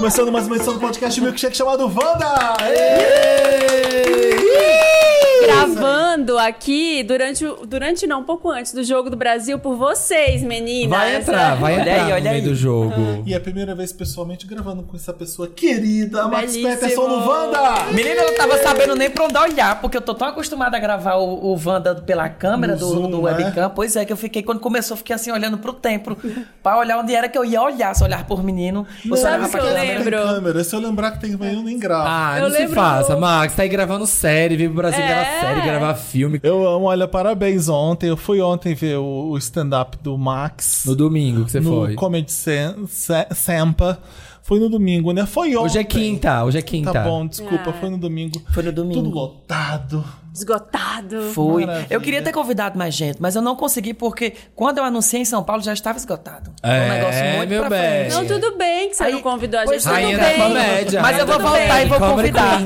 Começando 0.00 0.32
mais 0.32 0.46
uma 0.46 0.56
edição 0.56 0.72
do 0.72 0.80
podcast 0.80 1.20
Milkshake 1.20 1.54
chamado 1.54 1.84
Wanda! 1.84 2.56
Gravando 5.54 6.38
aqui 6.38 7.02
durante, 7.02 7.44
o- 7.44 7.66
durante 7.66 8.06
não, 8.06 8.20
um 8.20 8.24
pouco 8.24 8.50
antes 8.50 8.72
do 8.72 8.82
jogo 8.84 9.10
do 9.10 9.16
Brasil 9.16 9.58
por 9.58 9.74
vocês, 9.76 10.42
meninas. 10.42 10.90
Vai 10.98 11.16
entrar, 11.16 11.56
vai 11.56 11.74
Olha 11.74 11.80
entrar 11.80 11.94
aí, 11.94 12.00
no 12.08 12.14
olha 12.14 12.30
meio 12.30 12.34
aí. 12.36 12.48
do 12.48 12.54
jogo. 12.54 13.22
E 13.26 13.34
é 13.34 13.36
a 13.36 13.40
primeira 13.40 13.74
vez 13.74 13.92
pessoalmente 13.92 14.46
gravando 14.46 14.82
com 14.82 14.96
essa 14.96 15.12
pessoa 15.12 15.48
querida, 15.48 16.26
Max. 16.28 16.56
Peterson 16.56 17.08
no 17.08 17.28
Wanda! 17.28 17.84
Menina, 17.92 18.20
eu 18.22 18.28
não 18.28 18.36
tava 18.36 18.58
sabendo 18.62 18.94
nem 18.94 19.10
pra 19.10 19.24
onde 19.24 19.36
olhar, 19.38 19.80
porque 19.80 19.96
eu 19.96 20.00
tô 20.00 20.14
tão 20.14 20.28
acostumada 20.28 20.76
a 20.76 20.80
gravar 20.80 21.14
o, 21.16 21.52
o 21.52 21.60
Wanda 21.64 21.94
pela 21.96 22.28
câmera 22.28 22.74
No 22.74 22.78
do, 22.78 22.86
Zoom, 22.86 23.10
do 23.10 23.22
né? 23.22 23.32
webcam. 23.32 23.70
Pois 23.74 23.96
é, 23.96 24.04
que 24.04 24.12
eu 24.12 24.16
fiquei, 24.16 24.42
quando 24.42 24.60
começou, 24.60 24.94
eu 24.94 24.98
fiquei 24.98 25.14
assim, 25.16 25.30
olhando 25.30 25.58
pro 25.58 25.72
templo, 25.72 26.16
pra 26.62 26.78
olhar 26.78 26.98
onde 26.98 27.14
era 27.14 27.28
que 27.28 27.36
eu 27.38 27.44
ia 27.44 27.60
olhar, 27.62 27.94
se 27.94 28.02
eu 28.02 28.06
olhar 28.06 28.24
por 28.26 28.42
menino, 28.42 28.86
eu 29.08 29.16
Sabe 29.16 29.44
o 29.44 29.48
que 29.48 29.56
eu 29.56 29.62
câmera. 29.62 29.80
lembro? 29.82 30.10
Câmera, 30.18 30.64
se 30.64 30.74
eu 30.74 30.80
lembrar 30.80 31.12
que 31.12 31.20
tem 31.20 31.36
banho, 31.36 31.58
eu 31.58 31.62
nem 31.62 31.78
gravo. 31.78 32.04
Ah, 32.06 32.34
Eu 32.38 32.44
não 32.44 32.50
se 32.50 32.58
lembro 32.62 32.74
faça, 32.74 33.14
do- 33.14 33.20
Max. 33.20 33.54
Tá 33.54 33.62
aí 33.62 33.68
gravando 33.68 34.06
série, 34.06 34.56
vem 34.56 34.66
pro 34.68 34.76
Brasil 34.76 35.00
É. 35.02 35.06
gravar 35.06 35.39
série, 35.40 35.60
gravar 35.62 35.94
filme. 35.94 36.40
Eu 36.42 36.66
amo, 36.68 36.86
olha, 36.86 37.08
parabéns 37.08 37.68
ontem. 37.68 38.08
Eu 38.08 38.16
fui 38.16 38.40
ontem 38.40 38.74
ver 38.74 38.98
o, 38.98 39.30
o 39.30 39.38
stand-up 39.38 39.96
do 40.02 40.16
Max. 40.18 40.84
No 40.86 40.94
domingo 40.96 41.44
que 41.44 41.52
você 41.52 41.60
no 41.60 41.70
foi. 41.70 41.94
Comedy 41.94 42.30
Sam- 42.32 42.86
Sa- 42.88 43.28
Sampa. 43.34 43.98
Foi 44.42 44.58
no 44.58 44.68
domingo, 44.68 45.12
né? 45.12 45.26
Foi 45.26 45.50
ontem. 45.54 45.64
Hoje 45.66 45.78
é 45.78 45.84
quinta, 45.84 46.44
hoje 46.44 46.58
é 46.58 46.62
quinta. 46.62 46.92
Tá 46.92 47.04
bom, 47.04 47.26
desculpa, 47.26 47.70
Ah. 47.70 47.72
foi 47.74 47.88
no 47.90 47.98
domingo. 47.98 48.40
Foi 48.52 48.62
no 48.62 48.72
domingo. 48.72 49.02
Tudo 49.02 49.14
lotado. 49.14 50.04
Esgotado. 50.34 51.22
Fui. 51.34 51.66
Maravilha. 51.66 51.86
Eu 51.94 52.00
queria 52.00 52.22
ter 52.22 52.32
convidado 52.32 52.78
mais 52.78 52.94
gente, 52.94 53.20
mas 53.20 53.34
eu 53.36 53.42
não 53.42 53.56
consegui 53.56 53.92
porque 53.94 54.34
quando 54.54 54.78
eu 54.78 54.84
anunciei 54.84 55.22
em 55.22 55.24
São 55.24 55.42
Paulo 55.42 55.62
já 55.62 55.72
estava 55.72 55.98
esgotado. 55.98 56.52
É, 56.62 56.84
um 56.84 56.88
negócio 56.88 57.24
muito 57.36 57.48
meu 57.50 57.60
pra 57.60 57.70
bem. 57.70 57.80
frente. 58.10 58.12
Não, 58.14 58.26
tudo 58.26 58.56
bem 58.56 58.88
que 58.90 58.94
você 58.96 59.04
Aí- 59.04 59.12
não 59.12 59.22
convidou 59.22 59.60
a 59.60 59.66
gente. 59.66 59.74
tudo 59.76 59.82
Tudo 59.82 59.92
Rainha 59.92 60.18
da 60.18 60.24
bem. 60.24 60.38
comédia. 60.38 61.00
Mas 61.02 61.18
eu 61.18 61.26
vou 61.26 61.38
voltar 61.40 61.58
bem. 61.76 61.82
e 61.82 61.88
vou 61.88 61.98
convidar. 62.00 62.60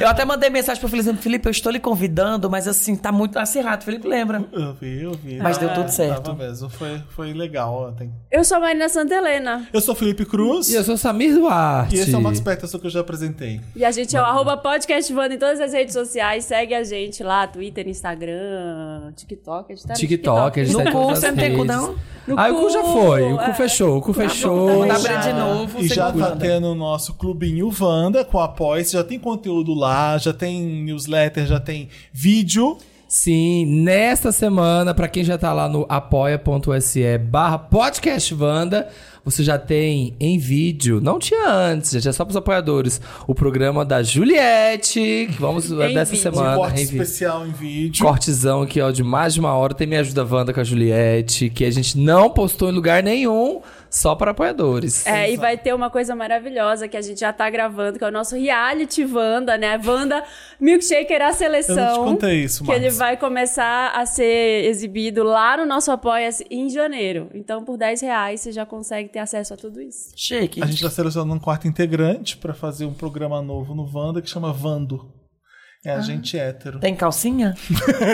Eu 0.00 0.08
até 0.08 0.24
mandei 0.24 0.50
mensagem 0.50 0.80
pro 0.80 0.88
Felipe 0.88 1.04
dizendo, 1.06 1.20
Felipe, 1.22 1.48
eu 1.48 1.50
estou 1.50 1.72
lhe 1.72 1.80
convidando, 1.80 2.48
mas 2.48 2.68
assim, 2.68 2.94
tá 2.96 3.10
muito 3.10 3.38
acirrado. 3.38 3.84
Felipe 3.84 4.06
lembra. 4.06 4.44
Eu 4.52 4.74
vi, 4.74 5.02
eu 5.02 5.12
vi. 5.12 5.38
Mas 5.38 5.58
deu 5.58 5.70
Ah, 5.70 5.74
tudo 5.74 5.88
certo. 5.88 6.22
Tava 6.22 6.36
mesmo, 6.38 6.68
foi, 6.70 7.02
foi 7.10 7.32
legal 7.32 7.88
ontem. 7.88 8.10
Eu 8.30 8.44
sou 8.44 8.58
a 8.58 8.60
Marina 8.60 8.88
Santa 8.88 9.14
Helena. 9.14 9.66
Eu 9.72 9.80
sou 9.80 9.94
Felipe 9.94 10.24
Cruz. 10.24 10.68
E 10.68 10.74
eu 10.74 10.84
sou 10.84 10.96
Samir 10.96 11.34
Duarte. 11.34 11.96
E 11.96 11.98
esse 12.00 12.14
é 12.14 12.18
o 12.18 12.20
Max 12.20 12.40
Peterson 12.40 12.78
que 12.78 12.86
eu 12.86 12.90
já 12.90 13.00
apresentei. 13.00 13.60
E 13.74 13.84
a 13.84 13.90
gente 13.90 14.16
é 14.16 14.20
o 14.20 14.24
arroba 14.24 14.56
podcastvanda 14.56 15.34
em 15.34 15.38
todas 15.38 15.60
as 15.60 15.72
redes 15.72 15.92
sociais. 15.92 16.44
Segue 16.44 16.74
a 16.74 16.84
gente 16.84 16.99
lá, 17.22 17.46
Twitter, 17.46 17.88
Instagram, 17.88 19.12
TikTok. 19.14 19.72
A 19.72 19.76
gente 19.76 19.86
tá 19.86 19.94
no 19.94 19.98
TikTok, 19.98 20.60
a 20.60 20.64
gente 20.64 20.72
No 20.72 20.84
tá 20.84 20.90
em 20.90 20.92
cu, 20.92 21.04
você 21.04 21.30
não 21.30 21.36
tem 21.36 21.56
cu, 21.56 21.64
não? 21.64 21.96
No 22.26 22.38
Ah, 22.38 22.50
o 22.50 22.60
cu 22.60 22.70
já 22.70 22.84
foi. 22.84 23.32
O 23.32 23.36
cu 23.36 23.42
é. 23.42 23.54
fechou, 23.54 23.96
o 23.96 24.00
cu 24.00 24.12
fechou. 24.12 24.66
Vamos 24.66 24.88
tá 24.88 25.12
abrir 25.12 25.28
de 25.28 25.32
novo. 25.32 25.80
E 25.80 25.88
você 25.88 25.94
já 25.94 26.12
tá 26.12 26.36
tendo 26.36 26.68
o 26.68 26.74
nosso 26.74 27.14
clubinho 27.14 27.70
Wanda 27.80 28.24
com 28.24 28.38
apoio. 28.38 28.84
Já 28.84 29.04
tem 29.04 29.18
conteúdo 29.18 29.74
lá, 29.74 30.18
já 30.18 30.32
tem 30.32 30.60
newsletter, 30.60 31.46
já 31.46 31.60
tem 31.60 31.88
vídeo. 32.12 32.76
Sim, 33.10 33.66
nesta 33.66 34.30
semana, 34.30 34.94
pra 34.94 35.08
quem 35.08 35.24
já 35.24 35.36
tá 35.36 35.52
lá 35.52 35.68
no 35.68 35.84
apoia.se 35.88 37.18
barra 37.18 37.58
podcastvanda, 37.58 38.88
você 39.24 39.42
já 39.44 39.58
tem 39.58 40.14
em 40.18 40.38
vídeo, 40.38 41.00
não 41.00 41.18
tinha 41.18 41.50
antes, 41.50 41.90
já 42.02 42.10
é 42.10 42.12
só 42.12 42.24
pros 42.24 42.36
apoiadores, 42.36 43.00
o 43.26 43.34
programa 43.34 43.84
da 43.84 44.02
Juliette, 44.02 45.28
que 45.30 45.36
vamos 45.38 45.68
dessa 45.68 46.12
vídeo. 46.12 46.30
Um 46.30 46.34
semana. 46.34 46.56
corte 46.56 46.82
em 46.82 46.84
vídeo. 46.86 47.02
especial 47.02 47.46
em 47.46 47.52
vídeo. 47.52 48.04
Cortezão 48.04 48.62
aqui, 48.62 48.80
ó, 48.80 48.90
de 48.90 49.02
mais 49.02 49.34
de 49.34 49.40
uma 49.40 49.52
hora. 49.54 49.74
Tem 49.74 49.86
Me 49.86 49.96
Ajuda 49.96 50.24
Wanda 50.24 50.52
com 50.52 50.60
a 50.60 50.64
Juliette, 50.64 51.50
que 51.50 51.64
a 51.64 51.70
gente 51.70 51.98
não 51.98 52.30
postou 52.30 52.70
em 52.70 52.72
lugar 52.72 53.02
nenhum, 53.02 53.60
só 53.90 54.14
para 54.14 54.30
apoiadores. 54.30 55.04
É, 55.04 55.30
e 55.32 55.36
vai 55.36 55.58
ter 55.58 55.74
uma 55.74 55.90
coisa 55.90 56.14
maravilhosa 56.14 56.86
que 56.86 56.96
a 56.96 57.02
gente 57.02 57.18
já 57.20 57.32
tá 57.32 57.50
gravando, 57.50 57.98
que 57.98 58.04
é 58.04 58.08
o 58.08 58.12
nosso 58.12 58.36
reality 58.36 59.04
Wanda, 59.04 59.58
né? 59.58 59.78
Wanda 59.84 60.24
Milkshaker 60.60 61.20
a 61.20 61.32
seleção. 61.32 61.76
Eu 61.76 61.84
não 61.84 62.04
te 62.04 62.10
contei 62.10 62.44
isso, 62.44 62.62
Que 62.62 62.70
Max. 62.70 62.80
ele 62.80 62.90
vai 62.90 63.16
começar 63.16 63.90
a 63.90 64.06
ser 64.06 64.64
exibido 64.66 65.24
lá 65.24 65.56
no 65.56 65.66
nosso 65.66 65.90
Apoia-se 65.90 66.46
em 66.48 66.70
janeiro. 66.70 67.28
Então, 67.34 67.64
por 67.64 67.76
10 67.76 68.00
reais, 68.02 68.40
você 68.40 68.52
já 68.52 68.64
consegue 68.64 69.08
ter 69.08 69.18
acesso 69.18 69.54
a 69.54 69.56
tudo 69.56 69.82
isso. 69.82 70.12
Chique. 70.14 70.62
A 70.62 70.66
gente 70.66 70.82
tá 70.82 70.90
selecionando 70.90 71.34
um 71.34 71.40
quarto 71.40 71.66
integrante 71.66 72.36
pra 72.36 72.54
fazer 72.54 72.84
um 72.84 72.94
programa 72.94 73.42
novo 73.42 73.74
no 73.74 73.88
Wanda 73.92 74.22
que 74.22 74.30
chama 74.30 74.52
Vando. 74.52 75.19
É 75.82 75.92
a 75.92 76.00
gente 76.02 76.36
hétero. 76.38 76.78
Tem 76.78 76.94
calcinha? 76.94 77.54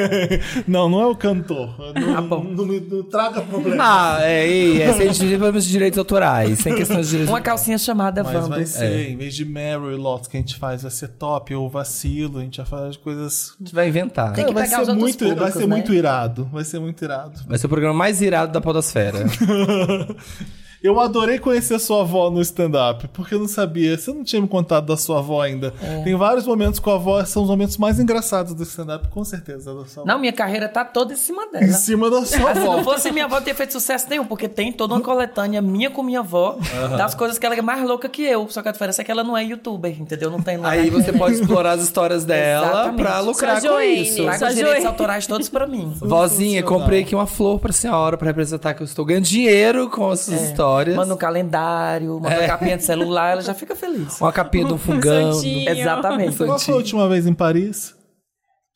Não, 0.69 0.88
não 0.88 1.00
é 1.00 1.06
o 1.06 1.16
cantor. 1.16 1.75
Não, 2.00 2.16
Ah, 2.16 2.21
bom. 2.22 2.44
não 2.44 2.65
me 2.65 2.78
não 2.78 3.03
traga 3.03 3.41
problema. 3.41 3.82
Ah, 3.84 4.19
é, 4.21 4.49
e 4.49 4.81
é 4.82 4.93
sem 4.93 5.31
problemas 5.31 5.65
de 5.65 5.72
direitos 5.72 5.99
autorais, 5.99 6.60
sem 6.60 6.77
questões 6.77 7.06
de 7.06 7.10
direitos 7.10 7.32
Uma 7.32 7.41
calcinha 7.41 7.77
chamada 7.77 8.22
Mas 8.22 8.34
Wanda. 8.34 8.49
vai 8.54 8.66
ser, 8.66 9.10
em 9.10 9.16
vez 9.16 9.34
de 9.34 9.44
Meryl 9.44 9.91
e 9.91 9.97
Lots 9.97 10.28
que 10.28 10.37
a 10.37 10.41
gente 10.41 10.54
faz, 10.56 10.82
vai 10.82 10.91
ser 10.93 11.09
top 11.09 11.53
ou 11.56 11.69
vacilo, 11.69 12.38
a 12.38 12.43
gente 12.43 12.59
vai 12.59 12.66
fazer 12.66 12.97
coisas. 12.99 13.54
A 13.59 13.65
gente 13.65 13.75
vai 13.75 13.88
inventar. 13.88 14.33
Tem 14.33 14.47
que 14.47 14.54
vai, 14.54 14.62
pegar 14.62 14.77
ser 14.77 14.83
os 14.83 14.88
outros 14.88 15.03
muito, 15.04 15.25
vai 15.25 15.34
públicos, 15.34 15.54
ser 15.54 15.66
né? 15.66 15.75
muito 15.75 15.93
irado. 15.93 16.48
Vai 16.53 16.65
ser 16.65 16.78
muito 16.78 17.04
irado. 17.04 17.41
Vai 17.48 17.59
ser 17.59 17.66
o 17.66 17.69
programa 17.69 17.94
mais 17.94 18.22
irado 18.22 18.53
da 18.53 18.60
podosfera. 18.60 19.19
Eu 20.83 21.01
adorei 21.01 21.39
conhecer 21.39 21.75
a 21.75 21.79
sua 21.79 22.03
avó 22.03 22.31
no 22.31 22.41
stand-up, 22.43 23.09
porque 23.09 23.35
eu 23.35 23.39
não 23.39 23.49
sabia. 23.49 23.97
Você 23.97 24.13
não 24.13 24.23
tinha 24.23 24.41
me 24.41 24.47
contado 24.49 24.87
da 24.87 24.97
sua 24.97 25.19
avó 25.19 25.41
ainda. 25.41 25.73
É. 25.83 26.03
Tem 26.03 26.15
vários 26.15 26.47
momentos 26.47 26.79
com 26.79 26.91
a 26.91 26.95
avó, 26.95 27.25
são 27.25 27.43
os 27.43 27.49
momentos 27.49 27.77
mais 27.77 27.99
engraçados 27.99 28.55
do 28.55 28.63
stand-up, 28.63 29.09
com 29.09 29.25
certeza. 29.25 29.75
Da 29.75 29.85
sua 29.87 30.03
avó. 30.03 30.13
Não, 30.13 30.19
minha 30.21 30.33
carreira 30.33 30.69
tá 30.69 30.85
toda 30.85 31.13
em 31.15 31.17
cima 31.17 31.47
dela. 31.51 31.65
Em 31.65 31.73
cima 31.73 32.11
da 32.11 32.25
sua 32.25 32.39
Mas 32.41 32.59
se 32.59 32.65
não 32.65 32.73
avó. 32.79 32.85
fosse 32.93 33.11
minha 33.11 33.25
avó, 33.25 33.37
não 33.37 33.43
teria 33.43 33.55
feito 33.55 33.73
sucesso 33.73 34.07
nenhum, 34.09 34.25
porque 34.27 34.49
tem 34.49 34.73
toda 34.73 34.95
uma 34.95 35.01
coletânea 35.01 35.61
minha 35.63 35.91
com 35.91 36.03
minha 36.03 36.21
avó 36.21 36.59
das 36.97 37.15
coisas 37.15 37.39
que 37.39 37.47
ela 37.47 37.55
é 37.55 37.63
mais 37.63 37.83
louca 37.87 38.09
que 38.09 38.23
eu. 38.23 38.47
Só 38.51 38.63
que 38.63 38.69
a 38.69 38.73
diferença 38.73 39.03
é 39.03 39.05
que 39.05 39.11
ela 39.11 39.25
não 39.25 39.37
é 39.37 39.43
youtuber, 39.45 40.01
entendeu? 40.01 40.31
Não 40.31 40.41
tem 40.43 40.57
lá. 40.57 40.71
Aí 40.71 40.91
você 40.91 41.13
pode 41.13 41.35
explorar 41.37 41.73
as 41.73 41.83
histórias 41.83 42.25
dela 42.27 42.67
Exatamente. 42.67 43.03
pra 43.03 43.21
lucrar 43.21 43.63
com 43.63 43.81
isso. 43.81 44.23
Traga 44.25 44.49
os 44.49 44.55
direitos 44.55 44.85
autorais 44.85 45.27
todos 45.27 45.49
pra 45.49 45.67
mim. 45.67 45.93
Vozinha, 45.99 46.63
comprei 46.63 47.01
aqui 47.03 47.15
uma 47.15 47.27
flor 47.27 47.59
pra 47.59 47.73
senhora 47.73 48.17
pra 48.17 48.27
representar 48.27 48.75
que 48.75 48.83
eu 48.83 48.85
estou 48.85 49.05
ganhando 49.05 49.25
dinheiro 49.25 49.89
com 49.91 50.13
essas 50.13 50.41
histórias. 50.43 50.66
Manda 50.97 51.15
um 51.15 51.16
calendário, 51.16 52.21
manda 52.21 52.38
uma 52.38 52.47
capinha 52.47 52.77
de 52.77 52.84
celular, 52.84 53.32
ela 53.32 53.43
já 53.43 53.54
fica 53.54 53.75
feliz. 53.77 54.21
Uma 54.21 54.32
capinha 54.32 54.65
de 54.66 54.72
um 54.72 54.78
fungão. 54.78 55.32
Santinho. 55.34 55.69
Exatamente. 55.71 56.37
Qual 56.37 56.59
foi 56.59 56.75
a 56.75 56.77
última 56.77 57.09
vez 57.09 57.27
em 57.27 57.32
Paris? 57.34 57.94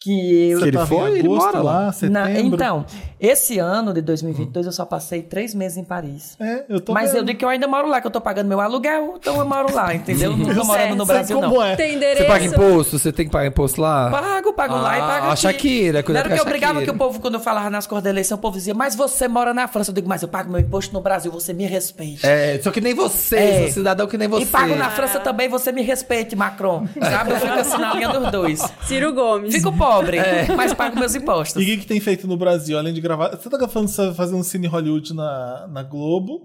Que 0.03 0.51
eu. 0.51 0.59
Você 0.61 0.69
ele 0.69 0.77
tava 0.79 0.87
foi? 0.87 1.11
Em 1.11 1.19
Ele 1.19 1.27
agosto, 1.29 1.45
mora 1.47 1.61
lá? 1.63 1.73
lá, 1.87 1.93
setembro? 1.93 2.21
Na- 2.23 2.41
então, 2.41 2.87
esse 3.21 3.59
ano 3.59 3.93
de 3.93 4.01
2022 4.01 4.67
eu 4.67 4.73
só 4.73 4.85
passei 4.85 5.23
três 5.23 5.55
meses 5.55 5.77
em 5.79 5.85
Paris. 5.85 6.37
É, 6.41 6.65
eu 6.69 6.81
tô 6.81 6.93
Mas 6.93 7.11
eu 7.11 7.17
vendo. 7.17 7.27
digo 7.27 7.39
que 7.39 7.45
eu 7.45 7.49
ainda 7.49 7.67
moro 7.69 7.89
lá, 7.89 8.01
que 8.01 8.07
eu 8.07 8.11
tô 8.11 8.21
pagando 8.21 8.47
meu 8.49 8.61
aluguel, 8.61 9.17
então 9.21 9.37
eu 9.39 9.45
moro 9.47 9.75
lá, 9.75 9.95
entendeu? 9.95 10.37
Não 10.37 10.47
tô 10.47 10.53
Eu 10.53 10.65
morando 10.65 10.97
no 10.97 11.07
Brasil, 11.07 11.39
como 11.41 11.55
não. 11.57 11.63
é. 11.63 11.77
Tem 11.77 11.91
Você 11.91 11.97
endereço. 11.97 12.27
paga 12.27 12.45
imposto? 12.45 12.99
Você 12.99 13.13
tem 13.13 13.27
que 13.27 13.31
pagar 13.33 13.47
imposto 13.47 13.81
lá? 13.81 14.11
Pago, 14.11 14.53
pago 14.53 14.75
lá 14.77 14.97
e 14.97 15.01
Ah, 15.01 15.07
pago 15.07 15.27
a 15.27 15.33
aqui. 15.33 15.41
Shakira, 15.43 16.05
Não 16.09 16.17
era 16.17 16.29
a 16.29 16.33
que 16.35 16.41
eu 16.41 16.45
brigava 16.45 16.83
que 16.83 16.91
o 16.91 16.95
povo, 16.97 17.21
quando 17.21 17.35
eu 17.35 17.41
falava 17.41 17.69
nas 17.71 17.87
cores 17.87 18.03
da 18.05 18.11
eleição, 18.11 18.39
o 18.39 18.41
povo 18.41 18.57
dizia, 18.57 18.75
mas 18.75 18.95
você 18.95 19.29
mora 19.29 19.53
na 19.53 19.69
França. 19.69 19.91
Eu 19.91 19.95
digo, 19.95 20.09
mas 20.09 20.23
eu 20.23 20.29
pago 20.29 20.51
meu 20.51 20.61
imposto 20.61 20.93
no 20.95 21.01
Brasil, 21.01 21.31
você 21.31 21.53
me 21.53 21.67
respeite. 21.67 22.27
É, 22.27 22.59
só 22.63 22.71
que 22.71 22.81
nem 22.81 22.95
você, 22.95 23.37
É. 23.37 23.63
sou 23.65 23.73
cidadão 23.75 24.07
que 24.07 24.17
nem 24.17 24.29
você. 24.29 24.45
E 24.45 24.47
pago 24.47 24.75
na 24.77 24.91
França 24.91 25.21
também, 25.21 25.49
você 25.49 25.73
me 25.73 25.83
respeite, 25.83 26.35
Macron. 26.37 26.87
Sabe? 27.01 27.33
Eu 27.33 27.37
fico 27.41 27.53
assim 27.59 27.79
na 27.79 27.95
linha 27.95 28.09
dos 28.09 28.31
dois. 28.31 28.61
Ciro 28.87 29.13
Gomes. 29.13 29.55
Fico 29.55 29.73
pobre, 29.77 30.19
mas 30.57 30.73
pago 30.73 30.99
meus 30.99 31.15
impostos. 31.15 31.61
E 31.61 31.65
o 31.65 31.67
que, 31.67 31.77
que 31.79 31.87
tem 31.87 32.01
feito 32.01 32.27
no 32.27 32.37
Brasil, 32.37 32.79
além 32.79 32.93
de 32.95 33.01
gravar? 33.17 33.37
Você 33.37 33.49
tá 33.51 33.57
gravando, 33.59 33.89
fazendo 34.15 34.43
Cine 34.45 34.67
Hollywood 34.67 35.15
na, 35.15 35.67
na 35.69 35.83
Globo, 35.83 36.41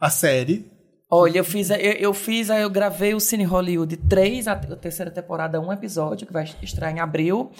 a 0.00 0.10
série. 0.10 0.70
Olha, 1.10 1.38
eu 1.38 1.44
fiz, 1.44 1.70
eu, 1.70 1.76
eu 1.76 2.14
fiz, 2.14 2.48
eu 2.48 2.68
gravei 2.70 3.14
o 3.14 3.20
Cine 3.20 3.44
Hollywood 3.44 3.96
3, 3.96 4.48
a, 4.48 4.56
te- 4.56 4.72
a 4.72 4.76
terceira 4.76 5.10
temporada, 5.10 5.60
um 5.60 5.72
episódio, 5.72 6.26
que 6.26 6.32
vai 6.32 6.44
estrear 6.62 6.92
em 6.94 7.00
abril. 7.00 7.50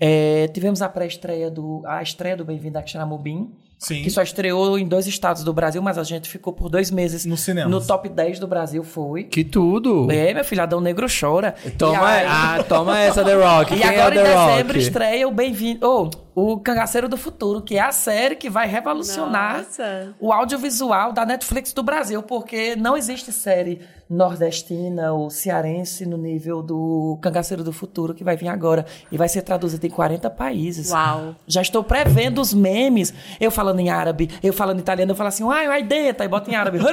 É, 0.00 0.48
tivemos 0.48 0.82
a 0.82 0.88
pré-estreia 0.88 1.50
do. 1.50 1.82
A 1.86 2.02
estreia 2.02 2.36
do 2.36 2.44
Bem-vindo 2.44 2.78
a 2.78 2.86
Xanamubim. 2.86 3.50
Sim. 3.78 4.02
Que 4.02 4.10
só 4.10 4.22
estreou 4.22 4.78
em 4.78 4.86
dois 4.86 5.06
estados 5.06 5.44
do 5.44 5.52
Brasil, 5.52 5.82
mas 5.82 5.98
a 5.98 6.04
gente 6.04 6.28
ficou 6.30 6.52
por 6.52 6.68
dois 6.70 6.90
meses 6.90 7.24
No 7.26 7.36
cinema. 7.36 7.68
No 7.68 7.84
top 7.84 8.08
10 8.08 8.38
do 8.38 8.46
Brasil 8.46 8.82
foi. 8.82 9.24
Que 9.24 9.44
tudo. 9.44 10.10
É, 10.10 10.32
meu 10.32 10.44
filho, 10.44 10.62
Adão 10.62 10.80
Negro 10.80 11.06
chora. 11.08 11.54
Toma, 11.76 12.06
aí- 12.08 12.26
ah, 12.26 12.64
toma 12.66 12.98
essa, 12.98 13.22
The 13.24 13.34
Rock. 13.34 13.74
E 13.74 13.78
Quem 13.80 13.90
agora 13.90 14.14
é 14.14 14.18
em 14.18 14.22
dezembro 14.22 14.72
Rock? 14.74 14.78
estreia 14.78 15.28
o 15.28 15.30
Bem-vindo. 15.32 15.86
Oh, 15.86 16.10
o 16.54 16.58
Cangaceiro 16.58 17.08
do 17.08 17.16
Futuro, 17.16 17.60
que 17.62 17.76
é 17.76 17.80
a 17.80 17.92
série 17.92 18.36
que 18.36 18.48
vai 18.48 18.66
revolucionar 18.66 19.58
Nossa. 19.58 20.14
o 20.18 20.32
audiovisual 20.32 21.12
da 21.12 21.24
Netflix 21.26 21.72
do 21.72 21.82
Brasil, 21.82 22.22
porque 22.22 22.74
não 22.76 22.96
existe 22.96 23.30
série 23.32 23.80
nordestina 24.08 25.12
ou 25.12 25.30
cearense 25.30 26.04
no 26.06 26.16
nível 26.16 26.62
do 26.62 27.18
Cangaceiro 27.22 27.62
do 27.64 27.72
Futuro, 27.72 28.14
que 28.14 28.22
vai 28.24 28.36
vir 28.36 28.48
agora. 28.48 28.84
E 29.10 29.16
vai 29.16 29.28
ser 29.28 29.42
traduzida 29.42 29.86
em 29.86 29.90
40 29.90 30.28
países. 30.30 30.90
Uau. 30.90 31.34
Já 31.46 31.62
estou 31.62 31.82
prevendo 31.84 32.40
os 32.40 32.52
memes. 32.54 33.12
Eu 33.40 33.50
falando 33.50 33.80
em 33.80 33.88
árabe, 33.90 34.30
eu 34.42 34.52
falando 34.52 34.78
em 34.78 34.80
italiano, 34.80 35.12
eu 35.12 35.16
falo 35.16 35.28
assim, 35.28 35.44
ai, 35.50 35.66
ai, 35.66 35.82
denta, 35.82 36.24
e 36.24 36.28
bota 36.28 36.50
em 36.50 36.54
árabe. 36.54 36.78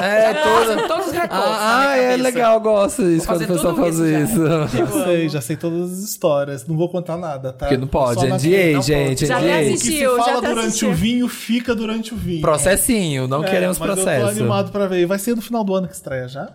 É, 0.00 0.34
toda- 0.34 0.88
todos 0.88 1.06
os 1.08 1.12
recortes. 1.12 1.38
na 1.38 1.44
Ah, 1.56 1.88
ah, 1.90 1.96
é 1.96 2.16
legal, 2.16 2.54
eu 2.54 2.60
gosto 2.60 3.02
disso 3.02 3.26
quando 3.26 3.42
o 3.42 3.46
pessoal 3.46 3.74
tudo 3.74 3.82
faz 3.82 3.98
isso 3.98 4.20
isso. 4.20 4.40
Já 4.76 5.04
sei, 5.04 5.28
já 5.28 5.40
sei 5.40 5.56
todas 5.56 5.92
as 5.92 5.98
histórias. 6.00 6.66
Não 6.66 6.76
vou 6.76 6.88
contar 6.88 7.16
nada, 7.16 7.52
tá? 7.52 7.66
Porque 7.66 7.76
não 7.76 7.86
pode, 7.86 8.26
na- 8.26 8.36
NDA, 8.36 8.80
gente, 8.82 9.26
Já 9.26 9.38
NDA. 9.40 9.46
me 9.46 9.62
O 9.62 9.66
que 9.68 9.74
assistiu, 9.74 10.10
se 10.10 10.16
já 10.16 10.24
fala 10.24 10.40
durante 10.40 10.66
assistiu. 10.68 10.90
o 10.90 10.94
vinho, 10.94 11.28
fica 11.28 11.74
durante 11.74 12.14
o 12.14 12.16
vinho. 12.16 12.40
Processinho, 12.40 13.26
não 13.28 13.44
É, 13.44 13.50
queremos 13.50 13.78
mas 13.78 13.88
Eu 13.90 13.96
tô 13.96 14.02
processo. 14.02 14.28
animado 14.28 14.70
pra 14.72 14.86
ver. 14.86 15.06
Vai 15.06 15.18
ser 15.18 15.34
no 15.34 15.42
final 15.42 15.64
do 15.64 15.74
ano 15.74 15.88
que 15.88 15.94
estreia 15.94 16.28
já? 16.28 16.49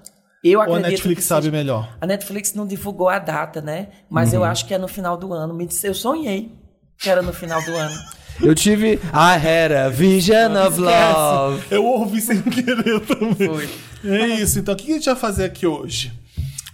Eu 0.47 0.59
Ou 0.59 0.75
a 0.75 0.79
Netflix 0.79 1.21
que 1.21 1.27
sabe 1.27 1.49
melhor? 1.49 1.89
A 1.99 2.05
Netflix 2.05 2.53
não 2.53 2.67
divulgou 2.67 3.09
a 3.09 3.17
data, 3.17 3.61
né? 3.61 3.87
Mas 4.09 4.29
Uhum. 4.29 4.35
eu 4.39 4.43
acho 4.43 4.65
que 4.67 4.73
é 4.73 4.77
no 4.77 4.87
final 4.87 5.17
do 5.17 5.33
ano. 5.33 5.53
Me 5.53 5.65
disse- 5.65 5.87
Eu 5.87 5.93
sonhei 5.95 6.51
que 6.99 7.09
era 7.09 7.21
no 7.23 7.33
final 7.33 7.61
do 7.63 7.75
ano. 7.75 7.95
Eu 8.43 8.53
tive 8.53 8.93
I 8.95 8.99
had 9.37 9.71
a 9.71 9.89
vision 9.89 10.55
of 10.57 10.79
love. 10.79 11.63
Eu 11.71 11.85
ouvi 11.85 12.19
sem 12.21 12.41
querer 12.41 12.99
também. 12.99 13.47
Foi. 13.47 13.69
É 14.03 14.27
isso. 14.27 14.59
Então, 14.59 14.73
o 14.73 14.77
que 14.77 14.91
a 14.91 14.95
gente 14.95 15.05
vai 15.05 15.15
fazer 15.15 15.45
aqui 15.45 15.65
hoje? 15.65 16.11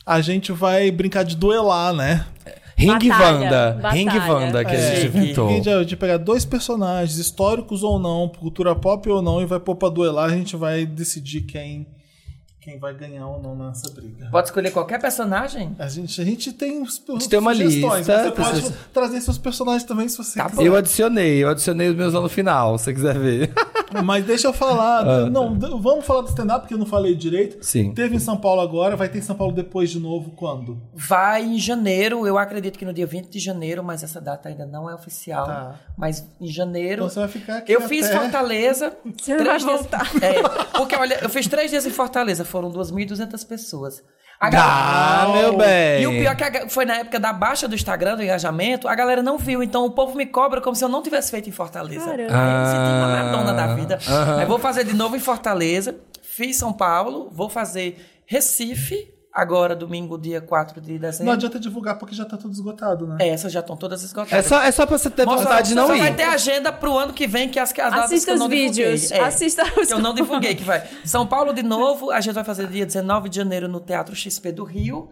A 0.06 0.19
gente 0.21 0.51
vai 0.51 0.89
brincar 0.91 1.23
de 1.23 1.35
duelar, 1.38 1.94
né? 1.94 2.25
Ring 2.75 3.09
Wanda. 3.12 3.79
Ring 3.91 4.07
Wanda 4.09 4.65
que 4.65 4.71
a 4.71 4.73
É, 4.79 4.95
gente 4.95 5.06
inventou. 5.15 5.47
A 5.50 5.51
gente 5.53 5.69
vai 5.69 5.85
de 5.85 5.95
pegar 5.95 6.18
dois 6.18 6.44
personagens, 6.45 7.19
históricos 7.19 7.83
ou 7.83 8.00
não, 8.00 8.27
cultura 8.27 8.75
pop 8.75 9.07
ou 9.07 9.21
não, 9.21 9.39
e 9.39 9.45
vai 9.45 9.59
pôr 9.59 9.75
pra 9.75 9.88
duelar. 9.89 10.31
A 10.31 10.35
gente 10.35 10.56
vai 10.56 10.83
decidir 10.85 11.41
quem, 11.41 11.85
quem 12.61 12.77
vai 12.77 12.93
ganhar 12.93 13.27
ou 13.27 13.41
não 13.41 13.55
nessa 13.55 13.91
briga. 13.91 14.29
Pode 14.31 14.47
escolher 14.49 14.69
qualquer 14.71 15.01
personagem? 15.01 15.75
A 15.79 15.87
gente, 15.89 16.21
a 16.21 16.23
gente 16.23 16.53
tem 16.53 16.79
uns 16.79 17.01
gente 17.09 17.27
tem 17.27 17.39
uma 17.39 17.55
sugestões, 17.55 18.07
lista, 18.07 18.23
Você 18.23 18.31
pode 18.31 18.61
vocês- 18.61 18.73
trazer 18.93 19.21
seus 19.21 19.37
personagens 19.39 19.83
também 19.83 20.07
se 20.07 20.15
você 20.17 20.37
Tá 20.39 20.47
quiser. 20.47 20.63
Eu 20.63 20.75
adicionei, 20.75 21.43
eu 21.43 21.49
adicionei 21.49 21.89
os 21.89 21.95
meus 21.95 22.13
lá 22.13 22.21
no 22.21 22.29
final, 22.29 22.77
se 22.77 22.85
você 22.85 22.93
quiser 22.93 23.17
ver. 23.17 23.51
Mas 24.05 24.23
deixa 24.25 24.47
eu 24.47 24.53
falar. 24.53 25.03
não, 25.29 25.53
d- 25.57 25.67
vamos 25.81 26.05
falar 26.05 26.21
do 26.21 26.27
stand-up, 26.29 26.61
porque 26.61 26.73
eu 26.75 26.77
não 26.77 26.85
falei 26.85 27.15
direito. 27.15 27.57
Ah. 27.59 27.63
Sim. 27.63 27.93
Teve 27.93 28.15
em 28.15 28.19
São 28.19 28.37
Paulo 28.37 28.61
agora, 28.61 28.95
vai 28.95 29.09
ter 29.09 29.17
em 29.17 29.21
São 29.23 29.35
Paulo 29.35 29.53
depois 29.53 29.89
de 29.89 29.99
novo, 29.99 30.29
quando? 30.31 30.79
Vai 30.93 31.43
em 31.43 31.57
janeiro, 31.59 32.25
eu 32.27 32.37
acredito 32.37 32.77
que 32.77 32.85
no 32.85 32.93
dia 32.93 33.07
20 33.07 33.27
de 33.27 33.39
janeiro, 33.39 33.83
mas 33.83 34.03
essa 34.03 34.21
data 34.21 34.47
ainda 34.49 34.65
não 34.67 34.87
é 34.89 34.93
oficial. 34.93 35.45
Tá. 35.47 35.75
Mas 35.97 36.25
em 36.39 36.47
janeiro. 36.47 37.03
Então 37.05 37.09
você 37.09 37.19
vai 37.19 37.27
ficar 37.27 37.57
aqui. 37.57 37.71
Eu 37.71 37.81
fiz 37.81 38.05
até- 38.05 38.19
Fortaleza. 38.19 38.93
Você 39.21 39.35
não 39.35 39.45
vai 39.45 39.59
voltar. 39.59 40.11
É, 40.21 40.41
porque 40.77 40.95
olha, 40.95 41.19
eu 41.21 41.29
fiz 41.29 41.47
três 41.47 41.69
dias 41.71 41.85
em 41.85 41.89
Fortaleza, 41.91 42.43
foram 42.51 42.69
2.200 42.69 43.44
pessoas. 43.48 44.03
A 44.39 44.48
Ah, 44.48 44.50
galera- 44.50 45.31
meu 45.42 45.57
bem. 45.57 46.01
E 46.01 46.07
o 46.07 46.12
pior 46.12 46.31
é 46.31 46.36
que 46.36 46.57
a- 46.57 46.68
foi 46.69 46.83
na 46.83 46.95
época 46.98 47.19
da 47.19 47.31
baixa 47.31 47.68
do 47.68 47.75
Instagram, 47.75 48.15
do 48.15 48.24
engajamento, 48.24 48.88
a 48.88 48.95
galera 48.95 49.21
não 49.21 49.38
viu. 49.38 49.62
Então 49.62 49.86
o 49.86 49.92
povo 49.92 50.15
me 50.18 50.25
cobra 50.25 50.59
como 50.59 50.75
se 50.75 50.83
eu 50.83 50.89
não 50.89 51.03
tivesse 51.03 51.30
feito 51.30 51.48
em 51.48 51.51
Fortaleza. 51.51 52.06
Caramba. 52.06 52.24
Me 52.24 52.65
senti 52.65 52.92
uma 52.92 53.19
Ah, 53.19 53.24
Madonna 53.24 53.53
da 53.53 53.75
vida. 53.75 54.00
Aí 54.39 54.45
vou 54.48 54.57
fazer 54.57 54.83
de 54.83 54.94
novo 54.95 55.15
em 55.15 55.19
Fortaleza. 55.19 55.95
Fiz 56.24 56.57
São 56.57 56.74
Paulo, 56.74 57.30
vou 57.31 57.50
fazer 57.50 58.03
Recife, 58.25 59.13
agora 59.33 59.75
domingo, 59.75 60.18
dia 60.18 60.42
4 60.42 60.81
de 60.81 60.98
dezembro. 61.00 61.25
Não 61.28 61.33
adianta 61.33 61.60
divulgar 61.60 61.98
porque 61.98 62.13
já 62.13 62.25
tá 62.25 62.36
tudo 62.38 62.51
esgotado, 62.54 63.07
né? 63.07 63.18
É, 63.22 63.30
essas 63.30 63.51
já 63.51 63.60
estão 63.62 63.78
todas 63.78 64.01
É 64.01 64.06
esgotadas. 64.06 64.45
só, 64.45 64.62
é 64.62 64.72
só 64.72 64.86
pra 64.86 64.98
você 64.98 65.10
ter 65.10 65.25
Mostra- 65.25 65.44
vontade 65.45 65.69
de 65.69 65.75
não 65.75 65.88
só 65.88 65.95
ir. 65.95 66.00
vai 66.00 66.13
ter 66.13 66.24
agenda 66.24 66.72
pro 66.72 66.98
ano 66.98 67.13
que 67.13 67.25
vem, 67.28 67.48
que 67.50 67.60
as, 67.60 67.69
as 67.72 67.75
datas 67.75 68.00
Assista 68.06 68.25
que 68.25 68.31
eu 68.31 68.33
os 68.36 68.39
não 68.39 68.50
divulguei. 68.50 68.92
vídeos. 68.95 69.12
É, 69.12 69.19
Assista 69.22 69.63
os 69.80 69.88
que 69.88 69.94
eu 69.94 70.00
não 70.00 70.13
divulguei, 70.16 70.56
que 70.56 70.63
vai. 70.63 70.83
São 71.06 71.25
Paulo 71.25 71.54
de 71.54 71.63
novo, 71.63 72.12
a 72.12 72.19
gente 72.19 72.33
vai 72.33 72.44
fazer 72.44 72.68
dia 72.68 72.86
19 72.86 73.30
de 73.30 73.38
janeiro 73.38 73.68
no 73.68 73.80
Teatro 73.80 74.16
XP 74.16 74.51
do 74.51 74.63
Rio. 74.63 75.10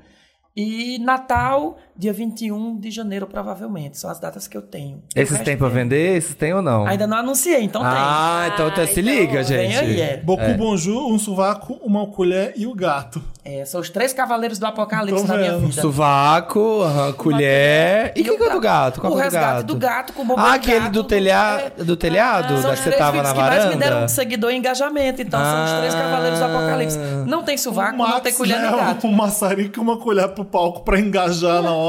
E 0.56 1.00
Natal, 1.00 1.78
dia 2.00 2.14
21 2.14 2.78
de 2.80 2.90
janeiro, 2.90 3.28
provavelmente. 3.28 3.98
São 3.98 4.10
as 4.10 4.20
datas 4.22 4.48
que 4.48 4.56
eu 4.56 4.62
tenho. 4.62 5.04
Esses 5.14 5.38
tem 5.42 5.58
pra 5.58 5.68
é- 5.68 5.70
vender? 5.70 6.16
Esses 6.18 6.34
tem 6.34 6.54
ou 6.54 6.62
não? 6.62 6.88
Ainda 6.88 7.06
não 7.06 7.18
anunciei, 7.18 7.62
então 7.62 7.82
ah, 7.84 8.50
então, 8.54 8.70
então 8.70 8.84
Ah, 8.84 8.88
se 8.88 9.02
então 9.02 9.14
liga, 9.14 9.34
tem. 9.34 9.44
gente. 9.44 9.78
Aí, 9.78 10.00
é. 10.02 10.18
Boku 10.18 10.54
Bonjour, 10.58 11.12
um 11.12 11.20
sovaco, 11.20 11.74
uma 11.84 12.08
colher 12.08 12.54
e 12.56 12.66
o 12.66 12.74
gato. 12.74 13.22
É, 13.44 13.66
São 13.66 13.82
os 13.82 13.90
três 13.90 14.14
cavaleiros 14.14 14.60
do 14.60 14.66
apocalipse 14.66 15.22
Tô 15.26 15.28
na 15.28 15.38
minha 15.38 15.58
vida. 15.58 15.82
Sovaco, 15.82 16.82
aham, 16.84 17.12
colher. 17.14 18.14
E 18.16 18.22
o 18.22 18.24
que, 18.24 18.38
que 18.38 18.44
é 18.44 18.50
do 18.52 18.60
gato? 18.60 19.02
Qual 19.02 19.14
o 19.14 19.20
é 19.20 19.24
resgate 19.24 19.46
gato? 19.56 19.66
do 19.66 19.76
gato 19.76 20.14
com 20.14 20.22
o 20.22 20.26
bombeiro 20.26 20.50
Ah, 20.52 20.54
aquele 20.56 20.80
gato, 20.80 20.92
do, 20.92 21.04
telha... 21.04 21.72
é. 21.78 21.84
do 21.84 21.96
telhado? 21.98 22.54
São 22.54 22.62
da 22.62 22.70
os 22.74 22.80
que 22.80 22.84
você 22.84 22.90
três 22.92 22.98
tava 22.98 23.24
na 23.24 23.34
que 23.34 23.40
mais 23.40 23.64
me 23.66 23.70
deram 23.72 23.80
varanda? 23.80 24.06
um 24.06 24.08
seguidor 24.08 24.52
e 24.52 24.56
engajamento. 24.56 25.22
Então, 25.22 25.40
são 25.44 25.66
os 25.66 25.72
três 25.80 25.96
Ah. 25.96 25.98
cavaleiros 25.98 26.40
do 26.40 26.46
apocalipse. 26.46 26.98
Não 27.28 27.44
tem 27.44 27.58
sovaco, 27.58 27.98
não 27.98 28.20
tem 28.22 28.34
colher 28.34 28.60
nem 28.62 28.72
leva 28.72 28.78
gato. 28.78 29.08
um 29.08 29.12
maçarico 29.12 29.80
e 29.80 29.82
uma 29.82 29.98
colher 29.98 30.28
pro 30.30 30.46
palco 30.46 30.82
pra 30.84 31.00
engajar 31.00 31.62
na 31.64 31.74
hora. 31.74 31.89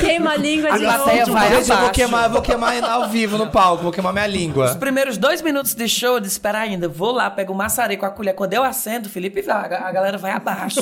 Queima 0.00 0.30
a 0.32 0.36
língua 0.36 0.70
A 0.72 0.78
de 0.78 0.84
plateia 0.84 1.20
novo. 1.26 1.32
vai 1.32 1.52
eu 1.54 1.62
vou 1.64 1.90
queimar, 1.90 2.24
eu 2.24 2.30
vou 2.30 2.42
queimar 2.42 2.84
ao 2.84 3.08
vivo 3.08 3.36
no 3.38 3.48
palco, 3.48 3.82
vou 3.82 3.92
queimar 3.92 4.12
minha 4.12 4.26
língua. 4.26 4.66
Os 4.70 4.76
primeiros 4.76 5.16
dois 5.16 5.42
minutos 5.42 5.74
de 5.74 5.88
show, 5.88 6.14
eu 6.14 6.20
disse, 6.20 6.32
espera 6.34 6.58
ainda, 6.60 6.88
vou 6.88 7.12
lá, 7.12 7.30
pego 7.30 7.52
o 7.52 7.56
maçarico, 7.56 8.04
a 8.06 8.10
colher. 8.10 8.34
Quando 8.34 8.52
eu 8.54 8.62
acendo, 8.64 9.08
Felipe, 9.08 9.42
vai, 9.42 9.72
a 9.74 9.92
galera 9.92 10.18
vai 10.18 10.32
abaixo? 10.32 10.80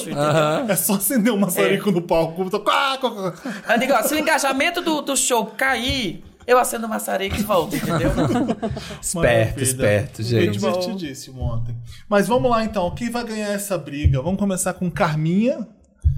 É 0.69 0.77
só 0.77 0.95
acender 0.95 1.33
um 1.33 1.37
É. 1.37 1.41
maçarico 1.41 1.91
no 1.91 2.03
palco. 2.03 2.43
Eu 2.43 3.79
digo, 3.79 3.93
ó, 3.93 4.03
se 4.03 4.15
o 4.15 4.19
engajamento 4.19 4.81
do, 4.81 5.01
do 5.03 5.17
show 5.17 5.47
cair, 5.47 6.23
eu 6.47 6.59
acendo 6.59 6.87
o 6.87 6.89
maçarico 6.89 7.37
e 7.37 7.43
volto, 7.43 7.77
entendeu? 7.77 8.11
Esperto, 9.01 9.17
Maravilha. 9.17 9.63
esperto, 9.65 10.17
Foi 10.17 10.25
gente. 10.25 10.51
divertidíssimo 10.53 11.43
ontem. 11.43 11.75
Mas 12.09 12.27
vamos 12.27 12.51
lá 12.51 12.65
então. 12.65 12.91
Quem 12.95 13.11
vai 13.11 13.25
ganhar 13.25 13.49
essa 13.53 13.77
briga? 13.77 14.23
Vamos 14.23 14.39
começar 14.39 14.73
com 14.75 14.91
Carminha, 14.91 15.67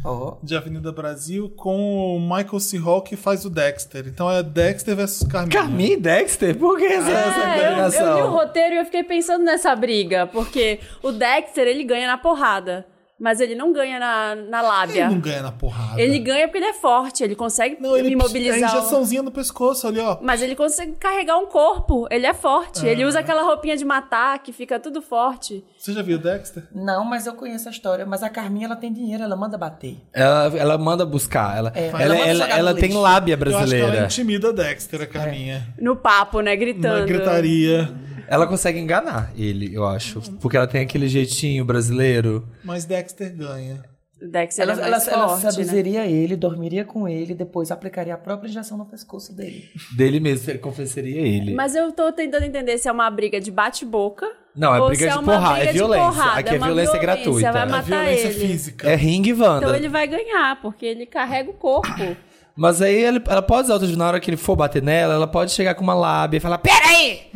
Ó. 0.04 0.36
de 0.42 0.56
Avenida 0.56 0.90
Brasil, 0.92 1.48
com 1.50 2.16
o 2.16 2.20
Michael 2.20 2.60
C. 2.60 2.78
Hall, 2.78 3.02
que 3.02 3.16
faz 3.16 3.44
o 3.44 3.50
Dexter. 3.50 4.06
Então 4.06 4.30
é 4.30 4.42
Dexter 4.42 4.96
versus 4.96 5.26
Carminha. 5.28 5.60
Carminha 5.60 5.92
e 5.92 5.96
Dexter? 5.96 6.56
Por 6.56 6.78
que 6.78 6.84
essa, 6.84 7.10
essa 7.10 8.02
É, 8.02 8.02
eu, 8.02 8.06
eu 8.06 8.16
li 8.16 8.22
o 8.22 8.30
roteiro 8.30 8.74
e 8.74 8.78
eu 8.78 8.84
fiquei 8.84 9.04
pensando 9.04 9.44
nessa 9.44 9.74
briga, 9.76 10.26
porque 10.26 10.80
o 11.02 11.12
Dexter, 11.12 11.66
ele 11.66 11.84
ganha 11.84 12.06
na 12.06 12.16
porrada, 12.18 12.86
mas 13.20 13.38
ele 13.40 13.54
não 13.54 13.72
ganha 13.72 13.98
na, 14.00 14.34
na 14.34 14.62
lábia. 14.62 15.04
Ele 15.04 15.14
não 15.14 15.20
ganha 15.20 15.42
na 15.42 15.52
porrada. 15.52 16.00
Ele 16.00 16.18
ganha 16.18 16.48
porque 16.48 16.58
ele 16.58 16.66
é 16.66 16.72
forte, 16.72 17.22
ele 17.22 17.34
consegue 17.36 17.76
Não, 17.78 17.96
ele 17.96 18.10
imobilizar. 18.12 18.58
É 18.58 18.62
o- 18.74 18.78
injeçãozinha 18.78 19.22
no 19.22 19.30
pescoço 19.30 19.86
ali, 19.86 20.00
ó. 20.00 20.18
Mas 20.22 20.40
ele 20.42 20.56
consegue 20.56 20.92
carregar 20.92 21.36
um 21.38 21.46
corpo, 21.46 22.06
ele 22.10 22.26
é 22.26 22.32
forte. 22.32 22.86
Ele 22.86 23.04
usa 23.04 23.20
aquela 23.20 23.42
roupinha 23.42 23.76
de 23.76 23.84
matar 23.84 24.38
que 24.38 24.52
fica 24.52 24.80
tudo 24.80 25.02
forte. 25.02 25.62
Você 25.78 25.92
já 25.92 26.00
viu 26.02 26.18
Dexter? 26.18 26.64
Não, 26.74 27.04
mas 27.04 27.26
eu 27.26 27.34
conheço 27.34 27.68
a 27.68 27.70
história. 27.70 28.06
Mas 28.06 28.22
a 28.22 28.28
Carminha, 28.30 28.66
ela 28.66 28.76
tem 28.76 28.92
dinheiro, 28.92 29.22
ela 29.22 29.36
manda 29.36 29.58
bater. 29.58 29.98
Ela, 30.12 30.52
ela 30.56 30.78
manda 30.78 31.04
buscar. 31.04 31.56
Ela, 31.58 31.72
É, 31.74 31.88
ela, 31.88 32.02
ela 32.02 32.16
ela, 32.26 32.48
ela 32.48 32.74
tem 32.74 32.92
lábia 32.94 33.34
Eu 33.34 33.36
acho 33.36 33.44
que 33.44 33.52
ela 33.52 33.66
brasileira. 33.66 34.04
intimida 34.06 34.52
Dexter, 34.52 35.02
a 35.02 35.06
Carminha. 35.06 35.68
No 35.78 35.94
papo, 35.96 36.40
né? 36.40 36.50
Na 36.52 36.56
Gritando. 36.56 37.06
gritaria. 37.06 37.90
Ela 38.30 38.46
consegue 38.46 38.78
enganar 38.78 39.32
ele, 39.36 39.74
eu 39.74 39.84
acho. 39.84 40.20
Porque 40.40 40.56
ela 40.56 40.68
tem 40.68 40.82
aquele 40.82 41.08
jeitinho 41.08 41.64
brasileiro. 41.64 42.46
Mas 42.62 42.84
Dexter 42.84 43.34
ganha. 43.36 43.82
Dexter 44.22 44.62
Ela, 44.62 44.72
é 44.74 44.76
ela, 44.82 44.90
mais 44.90 45.08
ela 45.08 45.28
forte, 45.30 45.44
né? 45.46 45.50
seduziria 45.50 46.06
ele, 46.06 46.36
dormiria 46.36 46.84
com 46.84 47.08
ele, 47.08 47.34
depois 47.34 47.70
aplicaria 47.72 48.14
a 48.14 48.18
própria 48.18 48.48
injeção 48.48 48.78
no 48.78 48.84
pescoço 48.84 49.34
dele. 49.34 49.68
Dele 49.96 50.20
mesmo, 50.20 50.48
ele 50.48 50.58
confessaria 50.60 51.20
ele. 51.20 51.54
Mas 51.54 51.74
eu 51.74 51.90
tô 51.90 52.12
tentando 52.12 52.44
entender 52.44 52.78
se 52.78 52.86
é 52.88 52.92
uma 52.92 53.10
briga 53.10 53.40
de 53.40 53.50
bate-boca. 53.50 54.30
Não, 54.54 54.74
é 54.74 54.80
ou 54.80 54.88
briga 54.88 55.06
se 55.06 55.12
de 55.12 55.18
uma 55.24 55.32
porrada, 55.32 55.54
briga 55.54 55.68
é 55.68 55.72
de 55.72 55.78
violência. 55.78 56.06
porrada, 56.06 56.38
Aqui 56.40 56.54
é 56.54 56.58
violência 56.58 56.98
gratuita. 56.98 57.52
Vai 57.52 57.62
É 57.62 57.78
É 57.78 57.82
violência 57.82 58.28
ele. 58.28 58.46
física. 58.46 58.90
É 58.90 58.94
ringue 58.94 59.32
Wanda. 59.32 59.66
Então 59.66 59.74
ele 59.74 59.88
vai 59.88 60.06
ganhar, 60.06 60.60
porque 60.60 60.86
ele 60.86 61.06
carrega 61.06 61.50
o 61.50 61.54
corpo. 61.54 62.16
Mas 62.56 62.82
aí 62.82 62.94
ele- 63.04 63.22
ela 63.28 63.40
pode 63.42 63.64
usar 63.64 63.74
outro 63.74 63.96
na 63.96 64.06
hora 64.06 64.20
que 64.20 64.28
ele 64.30 64.36
for 64.36 64.54
bater 64.56 64.82
nela, 64.82 65.14
ela 65.14 65.26
pode 65.26 65.52
chegar 65.52 65.74
com 65.74 65.82
uma 65.82 65.94
lábia 65.94 66.36
e 66.38 66.40
falar: 66.40 66.58
Peraí! 66.58 67.30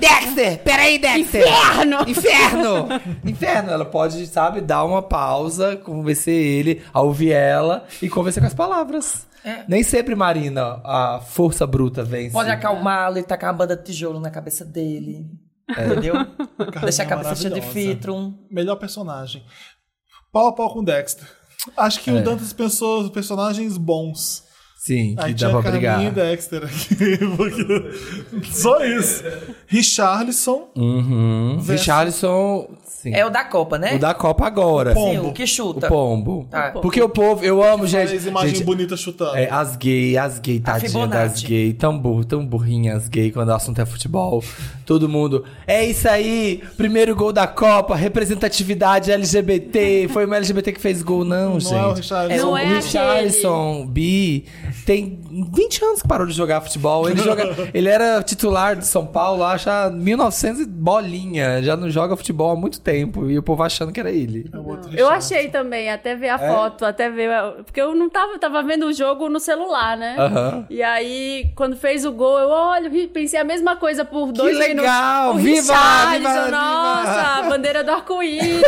Dexter! 0.00 0.58
Peraí, 0.62 0.98
Dexter! 0.98 1.42
Inferno! 1.42 1.96
Inferno! 2.08 2.88
Inferno! 3.24 3.70
Ela 3.70 3.84
pode, 3.84 4.26
sabe, 4.26 4.60
dar 4.60 4.84
uma 4.84 5.02
pausa, 5.02 5.76
convencer 5.76 6.34
ele 6.34 6.82
a 6.92 7.00
ouvir 7.00 7.32
ela 7.32 7.84
e 8.00 8.08
convencer 8.08 8.42
com 8.42 8.46
as 8.46 8.54
palavras. 8.54 9.26
É. 9.44 9.64
Nem 9.66 9.82
sempre, 9.82 10.14
Marina, 10.14 10.80
a 10.84 11.20
força 11.20 11.66
bruta 11.66 12.02
vence. 12.04 12.32
Pode 12.32 12.50
acalmá-lo 12.50 13.18
e 13.18 13.22
tacar 13.22 13.50
uma 13.50 13.58
banda 13.58 13.76
de 13.76 13.84
tijolo 13.84 14.20
na 14.20 14.30
cabeça 14.30 14.64
dele. 14.64 15.26
É. 15.76 15.86
Entendeu? 15.86 16.14
Deixar 16.82 17.04
a 17.04 17.06
é 17.06 17.08
cabeça 17.08 17.36
cheia 17.36 17.54
de 17.54 17.60
filtro. 17.62 18.34
Melhor 18.50 18.76
personagem. 18.76 19.42
Pau 20.32 20.48
a 20.48 20.52
pau 20.54 20.72
com 20.72 20.84
Dexter. 20.84 21.26
Acho 21.76 22.00
que 22.00 22.10
É. 22.10 22.14
o 22.14 22.22
Dantas 22.22 22.52
pensou 22.52 23.00
os 23.02 23.10
personagens 23.10 23.76
bons. 23.78 24.44
Sim, 24.82 25.14
que 25.14 25.22
Aí 25.26 25.34
dá 25.34 25.50
pra 25.50 25.60
brigar. 25.72 26.02
e 26.02 26.10
Dexter 26.10 26.64
aqui. 26.64 26.96
porque- 27.36 28.46
Só 28.50 28.82
isso. 28.82 29.22
Richarlison. 29.66 30.70
Uhum. 30.74 31.58
Versus- 31.60 31.80
Richarlison, 31.82 32.66
sim. 32.90 33.14
É 33.14 33.24
o 33.24 33.30
da 33.30 33.44
Copa, 33.44 33.78
né? 33.78 33.94
O 33.94 33.98
da 33.98 34.12
Copa 34.14 34.46
agora. 34.46 34.92
Pombo. 34.92 35.10
Sim, 35.22 35.28
o 35.28 35.32
que 35.32 35.44
O 35.44 35.46
chuta. 35.46 35.88
pombo. 35.88 36.46
Tá. 36.50 36.70
Porque 36.82 37.00
o 37.00 37.08
povo, 37.08 37.44
eu 37.44 37.62
amo, 37.62 37.86
gente. 37.86 38.08
Faz 38.10 38.26
imagem 38.26 38.54
gente, 38.54 38.64
bonita 38.64 38.96
chutando. 38.96 39.36
É, 39.36 39.48
as 39.50 39.76
gay, 39.76 40.18
as 40.18 40.38
gay, 40.38 40.60
tadinha 40.60 41.06
das 41.06 41.42
gay, 41.42 41.72
tão 41.72 41.98
burro, 41.98 42.24
tão 42.24 42.44
burrinhas 42.44 43.08
gay 43.08 43.30
quando 43.30 43.48
o 43.48 43.54
assunto 43.54 43.80
é 43.80 43.86
futebol. 43.86 44.42
Todo 44.84 45.08
mundo, 45.08 45.44
é 45.66 45.84
isso 45.84 46.08
aí, 46.08 46.62
primeiro 46.76 47.14
gol 47.14 47.32
da 47.32 47.46
Copa, 47.46 47.94
representatividade 47.94 49.12
LGBT, 49.12 50.08
foi 50.12 50.26
uma 50.26 50.36
LGBT 50.36 50.72
que 50.72 50.80
fez 50.80 51.00
gol, 51.00 51.24
não, 51.24 51.52
Não 51.54 51.60
gente. 51.60 51.74
é 51.74 51.86
o 51.86 51.92
Richarlison. 51.92 52.44
Não 52.44 52.52
o 52.52 52.56
é 52.56 52.64
Richarlison, 52.74 53.86
bi, 53.86 54.46
tem 54.84 55.20
20 55.52 55.84
anos 55.84 56.02
que 56.02 56.08
parou 56.08 56.26
de 56.26 56.32
jogar 56.32 56.60
futebol. 56.60 57.08
Ele, 57.08 57.22
joga, 57.22 57.70
ele 57.72 57.88
era 57.88 58.20
titular 58.22 58.74
de 58.74 58.84
São 58.86 59.06
Paulo, 59.06 59.44
acho, 59.44 59.70
há 59.70 59.88
1900 59.90 60.62
e 60.62 60.66
bolinha. 60.66 61.62
Já 61.62 61.76
não 61.76 61.88
joga 61.88 62.16
futebol 62.16 62.50
há 62.50 62.56
muito 62.56 62.79
tempo. 62.80 63.30
E 63.30 63.38
o 63.38 63.42
povo 63.42 63.62
achando 63.62 63.92
que 63.92 64.00
era 64.00 64.10
ele. 64.10 64.50
É 64.52 65.00
Eu 65.00 65.08
achei 65.08 65.48
também, 65.48 65.90
até 65.90 66.14
ver 66.16 66.30
a 66.30 66.34
É? 66.34 66.48
foto, 66.52 66.84
até 66.84 67.08
ver. 67.10 67.30
Porque 67.64 67.80
eu 67.80 67.94
não 67.94 68.08
tava, 68.10 68.38
tava 68.38 68.62
vendo 68.62 68.86
o 68.86 68.92
jogo 68.92 69.28
no 69.28 69.38
celular, 69.38 69.96
né? 69.96 70.16
E 70.68 70.82
aí, 70.82 71.50
quando 71.54 71.76
fez 71.76 72.04
o 72.04 72.12
gol, 72.12 72.38
eu 72.38 72.48
olho, 72.48 73.08
pensei 73.08 73.38
a 73.38 73.44
mesma 73.44 73.76
coisa 73.76 74.04
por 74.04 74.32
dois 74.32 74.56
legal! 74.58 75.34
minutos. 75.34 75.40
O 75.40 75.62
Viva, 75.62 75.74
viva, 76.18 76.50
nossa, 76.50 77.10
viva! 77.10 77.22
a 77.38 77.42
bandeira 77.48 77.84
do 77.84 77.90
arco-íris. 77.92 78.62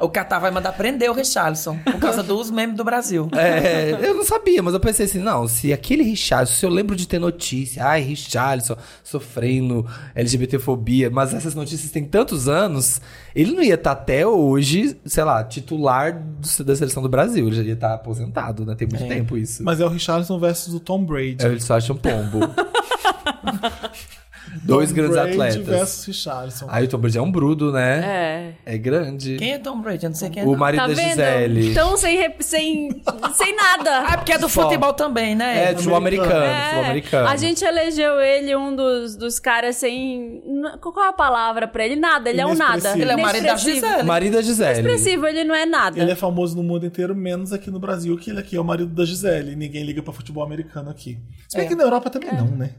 O 0.00 0.08
Catar 0.08 0.38
vai 0.38 0.50
mandar 0.50 0.72
prender 0.72 1.10
o 1.10 1.14
Richarlison 1.14 1.78
por 1.78 1.98
causa 1.98 2.22
dos 2.22 2.50
memes 2.50 2.76
do 2.76 2.84
Brasil. 2.84 3.28
É, 3.36 3.96
eu 4.02 4.14
não 4.14 4.24
sabia, 4.24 4.62
mas 4.62 4.74
eu 4.74 4.80
pensei 4.80 5.06
assim, 5.06 5.18
não, 5.18 5.46
se 5.46 5.72
aquele 5.72 6.02
Richarlison, 6.02 6.54
se 6.54 6.64
eu 6.66 6.70
lembro 6.70 6.96
de 6.96 7.06
ter 7.06 7.18
notícia, 7.18 7.84
ai, 7.84 8.00
Richarlison 8.00 8.76
sofrendo 9.02 9.86
LGBTfobia, 10.14 11.10
mas 11.10 11.34
essas 11.34 11.54
notícias 11.54 11.90
têm 11.90 12.04
tantos 12.30 12.48
anos, 12.48 13.00
ele 13.34 13.52
não 13.52 13.62
ia 13.62 13.74
estar 13.74 13.92
até 13.92 14.26
hoje, 14.26 14.96
sei 15.04 15.24
lá, 15.24 15.42
titular 15.44 16.12
do- 16.14 16.64
da 16.64 16.76
seleção 16.76 17.02
do 17.02 17.08
Brasil, 17.08 17.46
ele 17.48 17.56
já 17.56 17.62
ia 17.62 17.72
estar 17.74 17.94
aposentado, 17.94 18.64
né? 18.64 18.74
Tem 18.74 18.86
muito 18.88 19.06
tempo 19.08 19.36
isso. 19.36 19.62
Mas 19.64 19.80
é 19.80 19.84
o 19.84 19.88
Richarlison 19.88 20.38
versus 20.38 20.72
o 20.74 20.80
Tom 20.80 21.04
Brady. 21.04 21.36
É 21.44 21.48
o 21.48 21.52
Richarlison 21.52 21.96
Pombo. 21.96 22.40
Dois 24.62 24.88
Tom 24.90 24.94
grandes 24.96 25.16
Brady 25.16 25.30
atletas. 25.32 25.66
versus 25.66 26.04
Richarlison. 26.06 26.66
Aí 26.68 26.84
o 26.84 26.88
Tom 26.88 26.98
Brady 26.98 27.18
é 27.18 27.22
um 27.22 27.30
brudo, 27.30 27.72
né? 27.72 28.54
É. 28.66 28.74
É, 28.74 28.78
grande. 28.78 29.36
Quem 29.36 29.52
é 29.52 29.58
Tom 29.58 29.80
Brady? 29.80 30.04
Eu 30.04 30.10
não 30.10 30.16
sei 30.16 30.28
quem 30.30 30.42
é. 30.42 30.46
O 30.46 30.52
não. 30.52 30.58
marido 30.58 30.80
Tá 30.80 30.86
da 30.88 30.94
vendo? 30.94 31.08
Gisele. 31.08 31.70
Então, 31.70 31.96
sem, 31.96 32.16
rep- 32.16 32.42
sem, 32.42 33.02
sem 33.34 33.54
nada. 33.56 33.98
Ah, 34.06 34.16
porque 34.16 34.32
é 34.32 34.38
do 34.38 34.48
Só. 34.48 34.62
futebol 34.62 34.92
também, 34.92 35.34
né? 35.34 35.70
É, 35.70 35.74
futebol 35.74 35.96
americano, 35.96 36.44
É, 36.44 36.64
futebol 36.64 36.84
americano. 36.84 37.28
A 37.28 37.36
gente 37.36 37.64
elegeu 37.64 38.20
ele 38.20 38.56
um 38.56 38.74
dos, 38.74 39.16
dos 39.16 39.38
caras 39.38 39.76
sem. 39.76 40.42
Qual 40.80 41.04
é 41.04 41.08
a 41.08 41.12
palavra 41.12 41.68
pra 41.68 41.84
ele? 41.84 41.96
Nada, 41.96 42.28
ele 42.28 42.40
é 42.40 42.46
um 42.46 42.54
nada. 42.54 42.92
Ele 42.98 43.10
é 43.10 43.16
o 43.16 43.20
marido 43.20 43.42
da 43.44 43.48
Inexpressivo. 43.50 43.86
Gisele. 43.86 44.02
Marido 44.02 44.32
da 44.34 44.42
Gisele. 44.42 44.72
Expressivo, 44.80 45.26
ele 45.26 45.44
não 45.44 45.54
é 45.54 45.64
nada. 45.66 46.00
Ele 46.00 46.10
é 46.10 46.16
famoso 46.16 46.56
no 46.56 46.62
mundo 46.62 46.84
inteiro, 46.86 47.14
menos 47.14 47.52
aqui 47.52 47.70
no 47.70 47.78
Brasil, 47.78 48.16
que 48.16 48.30
ele 48.30 48.40
aqui 48.40 48.56
é 48.56 48.60
o 48.60 48.64
marido 48.64 48.92
da 48.92 49.04
Gisele. 49.04 49.54
Ninguém 49.54 49.84
liga 49.84 50.02
pra 50.02 50.12
futebol 50.12 50.42
americano 50.42 50.90
aqui. 50.90 51.18
Se 51.48 51.56
bem 51.56 51.66
É. 51.66 51.68
que 51.68 51.74
na 51.76 51.84
Europa 51.84 52.10
também 52.10 52.32
não, 52.34 52.46
né? 52.46 52.70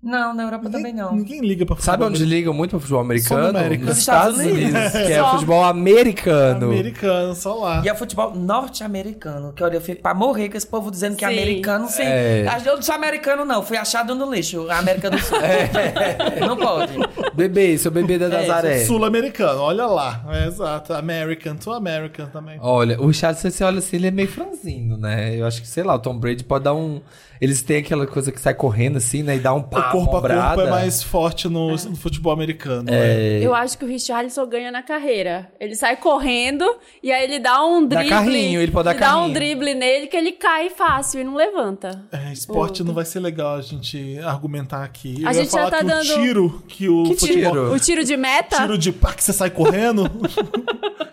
Não, 0.00 0.32
na 0.32 0.44
Europa 0.44 0.70
também 0.70 0.92
não. 0.92 1.12
Ninguém 1.16 1.40
liga 1.40 1.66
pra 1.66 1.74
futebol 1.74 1.92
Sabe 1.92 2.04
onde 2.04 2.24
ligam 2.24 2.54
muito 2.54 2.70
pro 2.70 2.80
futebol 2.80 3.00
americano? 3.00 3.48
América. 3.48 3.84
Nos 3.86 3.98
Estados 3.98 4.38
Unidos, 4.38 4.92
que 4.92 5.12
é 5.12 5.18
Só. 5.18 5.32
futebol 5.32 5.64
americano. 5.64 6.66
americano, 6.66 7.34
só 7.34 7.54
lá. 7.54 7.82
E 7.84 7.88
é 7.88 7.92
o 7.92 7.96
futebol 7.96 8.32
norte-americano, 8.34 9.52
que 9.52 9.62
olha, 9.62 9.74
eu 9.76 9.80
fico 9.80 10.00
pra 10.00 10.14
morrer 10.14 10.48
com 10.50 10.56
esse 10.56 10.66
povo 10.66 10.90
dizendo 10.90 11.16
que 11.16 11.24
é 11.24 11.28
Sim. 11.28 11.34
americano 11.34 11.88
sem. 11.88 12.06
É. 12.06 12.46
Eu 12.64 12.76
não 12.76 12.82
sou 12.82 12.94
americano, 12.94 13.44
não. 13.44 13.62
Fui 13.62 13.76
achado 13.76 14.14
no 14.14 14.32
lixo, 14.32 14.70
América 14.70 15.10
do 15.10 15.18
Sul. 15.18 15.38
Não 16.46 16.56
pode. 16.56 16.92
Bebê, 17.34 17.76
seu 17.78 17.90
bebê 17.90 18.18
da 18.18 18.26
É, 18.26 18.28
Nazaré. 18.28 18.84
Sul-americano, 18.84 19.60
olha 19.60 19.86
lá. 19.86 20.24
É, 20.30 20.46
exato. 20.46 20.92
American, 20.94 21.56
to 21.56 21.72
American 21.72 22.26
também. 22.26 22.58
Olha, 22.60 23.00
o 23.00 23.06
Richardson, 23.08 23.50
você 23.50 23.64
olha 23.64 23.78
assim, 23.78 23.96
ele 23.96 24.06
é 24.06 24.10
meio 24.10 24.28
franzino, 24.28 24.96
né? 24.96 25.34
Eu 25.36 25.46
acho 25.46 25.60
que, 25.60 25.68
sei 25.68 25.82
lá, 25.82 25.94
o 25.94 25.98
Tom 25.98 26.16
Brady 26.18 26.44
pode 26.44 26.64
dar 26.64 26.74
um... 26.74 27.00
Eles 27.40 27.62
têm 27.62 27.78
aquela 27.78 28.06
coisa 28.06 28.32
que 28.32 28.40
sai 28.40 28.52
correndo 28.54 28.96
assim, 28.98 29.22
né? 29.22 29.36
E 29.36 29.38
dá 29.38 29.54
um 29.54 29.62
pá, 29.62 29.87
o 29.88 29.92
corpo 29.92 30.16
a 30.16 30.18
ombrada. 30.18 30.42
corpo 30.56 30.60
é 30.62 30.70
mais 30.70 31.02
forte 31.02 31.48
no, 31.48 31.70
no 31.72 31.96
futebol 31.96 32.32
americano. 32.32 32.88
É. 32.90 33.40
Eu 33.42 33.54
acho 33.54 33.76
que 33.78 33.84
o 33.84 33.88
Richarlison 33.88 34.46
ganha 34.46 34.70
na 34.70 34.82
carreira. 34.82 35.50
Ele 35.60 35.74
sai 35.74 35.96
correndo 35.96 36.64
e 37.02 37.10
aí 37.12 37.24
ele 37.24 37.38
dá 37.38 37.64
um 37.64 37.86
Dá 37.86 37.96
drible. 37.96 38.10
carrinho, 38.14 38.60
ele 38.60 38.72
pode 38.72 38.84
dar 38.86 38.94
dá 38.94 39.16
um 39.16 39.20
carrinho. 39.20 39.34
drible 39.34 39.74
nele 39.74 40.06
que 40.06 40.16
ele 40.16 40.32
cai 40.32 40.70
fácil 40.70 41.20
e 41.20 41.24
não 41.24 41.34
levanta. 41.34 42.04
É, 42.12 42.32
esporte 42.32 42.82
não 42.82 42.94
vai 42.94 43.04
ser 43.04 43.20
legal 43.20 43.56
a 43.56 43.62
gente 43.62 44.18
argumentar 44.24 44.82
aqui. 44.84 45.22
Eu 45.22 45.28
A 45.28 45.32
gente 45.32 45.50
já 45.52 45.70
tá 45.70 45.78
que 45.78 45.84
dando- 45.84 46.00
o 46.00 46.04
tiro 46.22 46.62
que 46.68 46.88
o 46.88 47.04
Que 47.04 47.16
futebol... 47.16 47.52
tiro? 47.52 47.72
O 47.74 47.78
tiro 47.78 48.04
de 48.04 48.16
meta? 48.16 48.56
Tiro 48.56 48.78
de 48.78 48.92
pá 48.92 49.12
que 49.12 49.22
você 49.24 49.32
sai 49.32 49.50
correndo. 49.50 50.08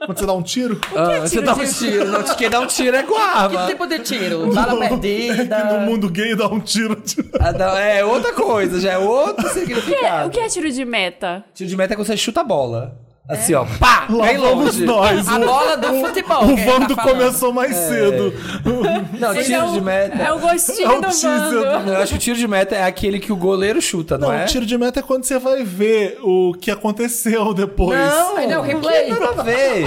Quando 0.06 0.20
você 0.20 0.26
dá 0.28 0.34
um 0.34 0.44
tiro. 0.44 0.80
Ah, 0.96 1.20
você 1.22 1.30
tiro 1.42 1.46
dá 1.46 1.54
um 1.56 1.66
tiro, 1.66 2.06
não, 2.12 2.24
quem 2.36 2.50
dá 2.50 2.60
um 2.60 2.68
tiro 2.68 2.96
é 2.96 3.02
com 3.04 3.16
a 3.16 3.50
Que 3.50 3.56
arma. 3.58 3.66
tipo 3.68 3.88
de 3.88 4.00
tiro? 4.00 4.54
Bala 4.54 4.86
Que 4.88 4.94
no 4.94 5.00
perdida. 5.02 5.80
mundo 5.80 6.10
gay 6.10 6.36
dá 6.36 6.48
um 6.48 6.60
tiro. 6.60 6.96
De... 7.02 7.16
Ah, 7.40 7.52
não, 7.52 7.76
É 7.76 8.06
outra 8.06 8.32
coisa, 8.34 8.65
já 8.80 8.94
é 8.94 8.98
outro 8.98 9.46
O 9.48 9.52
que 9.52 9.60
é- 9.60 9.62
significado. 9.62 10.28
o 10.28 10.32
que 10.32 10.40
é 10.40 10.48
tiro 10.48 10.72
de 10.72 10.86
meta? 10.86 11.44
Tiro 11.54 11.70
de 11.70 11.76
meta 11.78 11.94
é 11.94 11.96
quando 11.96 12.08
você 12.08 12.18
chuta 12.18 12.42
a 12.42 12.44
bola. 12.44 12.98
Assim, 13.28 13.56
ó, 13.56 13.66
pá, 13.80 14.06
Lá 14.08 14.28
bem 14.28 14.38
vamos 14.38 14.66
longe. 14.78 14.86
nós. 14.86 15.28
A 15.28 15.38
O- 15.38 15.46
bola 15.46 15.76
do 15.78 15.88
futebol. 16.00 16.44
O 16.44 16.56
que 16.56 16.62
ele 16.62 16.64
tá 16.64 16.72
Vando 16.78 16.96
falando. 16.96 17.12
começou 17.18 17.52
mais 17.52 17.76
cedo. 17.76 18.32
Não, 19.20 19.34
Esse 19.34 19.46
tiro 19.46 19.62
é 19.62 19.64
o- 19.66 19.72
de 19.74 19.82
meta. 19.82 20.22
É 20.22 20.32
o 20.32 20.38
gostinho 20.40 20.86
É 20.86 20.92
o 20.92 21.02
do 21.02 21.08
teaser. 21.08 21.88
Eu 21.88 21.98
acho 21.98 22.12
que 22.12 22.18
o 22.18 22.22
tiro 22.22 22.38
de 22.38 22.48
meta 22.48 22.76
é 22.76 22.84
aquele 22.84 23.20
que 23.20 23.32
o 23.34 23.36
goleiro 23.36 23.82
chuta, 23.82 24.16
não, 24.16 24.28
Não, 24.28 24.36
é? 24.36 24.46
tiro 24.46 24.64
de 24.64 24.78
meta 24.78 25.00
é 25.00 25.04
quando 25.04 25.24
você 25.24 25.40
vai 25.40 25.64
ver 25.64 26.20
o 26.22 26.54
que 26.62 26.70
aconteceu 26.70 27.52
depois. 27.56 27.98
Não, 28.00 28.38
Aí 28.38 28.46
não, 28.46 28.62
replay. 28.62 29.10
Nada 29.10 29.42
a 29.42 29.44
ver. 29.44 29.86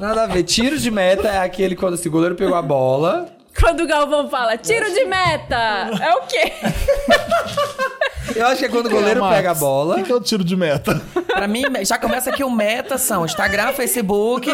Nada 0.00 0.22
a 0.22 0.26
ver. 0.26 0.42
Tiro 0.44 0.78
de 0.78 0.90
meta 0.90 1.28
é 1.28 1.40
aquele 1.42 1.76
quando 1.76 1.94
assim, 1.94 2.08
o 2.08 2.12
goleiro 2.12 2.34
pegou 2.34 2.54
a 2.56 2.62
bola. 2.62 3.26
Quando 3.58 3.82
o 3.82 3.86
Galvão 3.86 4.28
fala 4.28 4.56
tiro 4.56 4.92
de 4.92 5.04
meta, 5.04 5.56
é 6.02 6.14
o 6.16 6.22
quê? 6.26 6.52
Eu 8.34 8.46
acho 8.46 8.58
que 8.58 8.64
é 8.64 8.68
quando 8.68 8.86
o 8.86 8.90
goleiro 8.90 9.20
Max, 9.20 9.36
pega 9.36 9.50
a 9.50 9.54
bola. 9.54 9.94
O 9.94 9.98
que 9.98 10.04
que 10.04 10.12
é 10.12 10.14
o 10.14 10.20
tiro 10.20 10.42
de 10.42 10.56
meta? 10.56 11.00
Pra 11.26 11.46
mim, 11.46 11.62
já 11.84 11.98
começa 11.98 12.30
aqui 12.30 12.42
o 12.42 12.50
meta 12.50 12.96
são 12.98 13.24
Instagram, 13.24 13.72
Facebook, 13.74 14.48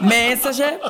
Messenger. 0.00 0.80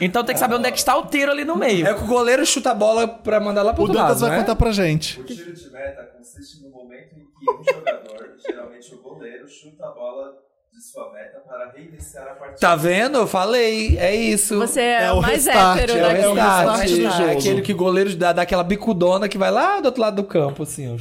Então 0.00 0.24
tem 0.24 0.34
que 0.34 0.40
saber 0.40 0.56
onde 0.56 0.66
é 0.68 0.72
que 0.72 0.78
está 0.78 0.96
o 0.96 1.06
tiro 1.06 1.30
ali 1.30 1.44
no 1.44 1.56
meio. 1.56 1.86
É 1.86 1.94
que 1.94 2.02
o 2.02 2.06
goleiro 2.06 2.44
chuta 2.44 2.72
a 2.72 2.74
bola 2.74 3.06
pra 3.06 3.38
mandar 3.40 3.62
lá 3.62 3.72
pro 3.72 3.84
O 3.84 3.86
outro 3.86 3.96
Dantas 3.98 4.20
lado, 4.20 4.28
vai 4.28 4.30
né? 4.38 4.44
contar 4.44 4.56
pra 4.56 4.72
gente. 4.72 5.20
O 5.20 5.24
tiro 5.24 5.52
de 5.54 5.70
meta 5.70 6.02
consiste 6.18 6.62
no 6.62 6.68
momento 6.70 7.14
em 7.14 7.20
que 7.20 7.50
um 7.50 7.64
jogador, 7.78 8.30
geralmente 8.44 8.94
o 8.94 8.98
goleiro, 9.00 9.48
chuta 9.48 9.86
a 9.86 9.90
bola 9.92 10.34
de 10.74 10.82
sua 10.82 11.12
meta 11.12 11.38
para 11.46 11.70
reiniciar 11.76 12.24
a 12.28 12.34
partida. 12.34 12.58
Tá 12.58 12.74
vendo? 12.74 13.18
Eu 13.18 13.26
falei. 13.26 13.98
É 13.98 14.14
isso. 14.14 14.58
Você 14.58 14.80
é, 14.80 15.04
É 15.04 15.12
o 15.12 15.16
o 15.18 15.22
mais 15.22 15.44
restart, 15.44 15.78
hétero 15.80 15.98
é 15.98 16.00
É 16.00 16.04
o 16.06 16.12
daqui. 16.12 16.26
o 16.26 16.32
restart, 16.34 16.82
é 16.84 16.86
jogo. 17.18 17.30
aquele 17.30 17.60
que 17.62 17.72
o 17.72 17.76
goleiro 17.76 18.16
dá, 18.16 18.32
dá 18.32 18.42
aquela 18.42 18.64
bicudona 18.64 19.28
que 19.28 19.36
vai 19.36 19.50
lá 19.50 19.80
do 19.80 19.86
outro 19.86 20.00
lado 20.00 20.16
do 20.16 20.24
campo, 20.24 20.62
assim. 20.62 20.88
ó. 20.88 20.96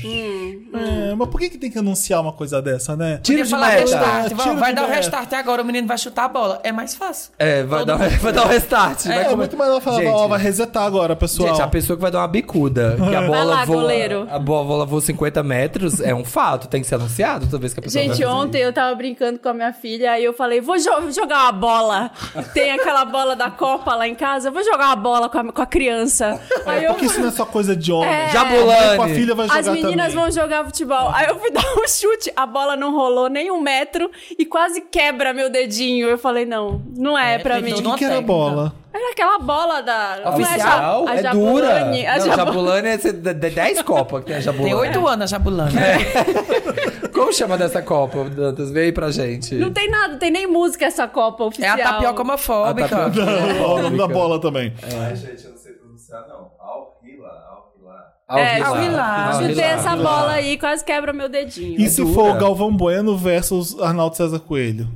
É, 0.77 1.15
mas 1.15 1.29
por 1.29 1.39
que, 1.39 1.49
que 1.49 1.57
tem 1.57 1.71
que 1.71 1.77
anunciar 1.79 2.19
uma 2.21 2.33
coisa 2.33 2.61
dessa, 2.61 2.95
né? 2.97 3.19
Tiro 3.23 3.39
Podia 3.39 3.43
de 3.45 3.49
falar 3.49 3.67
meta. 3.69 3.79
restart. 3.81 4.33
Vai, 4.33 4.55
vai 4.57 4.73
dar 4.75 4.83
o 4.83 4.87
restart 4.89 5.33
agora, 5.33 5.61
o 5.61 5.65
menino 5.65 5.87
vai 5.87 5.97
chutar 5.97 6.25
a 6.25 6.29
bola. 6.29 6.59
É 6.63 6.71
mais 6.73 6.93
fácil. 6.93 7.31
É, 7.39 7.63
vai 7.63 7.85
dar, 7.85 7.95
vai 7.97 8.33
dar 8.33 8.45
um 8.45 8.49
restart. 8.49 9.05
vai 9.05 9.25
É, 9.31 9.35
muito 9.35 9.57
melhor 9.57 9.81
falar, 9.81 10.01
Gente, 10.01 10.09
ó, 10.13 10.27
vai 10.27 10.39
resetar 10.39 10.83
agora, 10.83 11.15
pessoal. 11.15 11.49
Gente, 11.49 11.61
a 11.61 11.67
pessoa 11.67 11.95
que 11.95 12.01
vai 12.01 12.11
dar 12.11 12.19
uma 12.19 12.27
bicuda, 12.27 12.97
que 13.09 13.15
a 13.15 13.21
bola 13.21 13.43
lá, 13.43 13.65
voa, 13.65 13.81
goleiro. 13.83 14.27
a 14.29 14.37
bola 14.37 14.85
voa 14.85 15.01
50 15.01 15.41
metros, 15.43 16.01
é 16.01 16.13
um 16.13 16.25
fato, 16.25 16.67
tem 16.67 16.81
que 16.81 16.87
ser 16.87 16.95
anunciado 16.95 17.45
toda 17.45 17.57
vez 17.57 17.73
que 17.73 17.79
a 17.79 17.83
pessoa 17.83 18.03
Gente, 18.03 18.23
ontem 18.25 18.59
eu 18.61 18.73
tava 18.73 18.93
brincando 18.95 19.39
com 19.39 19.47
a 19.47 19.53
minha 19.61 19.73
filha 19.73 20.19
e 20.19 20.23
eu 20.23 20.33
falei, 20.33 20.59
vou 20.59 20.77
jo- 20.77 21.11
jogar 21.11 21.43
uma 21.43 21.51
bola. 21.51 22.11
Tem 22.53 22.71
aquela 22.71 23.05
bola 23.05 23.35
da 23.35 23.49
Copa 23.51 23.93
lá 23.95 24.07
em 24.07 24.15
casa, 24.15 24.49
eu 24.49 24.51
vou 24.51 24.63
jogar 24.63 24.87
uma 24.87 24.95
bola 24.95 25.29
com 25.29 25.37
a, 25.37 25.51
com 25.53 25.61
a 25.61 25.65
criança. 25.65 26.39
Aí 26.65 26.83
eu 26.85 26.91
Porque 26.93 27.05
isso 27.05 27.19
não 27.21 27.27
é 27.27 27.31
só 27.31 27.45
coisa 27.45 27.75
de 27.75 27.91
homem. 27.91 28.09
É. 28.09 28.29
Jabulani. 28.29 28.97
Com 28.97 29.03
a 29.03 29.07
filha 29.09 29.35
vai 29.35 29.47
jogar 29.47 29.59
As 29.59 29.67
meninas 29.67 30.07
também. 30.13 30.23
vão 30.23 30.31
jogar 30.31 30.65
futebol. 30.65 31.09
Aí 31.13 31.27
eu 31.27 31.39
fui 31.39 31.51
dar 31.51 31.63
um 31.77 31.87
chute, 31.87 32.31
a 32.35 32.45
bola 32.45 32.75
não 32.75 32.91
rolou 32.93 33.29
nem 33.29 33.51
um 33.51 33.61
metro 33.61 34.09
e 34.37 34.45
quase 34.45 34.81
quebra 34.81 35.33
meu 35.33 35.49
dedinho. 35.49 36.07
Eu 36.07 36.17
falei, 36.17 36.45
não, 36.45 36.81
não 36.95 37.17
é, 37.17 37.35
É, 37.35 37.39
pra 37.39 37.59
mim. 37.61 37.73
todo 37.73 37.91
O 37.91 37.95
que, 37.95 38.05
era 38.05 38.21
bola? 38.21 38.73
Era 38.93 39.11
aquela 39.13 39.39
bola 39.39 39.81
da. 39.81 40.17
é 40.23 40.29
Oficial, 40.29 41.07
a, 41.07 41.15
é, 41.15 41.21
ja- 41.23 41.29
a 41.29 41.33
dura. 41.33 41.65
Jabulani, 41.67 42.05
A 42.05 42.17
Não, 42.17 42.25
Jabu- 42.25 42.35
Jabulani 42.37 42.87
é 42.89 42.97
de- 42.97 43.13
de 43.13 43.49
10 43.49 43.81
copas 43.83 44.19
que 44.21 44.25
tem 44.27 44.35
a 44.35 44.39
Jabulani. 44.41 44.69
Tem 44.69 44.79
oito 44.81 45.07
anos 45.07 45.23
a 45.23 45.27
Jabulani. 45.27 45.71
Como 47.13 47.31
chama 47.33 47.57
dessa 47.57 47.81
copa, 47.81 48.25
Dantas? 48.25 48.71
Vem 48.71 48.83
aí 48.85 48.91
pra 48.91 49.09
gente. 49.11 49.55
Não 49.55 49.71
tem 49.71 49.89
nada, 49.89 50.17
tem 50.17 50.29
nem 50.31 50.45
música 50.47 50.85
essa 50.85 51.07
Copa 51.07 51.43
É 51.43 51.47
oficial. 51.47 51.73
a 51.75 51.77
tapioca 51.83 52.21
homofóbica. 52.21 52.85
A 53.07 53.09
tapioca. 53.09 53.67
O 53.67 53.81
nome 53.81 53.97
da 53.97 54.07
bola 54.07 54.39
também. 54.41 54.73
Mas, 54.81 55.19
gente, 55.19 55.45
eu 55.45 55.51
não 55.51 55.57
sei 55.57 55.73
pronunciar, 55.73 56.25
não. 56.27 56.51
Al-Hila, 56.59 57.29
Al-Hila. 57.49 58.41
É. 58.41 58.61
Al-Hilal. 58.61 58.75
Al-Hilal. 58.75 59.33
Chutei 59.49 59.63
essa 59.63 59.95
bola 59.95 60.31
aí, 60.31 60.57
quase 60.57 60.83
quebra 60.83 61.13
meu 61.13 61.29
dedinho. 61.29 61.79
E 61.79 61.87
se 61.89 62.01
dura. 62.01 62.13
for 62.13 62.35
o 62.35 62.39
Galvão 62.39 62.75
Bueno 62.75 63.15
versus 63.17 63.79
Arnaldo 63.79 64.15
César 64.17 64.39
Coelho? 64.39 64.87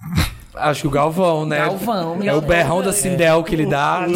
Acho 0.56 0.82
que 0.82 0.86
o 0.86 0.90
Galvão, 0.90 1.44
né? 1.44 1.58
Galvão, 1.58 2.18
É 2.22 2.32
o 2.34 2.40
berrão 2.40 2.80
da 2.82 2.92
Sindel 2.92 3.42
que 3.42 3.54
ele 3.54 3.66
dá. 3.66 4.06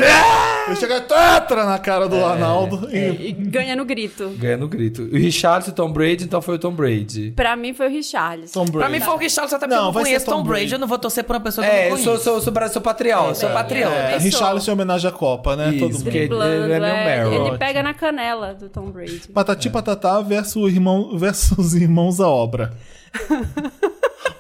Ele 0.68 0.76
chega 0.76 1.00
tetra 1.00 1.64
na 1.64 1.78
cara 1.78 2.06
do 2.08 2.22
Arnaldo. 2.24 2.88
E... 2.94 3.28
E 3.30 3.32
ganha 3.32 3.74
no 3.74 3.84
grito. 3.84 4.28
Ganha 4.38 4.56
no 4.56 4.68
grito. 4.68 5.02
O 5.02 5.16
Richardson 5.16 5.70
e 5.70 5.72
o 5.72 5.74
Tom 5.74 5.90
Brady, 5.90 6.24
então 6.24 6.40
foi 6.42 6.56
o 6.56 6.58
Tom 6.58 6.72
Brady. 6.72 7.32
Pra 7.34 7.56
mim 7.56 7.72
foi 7.74 7.86
o 7.86 7.90
Richarlison. 7.90 8.52
Tom 8.52 8.70
Brady. 8.70 8.78
Pra 8.78 8.88
mim 8.88 9.00
foi 9.00 9.14
o 9.14 9.16
Richarlison, 9.16 9.56
até 9.56 9.66
porque 9.66 9.74
Não, 9.74 9.82
eu 9.82 9.86
não 9.86 9.92
vai 9.92 10.04
ser 10.04 10.10
conheço 10.10 10.26
Tom 10.26 10.32
Tom 10.32 10.42
Brady. 10.44 10.60
Brady. 10.60 10.72
Eu 10.74 10.78
não 10.78 10.86
vou 10.86 10.98
torcer 10.98 11.24
por 11.24 11.34
uma 11.36 11.40
pessoa 11.40 11.66
que 11.66 11.72
eu 11.72 11.76
É, 11.76 11.78
não 11.78 11.84
eu 11.84 11.90
conheço. 11.92 12.04
sou, 12.04 12.18
sou, 12.42 12.52
sou, 12.52 12.68
sou 12.68 12.82
patriota. 12.82 13.28
Eu 13.30 13.34
sou 13.34 13.50
patriota. 13.50 13.94
É. 13.96 14.18
Richarlison 14.18 14.70
em 14.70 14.74
homenagem 14.74 15.08
à 15.08 15.12
Copa, 15.12 15.56
né? 15.56 15.70
Isso, 15.70 15.78
Todo 15.80 15.92
mundo. 15.94 16.02
porque- 16.04 16.18
Driblando, 16.18 16.64
ele 16.64 16.72
é 16.74 16.78
meu 16.78 16.86
é, 16.86 17.04
Meryl. 17.24 17.46
ele 17.48 17.58
pega 17.58 17.82
na 17.82 17.94
canela 17.94 18.54
do 18.54 18.68
Tom 18.68 18.90
Brady. 18.90 19.22
Patati 19.32 19.70
Patatá 19.70 20.20
versus, 20.20 20.72
irmão, 20.72 21.16
versus 21.18 21.74
Irmãos 21.74 22.20
à 22.20 22.28
Obra. 22.28 22.72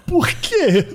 Por 0.08 0.26
quê? 0.28 0.86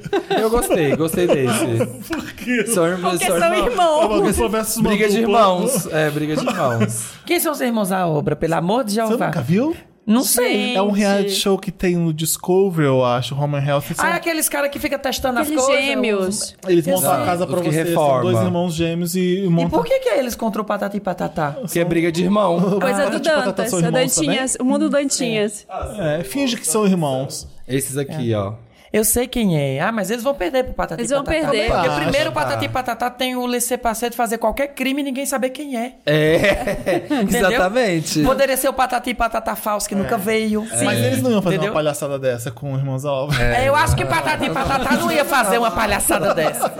Eu 0.41 0.50
gostei, 0.50 0.96
gostei 0.96 1.27
desse. 1.27 1.86
Por 2.12 2.32
quê? 2.34 2.65
São 2.67 2.86
irmãos. 2.88 3.20
Porque 3.20 3.25
são 3.39 3.53
É 3.53 3.60
irmãos. 3.60 4.25
dupla 4.36 4.50
versus 4.50 4.77
uma 4.77 4.89
Briga 4.89 5.08
de 5.10 5.20
irmãos. 5.20 5.86
É, 5.88 6.10
briga 6.10 6.36
de 6.36 6.46
irmãos. 6.46 7.05
Quem 7.25 7.39
são 7.39 7.51
os 7.51 7.62
irmãos 7.62 7.91
à 7.91 8.08
obra, 8.08 8.36
pelo 8.36 8.55
amor 8.55 8.84
de 8.84 8.93
Você 8.96 9.08
Jeová? 9.08 9.27
nunca 9.27 9.41
viu? 9.41 9.75
Não 10.05 10.22
sei. 10.22 10.75
É 10.75 10.82
um 10.82 10.88
Gente. 10.89 10.98
reality 11.00 11.32
show 11.32 11.58
que 11.58 11.72
tem 11.72 11.96
no 11.96 12.13
Discovery, 12.13 12.86
eu 12.86 13.05
acho, 13.05 13.34
Home 13.41 13.55
and 13.55 13.65
Health. 13.65 13.84
São- 13.96 14.03
Ah, 14.05 14.10
é 14.10 14.13
aqueles 14.15 14.50
caras 14.50 14.70
que 14.70 14.77
ficam 14.77 15.00
testando 15.00 15.39
Aqueles 15.39 15.58
as 15.60 15.65
coisas. 15.65 15.86
gêmeos. 15.86 16.27
os- 16.27 16.55
Eles 16.67 16.86
montam 16.86 17.03
Exato. 17.03 17.22
a 17.22 17.25
casa 17.25 17.48
pra 17.48 17.62
você. 17.62 17.93
São 17.93 18.22
dois 18.22 18.38
irmãos 18.39 18.74
gêmeos 18.74 19.15
e 19.15 19.46
E 19.46 19.48
montam. 19.48 19.70
por 19.70 19.86
que, 19.86 20.00
que 20.00 20.10
é 20.10 20.20
eles 20.20 20.36
contra 20.36 20.62
o 20.62 20.65
Patati 20.65 20.98
e 20.98 21.00
Patatá? 21.00 21.55
Que 21.72 21.79
é 21.79 21.86
briga 21.86 22.12
de 22.12 22.22
irmão. 22.22 22.60
Coisa 22.82 23.03
Ah, 23.03 23.10
do 23.10 23.20
Dantas. 23.22 23.70
são 23.70 23.79
O 23.79 23.82
irmãos 23.82 23.93
Dantinhas. 24.15 24.58
O 24.60 24.65
mundo 24.65 24.89
Dantinhas. 24.89 25.65
É, 25.98 26.22
finge 26.25 26.58
que 26.58 26.67
são 26.67 26.86
irmãos. 26.86 27.48
Esses 27.65 27.96
aqui, 27.98 28.34
ó. 28.34 28.55
Eu 28.93 29.03
sei 29.03 29.25
quem 29.27 29.57
é. 29.59 29.81
Ah, 29.81 29.91
mas 29.91 30.12
eles 30.12 30.23
vão 30.23 30.35
perder 30.35 30.65
pro 30.65 30.73
Patati 30.75 31.01
Eles 31.01 31.09
e 31.09 31.15
vão 31.15 31.23
Patatá. 31.23 31.50
perder. 31.50 31.71
Porque 31.71 31.88
Ah, 31.88 32.00
primeiro 32.01 32.29
o. 32.29 32.33
Patati 32.33 32.69
Patatá 32.69 33.09
tem 33.09 33.35
o 33.35 33.43
laissez-passer 33.47 34.12
de 34.12 34.15
fazer 34.15 34.38
qualquer 34.38 34.67
crime 34.67 35.01
e 35.01 35.03
ninguém 35.03 35.25
saber 35.25 35.50
quem 35.50 35.75
é. 35.75 35.95
É, 36.05 37.01
exatamente. 37.27 38.21
Poderia 38.21 38.55
ser 38.55 38.69
o 38.69 38.73
Patati 38.73 39.09
e 39.09 39.13
Patatá 39.15 39.55
falso 39.55 39.89
que 39.89 39.95
nunca 39.95 40.15
veio. 40.15 40.63
Mas 40.83 41.00
eles 41.00 41.23
não 41.23 41.31
iam 41.31 41.41
fazer 41.41 41.55
Entendeu? 41.55 41.71
uma 41.73 41.79
palhaçada 41.79 42.19
dessa 42.19 42.51
com 42.51 42.75
irmãos 42.77 43.03
à 43.03 43.12
obra. 43.12 43.41
É, 43.41 43.67
eu 43.67 43.75
acho 43.75 43.95
que 43.95 44.05
Patati 44.05 44.45
e 44.45 44.50
Patatá 44.51 44.95
não 44.97 45.12
ia 45.12 45.25
fazer 45.25 45.57
uma 45.57 45.71
palhaçada 45.71 46.31
dessa. 46.35 46.71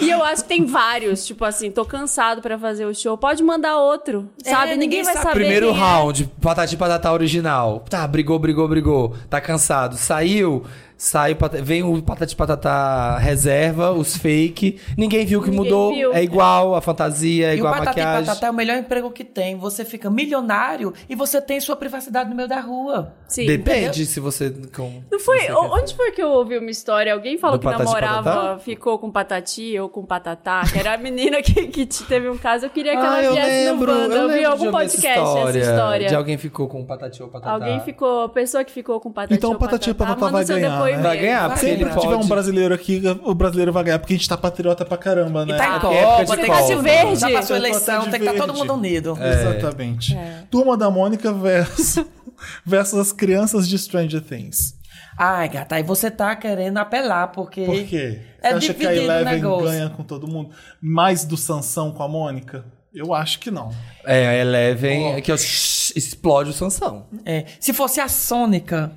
E 0.00 0.08
eu 0.08 0.24
acho 0.24 0.42
que 0.44 0.48
tem 0.48 0.64
vários. 0.64 1.26
Tipo 1.26 1.44
assim, 1.44 1.70
tô 1.70 1.84
cansado 1.84 2.40
pra 2.40 2.58
fazer 2.58 2.86
o 2.86 2.94
show. 2.94 3.18
Pode 3.18 3.42
mandar 3.42 3.76
outro. 3.76 4.26
Sabe? 4.42 4.70
ninguém 4.76 4.92
ninguém 4.92 5.02
vai 5.04 5.12
sabe. 5.14 5.24
saber. 5.26 5.38
Primeiro 5.40 5.68
é. 5.68 5.72
round, 5.72 6.30
patati 6.40 6.76
patatá 6.78 7.12
original. 7.12 7.84
Tá, 7.90 8.06
brigou, 8.06 8.38
brigou, 8.38 8.66
brigou. 8.68 9.14
Tá 9.28 9.40
cansado. 9.40 9.96
Saiu, 9.96 10.64
sai, 11.04 11.32
o 11.32 11.36
vem 11.64 11.82
o 11.82 12.00
patati 12.00 12.36
patatá 12.36 13.18
reserva, 13.18 13.90
os 13.90 14.16
fake. 14.16 14.78
Ninguém 14.96 15.26
viu 15.26 15.42
que 15.42 15.50
Ninguém 15.50 15.64
mudou. 15.64 15.92
viu. 15.92 16.12
É 16.14 16.22
igual 16.22 16.76
a 16.76 16.80
fantasia, 16.80 17.48
é 17.48 17.50
E 17.52 17.54
o 17.54 17.58
igual 17.58 17.74
a 17.74 17.78
Patati 17.78 17.98
e 17.98 18.02
maquiagem. 18.02 18.26
Patatá 18.26 18.46
é 18.46 18.50
o 18.50 18.54
melhor 18.54 18.76
emprego 18.78 19.10
que 19.10 19.24
tem. 19.24 19.56
Você 19.56 19.84
fica 19.84 20.08
milionário 20.08 20.92
e 21.08 21.14
você 21.16 21.40
tem 21.40 21.60
sua 21.60 21.74
privacidade 21.74 22.30
no 22.30 22.36
meio 22.36 22.48
da 22.48 22.60
rua. 22.60 23.12
Sim. 23.26 23.46
Depende 23.46 24.06
se 24.06 24.20
você. 24.20 24.50
Com, 24.74 25.02
Não 25.10 25.18
foi? 25.18 25.38
você 25.40 25.52
o- 25.52 25.72
Onde 25.74 25.94
foi 25.96 26.12
que 26.12 26.22
eu 26.22 26.28
ouvi 26.30 26.56
uma 26.58 26.70
história? 26.70 27.12
Alguém 27.12 27.36
falou 27.36 27.58
Do 27.58 27.60
que 27.60 27.66
Patati 27.66 27.84
namorava, 27.84 28.22
Patatá? 28.30 28.58
ficou 28.60 28.98
com 28.98 29.10
patati 29.10 29.78
ou 29.78 29.88
com 29.88 30.04
patatá, 30.04 30.62
que 30.70 30.78
era 30.78 30.94
a 30.94 30.98
menina 30.98 31.42
que, 31.42 31.66
que 31.66 31.84
te- 31.86 32.04
teve 32.04 32.28
um 32.28 32.36
caso. 32.38 32.66
Eu 32.66 32.70
queria 32.70 32.92
que 32.92 32.98
Ah, 32.98 33.22
ela 33.22 33.34
viesse 33.34 33.70
lembro, 33.70 33.92
no 33.92 34.00
Wanda. 34.02 34.14
eu 34.14 34.22
Eu 34.22 34.28
vi 34.38 34.44
algum 34.44 34.70
podcast 34.70 35.38
essa 35.38 35.58
história. 35.58 36.08
De 36.08 36.14
alguém 36.14 36.36
ficou 36.38 36.68
com 36.68 36.84
patati 36.84 37.22
ou 37.22 37.28
patatá. 37.28 37.52
Alguém 37.52 37.80
ficou, 37.80 38.28
pessoa 38.28 38.62
que 38.64 38.70
ficou 38.70 39.00
com 39.00 39.10
patati 39.10 39.34
Então 39.34 39.50
ou 39.50 39.58
Patati 39.58 39.88
ou 39.90 39.94
Patatá 39.96 40.28
vai 40.28 40.44
seu 40.44 40.56
ganhar, 40.56 40.70
né? 40.96 41.02
Vai 41.02 41.18
ganhar, 41.18 41.48
porque 41.48 41.66
Sempre 41.66 41.84
ele 41.84 41.90
que 41.90 42.00
tiver 42.00 42.14
pode. 42.14 42.24
um 42.24 42.28
brasileiro 42.28 42.74
aqui, 42.74 43.02
o 43.22 43.34
brasileiro 43.34 43.72
vai 43.72 43.84
ganhar, 43.84 43.98
porque 43.98 44.14
a 44.14 44.16
gente 44.16 44.28
tá 44.28 44.36
patriota 44.36 44.84
pra 44.84 44.96
caramba, 44.96 45.46
né? 45.46 45.54
E 45.54 45.58
tá 45.58 45.76
em 45.76 45.80
Copa, 45.80 46.36
de 46.36 46.42
tem 46.42 46.50
que 46.50 46.76
Verde. 46.76 47.16
Já 47.16 47.30
passou 47.30 47.54
a 47.54 47.58
eleição, 47.58 48.02
tem 48.02 48.20
que 48.20 48.26
estar 48.26 48.32
todo 48.32 48.52
verde. 48.52 48.58
mundo 48.58 48.74
unido. 48.74 49.18
É. 49.20 49.32
Exatamente. 49.32 50.16
Turma 50.50 50.76
da 50.76 50.90
Mônica 50.90 51.32
versus, 51.32 52.04
versus 52.64 52.98
as 52.98 53.12
crianças 53.12 53.68
de 53.68 53.78
Stranger 53.78 54.20
Things. 54.20 54.74
Ai, 55.16 55.48
gata, 55.48 55.76
aí 55.76 55.82
você 55.82 56.10
tá 56.10 56.34
querendo 56.34 56.78
apelar, 56.78 57.28
porque. 57.28 57.64
Por 57.64 57.84
quê? 57.84 58.20
É 58.42 58.50
Você 58.50 58.56
acha 58.56 58.74
que 58.74 58.86
a 58.86 58.90
o 58.90 58.92
Eleven 58.92 59.40
ganha 59.40 59.90
com 59.90 60.02
todo 60.02 60.26
mundo? 60.26 60.50
Mais 60.80 61.24
do 61.24 61.36
Sansão 61.36 61.92
com 61.92 62.02
a 62.02 62.08
Mônica? 62.08 62.64
Eu 62.94 63.14
acho 63.14 63.38
que 63.38 63.50
não. 63.50 63.70
É, 64.04 64.28
a 64.28 64.34
Eleven, 64.36 65.20
que 65.22 65.32
é 65.32 65.36
shhh, 65.36 65.92
explode 65.96 66.50
o 66.50 66.52
Sansão. 66.52 67.06
É, 67.24 67.44
se 67.58 67.72
fosse 67.72 68.00
a 68.00 68.08
Sônica. 68.08 68.92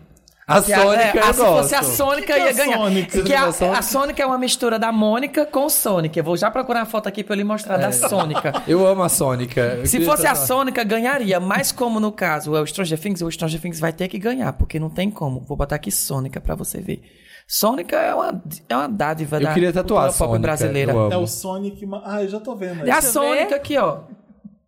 A 0.48 0.62
que 0.62 0.72
a- 0.72 0.80
Sônica 0.82 1.02
é, 1.04 1.18
eu 1.18 1.24
a- 1.24 1.34
se 1.34 1.40
fosse 1.42 1.76
a. 1.76 1.82
Sônica, 1.84 2.22
Que 2.28 2.34
que 2.34 2.40
é 2.40 2.44
ia 2.46 2.50
a 2.50 2.54
ganhar. 2.54 2.78
Sônica? 2.78 3.22
Que 3.24 3.34
a, 3.34 3.46
A 3.48 3.82
Sônica? 3.82 4.22
a 4.22 4.26
é 4.26 4.28
uma 4.28 4.38
mistura 4.38 4.78
da 4.78 4.92
Mônica 4.92 5.44
com 5.46 5.66
o 5.66 5.70
Sonic. 5.70 6.16
Eu 6.18 6.24
vou 6.24 6.38
já 6.38 6.52
procurar 6.52 6.82
uma 6.82 6.86
foto 6.86 7.08
aqui 7.08 7.24
pra 7.24 7.34
eu 7.34 7.38
lhe 7.38 7.44
mostrar 7.44 7.78
da 7.78 7.92
Sônica. 7.92 8.54
Eu 8.68 8.86
amo 8.86 9.02
a 9.02 9.10
Sônica. 9.10 9.60
Eu 9.60 9.88
Se 9.88 10.06
fosse 10.06 10.28
a 10.28 10.30
tatuar. 10.32 10.48
Sônica, 10.48 10.84
ganharia. 10.84 11.40
Mas 11.40 11.72
como 11.72 12.00
no 12.00 12.12
caso 12.12 12.56
é 12.56 12.62
o 12.62 12.66
Stranger 12.68 13.00
Things, 13.00 13.22
o 13.24 13.32
Stranger 13.32 13.60
Things 13.60 13.80
vai 13.80 13.92
ter 13.92 14.08
que 14.08 14.20
ganhar, 14.20 14.54
porque 14.54 14.80
não 14.80 14.90
tem 14.90 15.10
como. 15.10 15.40
Vou 15.42 15.58
botar 15.58 15.78
aqui 15.78 15.92
Sônica 15.92 16.40
pra 16.40 16.54
você 16.54 16.80
ver. 16.80 17.02
Sônica 17.48 17.96
é 17.96 18.14
uma, 18.14 18.44
é 18.70 18.76
uma 18.76 18.88
dádiva 18.88 19.38
Eu 19.38 19.42
da 19.42 19.54
queria 19.54 19.74
tatuar 19.74 20.04
a 20.06 20.08
pop 20.08 20.18
Sônica. 20.18 20.40
brasileira. 20.40 20.92
É 21.12 21.18
o 21.18 21.26
Sonic. 21.28 21.88
Ah, 22.04 22.22
eu 22.22 22.30
já 22.30 22.40
tô 22.40 22.56
vendo. 22.56 22.88
É 22.88 22.92
a. 22.92 23.02
Sônica 23.02 23.56
aqui, 23.56 23.78
ó. 23.78 24.00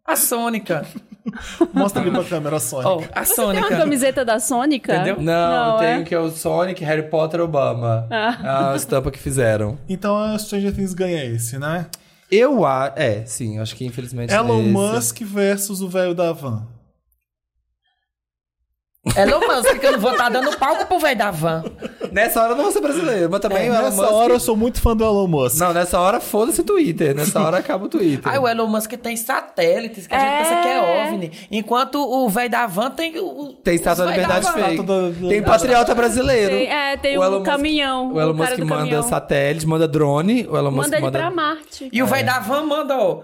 A 0.05 0.15
Sônica. 0.15 0.85
Mostra 1.73 2.01
ali 2.01 2.11
pra 2.11 2.23
câmera 2.23 2.57
a 2.57 2.59
Sonic. 2.59 2.87
Ó, 2.87 3.01
a 3.13 3.25
Você 3.25 3.35
tem 3.35 3.45
uma 3.45 3.53
Sônica. 3.53 3.77
camiseta 3.77 4.25
da 4.25 4.39
Sônica? 4.39 4.95
Entendeu? 4.95 5.21
Não, 5.21 5.73
eu 5.73 5.79
tenho 5.79 6.01
é? 6.01 6.03
que 6.03 6.15
é 6.15 6.19
o 6.19 6.29
Sonic, 6.29 6.83
Harry 6.83 7.03
Potter, 7.03 7.41
Obama. 7.41 8.07
Ah. 8.09 8.71
A 8.71 8.75
estampa 8.75 9.11
que 9.11 9.19
fizeram. 9.19 9.77
Então 9.87 10.17
a 10.17 10.37
Stranger 10.37 10.73
Things 10.73 10.93
ganha 10.93 11.23
esse, 11.25 11.57
né? 11.57 11.87
Eu 12.29 12.65
acho. 12.65 12.93
É, 12.97 13.25
sim, 13.25 13.59
acho 13.59 13.75
que 13.75 13.85
infelizmente. 13.85 14.33
Elon 14.33 14.61
esse. 14.61 14.69
Musk 14.69 15.21
versus 15.21 15.81
o 15.81 15.87
velho 15.87 16.13
da 16.13 16.31
van. 16.33 16.67
Elon 19.15 19.39
Musk, 19.39 19.79
que 19.79 19.85
eu 19.85 19.91
não 19.93 19.99
vou 19.99 20.11
estar 20.11 20.29
dando 20.29 20.55
palco 20.57 20.85
pro 20.85 20.99
velho 20.99 21.17
da 21.17 21.31
van. 21.31 21.63
Nessa 22.11 22.41
hora 22.41 22.51
eu 22.53 22.55
não 22.55 22.63
vou 22.63 22.71
ser 22.73 22.81
brasileiro, 22.81 23.29
mas 23.29 23.39
também 23.41 23.69
o 23.69 23.73
Elon 23.73 23.83
Nessa 23.83 24.01
Musk. 24.01 24.11
hora 24.13 24.33
eu 24.33 24.39
sou 24.39 24.55
muito 24.55 24.81
fã 24.81 24.95
do 24.95 25.03
Elon 25.03 25.27
Musk. 25.27 25.57
Não, 25.59 25.73
nessa 25.73 25.99
hora 25.99 26.19
foda-se 26.19 26.61
o 26.61 26.63
Twitter. 26.63 27.15
Nessa 27.15 27.39
hora 27.41 27.57
acaba 27.57 27.85
o 27.85 27.89
Twitter. 27.89 28.31
Aí 28.31 28.39
o 28.39 28.47
Elon 28.47 28.67
Musk 28.67 28.93
tem 28.93 29.15
satélites 29.17 30.07
que 30.07 30.15
a 30.15 30.19
gente 30.19 30.29
É. 30.33 30.37
pensa 30.37 30.61
que 30.61 30.67
é 30.67 31.05
OVNI. 31.07 31.31
Enquanto 31.51 31.95
o 31.99 32.29
velho 32.29 32.49
da 32.49 32.65
van 32.67 32.91
tem 32.91 33.17
o. 33.19 33.53
Tem 33.63 33.75
estátua 33.75 34.05
da 34.05 34.11
liberdade 34.11 34.51
fake. 34.51 34.83
Tem 35.29 35.43
patriota 35.43 35.93
brasileiro. 35.93 36.55
Tem, 36.55 36.67
é, 36.71 36.97
tem 36.97 37.17
O 37.17 37.21
o, 37.21 37.31
Musk- 37.31 37.45
caminhão. 37.45 38.13
O 38.13 38.19
Elon 38.21 38.33
Musk 38.33 38.57
manda 38.59 38.75
caminhão. 38.77 39.03
satélite, 39.03 39.67
manda 39.67 39.87
drone. 39.87 40.47
O 40.49 40.57
Elon 40.57 40.71
Musk 40.71 40.83
Manda 40.85 40.95
ele 40.97 41.05
manda. 41.05 41.19
pra 41.19 41.31
Marte. 41.31 41.89
E 41.91 42.01
o 42.03 42.07
velho 42.07 42.25
da 42.25 42.39
van 42.39 42.63
manda, 42.63 42.97
ó. 42.97 43.11
O 43.11 43.15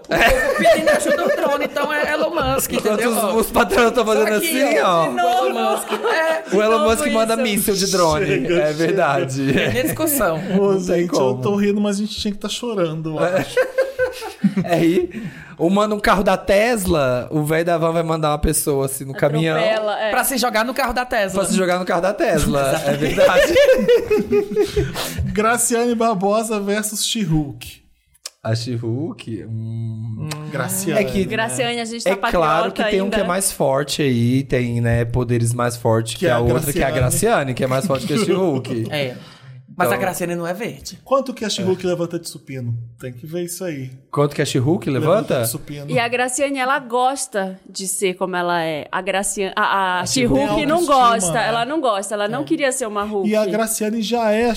pedindo 0.58 0.88
ajuda 0.90 1.16
do 1.28 1.36
drone, 1.36 1.64
então 1.64 1.92
é 1.92 2.12
Elon 2.12 2.30
Musk, 2.30 2.72
Enquanto 2.72 2.86
entendeu? 2.94 3.10
os, 3.10 3.24
Ó. 3.24 3.32
os 3.36 3.50
patrões 3.50 3.88
estão 3.88 4.04
fazendo 4.04 4.34
Aqui, 4.34 4.62
assim, 4.62 4.78
ó. 4.80 5.08
O 5.08 5.46
Elon 5.48 5.73
Musk. 5.74 5.88
É, 6.14 6.56
O 6.56 6.62
Elon 6.62 6.84
Musk 6.88 7.06
manda 7.12 7.34
isso. 7.34 7.42
míssil 7.42 7.74
de 7.74 7.86
drone. 7.90 8.26
Chega, 8.26 8.46
é 8.54 8.66
chega. 8.66 8.72
verdade. 8.74 9.52
tem 9.52 9.82
discussão. 9.82 10.36
Ô, 10.58 10.72
Não 10.72 10.84
tem 10.84 11.00
gente, 11.02 11.12
eu 11.12 11.18
como. 11.18 11.42
tô 11.42 11.56
rindo, 11.56 11.80
mas 11.80 11.96
a 11.96 12.00
gente 12.00 12.14
tinha 12.18 12.30
que 12.32 12.38
estar 12.38 12.48
chorando. 12.48 13.10
eu 13.10 13.18
acho. 13.18 13.56
É 14.62 14.74
aí. 14.76 15.10
Ou 15.58 15.68
manda 15.68 15.92
um 15.94 15.98
carro 15.98 16.22
da 16.22 16.36
Tesla, 16.36 17.26
o 17.32 17.42
velho 17.42 17.64
da 17.64 17.76
van 17.76 17.90
vai 17.92 18.04
mandar 18.04 18.30
uma 18.30 18.38
pessoa 18.38 18.86
assim 18.86 19.04
no 19.04 19.12
caminhão. 19.12 19.56
É. 19.58 20.10
Pra 20.10 20.22
se 20.22 20.36
jogar 20.38 20.64
no 20.64 20.72
carro 20.72 20.92
da 20.92 21.04
Tesla. 21.04 21.40
Pra 21.40 21.50
se 21.50 21.56
jogar 21.56 21.80
no 21.80 21.84
carro 21.84 22.00
da 22.02 22.12
Tesla. 22.14 22.80
é 22.86 22.92
verdade. 22.92 23.54
Graciane 25.32 25.94
Barbosa 25.96 26.60
versus 26.60 27.04
She-Hulk. 27.04 27.83
A 28.44 28.54
She-Hulk. 28.54 29.44
hum, 29.48 30.28
Graciane. 30.52 31.00
É 31.00 31.04
que- 31.04 31.24
Graciane, 31.24 31.80
a 31.80 31.84
gente 31.86 32.04
tá 32.04 32.10
É 32.10 32.16
claro 32.16 32.70
que 32.72 32.84
tem 32.84 33.00
um 33.00 33.04
ainda. 33.04 33.16
que 33.16 33.22
é 33.22 33.26
mais 33.26 33.50
forte 33.50 34.02
aí, 34.02 34.42
tem, 34.44 34.80
né, 34.82 35.04
poderes 35.06 35.54
mais 35.54 35.76
fortes 35.78 36.12
que, 36.12 36.20
Que 36.20 36.26
é 36.26 36.30
a 36.30 36.36
a 36.36 36.40
outra, 36.40 36.72
que 36.72 36.78
é 36.78 36.84
a 36.84 36.90
Graciane. 36.90 37.00
Graciane, 37.00 37.54
que 37.54 37.64
é 37.64 37.66
mais 37.66 37.86
forte 37.86 38.06
que 38.06 38.12
a 38.12 38.18
She-Hulk. 38.24 38.86
É. 38.90 39.16
Mas 39.76 39.88
Então- 39.88 39.98
a 39.98 40.00
Graciane 40.00 40.34
não 40.36 40.46
é 40.46 40.54
verde. 40.54 41.00
Quanto 41.04 41.34
que 41.34 41.44
a 41.44 41.48
She-Hulk 41.50 41.84
levanta 41.84 42.18
de 42.18 42.28
supino? 42.28 42.74
Tem 43.00 43.12
que 43.12 43.26
ver 43.26 43.42
isso 43.44 43.64
aí. 43.64 43.90
Quanto 44.10 44.34
que 44.34 44.40
a 44.40 44.44
She-Hulk 44.46 44.88
levanta? 44.88 45.40
de 45.42 45.48
supino. 45.48 45.90
E 45.90 45.98
a 45.98 46.06
Graciane, 46.06 46.58
ela 46.58 46.78
gosta 46.78 47.58
de 47.68 47.88
ser 47.88 48.14
como 48.14 48.36
ela 48.36 48.62
é. 48.62 48.86
A 48.92 49.00
Graciane, 49.02 49.52
a, 49.56 50.00
a 50.00 50.06
She-Hulk 50.06 50.54
tem 50.54 50.66
não 50.66 50.86
gosta. 50.86 51.38
Ela 51.40 51.64
não 51.64 51.80
gosta. 51.80 52.14
Ela 52.14 52.28
não 52.28 52.44
queria 52.44 52.70
ser 52.70 52.86
uma 52.86 53.02
Hulk. 53.04 53.28
E 53.28 53.34
a 53.34 53.44
Graciane 53.46 54.00
já 54.00 54.30
é 54.30 54.48
a 54.50 54.54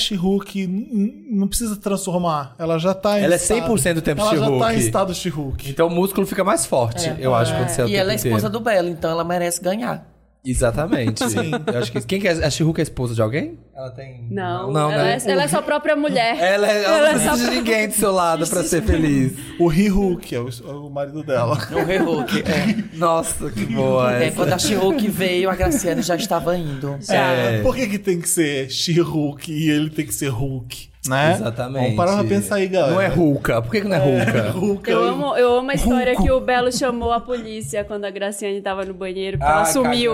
n- 0.67 1.25
não 1.31 1.47
precisa 1.47 1.75
transformar. 1.75 2.55
Ela 2.59 2.77
já 2.77 2.93
tá 2.93 3.19
em 3.19 3.23
Ela 3.23 3.33
é 3.33 3.37
estado- 3.37 3.61
100% 3.73 3.95
do 3.95 4.01
tempo 4.01 4.21
Ela 4.21 4.37
já 4.37 4.59
tá 4.59 4.75
em 4.75 4.77
estado 4.77 5.13
She-Hulk. 5.15 5.69
Então 5.69 5.87
o 5.87 5.91
músculo 5.91 6.27
fica 6.27 6.43
mais 6.43 6.65
forte, 6.65 7.11
eu 7.19 7.33
acho, 7.33 7.53
quando 7.55 7.69
você 7.69 7.81
é 7.81 7.85
o 7.85 7.87
E 7.87 7.95
ela 7.95 8.11
é 8.11 8.15
esposa 8.15 8.35
inteiro. 8.35 8.49
do 8.51 8.59
Belo, 8.59 8.87
então 8.89 9.09
ela 9.09 9.23
merece 9.23 9.61
ganhar. 9.61 10.05
Exatamente. 10.49 11.29
Sim. 11.29 11.51
Eu 11.71 11.79
acho 11.79 11.91
que 11.91 12.01
quem 12.01 12.19
que 12.21 12.27
é 12.27 12.31
a 12.31 12.49
She-Hulk 12.49 12.79
é 12.79 12.83
esposa 12.83 13.13
de 13.13 13.21
alguém? 13.21 13.57
Ela 13.75 13.91
tem 13.91 14.25
Não, 14.31 14.71
não, 14.71 14.91
ela, 14.91 15.03
né? 15.03 15.17
é, 15.23 15.31
ela 15.31 15.43
é 15.43 15.47
sua 15.47 15.61
própria 15.61 15.95
mulher. 15.95 16.37
Ela, 16.39 16.67
é- 16.71 16.83
ela 16.83 16.97
Ela 16.97 17.09
é 17.09 17.13
não 17.13 17.19
precisa 17.21 17.43
só- 17.45 17.49
de 17.51 17.55
ninguém 17.57 17.87
do 17.87 17.93
seu 17.93 18.11
lado 18.11 18.47
pra 18.47 18.63
ser 18.63 18.81
feliz. 18.81 19.33
O 19.59 19.71
He-Hulk 19.71 20.33
é 20.35 20.39
o, 20.39 20.47
é 20.49 20.71
o 20.73 20.89
marido 20.89 21.23
dela. 21.23 21.57
O 21.71 21.83
Re-Hulk. 21.85 22.39
É. 22.41 22.83
Nossa, 22.97 23.49
que 23.51 23.65
boa 23.65 24.15
É, 24.17 24.27
essa. 24.27 24.35
quando 24.35 24.53
a 24.53 24.57
She-Hulk 24.57 25.07
veio, 25.09 25.49
a 25.49 25.55
Graciane 25.55 26.01
já 26.01 26.15
estava 26.15 26.57
indo. 26.57 26.97
É. 27.09 27.61
Por 27.61 27.75
que, 27.75 27.87
que 27.87 27.99
tem 27.99 28.19
que 28.19 28.29
ser 28.29 28.69
She-Hulk 28.69 29.51
e 29.51 29.69
ele 29.69 29.89
tem 29.89 30.05
que 30.05 30.13
ser 30.13 30.29
Hulk? 30.29 30.89
Né? 31.09 31.33
Exatamente. 31.33 31.81
Vamos 31.83 31.95
parar 31.95 32.13
pra 32.17 32.23
pensar 32.23 32.55
aí, 32.55 32.67
galera. 32.67 32.93
Não 32.93 33.01
é 33.01 33.09
Hulka. 33.09 33.61
Por 33.61 33.71
que, 33.71 33.81
que 33.81 33.87
não 33.87 33.95
é 33.95 33.99
Hulka? 33.99 34.49
Hulk 34.51 34.89
Eu 34.91 35.03
amo, 35.03 35.35
eu 35.37 35.57
amo 35.57 35.71
a 35.71 35.73
história 35.73 36.15
que 36.15 36.31
o 36.31 36.39
Belo 36.39 36.71
chamou 36.71 37.11
a 37.11 37.19
polícia 37.19 37.83
quando 37.83 38.05
a 38.05 38.09
Graciane 38.09 38.61
tava 38.61 38.83
no 38.85 38.93
banheiro, 38.93 39.37
porque 39.37 39.51
Ah, 39.51 39.55
ela 39.57 39.65
sumiu. 39.65 40.13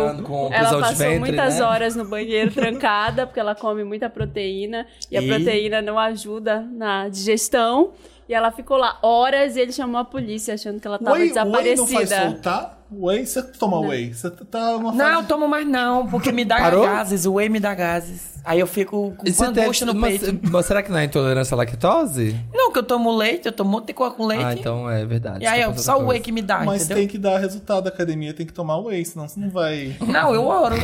Ela 0.51 0.79
passou 0.79 0.95
ventre, 0.97 1.19
muitas 1.19 1.59
né? 1.59 1.65
horas 1.65 1.95
no 1.95 2.05
banheiro 2.05 2.51
trancada, 2.51 3.25
porque 3.25 3.39
ela 3.39 3.55
come 3.55 3.83
muita 3.83 4.09
proteína 4.09 4.85
e, 5.11 5.17
a 5.17 5.21
E? 5.21 5.27
proteína 5.27 5.81
não 5.81 5.97
ajuda 5.99 6.65
na 6.71 7.07
digestão. 7.09 7.91
E 8.27 8.33
ela 8.33 8.51
ficou 8.51 8.77
lá 8.77 8.97
horas 9.01 9.57
e 9.57 9.59
ele 9.59 9.73
chamou 9.73 9.99
a 9.99 10.05
polícia 10.05 10.53
achando 10.53 10.79
que 10.79 10.87
ela 10.87 10.97
tava 10.97 11.17
Whey, 11.17 11.31
whey 11.33 11.35
não 11.35 11.51
faz 11.85 12.07
desaparecida. 12.09 12.31
soltar? 12.31 12.82
Whey, 12.99 13.25
você 13.25 13.41
toma 13.41 13.79
whey. 13.79 14.13
Você 14.13 14.29
tá 14.29 14.71
numa 14.73 14.91
Não, 14.93 15.15
fase... 15.15 15.27
tomo 15.27 15.47
mais 15.47 15.67
não, 15.67 16.07
porque 16.07 16.31
me 16.31 16.45
dá 16.45 16.57
Parou? 16.57 16.85
gases, 16.85 17.25
o 17.25 17.33
whey 17.33 17.49
me 17.49 17.59
dá 17.59 17.73
gases. 17.73 18.33
Aí 18.45 18.59
eu 18.59 18.67
fico 18.67 19.13
com 19.17 19.25
você 19.25 19.51
tem- 19.53 19.63
angústia 19.63 19.85
no 19.85 19.95
mas- 19.95 20.19
peito. 20.19 20.49
mas 20.51 20.65
será 20.65 20.83
que 20.83 20.91
não 20.91 20.97
é 20.97 21.05
intolerância 21.05 21.55
à 21.55 21.57
lactose? 21.57 22.35
Não, 22.53 22.73
que 22.73 22.79
eu 22.79 22.83
tomo 22.83 23.09
leite, 23.15 23.45
eu 23.45 23.53
tomo 23.53 23.69
um 23.69 23.73
monte 23.73 23.87
de 23.87 23.93
coisa 23.93 24.13
com 24.13 24.25
leite. 24.25 24.43
Ah, 24.43 24.53
então 24.53 24.89
é 24.89 25.05
verdade. 25.05 25.43
E 25.43 25.47
aí 25.47 25.61
eu, 25.61 25.77
só 25.77 25.97
o 25.97 26.07
whey 26.07 26.19
que 26.19 26.31
me 26.31 26.41
dá, 26.41 26.59
Mas 26.65 26.81
entendeu? 26.81 26.97
tem 26.97 27.07
que 27.07 27.17
dar 27.17 27.37
resultado 27.39 27.83
da 27.85 27.89
academia, 27.89 28.33
tem 28.33 28.45
que 28.45 28.51
tomar 28.51 28.77
whey, 28.79 29.05
senão 29.05 29.27
você 29.29 29.39
não 29.39 29.49
vai... 29.49 29.95
Não, 30.05 30.35
eu 30.35 30.45
oro. 30.45 30.75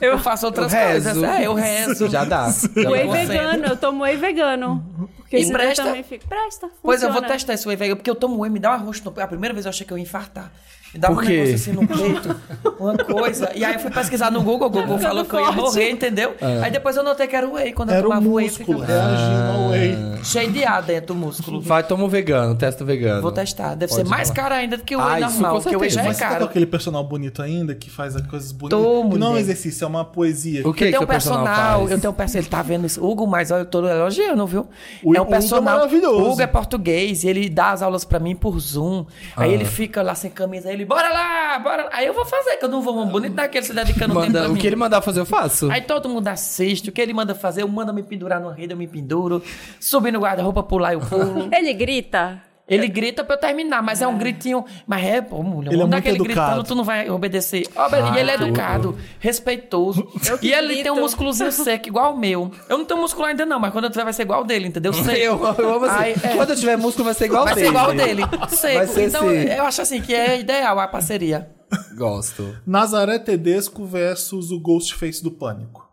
Eu 0.00 0.18
faço 0.18 0.46
outras 0.46 0.72
Eu 0.72 0.78
rezo. 0.80 1.10
coisas. 1.12 1.22
É, 1.22 1.46
eu 1.46 1.54
rezo. 1.54 2.08
Já 2.08 2.24
dá. 2.24 2.50
Já 2.50 2.90
Whey 2.90 3.06
vegano, 3.26 3.64
eu 3.66 3.76
tomo 3.76 4.02
whey 4.02 4.16
vegano. 4.16 4.84
Porque 5.18 5.38
E 5.38 5.52
presta? 5.52 5.82
eu 5.82 5.86
também 5.86 6.02
fico. 6.02 6.26
Presta, 6.26 6.68
Pois 6.82 7.02
eu 7.02 7.08
vou 7.08 7.16
funciona. 7.18 7.34
testar 7.34 7.52
esse 7.54 7.68
whey 7.68 7.76
vegano, 7.76 7.96
porque 7.96 8.10
eu 8.10 8.14
tomo 8.14 8.38
whey, 8.40 8.50
me 8.50 8.58
dá 8.58 8.70
um 8.70 8.74
arroz 8.74 9.00
no 9.02 9.12
peito. 9.12 9.24
A 9.24 9.28
primeira 9.28 9.52
vez 9.52 9.66
eu 9.66 9.70
achei 9.70 9.86
que 9.86 9.92
eu 9.92 9.98
ia 9.98 10.02
infartar. 10.02 10.50
Me 10.94 10.98
dá 11.00 11.08
Por 11.08 11.18
um 11.18 11.26
negócio 11.26 11.54
assim 11.54 11.72
no 11.72 11.86
peito, 11.86 12.36
uma 12.80 12.96
coisa. 12.96 13.50
E 13.54 13.62
aí 13.64 13.74
eu 13.74 13.80
fui 13.80 13.90
pesquisar 13.90 14.30
no 14.30 14.40
Google, 14.42 14.68
o 14.68 14.70
Google 14.70 14.98
falou 14.98 15.24
que 15.24 15.34
eu 15.34 15.40
ia 15.40 15.46
forte. 15.46 15.60
morrer, 15.60 15.90
entendeu? 15.90 16.34
Aí 16.62 16.70
depois 16.70 16.96
eu 16.96 17.02
notei 17.02 17.26
que 17.26 17.36
era 17.36 17.46
o 17.46 17.52
whey, 17.54 17.72
quando 17.72 17.90
eu 17.90 17.96
Era 17.96 18.06
o 18.06 18.10
tomava 18.10 18.28
whey. 18.28 18.46
músculo 18.46 18.80
ficava- 18.80 19.00
reagindo 19.08 19.52
ao 19.52 19.68
whey. 19.70 20.24
Cheio 20.24 20.50
de 20.50 20.64
ar 20.64 20.82
dentro 20.82 21.08
do 21.08 21.14
músculo. 21.14 21.60
Vai, 21.60 21.82
toma 21.82 22.04
o 22.04 22.08
vegano, 22.08 22.54
testa 22.54 22.82
o 22.84 22.86
vegano. 22.86 23.20
Vou 23.20 23.30
testar. 23.32 23.74
Deve 23.74 23.92
Pode 23.92 24.02
ser 24.04 24.08
mais 24.08 24.28
falar. 24.28 24.42
caro 24.42 24.54
ainda 24.54 24.76
do 24.78 24.82
que 24.82 24.96
o 24.96 25.00
Ah, 25.00 25.14
whey 25.14 25.24
isso 25.24 25.32
normal, 25.40 25.60
porque 25.60 25.76
o 25.76 25.80
whey 25.80 25.90
já 25.90 26.00
é. 26.02 26.04
Mas 26.06 26.16
você 26.16 26.22
tá 26.22 26.28
caro. 26.30 26.44
aquele 26.46 26.66
personal 26.66 27.04
bonito 27.04 27.42
ainda, 27.42 27.74
que 27.74 27.90
faz 27.90 28.16
as 28.16 28.26
coisas 28.26 28.50
bonitas. 28.50 28.78
Tô, 28.80 29.08
que 29.10 29.18
não 29.18 29.26
é 29.28 29.30
um 29.30 29.36
exercício, 29.36 29.84
é 29.84 29.88
uma 29.88 30.04
poesia. 30.06 30.60
O 30.66 30.72
que, 30.72 30.84
Eu 30.84 30.86
que 30.86 30.90
tenho 30.92 31.00
o 31.00 31.04
um 31.04 31.06
personal, 31.06 31.44
personal, 31.44 31.78
faz? 31.80 31.90
eu 31.90 31.98
tenho 32.00 32.12
um 32.12 32.16
personal, 32.16 32.42
ele 32.42 32.50
tá 32.50 32.62
vendo 32.62 32.86
isso. 32.86 33.04
Hugo, 33.04 33.26
mas 33.26 33.50
olha, 33.50 33.60
eu 33.60 33.66
tô 33.66 33.86
elogiando, 33.86 34.46
viu? 34.46 34.66
O 35.04 35.14
é 35.14 35.18
um 35.18 35.22
Hugo 35.24 35.32
é 35.34 35.36
personal. 35.36 35.62
maravilhoso. 35.76 36.30
Hugo 36.30 36.40
é 36.42 36.46
português, 36.46 37.24
e 37.24 37.28
ele 37.28 37.48
dá 37.48 37.72
as 37.72 37.82
aulas 37.82 38.04
pra 38.04 38.18
mim 38.18 38.34
por 38.34 38.58
Zoom. 38.58 39.04
Aí 39.36 39.50
Ah. 39.50 39.54
ele 39.54 39.64
fica 39.66 40.02
lá 40.02 40.14
sem 40.14 40.30
camisa, 40.30 40.68
aí 40.68 40.77
ele, 40.78 40.84
bora 40.86 41.08
lá, 41.10 41.58
bora 41.58 41.84
lá. 41.84 41.90
Aí 41.92 42.06
eu 42.06 42.14
vou 42.14 42.24
fazer, 42.24 42.56
que 42.56 42.64
eu 42.64 42.68
não 42.68 42.80
vou, 42.80 42.96
um 42.98 43.06
bonito 43.06 43.34
daquele 43.34 43.64
se 43.66 43.72
dedicando 43.74 44.14
tempo 44.14 44.26
Manda, 44.26 44.40
pra 44.40 44.48
o 44.48 44.52
mim. 44.54 44.60
que 44.60 44.66
ele 44.66 44.76
mandar 44.76 45.02
fazer, 45.02 45.20
eu 45.20 45.26
faço. 45.26 45.70
Aí 45.70 45.82
todo 45.82 46.08
mundo 46.08 46.28
assiste, 46.28 46.88
o 46.88 46.92
que 46.92 47.00
ele 47.00 47.12
manda 47.12 47.34
fazer, 47.34 47.62
eu 47.62 47.68
mando 47.68 47.92
me 47.92 48.02
pendurar 48.02 48.40
numa 48.40 48.54
rede, 48.54 48.72
eu 48.72 48.76
me 48.76 48.86
penduro. 48.86 49.42
Subir 49.80 50.12
no 50.12 50.20
guarda-roupa, 50.20 50.62
pular, 50.62 50.92
eu 50.94 51.00
pulo. 51.00 51.48
Ele 51.52 51.72
grita. 51.74 52.42
Ele 52.68 52.86
grita 52.86 53.24
pra 53.24 53.36
eu 53.36 53.40
terminar, 53.40 53.82
mas 53.82 54.02
é 54.02 54.06
um 54.06 54.18
gritinho. 54.18 54.64
Mas 54.86 55.04
é, 55.04 55.20
pô, 55.22 55.42
mulher, 55.42 55.72
Ele 55.72 55.80
é 55.80 55.84
um 55.84 55.88
muito 55.88 55.90
daquele 55.92 56.16
educado. 56.16 56.40
gritando, 56.46 56.64
tu 56.64 56.74
não 56.74 56.84
vai 56.84 57.08
obedecer. 57.08 57.66
Obe- 57.74 57.96
e 58.14 58.20
ele 58.20 58.30
é 58.30 58.34
educado, 58.34 58.96
respeitoso. 59.18 60.06
E 60.42 60.52
ele 60.52 60.68
grito. 60.68 60.82
tem 60.82 60.92
um 60.92 61.00
músculozinho 61.00 61.50
seco, 61.50 61.88
igual 61.88 62.14
o 62.14 62.18
meu. 62.18 62.50
Eu 62.68 62.78
não 62.78 62.84
tenho 62.84 63.00
músculo 63.00 63.26
ainda, 63.26 63.46
não, 63.46 63.58
mas 63.58 63.72
quando 63.72 63.84
eu 63.84 63.90
tiver 63.90 64.04
vai 64.04 64.12
ser 64.12 64.22
igual 64.22 64.42
o 64.42 64.44
dele, 64.44 64.68
entendeu? 64.68 64.92
Seco. 64.92 65.08
Eu, 65.18 65.54
eu 65.58 65.74
amo 65.76 65.84
assim. 65.86 65.96
Ai, 65.98 66.14
é. 66.22 66.36
Quando 66.36 66.50
eu 66.50 66.56
tiver 66.56 66.76
músculo, 66.76 67.04
vai 67.06 67.14
ser 67.14 67.24
igual 67.24 67.44
Vai 67.44 67.54
dele. 67.54 67.66
ser 67.66 67.70
igual 67.72 67.90
o 67.90 67.94
dele. 67.94 68.22
Seco. 68.50 68.74
Vai 68.78 68.86
ser 68.86 69.08
então, 69.08 69.28
assim. 69.28 69.36
eu 69.38 69.64
acho 69.64 69.82
assim 69.82 70.00
que 70.02 70.14
é 70.14 70.38
ideal 70.38 70.78
a 70.78 70.86
parceria. 70.86 71.48
Gosto. 71.96 72.56
Nazaré 72.66 73.18
Tedesco 73.18 73.84
versus 73.84 74.50
o 74.50 74.60
Ghostface 74.60 75.22
do 75.22 75.30
Pânico. 75.30 75.87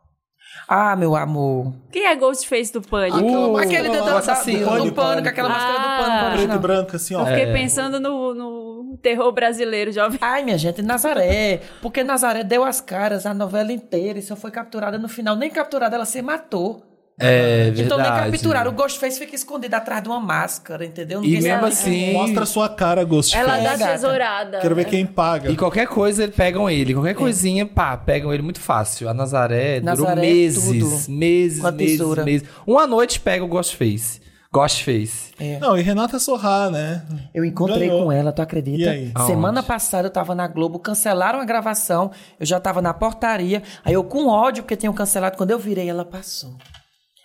Ah, 0.68 0.96
meu 0.96 1.16
amor. 1.16 1.74
Quem 1.92 2.06
é 2.08 2.16
Ghostface 2.16 2.74
do 2.74 2.82
Pânico? 2.82 3.20
Uh, 3.20 3.58
Aquele 3.58 3.88
do, 3.90 4.04
do, 4.04 4.18
assassino 4.18 4.60
do, 4.60 4.66
do 4.66 4.72
do 4.72 4.78
pânico, 4.78 4.96
Pânico. 4.96 5.28
aquela 5.30 5.50
máscara 5.50 5.74
do 5.74 5.86
Ah. 5.86 5.98
pânico 5.98 6.16
Preto 6.20 6.26
e 6.26 6.34
original. 6.38 6.60
branco, 6.60 6.96
assim, 6.96 7.16
ó. 7.16 7.20
Eu 7.22 7.26
fiquei 7.28 7.44
É. 7.44 7.54
pensando 7.54 8.00
no, 8.00 8.34
no 8.34 8.98
terror 9.02 9.32
brasileiro, 9.32 9.92
jovem. 9.92 10.18
Ai, 10.22 10.44
minha 10.44 10.58
gente, 10.58 10.82
Nazaré. 10.82 11.62
Porque 11.82 12.04
Nazaré 12.04 12.44
deu 12.44 12.64
as 12.64 12.82
caras 12.82 13.26
a 13.28 13.34
novela 13.34 13.72
inteira 13.72 14.18
e 14.18 14.22
só 14.24 14.36
foi 14.36 14.50
capturada 14.50 14.98
no 14.98 15.08
final. 15.08 15.36
Nem 15.36 15.50
capturada, 15.52 15.96
ela 15.96 16.06
se 16.06 16.22
matou. 16.22 16.82
É 17.18 17.72
verdade. 17.72 17.82
Então 17.84 17.98
nem 17.98 18.08
capturaram. 18.32 18.72
O 18.72 18.74
Ghostface 18.74 19.18
fica 19.18 19.34
escondido 19.36 19.74
atrás 19.74 20.04
de 20.04 20.10
uma 20.10 20.20
máscara, 20.20 20.86
entendeu? 20.86 21.20
E 21.24 21.28
Ninguém 21.28 21.42
mesmo 21.44 21.60
sabe. 21.62 21.72
assim... 21.72 22.14
Mostra 22.14 22.44
a 22.44 22.46
sua 22.46 22.68
cara, 22.70 23.04
Ghostface. 23.06 23.42
Ela 23.42 23.58
É, 23.60 23.64
dá 23.64 23.78
gata. 23.78 23.92
tesourada. 23.94 24.60
Quero 24.60 24.76
ver 24.76 24.86
quem 24.86 25.06
paga. 25.06 25.50
E 25.50 25.56
qualquer 25.56 25.88
coisa, 25.88 26.24
eles 26.24 26.36
pegam 26.36 26.70
ele. 26.70 26.94
Qualquer 26.94 27.12
É. 27.12 27.14
coisinha, 27.14 27.66
pá, 27.66 27.96
pegam 27.96 28.34
ele 28.34 28.44
muito 28.44 28.60
fácil. 28.60 29.08
A 29.08 29.14
Nazaré, 29.14 29.80
durou 29.80 29.96
Nazaré, 29.98 30.22
meses, 30.22 30.64
tudo. 30.66 31.12
meses, 31.12 31.62
Com 31.62 31.68
a 31.68 31.72
meses, 31.72 31.98
tesoura. 31.98 32.24
meses. 32.26 32.48
Uma 32.68 32.86
noite 32.86 33.20
pega 33.22 33.46
o 33.46 33.48
Ghostface. 33.48 34.20
Ghostface. 34.54 35.34
Não, 35.60 35.78
e 35.78 35.82
Renata 35.82 36.18
Sorrá, 36.18 36.70
né? 36.70 37.04
Eu 37.34 37.44
encontrei 37.44 37.88
Ganhou. 37.90 38.06
com 38.06 38.12
ela, 38.12 38.32
tu 38.32 38.42
acredita? 38.42 38.84
E 38.84 38.88
aí? 38.88 39.14
Semana 39.28 39.60
Aonde? 39.60 39.68
passada 39.68 40.08
eu 40.08 40.12
tava 40.12 40.34
na 40.34 40.48
Globo, 40.48 40.80
cancelaram 40.80 41.40
a 41.42 41.46
gravação, 41.46 42.10
eu 42.40 42.46
já 42.46 42.58
tava 42.58 42.82
na 42.82 42.94
portaria, 42.94 43.62
aí 43.84 43.94
eu 43.94 44.04
com 44.04 44.28
ódio 44.30 44.64
porque 44.64 44.78
tinham 44.78 44.94
cancelado, 44.94 45.36
quando 45.36 45.52
eu 45.52 45.60
virei 45.60 45.90
ela 45.90 46.06
passou. 46.06 46.52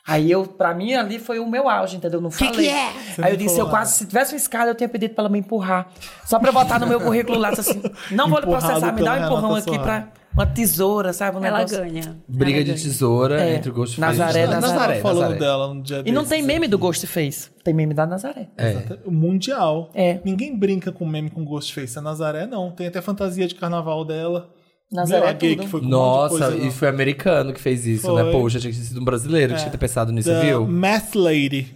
Aí 0.06 0.30
eu, 0.30 0.44
pra 0.46 0.74
mim 0.74 0.94
ali 0.94 1.18
foi 1.18 1.38
o 1.38 1.46
meu 1.48 1.68
auge, 1.68 1.96
entendeu? 1.96 2.20
Não 2.20 2.30
falei. 2.30 2.52
que 2.54 2.68
é? 2.68 2.90
Você 3.14 3.22
Aí 3.22 3.32
eu 3.32 3.36
disse, 3.36 3.58
eu 3.58 3.68
quase, 3.68 3.94
se 3.98 4.06
tivesse 4.06 4.32
uma 4.34 4.38
escada, 4.38 4.70
eu 4.70 4.74
tinha 4.74 4.88
pedido 4.88 5.14
pra 5.14 5.22
ela 5.22 5.28
me 5.28 5.38
empurrar. 5.38 5.88
Só 6.24 6.38
pra 6.38 6.48
eu 6.48 6.52
botar 6.52 6.78
no 6.78 6.86
meu 6.86 7.00
currículo 7.00 7.38
lá, 7.38 7.50
assim, 7.50 7.80
não 8.10 8.28
vou 8.28 8.40
processar, 8.40 8.92
me 8.92 9.02
dá 9.02 9.12
um 9.14 9.26
empurrão 9.26 9.54
aqui 9.54 9.78
pra 9.78 10.08
uma 10.32 10.46
tesoura, 10.46 11.12
sabe? 11.12 11.36
Um 11.38 11.44
Ela 11.44 11.58
negócio. 11.58 11.78
ganha. 11.78 12.16
Briga 12.26 12.56
Ela 12.58 12.64
de 12.64 12.70
ganha. 12.72 12.82
tesoura 12.82 13.40
É. 13.42 13.54
entre 13.56 13.70
o 13.70 13.74
Ghostface 13.74 14.00
Nazaré, 14.18 14.44
e 14.44 14.46
Nazaré, 14.46 14.60
Nazaré, 14.74 15.00
falando 15.00 15.20
Nazaré. 15.22 15.38
dela 15.40 15.74
no 15.74 15.82
dia 15.82 16.02
E 16.06 16.12
não 16.12 16.24
tem 16.24 16.42
meme 16.42 16.60
aqui. 16.60 16.68
do 16.68 16.78
Ghostface, 16.78 17.50
tem 17.62 17.74
meme 17.74 17.92
da 17.94 18.06
Nazaré. 18.06 18.48
É. 18.56 18.78
O 19.04 19.10
Mundial. 19.10 19.90
É. 19.94 20.18
Ninguém 20.24 20.56
brinca 20.56 20.90
com 20.90 21.04
meme 21.04 21.30
com 21.30 21.44
Ghostface. 21.44 21.98
A 21.98 22.02
Nazaré 22.02 22.46
não. 22.46 22.70
Tem 22.70 22.86
até 22.86 23.00
fantasia 23.02 23.46
de 23.46 23.54
carnaval 23.54 24.04
dela. 24.04 24.48
Nazaré 24.92 25.30
é 25.30 25.34
gay 25.34 25.54
tudo. 25.54 25.64
que 25.64 25.70
foi 25.70 25.80
com 25.80 25.86
um 25.86 25.88
Nossa, 25.90 26.38
coisa, 26.38 26.56
e 26.56 26.64
não. 26.64 26.70
foi 26.72 26.88
americano 26.88 27.52
que 27.52 27.60
fez 27.60 27.86
isso, 27.86 28.06
Foi. 28.08 28.22
né? 28.22 28.32
Poxa, 28.32 28.58
tinha 28.58 28.72
que 28.72 28.78
ter 28.78 28.84
sido 28.84 29.00
um 29.00 29.04
brasileiro 29.04 29.52
que 29.52 29.58
tinha 29.60 29.70
que 29.70 29.76
ter 29.76 29.80
pensado 29.86 30.10
nisso, 30.12 30.28
Da 30.30 30.40
viu? 30.40 30.66
Math 30.66 31.14
Lady. 31.14 31.74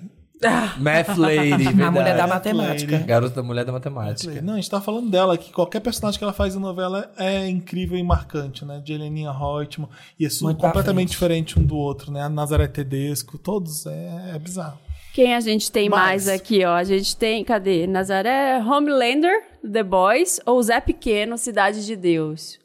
Math 0.79 1.17
Lady, 1.17 1.57
verdade. 1.65 1.83
A 1.83 1.91
mulher 1.91 2.17
da 2.17 2.27
matemática. 2.27 2.99
Garota 2.99 3.37
da 3.37 3.43
mulher 3.43 3.65
da 3.65 3.73
matemática. 3.73 4.43
Não, 4.43 4.55
a 4.55 4.57
gente 4.57 4.69
tá 4.69 4.81
falando 4.81 5.09
dela, 5.09 5.39
que 5.39 5.53
qualquer 5.53 5.81
personagem 5.81 6.19
que 6.19 6.25
ela 6.25 6.33
faz 6.33 6.55
em 6.55 6.59
novela 6.59 7.11
é 7.17 7.49
incrível 7.49 7.97
e 7.97 8.03
marcante, 8.03 8.65
né? 8.65 8.81
De 8.85 8.93
Heleninha 8.93 9.31
Reutemann. 9.31 9.89
E 10.19 10.27
é 10.27 10.29
completamente 10.59 11.11
diferente 11.11 11.59
um 11.59 11.63
do 11.63 11.77
outro, 11.77 12.13
né? 12.13 12.23
A 12.23 12.29
Nazaré 12.29 12.67
Tedesco, 12.67 13.39
todos, 13.39 13.87
é, 13.87 14.33
é 14.35 14.39
bizarro. 14.39 14.79
Quem 15.15 15.35
a 15.35 15.41
gente 15.41 15.71
tem 15.71 15.89
Mais. 15.89 16.27
mais 16.27 16.29
aqui, 16.29 16.65
ó? 16.65 16.75
A 16.75 16.85
gente 16.85 17.17
tem, 17.17 17.45
cadê? 17.45 17.87
Nazaré, 17.87 18.59
Homelander, 18.59 19.33
The 19.73 19.85
Boys, 19.85 20.41
ou 20.45 20.61
Zé 20.61 20.81
Pequeno, 20.81 21.39
Cidade 21.39 21.87
de 21.87 21.95
Deus? 21.95 22.59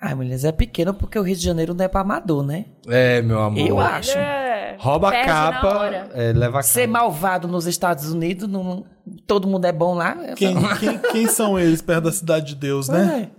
Ai, 0.00 0.14
mulheres, 0.14 0.44
é 0.44 0.52
pequeno 0.52 0.94
porque 0.94 1.18
o 1.18 1.22
Rio 1.22 1.34
de 1.34 1.42
Janeiro 1.44 1.74
não 1.74 1.84
é 1.84 1.88
pra 1.88 2.02
amador, 2.02 2.44
né? 2.44 2.66
É, 2.86 3.20
meu 3.20 3.40
amor. 3.40 3.58
Eu 3.68 3.80
acho. 3.80 4.16
É, 4.16 4.76
Rouba 4.78 5.08
a 5.08 5.10
perde 5.10 5.26
na 5.26 5.34
capa, 5.34 5.78
hora. 5.78 6.08
é, 6.14 6.32
leva 6.32 6.60
a 6.60 6.62
Ser 6.62 6.86
capa. 6.86 6.92
malvado 7.00 7.48
nos 7.48 7.66
Estados 7.66 8.12
Unidos, 8.12 8.48
não- 8.48 8.84
todo 9.26 9.48
mundo 9.48 9.64
é 9.64 9.72
bom 9.72 9.94
lá. 9.94 10.14
Quem, 10.36 10.54
quem, 10.78 10.98
quem 10.98 11.26
são 11.26 11.58
eles 11.58 11.82
perto 11.82 12.04
da 12.04 12.12
Cidade 12.12 12.46
de 12.46 12.54
Deus, 12.54 12.88
né? 12.88 13.28
É. 13.34 13.37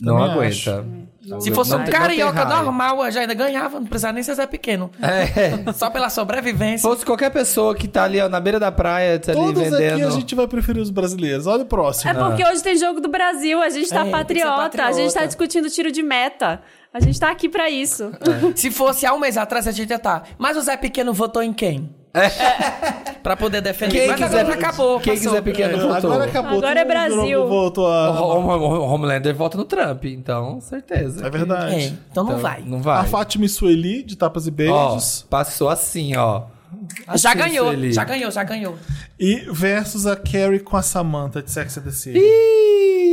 Não 0.00 0.16
Também 0.16 0.30
aguenta. 0.32 0.84
Se 1.38 1.52
fosse 1.52 1.74
um 1.74 1.84
carioca 1.84 2.44
normal, 2.46 3.04
eu 3.04 3.10
já 3.12 3.20
ainda 3.20 3.34
ganhava, 3.34 3.78
não 3.78 3.86
precisava 3.86 4.14
nem 4.14 4.22
ser 4.22 4.34
Zé 4.34 4.46
Pequeno. 4.46 4.90
É. 5.00 5.70
Só 5.72 5.90
pela 5.90 6.08
Se 6.08 6.14
sobrevivência. 6.16 6.88
fosse 6.88 7.04
qualquer 7.04 7.30
pessoa 7.30 7.74
que 7.74 7.86
tá 7.86 8.04
ali 8.04 8.18
ó, 8.20 8.28
na 8.28 8.40
beira 8.40 8.58
da 8.58 8.72
praia, 8.72 9.18
tá 9.18 9.32
ali 9.32 9.40
Todos 9.40 9.62
vendendo. 9.62 9.92
aqui 9.94 10.02
a 10.02 10.10
gente 10.10 10.34
vai 10.34 10.48
preferir 10.48 10.80
os 10.82 10.90
brasileiros. 10.90 11.46
Olha 11.46 11.62
o 11.62 11.66
próximo. 11.66 12.10
É 12.10 12.14
porque 12.14 12.44
hoje 12.44 12.62
tem 12.62 12.76
jogo 12.76 13.00
do 13.00 13.08
Brasil, 13.08 13.60
a 13.62 13.68
gente 13.68 13.88
tá 13.90 14.00
É, 14.00 14.04
ser 14.06 14.10
patriota, 14.10 14.48
a 14.82 14.92
gente 14.92 15.12
tá 15.12 15.20
patriota. 15.20 15.26
discutindo 15.26 15.68
tiro 15.68 15.92
de 15.92 16.02
meta. 16.02 16.62
A 16.92 16.98
gente 16.98 17.20
tá 17.20 17.30
aqui 17.30 17.48
pra 17.48 17.68
isso. 17.70 18.10
Se 18.56 18.70
fosse 18.70 19.04
há 19.06 19.12
um 19.14 19.18
mês 19.20 19.36
atrás, 19.36 19.68
a 19.68 19.70
gente 19.70 19.90
ia 19.90 19.96
estar. 19.96 20.26
Mas 20.38 20.56
o 20.56 20.60
Zé 20.62 20.76
Pequeno 20.76 21.12
votou 21.12 21.42
em 21.42 21.52
quem? 21.52 21.94
Pra 23.22 23.36
poder 23.36 23.60
defender. 23.60 23.92
Quem 23.98 24.08
Mas 24.08 24.20
quiser, 24.20 24.40
agora 24.40 24.54
acabou. 24.54 25.00
quem 25.00 25.14
passou. 25.14 25.28
quiser 25.30 25.42
pequeno 25.42 25.74
É, 25.74 25.80
votou. 25.80 26.10
Agora 26.12 26.24
acabou. 26.24 26.58
Agora 26.58 26.80
é 26.80 26.84
Brasil. 26.84 27.46
Voltou 27.46 27.84
O 27.84 27.88
a... 27.88 28.10
Hom- 28.20 28.46
Hom- 28.46 28.92
Homelander 28.94 29.34
vota 29.34 29.56
no 29.58 29.64
Trump, 29.64 30.04
então, 30.06 30.60
certeza. 30.60 31.26
É 31.26 31.30
verdade. 31.30 31.74
É, 31.74 31.84
então 32.10 32.24
não 32.24 32.30
Então, 32.32 32.38
vai. 32.42 32.62
Não 32.66 32.80
vai. 32.82 33.00
A 33.00 33.04
Fátima 33.04 33.46
Sueli, 33.46 34.02
de 34.02 34.16
Tapas 34.16 34.46
e 34.46 34.50
Ó, 34.50 34.52
Beijos. 34.52 35.26
passou 35.28 35.68
assim, 35.68 36.16
ó. 36.16 36.44
Já 37.14 37.30
Assim, 37.30 37.38
ganhou, 37.38 37.66
Sueli. 37.66 37.92
já 37.92 38.04
ganhou, 38.04 38.30
já 38.30 38.42
ganhou. 38.44 38.76
E 39.18 39.36
versus 39.50 40.06
a 40.06 40.16
Carrie 40.16 40.60
com 40.60 40.76
a 40.76 40.82
Samantha, 40.82 41.42
de 41.42 41.50
Sex 41.50 41.76
and 41.78 41.82
the 41.82 41.90
City. 41.90 42.18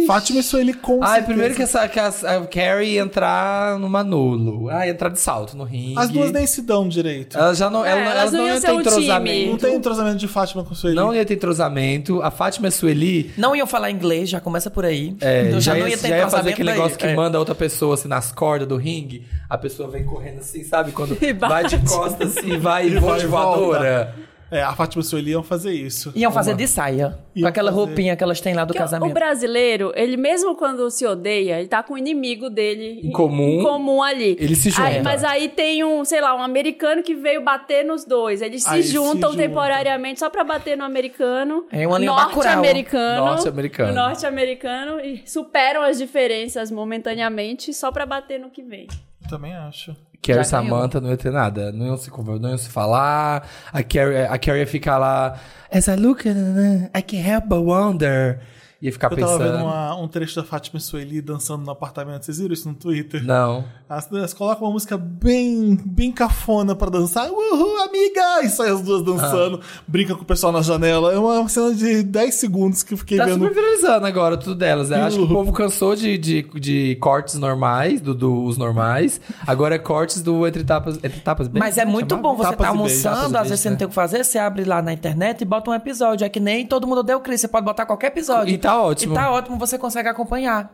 Fátima 0.07 0.41
Sueli 0.41 0.73
com 0.73 1.03
Ai, 1.03 1.07
certeza. 1.07 1.25
primeiro 1.27 1.53
que, 1.55 1.61
essa, 1.61 1.87
que 1.87 1.99
a, 1.99 2.07
a 2.07 2.47
Carrie 2.47 2.97
entrar 2.97 3.77
no 3.77 3.87
Manolo. 3.89 4.69
Ah, 4.69 4.87
entrar 4.87 5.09
de 5.09 5.19
salto 5.19 5.55
no 5.55 5.63
ringue. 5.63 5.99
As 5.99 6.09
duas 6.09 6.31
nem 6.31 6.47
se 6.47 6.61
dão 6.61 6.87
direito. 6.87 7.37
Elas 7.37 7.57
já 7.57 7.69
não, 7.69 7.85
É, 7.85 7.91
ela- 7.91 7.99
elas 8.01 8.15
elas 8.15 8.31
não 8.33 8.39
não 8.41 8.47
iam 8.47 8.59
ter 8.61 8.67
um 8.71 8.77
time. 8.77 8.79
entrosamento. 8.81 9.49
Não 9.51 9.57
tem 9.57 9.75
entrosamento 9.75 10.17
de 10.17 10.27
Fátima 10.27 10.63
com 10.63 10.73
Sueli. 10.73 10.95
Não 10.95 11.13
ia 11.13 11.25
ter 11.25 11.33
entrosamento. 11.35 12.21
A 12.23 12.31
Fátima 12.31 12.71
Sueli 12.71 13.31
Não 13.37 13.55
iam 13.55 13.67
falar 13.67 13.91
inglês, 13.91 14.29
já 14.29 14.39
começa 14.39 14.69
por 14.71 14.85
aí. 14.85 15.15
é, 15.21 15.47
então 15.47 15.59
já, 15.59 15.73
já, 15.73 15.77
ia, 15.77 15.83
não 15.83 15.89
ia 15.89 15.97
ter 15.97 16.07
já 16.07 16.17
ia 16.17 16.23
fazer 16.23 16.49
entrosamento 16.49 16.53
aquele 16.53 16.69
daí. 16.69 16.77
negócio 16.77 16.97
que 16.97 17.05
É. 17.05 17.15
manda 17.15 17.37
outra 17.39 17.53
pessoa 17.55 17.93
assim 17.95 18.07
nas 18.07 18.31
cordas 18.31 18.67
do 18.67 18.77
ringue. 18.77 19.25
A 19.49 19.57
pessoa 19.57 19.89
vem 19.89 20.03
correndo 20.05 20.39
assim, 20.39 20.63
sabe? 20.63 20.91
Quando 20.91 21.17
E 21.21 21.33
vai 21.33 21.65
de 21.65 21.77
costas 21.79 22.37
assim, 22.37 22.57
vai 22.57 22.87
e 22.87 22.93
E 22.93 22.99
voa 22.99 23.11
vai 23.11 23.19
de 23.19 23.25
e 23.25 23.27
volta. 23.29 23.57
voadora. 23.59 24.15
É, 24.49 24.61
a 24.63 24.73
Fátima 24.73 25.03
Sueli 25.03 25.31
iam 25.31 25.43
fazer 25.43 25.73
isso. 25.73 26.11
Iam 26.15 26.31
fazer 26.31 26.51
Uma- 26.51 26.57
de 26.57 26.67
saia. 26.67 27.19
Iam 27.35 27.43
com 27.43 27.47
aquela 27.49 27.69
fazer. 27.71 27.85
roupinha 27.85 28.15
que 28.15 28.23
elas 28.23 28.39
têm 28.39 28.53
lá 28.53 28.63
do 28.63 28.67
Porque 28.67 28.79
o 28.79 28.81
casamento. 28.81 29.13
brasileiro, 29.13 29.91
ele 29.95 30.15
mesmo 30.15 30.55
quando 30.55 30.89
se 30.89 31.05
odeia, 31.05 31.59
ele 31.59 31.67
tá 31.67 31.83
com 31.83 31.95
o 31.95 31.97
inimigo 31.97 32.49
dele 32.49 33.01
Em 33.03 33.11
comum. 33.11 33.59
em 33.59 33.63
comum 33.63 34.01
ali. 34.01 34.37
Ele 34.39 34.55
se 34.55 34.69
junta. 34.69 34.87
Aí, 34.87 35.01
mas 35.03 35.23
aí 35.23 35.49
tem 35.49 35.83
um, 35.83 36.05
sei 36.05 36.21
lá, 36.21 36.33
um 36.33 36.41
americano 36.41 37.03
que 37.03 37.13
veio 37.13 37.43
bater 37.43 37.83
nos 37.83 38.05
dois. 38.05 38.41
Eles 38.41 38.63
se 38.63 38.69
Aí 38.69 38.83
se 38.83 38.93
juntam 38.93 39.31
juntam. 39.31 39.35
temporariamente 39.35 40.19
só 40.19 40.29
pra 40.29 40.43
bater 40.45 40.77
no 40.77 40.83
americano. 40.85 41.65
É 41.71 41.85
Bacurau. 41.85 41.99
norte-americano. 42.05 43.25
Norte-americano. 43.25 43.93
Norte-americano 43.93 44.99
e 45.01 45.21
superam 45.25 45.83
as 45.83 45.97
diferenças 45.97 46.71
momentaneamente 46.71 47.73
só 47.73 47.91
pra 47.91 48.05
bater 48.05 48.39
no 48.39 48.49
que 48.49 48.63
vem. 48.63 48.87
Também 49.29 49.53
acho. 49.53 49.93
Carrie 50.21 50.41
e. 50.41 50.45
Samantha 50.45 50.99
não 50.99 51.09
ia 51.09 51.17
ter 51.17 51.31
nada. 51.31 51.71
Não 51.71 51.85
iam 51.87 51.97
se 51.97 52.09
conver- 52.09 52.39
não 52.39 52.49
iam 52.49 52.57
se 52.57 52.69
falar. 52.69 53.47
A 53.71 53.83
Carrie, 53.83 54.25
a 54.29 54.37
Carrie 54.37 54.61
ia 54.61 54.67
ficar 54.67 54.97
lá. 54.97 55.37
As 55.71 55.87
I 55.87 55.95
look, 55.95 56.25
I 56.27 57.01
can't 57.01 57.27
help 57.27 57.45
but 57.45 57.59
wonder. 57.59 58.39
Ia 58.81 58.91
ficar 58.91 59.11
Eu 59.11 59.17
tava 59.17 59.31
pensando. 59.39 59.51
vendo 59.57 59.63
uma- 59.63 59.95
um 59.99 60.07
trecho 60.07 60.35
da 60.35 60.43
Fátima 60.43 60.79
Sueli 60.79 61.19
dançando 61.21 61.63
no 61.65 61.71
apartamento. 61.71 62.23
Vocês 62.23 62.37
viram 62.37 62.53
isso 62.53 62.67
no 62.69 62.75
Twitter? 62.75 63.23
Não. 63.23 63.65
As 63.89 64.05
duas 64.07 64.33
colocam 64.35 64.67
uma 64.67 64.73
música 64.73 64.95
bem, 64.97 65.75
bem 65.83 66.11
cafona 66.11 66.75
pra 66.75 66.89
dançar. 66.89 67.27
Uhul, 67.31 67.81
amiga! 67.81 68.43
E 68.43 68.49
sai 68.49 68.69
as 68.69 68.81
duas 68.81 69.01
dançando, 69.03 69.59
brinca 69.87 70.13
com 70.13 70.21
o 70.21 70.25
pessoal 70.25 70.51
na 70.51 70.61
janela. 70.61 71.11
É 71.11 71.17
uma 71.17 71.47
cena 71.49 71.73
de 71.73 72.03
10 72.03 72.35
segundos 72.35 72.83
que 72.83 72.93
eu 72.93 72.97
fiquei 72.99 73.17
Tá 73.17 73.25
vendo. 73.25 73.39
super 73.45 73.53
viralizando 73.55 74.05
agora 74.05 74.37
tudo 74.37 74.53
delas. 74.55 74.89
né? 74.89 75.01
Acho 75.01 75.17
que 75.17 75.23
o 75.23 75.27
povo 75.27 75.51
cansou 75.53 75.95
de, 75.95 76.15
de, 76.17 76.43
de 76.59 76.95
cortes 76.97 77.35
normais, 77.35 77.99
do, 77.99 78.13
dos 78.13 78.57
normais. 78.57 79.19
Agora 79.47 79.73
é 79.75 79.79
cortes 79.79 80.21
do 80.21 80.45
entre 80.45 80.63
tapas. 80.63 80.97
Entre 80.97 81.19
tapas 81.21 81.47
bem, 81.47 81.59
Mas 81.59 81.77
é 81.77 81.81
como 81.81 81.93
muito 81.93 82.09
chamava? 82.11 82.29
bom 82.29 82.35
você 82.35 82.49
Tapas 82.51 82.67
tá 82.67 82.73
e 82.73 82.77
beijos, 82.77 83.05
almoçando, 83.05 83.31
tapas 83.33 83.41
às 83.41 83.49
vezes 83.49 83.59
você 83.61 83.69
não 83.69 83.73
né? 83.73 83.77
tem 83.79 83.85
o 83.85 83.89
que 83.89 83.95
fazer, 83.95 84.23
você 84.23 84.37
abre 84.37 84.63
lá 84.65 84.81
na 84.83 84.93
internet 84.93 85.41
e 85.41 85.45
bota 85.45 85.71
um 85.71 85.73
episódio. 85.73 86.23
É 86.25 86.29
que 86.29 86.39
nem 86.39 86.65
todo 86.67 86.85
mundo 86.85 87.01
deu 87.01 87.19
Cris, 87.21 87.41
você 87.41 87.47
pode 87.47 87.65
botar 87.65 87.85
qualquer 87.87 88.07
episódio. 88.07 88.53
E 88.53 88.57
tá 88.71 88.81
ótimo. 88.83 89.13
E 89.13 89.15
tá 89.15 89.31
ótimo, 89.31 89.57
você 89.57 89.77
consegue 89.77 90.09
acompanhar. 90.09 90.71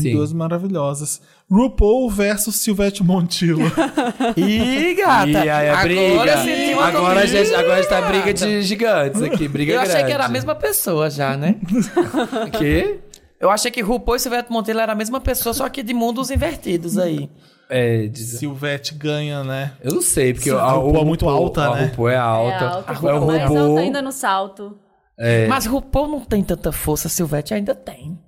Sim. 0.00 0.12
Duas 0.12 0.32
maravilhosas. 0.32 1.20
RuPaul 1.50 2.10
versus 2.10 2.56
Silvete 2.56 3.04
Montilla. 3.04 3.70
Ih, 4.36 4.94
gata! 4.94 5.28
E 5.28 5.36
aí 5.50 5.68
a 5.68 5.78
agora 5.78 5.82
briga. 5.84 6.36
senti 6.38 6.74
uma 6.74 6.86
Agora, 6.86 7.20
a 7.20 7.26
gente, 7.26 7.54
agora 7.54 7.80
está 7.80 8.00
briga 8.02 8.32
de 8.34 8.62
gigantes 8.62 9.22
aqui, 9.22 9.46
briga 9.46 9.72
Eu 9.72 9.76
grande. 9.80 9.92
achei 9.92 10.04
que 10.06 10.12
era 10.12 10.24
a 10.24 10.28
mesma 10.28 10.54
pessoa 10.54 11.10
já, 11.10 11.36
né? 11.36 11.56
Que? 12.58 13.00
Eu 13.38 13.50
achei 13.50 13.70
que 13.70 13.82
RuPaul 13.82 14.16
e 14.16 14.20
Silvete 14.20 14.50
Monteiro 14.50 14.80
era 14.80 14.92
a 14.92 14.96
mesma 14.96 15.20
pessoa, 15.20 15.52
só 15.52 15.68
que 15.68 15.82
de 15.82 15.92
mundos 15.92 16.30
invertidos 16.30 16.96
aí. 16.98 17.28
É, 17.68 18.06
diz- 18.06 18.38
Silvete 18.38 18.94
ganha, 18.94 19.44
né? 19.44 19.72
eu 19.82 19.92
não 19.94 20.02
sei, 20.02 20.32
porque 20.32 20.50
Sim, 20.50 20.56
a, 20.56 20.60
a 20.60 20.72
RuPaul 20.72 21.02
é 21.02 21.04
muito 21.04 21.28
alta, 21.28 21.62
a 21.62 21.74
né? 21.74 21.84
RuPaul 21.86 22.08
é 22.08 22.16
alta. 22.16 22.52
É 22.64 22.66
alto. 22.68 22.88
É 22.88 22.92
o 22.92 22.94
RuPaul 22.96 23.26
mais 23.26 23.42
RuPaul. 23.48 23.68
alto 23.68 23.78
ainda 23.78 24.02
no 24.02 24.12
salto. 24.12 24.78
É. 25.18 25.46
Mas 25.46 25.66
RuPaul 25.66 26.08
não 26.08 26.20
tem 26.20 26.42
tanta 26.42 26.72
força, 26.72 27.08
Silvete 27.08 27.54
ainda 27.54 27.74
tem. 27.74 28.18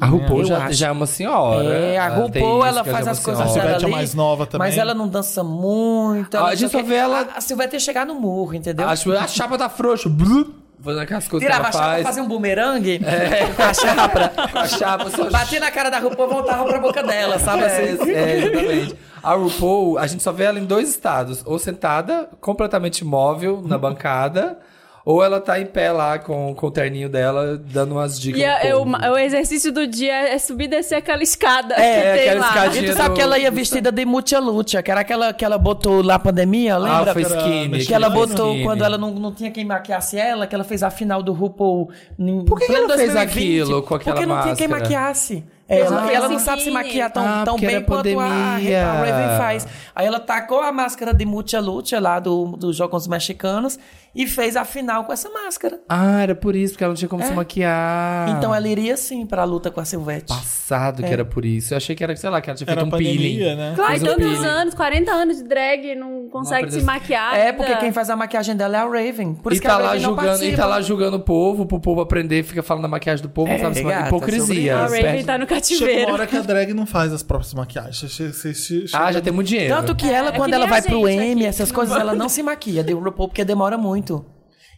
A 0.00 0.06
RuPaul 0.06 0.40
Eu 0.40 0.44
já, 0.44 0.70
já 0.70 0.88
é 0.88 0.90
uma 0.92 1.06
senhora. 1.06 1.74
É, 1.74 1.96
a 1.98 2.08
RuPaul, 2.08 2.64
ela 2.66 2.84
já 2.84 2.92
faz 2.92 3.06
é 3.06 3.10
as 3.10 3.18
coisas 3.20 3.50
senhora. 3.50 3.70
A 3.70 3.72
Silvete 3.74 3.80
dela 3.80 3.92
é 3.92 3.96
mais 3.96 4.14
nova 4.14 4.46
também. 4.46 4.68
Mas 4.68 4.76
ela 4.78 4.92
não 4.94 5.08
dança 5.08 5.42
muito. 5.42 6.36
Ela 6.36 6.50
a 6.50 6.54
gente 6.54 6.70
só 6.70 6.82
vê 6.82 6.96
ela- 6.96 7.20
A, 7.34 7.38
a 7.38 7.40
Silvete 7.40 7.74
ia 7.76 7.80
chegar 7.80 8.04
no 8.04 8.14
murro, 8.14 8.54
entendeu? 8.54 8.86
Acho 8.86 9.10
a 9.12 9.26
chapa 9.26 9.56
da 9.56 9.68
frouxa. 9.68 10.08
blu, 10.08 10.54
Fazendo 10.78 11.00
aquelas 11.02 11.26
coisas 11.26 11.48
Tirava 11.48 11.68
a 11.68 11.70
que 11.70 11.76
ela 11.76 11.82
chapa, 11.84 11.94
faz. 11.94 12.06
fazia 12.06 12.22
um 12.22 12.28
bumerangue 12.28 13.00
É. 13.02 13.46
com 13.56 13.62
a 13.62 13.72
chapa. 13.74 14.28
Com 14.52 14.58
a 14.58 14.66
chapa, 14.68 15.10
só 15.10 15.30
Batia 15.30 15.58
na 15.58 15.70
cara 15.70 15.88
da 15.90 15.98
RuPaul, 15.98 16.28
voltava 16.28 16.64
pra 16.66 16.78
boca 16.78 17.02
dela, 17.02 17.38
sabe 17.38 17.62
É, 17.62 17.66
assim? 17.66 18.10
é, 18.12 18.36
exatamente. 18.36 18.96
A 19.22 19.34
RuPaul, 19.34 19.96
a 19.98 20.06
gente 20.06 20.22
só 20.22 20.30
vê 20.30 20.44
ela 20.44 20.58
em 20.60 20.66
dois 20.66 20.90
estados. 20.90 21.42
Ou 21.46 21.58
sentada, 21.58 22.28
completamente 22.42 22.98
imóvel, 23.00 23.62
na 23.64 23.78
bancada. 23.78 24.58
Ou 25.08 25.22
ela 25.22 25.40
tá 25.40 25.60
em 25.60 25.66
pé 25.66 25.92
lá 25.92 26.18
com, 26.18 26.52
com 26.52 26.66
o 26.66 26.70
terninho 26.70 27.08
dela, 27.08 27.56
dando 27.56 27.92
umas 27.92 28.18
dicas 28.18 28.40
E 28.40 28.44
pro 28.44 28.52
a- 28.52 28.64
eu- 28.64 28.78
povo. 28.80 29.12
o 29.14 29.16
exercício 29.18 29.70
do 29.72 29.86
dia 29.86 30.12
é 30.30 30.36
subir 30.36 30.64
e 30.64 30.68
descer 30.68 30.96
aquela 30.96 31.22
escada 31.22 31.76
É, 31.76 32.00
que 32.18 32.28
aquela 32.28 32.40
lá. 32.40 32.48
escadinha. 32.48 32.82
E 32.82 32.86
tu 32.90 32.96
sabe 32.96 33.08
do- 33.10 33.14
que 33.14 33.20
ela 33.22 33.38
ia 33.38 33.50
vestida 33.52 33.92
de 33.92 34.04
mucha 34.04 34.40
lucha, 34.40 34.82
que 34.82 34.90
era 34.90 35.02
aquela 35.02 35.32
que 35.32 35.44
ela 35.44 35.56
botou 35.58 36.02
lá 36.02 36.14
na 36.14 36.18
pandemia, 36.18 36.74
Ah, 36.74 36.78
lembra? 36.78 37.12
foi 37.12 37.22
skinny. 37.22 37.86
que 37.86 37.94
ela 37.94 38.10
foi 38.10 38.26
botou 38.26 38.48
skinny. 38.48 38.64
quando 38.64 38.82
ela 38.82 38.98
não, 38.98 39.12
não 39.12 39.30
tinha 39.32 39.52
quem 39.52 39.64
maquiasse 39.64 40.18
ela, 40.18 40.44
que 40.44 40.54
ela 40.56 40.64
fez 40.64 40.82
a 40.82 40.90
final 40.90 41.22
do 41.22 41.32
RuPaul. 41.32 41.88
Em 42.18 42.44
Por 42.44 42.58
que 42.58 42.66
que 42.66 42.72
ela 42.74 42.88
fez 42.96 43.12
2020, 43.12 43.62
aquilo 43.62 43.82
com 43.84 43.94
aquela 43.94 44.16
Porque 44.16 44.26
não 44.26 44.42
tinha 44.42 44.56
quem 44.56 44.66
máscara? 44.66 44.90
maquiasse. 44.90 45.44
Ela, 45.68 46.04
Ah, 46.04 46.12
ela 46.12 46.28
não 46.28 46.38
sabe 46.38 46.62
se 46.62 46.70
maquiar 46.70 47.10
tão, 47.10 47.26
Ah, 47.26 47.42
tão 47.44 47.58
bem 47.58 47.82
quanto 47.82 48.08
a, 48.08 48.14
pandemia. 48.14 48.86
a 48.86 48.92
Raven 48.98 49.36
faz. 49.38 49.66
Aí 49.94 50.06
ela 50.06 50.20
tacou 50.20 50.60
a 50.60 50.70
máscara 50.70 51.12
de 51.12 51.24
Mucha 51.24 51.58
Lucha 51.58 51.98
lá 51.98 52.20
do, 52.20 52.56
do 52.56 52.72
Jogos 52.72 53.08
Mexicanos 53.08 53.76
e 54.14 54.26
fez 54.28 54.56
a 54.56 54.64
final 54.64 55.04
com 55.04 55.12
essa 55.12 55.28
máscara. 55.28 55.80
Ah, 55.88 56.22
era 56.22 56.34
por 56.36 56.54
isso, 56.54 56.74
porque 56.74 56.84
ela 56.84 56.92
não 56.92 56.96
tinha 56.96 57.08
como 57.08 57.22
se 57.24 57.32
maquiar. 57.32 58.28
Então 58.30 58.54
ela 58.54 58.66
iria 58.68 58.96
sim 58.96 59.26
pra 59.26 59.42
luta 59.44 59.70
com 59.70 59.80
a 59.80 59.84
Silvete. 59.84 60.28
Passado 60.28 61.02
que 61.02 61.12
era 61.12 61.24
por 61.24 61.44
isso. 61.44 61.74
Eu 61.74 61.78
achei 61.78 61.94
que 61.96 62.02
era, 62.04 62.14
sei 62.16 62.30
lá, 62.30 62.40
que 62.40 62.48
ela 62.48 62.56
tinha 62.56 62.70
Era 62.70 62.80
feito 62.82 62.94
um 62.94 62.98
peeling. 62.98 63.16
pandemia, 63.16 63.56
né? 63.56 63.72
Claro, 63.74 63.94
um 63.96 63.98
tantos 64.00 64.16
peeling. 64.16 64.46
anos, 64.46 64.74
40 64.74 65.10
anos 65.12 65.36
de 65.38 65.42
drag, 65.44 65.94
não 65.96 66.28
consegue 66.30 66.70
se 66.70 66.78
apresenta- 66.78 66.92
maquiar. 66.92 67.34
É, 67.34 67.40
ainda. 67.46 67.54
porque 67.54 67.76
quem 67.76 67.92
faz 67.92 68.08
a 68.08 68.16
maquiagem 68.16 68.56
dela 68.56 68.76
é 68.76 68.80
a 68.80 68.84
Raven. 68.84 69.34
Por 69.34 69.52
E 69.52 69.56
isso 69.56 69.62
tá, 69.62 69.68
que 69.70 69.74
a 69.74 69.78
lá 69.78 69.84
Raven 69.88 70.02
não 70.02 70.08
julgando, 70.10 70.44
e 70.44 70.56
tá 70.56 70.66
lá 70.66 70.80
julgando 70.80 71.16
o 71.16 71.20
povo, 71.20 71.66
pro 71.66 71.80
povo 71.80 72.00
aprender, 72.00 72.42
fica 72.44 72.62
falando 72.62 72.82
da 72.82 72.88
maquiagem 72.88 73.22
do 73.22 73.28
povo, 73.28 73.50
É, 73.50 73.54
não 73.56 73.64
sabe 73.64 73.76
se 73.76 73.82
gata, 73.82 74.06
hipocrisia. 74.08 74.76
A 74.78 74.82
Raven 74.86 75.24
tá 75.24 75.36
no 75.36 75.46
Chega 75.62 75.74
uma 75.82 75.86
cativeiro. 75.86 76.12
hora 76.12 76.26
que 76.26 76.36
a 76.36 76.40
drag 76.42 76.72
não 76.74 76.86
faz 76.86 77.12
as 77.12 77.22
próprias 77.22 77.52
maquiagens. 77.54 77.96
Che- 78.12 78.30
che- 78.32 78.52
che- 78.54 78.84
Ah, 78.92 78.98
chega- 79.06 79.12
já 79.12 79.20
tem 79.20 79.32
muito 79.32 79.48
dinheiro. 79.48 79.74
Tanto 79.74 79.94
que 79.94 80.08
ela, 80.10 80.28
É 80.30 80.32
quando 80.32 80.52
ela 80.54 80.66
vai 80.66 80.82
pro 80.82 81.08
M, 81.08 81.44
essas 81.44 81.70
coisas, 81.72 81.96
ela 81.96 82.14
não 82.14 82.28
se 82.28 82.42
maquia 82.42 82.82
de 82.84 82.92
RuPaul, 82.92 83.28
porque 83.28 83.44
demora 83.44 83.76
muito. 83.78 84.24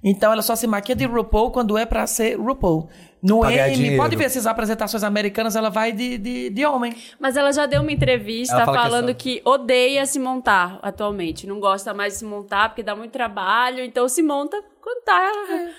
Então 0.05 0.33
ela 0.33 0.43
só 0.43 0.55
se 0.55 0.67
maquia 0.67 0.95
de 0.95 1.05
RuPaul 1.07 1.51
quando 1.51 1.77
é 1.77 1.85
pra 1.85 2.07
ser 2.07 2.39
RuPaul. 2.39 2.89
No 3.23 3.41
Pra 3.41 3.51
ganhar 3.51 3.69
M, 3.69 3.77
dinheiro. 3.77 3.97
pode 3.97 4.15
ver 4.17 4.25
essas 4.25 4.47
apresentações 4.47 5.03
americanas, 5.03 5.57
ela 5.57 5.71
vai 5.71 5.91
de, 5.93 6.17
de, 6.19 6.51
de 6.51 6.65
homem. 6.67 6.95
Mas 7.19 7.37
ela 7.37 7.53
já 7.53 7.67
deu 7.67 7.83
uma 7.83 7.91
entrevista 7.91 8.55
que 8.55 8.63
é 8.63 8.65
falando 8.65 9.09
só- 9.09 9.15
que, 9.15 9.43
odeia 9.45 10.07
se 10.07 10.19
montar 10.21 10.79
atualmente. 10.83 11.47
Não 11.47 11.59
gosta 11.59 11.93
mais 11.93 12.13
de 12.13 12.19
se 12.21 12.25
montar 12.25 12.69
porque 12.69 12.83
dá 12.83 12.95
muito 12.95 13.11
trabalho. 13.11 13.83
Então 13.83 14.09
se 14.09 14.23
monta 14.23 14.63
quando 14.81 15.03
tá 15.05 15.33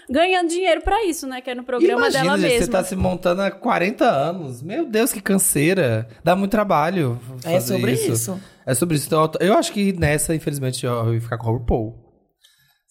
ganhando 0.10 0.49
dinheiro 0.49 0.82
pra 0.82 1.06
isso, 1.06 1.25
né? 1.28 1.39
Que 1.41 1.49
é 1.52 1.56
no 1.56 1.63
programa 1.63 2.02
Imagina, 2.02 2.23
dela 2.23 2.38
gente, 2.38 2.49
mesma. 2.52 2.65
você 2.65 2.71
tá 2.71 2.84
se 2.84 2.95
montando 2.95 3.41
há 3.41 3.49
40 3.49 4.04
anos. 4.06 4.62
Meu 4.62 4.86
Deus, 4.86 5.12
que 5.13 5.21
canseira. 5.21 6.08
Dá 6.23 6.36
muito 6.36 6.52
trabalho 6.52 7.19
É 7.45 7.60
sobre 7.62 7.93
isso. 7.93 8.39
É 8.65 8.73
sobre 8.75 8.97
isso. 8.97 9.08
Então, 9.08 9.32
eu 9.39 9.58
acho 9.58 9.71
que 9.71 9.93
nessa, 9.93 10.36
infelizmente, 10.36 10.86
eu 10.86 11.13
ia 11.13 11.21
ficar 11.21 11.38
com 11.38 11.47
a 11.49 11.52
RuPaul. 11.54 11.95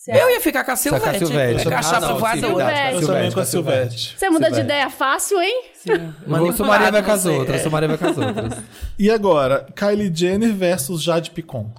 Eu 0.07 0.31
ia 0.31 0.41
ficar 0.41 0.63
com 0.65 0.71
a 0.71 0.75
com 0.75 0.75
a 0.75 0.77
Silvete. 0.77 1.19
Silvete. 1.19 1.65
Com 1.65 1.75
a 1.75 1.79
Ah, 1.79 1.83
chapa 1.83 2.07
sim, 2.35 2.41
verdade, 2.41 2.95
Eu 2.95 3.07
também 3.07 3.33
com 3.33 3.41
a 3.41 3.45
Silvete. 3.45 4.15
Você 4.17 4.31
muda 4.31 4.47
de 4.49 4.55
Silvete. 4.57 4.65
ideia 4.65 4.89
fácil, 4.91 5.41
hein? 5.43 5.63
Eu 5.87 6.53
sou 6.53 6.65
Maria 6.67 6.91
vai 6.93 7.03
com 7.03 7.11
as 7.11 7.27
outras, 7.27 7.57
é. 7.57 7.59
eu 7.59 7.63
sou 7.63 7.73
Maria 7.73 7.89
vai 7.89 7.99
com 7.99 8.07
as 8.07 8.17
outras. 8.19 8.55
E 8.99 9.11
agora, 9.11 9.67
Kylie 9.75 10.13
Jenner 10.15 10.55
versus 10.55 11.03
Jade 11.03 11.31
Picon. 11.33 11.71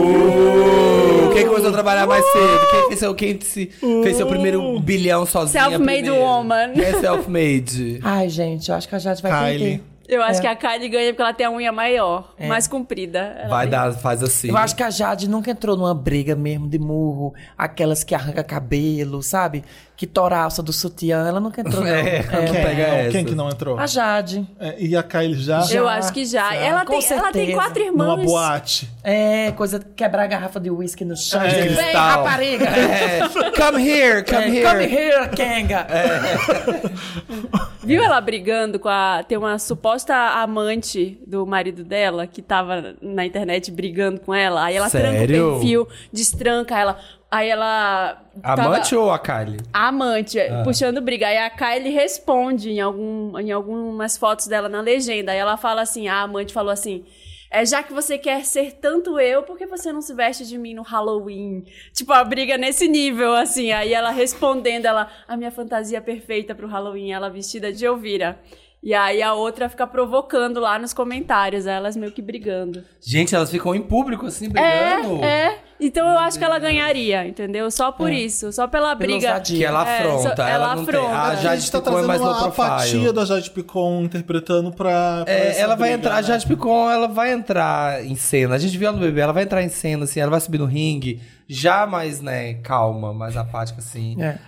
Uh, 0.00 1.30
quem 1.34 1.46
começou 1.46 1.68
a 1.68 1.72
trabalhar 1.72 2.06
mais 2.06 2.24
cedo? 2.24 2.66
Quem 2.70 2.86
fez 2.88 2.98
seu, 2.98 3.14
quem 3.14 3.40
se- 3.40 3.66
fez 4.02 4.16
seu 4.16 4.26
primeiro 4.26 4.80
bilhão 4.80 5.24
sozinha? 5.26 5.68
Self-made 5.68 6.10
woman. 6.10 6.72
Quem 6.74 6.84
é 6.84 6.92
self-made? 7.00 8.00
Ai, 8.02 8.28
gente, 8.28 8.68
eu 8.70 8.74
acho 8.74 8.88
que 8.88 8.94
a 8.94 8.98
Jade 8.98 9.22
vai 9.22 9.30
Kylie. 9.52 9.58
perder. 9.78 9.89
Eu 10.10 10.22
acho 10.22 10.38
É. 10.38 10.42
que 10.42 10.46
a 10.48 10.56
Kylie 10.56 10.88
ganha 10.88 11.12
porque 11.12 11.22
ela 11.22 11.32
tem 11.32 11.46
a 11.46 11.50
unha 11.50 11.70
maior, 11.72 12.34
mais 12.48 12.66
comprida. 12.66 13.18
Ela 13.38 13.48
Vai 13.48 13.66
tem- 13.66 13.70
dar, 13.70 13.92
faz 13.94 14.22
assim. 14.22 14.48
Eu 14.48 14.56
acho 14.56 14.74
que 14.74 14.82
a 14.82 14.90
Jade 14.90 15.28
nunca 15.28 15.50
entrou 15.50 15.76
numa 15.76 15.94
briga 15.94 16.34
mesmo 16.34 16.68
de 16.68 16.78
murro, 16.78 17.32
aquelas 17.56 18.02
que 18.02 18.14
arranca 18.14 18.42
cabelo, 18.42 19.22
sabe? 19.22 19.64
Que 20.00 20.06
tora 20.06 20.38
a 20.38 20.44
alça 20.44 20.62
do 20.62 20.72
sutiã, 20.72 21.28
ela 21.28 21.38
nunca 21.40 21.60
entrou, 21.60 21.84
não. 21.84 21.90
É, 21.94 22.16
É. 22.16 22.22
Quem, 22.22 22.56
essa. 22.56 23.10
Quem 23.10 23.22
que 23.22 23.34
não 23.34 23.50
entrou? 23.50 23.78
A 23.78 23.86
Jade. 23.86 24.48
É, 24.58 24.74
e 24.78 24.96
a 24.96 25.02
Kylie 25.02 25.34
já? 25.38 25.62
Eu 25.70 25.86
acho 25.86 26.10
que 26.10 26.24
já. 26.24 26.48
já, 26.48 26.54
Ela 26.54 26.86
com 26.86 26.98
tem, 26.98 27.18
ela 27.18 27.30
tem 27.30 27.52
quatro 27.52 27.82
irmãs. 27.82 28.08
Numa 28.08 28.24
boate. 28.24 28.88
É, 29.04 29.52
coisa 29.52 29.78
de 29.78 29.84
quebrar 29.94 30.22
a 30.22 30.26
garrafa 30.26 30.58
de 30.58 30.70
uísque 30.70 31.04
no 31.04 31.14
chão. 31.14 31.42
É, 31.42 31.50
Vem, 31.50 31.76
cristal. 31.76 32.24
rapariga! 32.24 32.64
É. 32.64 33.28
Come 33.28 33.86
here, 33.90 34.24
come 34.24 34.42
É, 34.42 34.48
here. 34.48 34.64
Come 34.64 34.84
here, 34.84 35.28
Kenga! 35.36 35.86
Viu 37.84 38.02
ela 38.02 38.20
brigando 38.22 38.78
com 38.78 38.88
a. 38.88 39.22
Tem 39.26 39.36
uma 39.36 39.58
suposta 39.58 40.14
amante 40.14 41.18
do 41.26 41.46
marido 41.46 41.84
dela 41.84 42.26
que 42.26 42.40
tava 42.40 42.94
na 43.02 43.26
internet 43.26 43.70
brigando 43.70 44.18
com 44.20 44.34
ela. 44.34 44.64
Aí 44.64 44.76
ela 44.76 44.88
tranca 44.88 45.10
Sério? 45.18 45.48
o 45.48 45.52
perfil, 45.58 45.88
destranca 46.10 46.78
ela. 46.78 46.98
Aí 47.30 47.48
ela. 47.48 48.22
Amante 48.42 48.90
tava- 48.90 49.02
ou 49.02 49.10
a 49.12 49.18
Kylie? 49.18 49.60
A 49.72 49.88
amante, 49.88 50.38
puxando 50.64 51.00
briga. 51.00 51.28
Aí 51.28 51.38
a 51.38 51.48
Kylie 51.48 51.92
responde 51.92 52.70
em, 52.70 52.80
algum, 52.80 53.38
em 53.38 53.52
algumas 53.52 54.16
fotos 54.18 54.48
dela 54.48 54.68
na 54.68 54.80
legenda. 54.80 55.30
Aí 55.32 55.38
ela 55.38 55.56
fala 55.56 55.82
assim: 55.82 56.08
a 56.08 56.22
amante 56.22 56.52
falou 56.52 56.72
assim. 56.72 57.04
É, 57.52 57.66
já 57.66 57.82
que 57.82 57.92
você 57.92 58.16
quer 58.16 58.44
ser 58.44 58.74
tanto 58.74 59.18
eu, 59.18 59.42
por 59.42 59.58
que 59.58 59.66
você 59.66 59.92
não 59.92 60.00
se 60.00 60.14
veste 60.14 60.46
de 60.46 60.56
mim 60.56 60.72
no 60.72 60.82
Halloween? 60.82 61.64
Tipo, 61.92 62.12
a 62.12 62.22
briga 62.22 62.56
nesse 62.56 62.86
nível, 62.86 63.34
assim. 63.34 63.72
Aí 63.72 63.92
ela 63.92 64.10
respondendo, 64.12 64.86
ela, 64.86 65.08
a 65.26 65.36
minha 65.36 65.50
fantasia 65.50 66.00
perfeita 66.00 66.54
pro 66.54 66.68
Halloween, 66.68 67.10
ela 67.10 67.28
vestida 67.28 67.72
de 67.72 67.84
Elvira. 67.84 68.38
E 68.82 68.94
aí 68.94 69.22
a 69.22 69.34
outra 69.34 69.68
fica 69.68 69.86
provocando 69.86 70.58
lá 70.58 70.78
nos 70.78 70.94
comentários, 70.94 71.66
elas 71.66 71.94
meio 71.96 72.12
que 72.12 72.22
brigando. 72.22 72.82
Gente, 72.98 73.34
elas 73.34 73.50
ficam 73.50 73.74
em 73.74 73.82
público 73.82 74.24
assim, 74.24 74.48
brigando. 74.48 75.22
É, 75.22 75.48
é. 75.48 75.58
Então 75.78 76.08
eu 76.08 76.18
acho 76.18 76.38
que 76.38 76.44
ela 76.44 76.58
ganharia, 76.58 77.26
entendeu? 77.26 77.70
Só 77.70 77.92
por 77.92 78.10
isso, 78.10 78.50
só 78.52 78.66
pela 78.66 78.96
Pela 78.96 79.12
briga. 79.18 79.38
Que 79.40 79.62
ela 79.64 79.86
É, 79.86 79.98
afronta. 79.98 80.22
só- 80.36 80.42
ela, 80.42 80.50
ela 80.50 80.74
não 80.76 80.82
afronta. 80.82 80.98
tem. 80.98 81.14
A 81.14 81.20
A 81.20 81.28
a 81.30 81.34
Jade 81.36 81.70
tá 81.70 81.78
Picon 81.78 81.90
é 81.90 81.92
trazendo 81.92 82.08
mais 82.08 82.20
uma 82.22 82.48
apatia 82.48 83.12
da 83.12 83.24
Jade 83.26 83.50
Picon 83.50 84.02
interpretando 84.02 84.72
pra. 84.72 85.24
pra 85.26 85.32
É, 85.34 85.48
essa 85.48 85.60
ela 85.60 85.74
vai 85.76 85.90
briga, 85.90 85.94
entrar, 86.06 86.12
a 86.18 86.22
né? 86.22 86.28
Jade 86.28 86.46
Picon, 86.46 86.90
ela 86.90 87.06
vai 87.08 87.32
entrar 87.32 88.04
em 88.04 88.14
cena. 88.16 88.54
A 88.54 88.58
gente 88.58 88.78
viu 88.78 88.88
ela 88.88 88.96
no 88.96 89.02
bebê, 89.02 89.20
ela 89.20 89.32
vai 89.34 89.42
entrar 89.42 89.62
em 89.62 89.68
cena, 89.68 90.04
assim, 90.04 90.20
ela 90.20 90.30
vai 90.30 90.40
subir 90.40 90.58
no 90.58 90.64
ringue, 90.66 91.20
já 91.46 91.86
mais, 91.86 92.20
né, 92.22 92.54
calma, 92.62 93.12
mais 93.12 93.36
apática, 93.36 93.78
assim. 93.78 94.16
É. 94.22 94.38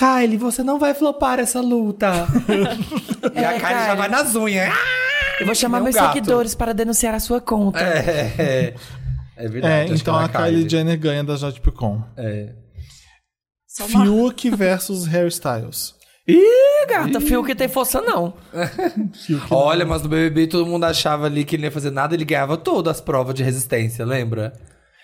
Kylie, 0.00 0.36
você 0.38 0.62
não 0.62 0.78
vai 0.78 0.94
flopar 0.94 1.38
essa 1.38 1.60
luta. 1.60 2.10
e 3.34 3.38
a 3.44 3.52
É, 3.52 3.58
Kylie 3.58 3.60
já 3.60 3.84
Kylie. 3.84 3.96
vai 3.96 4.08
nas 4.08 4.34
unhas. 4.34 4.74
Eu 5.38 5.46
vou 5.46 5.54
chamar 5.54 5.78
É 5.78 5.82
meus 5.82 5.94
gato. 5.94 6.12
seguidores 6.14 6.54
para 6.54 6.72
denunciar 6.72 7.14
a 7.14 7.20
sua 7.20 7.40
conta. 7.40 7.78
É, 7.80 8.34
é, 8.38 8.74
é 9.36 9.48
verdade. 9.48 9.92
É, 9.92 9.94
então 9.94 10.14
ela 10.14 10.24
a 10.24 10.46
é 10.46 10.50
Kylie 10.50 10.68
Jenner 10.68 10.98
ganha 10.98 11.22
da 11.24 11.36
Jade 11.36 11.60
Picon. 11.60 12.02
É. 12.16 12.54
Uma- 13.90 14.04
Fiuk 14.04 14.50
versus 14.50 15.06
hairstyles. 15.06 15.94
Ih, 16.28 16.86
gata, 16.88 17.20
fio 17.20 17.42
que 17.42 17.54
tem 17.54 17.66
força 17.68 18.00
não. 18.02 18.34
Olha, 19.50 19.84
mas 19.86 20.02
no 20.02 20.08
BBB 20.08 20.46
todo 20.46 20.66
mundo 20.66 20.84
achava 20.84 21.26
ali 21.26 21.44
que 21.44 21.56
ele 21.56 21.62
não 21.62 21.68
ia 21.68 21.72
fazer 21.72 21.90
nada, 21.90 22.14
ele 22.14 22.24
ganhava 22.24 22.56
todas 22.56 22.96
as 22.96 23.00
provas 23.00 23.34
de 23.34 23.42
resistência, 23.42 24.04
lembra? 24.04 24.52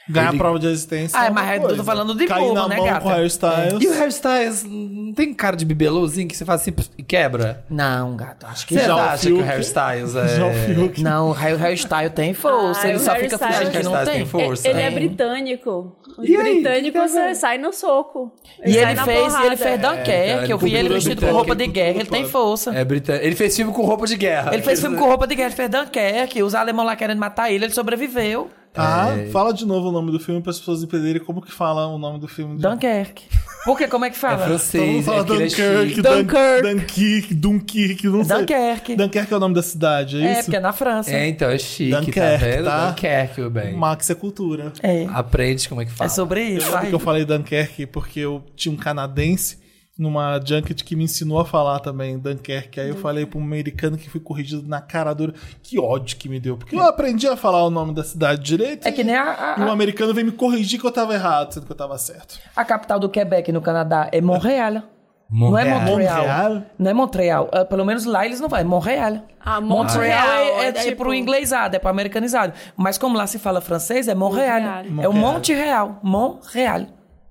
Ganhar 0.09 0.29
Ele- 0.29 0.37
a 0.37 0.38
prova 0.38 0.59
de 0.59 0.69
resistência. 0.69 1.19
Ah, 1.19 1.27
é 1.27 1.31
mas 1.31 1.49
eu 1.57 1.61
tô 1.62 1.66
coisa. 1.69 1.85
falando 1.85 2.14
de 2.14 2.27
Cair 2.27 2.42
povo, 2.42 2.55
na 2.55 2.69
né, 2.69 2.77
mão 2.77 2.85
gata? 2.87 3.01
com 3.01 3.09
hairstyles. 3.09 3.83
E 3.83 3.87
o 3.88 3.92
hairstyles 3.99 4.64
não 4.64 5.12
tem 5.12 5.35
cara 5.35 5.57
de 5.57 5.64
bibelozinho 5.64 6.29
que 6.29 6.37
você 6.37 6.45
faz 6.45 6.61
assim 6.61 6.73
e 6.97 7.03
quebra? 7.03 7.64
Não, 7.69 8.14
gato, 8.16 8.47
acho 8.47 8.66
que 8.66 8.75
Você 8.79 8.85
Já 8.87 8.95
o 8.95 8.99
acha 9.01 9.27
que 9.27 9.33
o 9.33 9.40
hairstyles 9.42 10.14
é... 10.14 10.29
Já 10.37 10.47
o 10.47 10.53
Fiuk. 10.55 11.03
Não, 11.03 11.31
o 11.31 11.33
hair- 11.33 11.61
hairstyle 11.61 12.11
tem 12.11 12.33
força, 12.35 12.83
Ah, 12.85 12.88
ele 12.88 12.99
o 12.99 13.01
só 13.01 13.14
fica 13.16 13.37
fingindo 13.37 13.71
que 13.73 13.83
não 13.83 14.05
tem. 14.05 14.14
tem 14.14 14.27
força. 14.27 14.69
Ele 14.69 14.81
é 14.81 14.90
Tem. 14.90 14.95
britânico. 14.95 15.97
Os 16.16 16.29
E 16.29 16.37
aí, 16.37 16.42
britânicos 16.62 16.83
que 16.85 16.92
que 16.92 17.19
é, 17.19 17.29
você 17.29 17.35
sai 17.35 17.59
no 17.59 17.73
soco. 17.73 18.33
E 18.64 18.73
sai 18.75 18.83
ele 18.85 18.95
na 18.95 19.05
fez, 19.05 19.21
porrada. 19.27 19.47
ele 19.47 19.57
fez 19.57 19.81
Dunkerque, 19.81 20.51
eu 20.51 20.59
vi 20.59 20.75
ele 20.75 20.88
vestido 20.88 21.21
com 21.27 21.33
roupa 21.33 21.55
de 21.57 21.66
guerra, 21.66 21.99
ele 22.01 22.09
tem 22.09 22.25
força. 22.29 22.73
É 22.75 22.85
britânico. 22.85 23.25
Ele 23.27 23.35
fez 23.37 23.57
filme 23.57 23.73
com 23.73 23.83
roupa 23.85 24.07
de 24.07 24.16
guerra. 24.16 24.55
Ele 24.55 24.62
fez 24.62 24.81
filme 24.81 24.97
com 24.97 25.05
roupa 25.07 25.27
de 25.27 25.35
guerra, 25.35 25.49
ele 25.49 25.57
fez 25.57 25.69
Dunkerque, 25.69 26.42
os 26.42 26.55
alemães 26.55 26.87
lá 26.87 26.95
querendo 26.97 27.19
matar 27.19 27.51
ele, 27.51 27.64
ele 27.64 27.75
sobreviveu. 27.75 28.49
Ah, 28.77 29.15
É. 29.19 29.27
fala 29.31 29.53
de 29.53 29.65
novo 29.67 29.89
o 29.89 29.93
nome 29.93 30.11
do 30.12 30.19
filme 30.21 30.41
para 30.41 30.51
as 30.51 30.59
pessoas 30.59 30.83
entenderem 30.83 31.23
como 31.23 31.41
que 31.43 31.51
fala 31.53 31.87
o 31.87 31.99
nome 31.99 32.19
do 32.19 32.29
filme. 32.29 32.59
Dunkerque. 32.59 33.25
Por 33.65 33.77
quê? 33.77 33.89
Como 33.89 34.05
é 34.05 34.11
que 34.11 34.17
É 34.17 34.19
fala? 34.21 34.37
Mundo 34.37 34.47
francês, 34.47 35.01
é 35.01 35.03
fala 35.03 35.21
é 35.21 35.25
Dunkirk, 35.25 36.03
Dunkirk. 36.03 36.62
Dunkirk, 36.62 37.35
Dunkirk, 37.35 38.07
não 38.07 38.25
sei. 38.25 38.37
Dunkerque. 38.39 38.97
Dunkerque 38.97 39.33
é 39.35 39.37
o 39.37 39.41
nome 39.41 39.55
da 39.55 39.62
cidade, 39.62 40.23
é 40.23 40.27
É, 40.27 40.33
isso? 40.35 40.43
porque 40.45 40.57
é 40.57 40.61
na 40.61 40.73
França. 40.73 41.11
É, 41.11 41.27
então, 41.27 41.51
é 41.51 41.59
chique, 41.59 41.91
Dunkerque, 41.91 42.21
tá 42.21 42.37
vendo? 42.37 42.65
tá? 42.65 42.87
Dunkerque, 42.91 43.41
meu 43.41 43.51
bem. 43.51 43.75
Max 43.77 44.09
é 44.11 44.15
cultura. 44.15 44.73
É. 44.83 45.07
Aprende 45.11 45.69
como 45.69 45.81
é 45.81 45.85
que 45.85 45.91
fala. 45.91 46.07
É 46.07 46.12
sobre 46.12 46.43
isso. 46.45 46.67
Sabe 46.67 46.73
vai. 46.75 46.87
que 46.89 46.95
eu 46.95 46.99
falei 47.01 47.25
Dunkerque 47.25 47.87
porque 47.87 48.21
eu 48.21 48.43
tinha 48.55 48.73
um 48.73 48.77
canadense 48.77 49.59
numa 49.99 50.39
junket 50.45 50.85
que 50.85 50.95
me 50.95 51.05
ensinou 51.05 51.39
a 51.41 51.45
falar 51.45 51.79
também 51.81 52.19
Dunkerque. 52.19 52.79
Aí 52.81 52.89
eu 52.91 52.97
falei 52.97 53.25
pra 53.25 53.39
um 53.39 53.43
americano 53.43 53.97
que 53.97 54.11
fui 54.11 54.21
corrigido 54.21 54.69
na 54.69 54.81
cara 54.81 55.15
dura. 55.15 55.33
Que 55.63 55.79
ódio 55.79 56.17
que 56.17 56.29
me 56.29 56.39
deu. 56.39 56.57
Porque 56.57 56.77
eu 56.77 56.83
aprendi 56.83 57.27
a 57.27 57.37
falar 57.37 57.65
o 57.65 57.71
nome 57.71 57.95
da 57.95 58.05
cidade 58.05 58.43
direito. 58.43 58.87
É 58.87 58.93
que 58.93 59.03
nem 59.03 59.17
a, 59.17 59.55
a- 59.57 59.61
E 59.61 59.63
um 59.63 59.71
americano 59.71 60.13
veio 60.13 60.27
me 60.27 60.33
corrigir 60.33 60.79
que 60.81 60.87
eu 60.87 60.93
tava 60.93 61.15
errado, 61.15 61.53
sendo 61.53 61.67
que 61.67 61.73
eu 61.73 61.77
tava 61.77 61.97
certo. 61.99 62.39
a 62.55 62.65
capital 62.65 62.99
do 62.99 63.09
Quebec, 63.09 63.51
no 63.53 63.61
Canadá, 63.63 64.09
é 64.13 64.21
Montreal. 64.21 64.83
Não 65.29 65.59
é 65.59 65.65
Montreal. 65.65 65.81
Montreal. 65.81 66.17
Montreal? 66.19 66.63
Não 66.79 66.91
é 66.91 66.95
Montreal. 66.95 67.51
Ah, 67.53 67.65
pelo 67.65 67.85
menos 67.85 68.05
lá 68.05 68.25
eles 68.25 68.39
não 68.41 68.49
vão. 68.49 68.59
É 68.61 68.65
Montreal. 68.65 69.23
Ah, 69.45 69.61
Montreal 69.61 70.21
Montreal, 70.29 70.61
é, 70.61 70.65
é 70.67 70.69
é 70.69 70.73
tipo 70.73 70.85
tipo- 70.85 71.03
pro 71.03 71.13
inglesado, 71.15 71.75
é 71.75 71.79
pro 71.81 71.89
americanizado. 71.91 72.53
Mas 72.77 72.97
como 72.97 73.17
lá 73.17 73.27
se 73.27 73.37
fala 73.39 73.61
francês, 73.61 74.07
é 74.07 74.15
Montreal. 74.15 74.61
Montreal. 74.61 75.03
É 75.05 75.09
o 75.09 75.13
Monte 75.13 75.53
Real. 75.53 75.99
Montreal. 76.03 76.87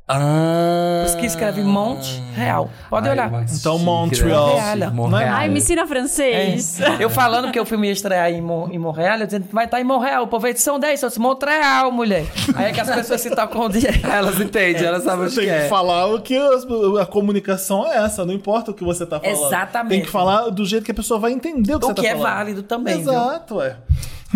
Ah. 0.08 1.00
Por 1.02 1.08
isso 1.08 1.18
que 1.18 1.26
escreve 1.26 1.64
Monte 1.64 2.22
Real. 2.36 2.70
Pode 2.92 3.08
Ai, 3.08 3.14
olhar. 3.16 3.32
Então, 3.52 3.80
Montreal. 3.80 4.50
Montreal. 4.50 4.92
Montreal. 4.92 5.34
Ai, 5.36 5.50
me 5.50 5.58
ensina 5.58 5.82
É. 5.82 5.88
francês. 5.88 6.80
Eu 7.00 7.10
falando 7.10 7.52
que 7.52 7.60
o 7.60 7.66
filme 7.66 7.88
ia 7.88 7.94
estrear 7.94 8.30
em, 8.32 8.40
Mon 8.40 8.70
em 8.70 8.78
Montreal, 8.78 9.18
eu 9.18 9.26
dizendo, 9.26 9.48
vai 9.52 9.66
estar 9.66 9.82
em 9.82 9.84
Montreal. 9.84 10.24
O 10.24 10.28
povo 10.28 10.46
aí, 10.46 10.56
são 10.56 10.80
10, 10.80 11.02
eu 11.02 11.10
disse, 11.10 11.20
Montreal, 11.20 11.92
mulher. 11.92 12.26
Aí 12.56 12.66
é 12.66 12.72
que 12.72 12.82
as 12.82 12.90
pessoas 12.90 13.20
se 13.22 13.32
tocam 13.32 13.62
o 13.66 13.70
dia. 13.70 13.90
Elas 14.12 14.40
entendem, 14.40 14.84
elas 14.86 15.04
sabem 15.04 15.26
o 15.26 15.30
que 15.30 15.36
tem 15.36 15.46
que 15.46 15.50
é. 15.52 15.68
falar 15.68 16.06
o 16.06 16.22
que 16.22 16.38
as- 16.38 16.66
a 17.02 17.06
comunicação 17.08 17.92
é 17.92 17.98
essa, 18.06 18.24
não 18.24 18.34
importa 18.34 18.72
o 18.72 18.74
que 18.76 18.84
você 18.84 19.06
tá 19.08 19.20
falando. 19.20 19.36
Exatamente. 19.48 19.90
Tem 19.92 20.02
que 20.02 20.10
falar 20.12 20.50
do 20.52 20.66
jeito 20.66 20.86
que 20.86 20.92
a 20.92 20.96
pessoa 20.96 21.20
vai 21.20 21.32
entender 21.32 21.74
o 21.76 21.80
que 21.80 21.86
O 21.86 21.90
você 21.90 21.96
tá 21.96 22.02
que 22.04 22.08
é 22.08 22.12
falando. 22.16 22.24
válido 22.36 22.64
também, 22.64 23.02
viu? 23.02 23.12
Exato, 23.12 23.62
é. 23.62 23.76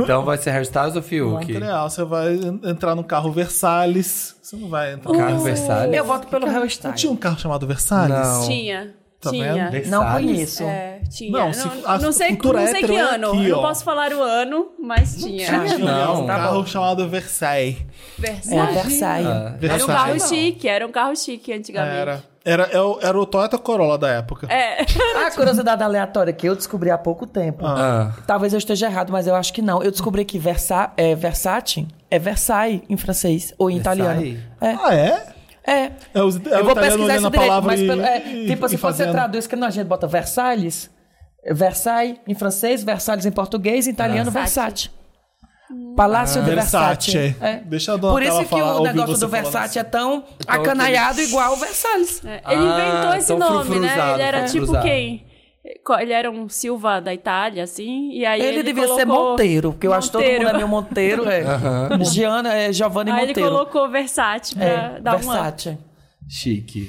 Então 0.03 0.23
vai 0.25 0.37
ser 0.37 0.51
hairstyles 0.51 0.95
ou 0.95 1.01
Fiuk? 1.01 1.51
Montreal, 1.53 1.89
você 1.89 2.03
vai 2.03 2.33
en- 2.35 2.59
entrar 2.63 2.95
no 2.95 3.03
carro 3.03 3.31
Versalhes. 3.31 4.35
Você 4.41 4.55
não 4.55 4.69
vai 4.69 4.93
entrar. 4.93 5.15
Carro 5.15 5.39
Versalhes? 5.39 5.95
Eu 5.95 6.05
voto 6.05 6.27
pelo 6.27 6.45
Não 6.47 6.55
hairstyle. 6.61 6.95
tinha 6.95 7.11
um 7.11 7.15
carro 7.15 7.37
chamado 7.39 7.67
Versalhes? 7.67 8.15
Não. 8.17 8.47
Tinha. 8.47 8.95
Tá 9.21 9.31
tinha. 9.31 9.53
vendo? 9.69 9.89
Não 9.89 9.99
Versalhes? 10.01 10.25
conheço. 10.31 10.63
É, 10.63 10.99
tinha. 11.09 11.31
Não, 11.31 11.45
Não, 11.47 11.53
se- 11.53 12.03
não, 12.05 12.11
sei, 12.13 12.29
cultura 12.29 12.61
não 12.61 12.67
sei 12.71 12.83
que 12.83 12.95
é 12.95 12.99
ano. 13.01 13.27
aqui, 13.31 13.45
eu 13.49 13.55
não 13.57 13.61
posso 13.63 13.83
falar 13.83 14.13
o 14.13 14.23
ano, 14.23 14.69
mas 14.81 15.17
tinha. 15.17 15.47
Ah, 15.51 15.77
Não, 15.77 16.23
um 16.23 16.25
tá 16.25 16.35
carro 16.37 16.59
bom. 16.61 16.65
chamado 16.65 17.07
Versailles. 17.09 17.77
É 18.17 18.21
Versailles. 18.21 18.73
Versailles. 18.75 19.27
Ah, 19.27 19.31
Era 19.31 19.55
um 19.55 19.57
Versailles. 19.59 19.87
carro 19.87 20.19
chique, 20.29 20.67
era 20.69 20.87
um 20.87 20.91
carro 20.91 21.15
chique 21.17 21.51
antigamente. 21.53 21.97
Era. 21.97 22.23
Era, 22.49 22.63
era, 22.63 22.85
o- 22.85 22.99
era 23.01 23.19
o 23.19 23.25
Toyota 23.25 23.57
Corolla 23.57 23.97
da 23.97 24.09
época. 24.09 24.47
É. 24.51 24.81
A 25.25 25.31
curiosidade 25.31 25.83
aleatória 25.83 26.33
que 26.33 26.47
eu 26.47 26.55
descobri 26.55 26.89
há 26.89 26.97
pouco 26.97 27.27
tempo. 27.27 27.65
Ah. 27.65 28.13
Talvez 28.25 28.53
eu 28.53 28.57
esteja 28.57 28.87
errado, 28.87 29.11
mas 29.11 29.27
eu 29.27 29.35
acho 29.35 29.53
que 29.53 29.61
não. 29.61 29.83
Eu 29.83 29.91
descobri 29.91 30.25
que 30.25 30.39
Versa 30.39 30.91
é, 30.97 31.13
Versace 31.15 31.87
é 32.09 32.17
Versailles 32.17 32.81
em 32.89 32.97
francês 32.97 33.53
ou 33.57 33.69
em 33.69 33.77
italiano. 33.77 34.19
Versailles? 34.19 34.43
É. 34.61 34.77
Ah, 34.81 34.95
é? 34.95 35.33
É. 35.67 35.91
É, 36.15 36.23
os, 36.23 36.35
é 36.37 36.39
eu 36.39 36.63
vou 36.63 36.71
italiano 36.71 36.75
pesquisar 36.79 37.15
isso 37.17 37.27
a 37.27 37.29
direito, 37.29 37.47
palavra 37.47 37.67
mas 37.71 37.79
e- 37.79 37.85
pelo- 37.87 38.01
é, 38.01 38.17
e- 38.27 38.47
tipo, 38.47 38.65
e 38.65 38.69
se 38.69 38.75
você 38.75 38.77
fazendo. 38.77 39.11
traduz 39.11 39.45
que 39.45 39.55
a 39.55 39.69
gente 39.69 39.85
bota 39.87 40.07
Versalhes, 40.07 40.89
Versailles 41.51 42.17
em 42.27 42.33
francês, 42.33 42.83
Versalhes 42.83 43.25
em 43.25 43.31
português, 43.31 43.85
em 43.87 43.91
italiano 43.91 44.31
Versace. 44.31 44.59
Versace. 44.59 44.98
Palácio 45.95 46.41
de 46.43 46.49
Versace. 46.51 47.11
Versace. 47.11 47.35
É. 47.41 47.61
Deixa 47.65 47.93
a 47.93 47.97
dona 47.97 48.13
Por 48.13 48.23
isso 48.23 48.39
que 48.39 48.45
falar, 48.45 48.79
o 48.79 48.83
negócio 48.83 49.17
do 49.19 49.27
Versace 49.27 49.77
assim. 49.77 49.79
é 49.79 49.83
tão 49.83 50.23
aquele- 50.47 51.23
igual 51.23 51.53
o 51.53 51.55
Versalhes. 51.57 52.25
É, 52.25 52.41
Ele 52.51 52.61
Ah, 52.67 52.89
inventou 52.89 53.13
esse 53.15 53.35
nome, 53.35 53.79
né? 53.79 54.13
Ele 54.13 54.21
era 54.23 54.39
tipo 54.45 54.51
frufruzado. 54.65 54.85
quem? 54.85 55.25
Ele 55.99 56.13
era 56.13 56.31
um 56.31 56.49
Silva 56.49 56.99
da 56.99 57.13
Itália, 57.13 57.63
assim, 57.63 58.11
e 58.11 58.25
aí 58.25 58.39
Ele, 58.41 58.49
ele, 58.59 58.63
devia 58.63 58.87
ser 58.87 59.05
colocou- 59.05 59.31
Monteiro, 59.31 59.71
porque 59.73 59.85
eu 59.85 59.93
acho 59.93 60.07
que 60.07 60.13
todo 60.17 60.23
mundo 60.25 60.47
é 60.47 60.53
meio 60.53 60.67
Monteiro. 60.67 61.23
É. 61.29 61.43
Giana 62.05 62.53
é 62.55 62.71
Giovanni 62.73 63.11
Aí 63.11 63.19
ele 63.19 63.27
Monteiro. 63.27 63.49
colocou 63.51 63.89
Versace 63.89 64.55
pra 64.55 64.65
é, 64.65 64.99
dar 65.01 65.17
uma... 65.21 65.33
Versace. 65.41 65.77
Chique. 66.27 66.87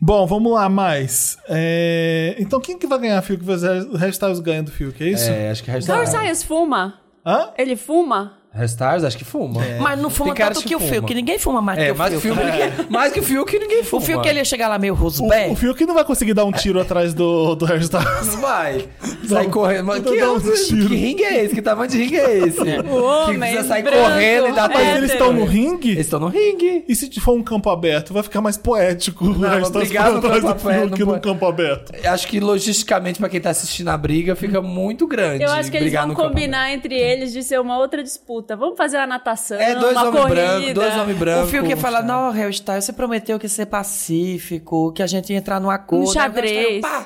Bom, 0.00 0.26
vamos 0.26 0.52
lá, 0.52 0.68
mais. 0.68 1.36
É, 1.48 2.36
Então, 2.38 2.60
quem 2.60 2.78
que 2.78 2.86
vai 2.86 2.98
ganhar 2.98 3.20
Fiuk? 3.22 3.44
O 3.44 3.96
Hairstyles 3.96 4.40
ganha 4.40 4.62
do 4.62 4.70
Fiuk, 4.70 5.02
é 5.02 5.08
isso? 5.10 5.28
É, 5.30 5.50
acho 5.50 5.62
que 5.62 5.70
hairstyles. 5.70 6.00
Versailles 6.00 6.42
fuma? 6.42 6.94
Hã? 7.24 7.52
Ele 7.58 7.76
fuma? 7.76 8.37
Hairstyles, 8.58 9.04
acho 9.04 9.16
que 9.16 9.24
fuma. 9.24 9.60
Mas 9.80 9.98
não 10.00 10.10
fuma 10.10 10.34
tanto 10.34 10.60
que 10.60 10.68
que 10.68 10.76
o. 10.76 10.80
Fiuk. 10.80 11.14
Ninguém 11.14 11.38
fuma 11.38 11.60
mais 11.62 11.78
É, 11.78 11.86
que 11.86 11.92
o 11.92 11.96
mais 11.96 12.10
que 12.10 12.16
o 12.16 12.20
Fiuk. 12.20 12.36
Fiuk, 12.38 12.50
ninguém, 12.52 12.72
mais 12.90 13.12
que 13.12 13.20
o 13.20 13.22
Fiuk 13.22 13.58
ninguém 13.58 13.84
fuma. 13.84 14.02
O 14.02 14.04
Fiuk 14.04 14.28
ele 14.28 14.38
ia 14.38 14.44
chegar 14.44 14.68
lá 14.68 14.78
meio 14.78 14.94
O, 14.94 14.96
rosbé. 14.96 15.48
o 15.50 15.56
Fiuk 15.56 15.84
não 15.86 15.94
vai 15.94 16.04
conseguir 16.04 16.34
dar 16.34 16.44
um 16.44 16.52
tiro 16.52 16.80
atrás 16.80 17.14
do, 17.14 17.54
do 17.54 17.66
Hairstyles. 17.66 18.26
Não 18.26 18.40
vai. 18.40 18.88
Sai 19.28 19.46
correndo. 19.48 19.86
Mas 19.86 20.02
Não 20.02 20.12
que, 20.12 20.24
um 20.24 20.40
que, 20.40 20.94
ringue 20.94 21.24
é 21.24 21.44
esse? 21.44 21.54
Que 21.54 21.62
tamanho 21.62 21.90
de 21.90 21.98
ringue 21.98 22.16
é 22.16 22.38
esse? 22.38 22.60
O 22.60 22.64
que 22.64 22.90
homem 22.90 23.38
precisa 23.38 23.64
sair 23.64 23.82
branco, 23.82 24.02
correndo 24.02 24.48
e 24.48 24.52
dar 24.52 24.68
Mas 24.68 24.96
eles 24.96 25.12
estão 25.12 25.32
no 25.32 25.44
ringue? 25.44 25.90
Eles 25.92 26.06
estão 26.06 26.20
no 26.20 26.28
ringue. 26.28 26.84
E 26.88 26.94
se 26.94 27.20
for 27.20 27.34
um 27.34 27.42
campo 27.42 27.70
aberto? 27.70 28.12
Vai 28.12 28.22
ficar 28.22 28.40
mais 28.40 28.56
poético 28.56 29.24
o 29.24 29.38
Não, 29.38 29.62
obrigado 29.62 30.20
por 30.20 30.30
atrás 30.30 30.42
no 30.42 30.48
do 30.48 30.54
campo 30.54 30.68
aberto, 30.68 30.88
Fiuk 30.88 31.00
não 31.00 31.06
num 31.06 31.12
pode. 31.12 31.22
campo 31.22 31.46
aberto. 31.46 31.92
Acho 32.06 32.26
que 32.28 32.40
logisticamente, 32.40 33.18
pra 33.18 33.28
quem 33.28 33.40
tá 33.40 33.50
assistindo 33.50 33.88
a 33.88 33.96
briga, 33.96 34.34
fica 34.34 34.60
muito 34.60 35.06
grande. 35.06 35.44
Eu 35.44 35.50
acho 35.50 35.70
que 35.70 35.76
eles 35.76 35.92
vão 35.92 36.08
no 36.08 36.14
combinar 36.14 36.72
entre 36.72 36.94
eles 36.94 37.32
de 37.32 37.42
ser 37.42 37.60
uma 37.60 37.78
outra 37.78 38.02
disputa. 38.02 38.47
Vamos 38.56 38.76
fazer 38.76 38.96
uma 38.98 39.06
natação, 39.06 39.58
É, 39.58 39.74
dois 39.74 39.92
uma 39.96 40.08
homens 40.08 40.22
corrida. 40.22 40.42
brancos, 40.46 40.72
dois 40.74 40.96
homens 40.96 41.16
O 41.16 41.18
brancos. 41.18 41.50
Fiuk 41.50 41.68
ia 41.68 41.76
falar, 41.76 42.02
não, 42.02 42.30
Hairstyle, 42.30 42.80
você 42.82 42.92
prometeu 42.92 43.38
que 43.38 43.46
ia 43.46 43.50
ser 43.50 43.66
pacífico, 43.66 44.92
que 44.92 45.02
a 45.02 45.06
gente 45.06 45.32
ia 45.32 45.38
entrar 45.38 45.60
num 45.60 45.70
acordo. 45.70 46.08
Um 46.08 46.12
xadrez. 46.12 46.84
Aí! 46.84 47.04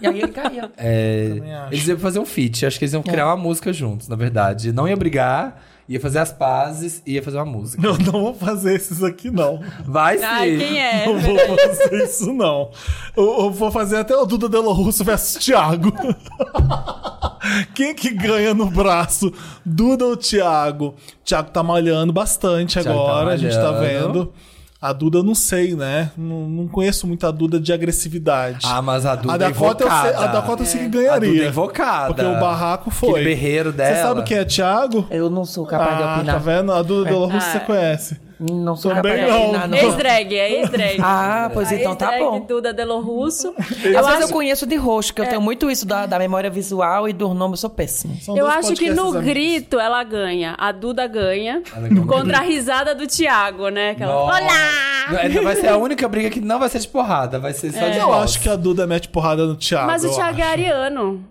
E 0.00 0.06
aí 0.06 0.18
ele 0.22 0.28
caía. 0.32 0.70
É, 0.76 1.66
eles 1.72 1.88
iam 1.88 1.98
fazer 1.98 2.18
um 2.20 2.24
feat. 2.26 2.64
Acho 2.64 2.78
que 2.78 2.84
eles 2.84 2.92
iam 2.92 3.02
criar 3.02 3.26
uma 3.26 3.36
música 3.36 3.72
juntos, 3.72 4.06
na 4.08 4.14
verdade. 4.16 4.72
Não 4.72 4.86
ia 4.86 4.96
brigar, 4.96 5.60
ia 5.88 5.98
fazer 5.98 6.18
as 6.18 6.30
pazes 6.30 7.02
e 7.06 7.14
ia 7.14 7.22
fazer 7.22 7.38
uma 7.38 7.46
música. 7.46 7.84
Eu 7.86 7.96
não 7.98 8.12
vou 8.12 8.34
fazer 8.34 8.74
esses 8.74 9.02
aqui, 9.02 9.30
não. 9.30 9.60
Vai 9.86 10.18
sim. 10.18 10.24
Ai, 10.24 10.56
quem 10.56 10.80
é? 10.80 11.06
Não 11.06 11.18
vou 11.18 11.58
fazer 11.58 12.04
isso, 12.04 12.32
não. 12.32 12.70
Eu, 13.16 13.40
eu 13.40 13.50
vou 13.50 13.70
fazer 13.70 13.96
até 13.96 14.14
o 14.14 14.26
Duda 14.26 14.48
Delo 14.48 14.72
Russo 14.72 15.02
versus 15.02 15.42
Thiago. 15.42 15.92
Quem 17.74 17.94
que 17.94 18.10
ganha 18.10 18.52
no 18.52 18.66
braço? 18.66 19.32
Duda 19.64 20.04
ou 20.04 20.16
Thiago? 20.16 20.94
Thiago 21.24 21.50
tá 21.50 21.62
malhando 21.62 22.12
bastante 22.12 22.74
Thiago 22.74 22.88
tá 22.88 22.94
agora, 22.94 23.32
a 23.32 23.36
gente 23.36 23.54
tá 23.54 23.72
malhando. 23.72 24.12
vendo. 24.12 24.32
A 24.80 24.92
Duda 24.92 25.18
eu 25.18 25.22
não 25.24 25.34
sei, 25.34 25.74
né? 25.74 26.12
Não, 26.16 26.48
não 26.48 26.68
conheço 26.68 27.04
muito 27.06 27.26
a 27.26 27.32
Duda 27.32 27.58
de 27.58 27.72
agressividade. 27.72 28.64
Ah, 28.64 28.80
mas 28.80 29.04
a 29.04 29.16
Duda 29.16 29.34
a 29.34 29.36
Dakota, 29.36 29.82
é 29.82 29.86
eu 29.86 29.90
invocada. 29.90 30.18
a 30.18 30.26
Dakota 30.28 30.62
eu 30.62 30.66
sei 30.66 30.80
que 30.80 30.86
A 30.86 30.88
ganharia. 30.88 31.30
Duda 31.32 31.44
é 31.44 31.48
invocada. 31.48 32.06
Porque 32.14 32.24
o 32.24 32.38
barraco 32.40 32.90
foi. 32.90 33.10
Aquele 33.10 33.24
berreiro 33.24 33.72
dela. 33.72 33.96
Você 33.96 34.02
sabe 34.02 34.22
quem 34.22 34.36
é 34.38 34.44
Thiago? 34.44 35.04
Eu 35.10 35.28
não 35.28 35.44
sou 35.44 35.66
capaz 35.66 35.96
de 35.96 36.02
Ah, 36.04 36.16
opinar. 36.18 36.34
tá 36.36 36.38
vendo? 36.40 36.72
A 36.72 36.80
Duda 36.82 37.10
Delo 37.10 37.26
Russo 37.26 37.38
Ah. 37.48 37.52
você 37.52 37.60
conhece. 37.60 38.20
Não 38.40 38.76
sou 38.76 38.94
Também 38.94 39.16
capaz 39.16 39.34
de 39.42 39.52
não. 39.52 39.66
não. 39.68 39.76
Ex-drag, 39.76 40.34
é 40.36 40.60
ex-drag. 40.60 41.00
Ah, 41.02 41.50
pois 41.52 41.72
A 41.72 41.74
então 41.74 41.96
tá 41.96 42.12
ex-drag 42.12 42.30
bom. 42.40 42.46
Duda 42.46 42.72
Delo 42.72 43.00
Russo. 43.00 43.48
Eu, 43.82 43.90
Eu 43.92 43.98
Às 43.98 44.06
vezes 44.06 44.22
acho, 44.22 44.22
eu 44.22 44.28
conheço 44.28 44.64
de 44.66 44.76
rosto, 44.76 45.12
que 45.14 45.20
eu 45.20 45.26
tenho 45.26 45.40
muito 45.40 45.68
isso 45.70 45.84
da, 45.86 46.06
da 46.06 46.18
memória 46.20 46.48
visual 46.48 47.08
e 47.08 47.12
do 47.12 47.34
nome, 47.34 47.54
eu 47.54 47.56
sou 47.56 47.68
péssimo. 47.70 48.16
São 48.20 48.36
eu 48.36 48.46
acho 48.46 48.74
que 48.74 48.90
no 48.90 49.08
amigos. 49.08 49.24
grito 49.24 49.80
ela 49.80 50.04
ganha. 50.04 50.54
A 50.56 50.70
Duda 50.70 51.06
ganha. 51.08 51.62
Ela 51.76 51.88
ganha. 51.88 52.06
Contra 52.06 52.38
a 52.38 52.42
risada 52.42 52.94
do 52.94 53.06
Thiago, 53.08 53.70
né? 53.70 53.90
Aquela, 53.90 54.12
Nossa. 54.12 54.40
Olá! 54.42 55.42
Vai 55.42 55.56
ser 55.56 55.68
a 55.68 55.76
única 55.76 56.06
briga 56.08 56.30
que 56.30 56.40
não 56.40 56.58
vai 56.60 56.68
ser 56.68 56.78
de 56.78 56.88
porrada, 56.88 57.38
vai 57.40 57.52
ser 57.52 57.72
só 57.72 57.88
de 57.88 57.98
Eu 57.98 58.06
voz. 58.06 58.22
acho 58.24 58.40
que 58.40 58.48
a 58.48 58.54
Duda 58.56 58.86
mete 58.86 59.08
porrada 59.08 59.46
no 59.46 59.56
Thiago. 59.56 59.86
Mas 59.86 60.04
o 60.04 60.14
Thiago 60.14 60.40
é 60.40 60.44
ariano. 60.44 61.24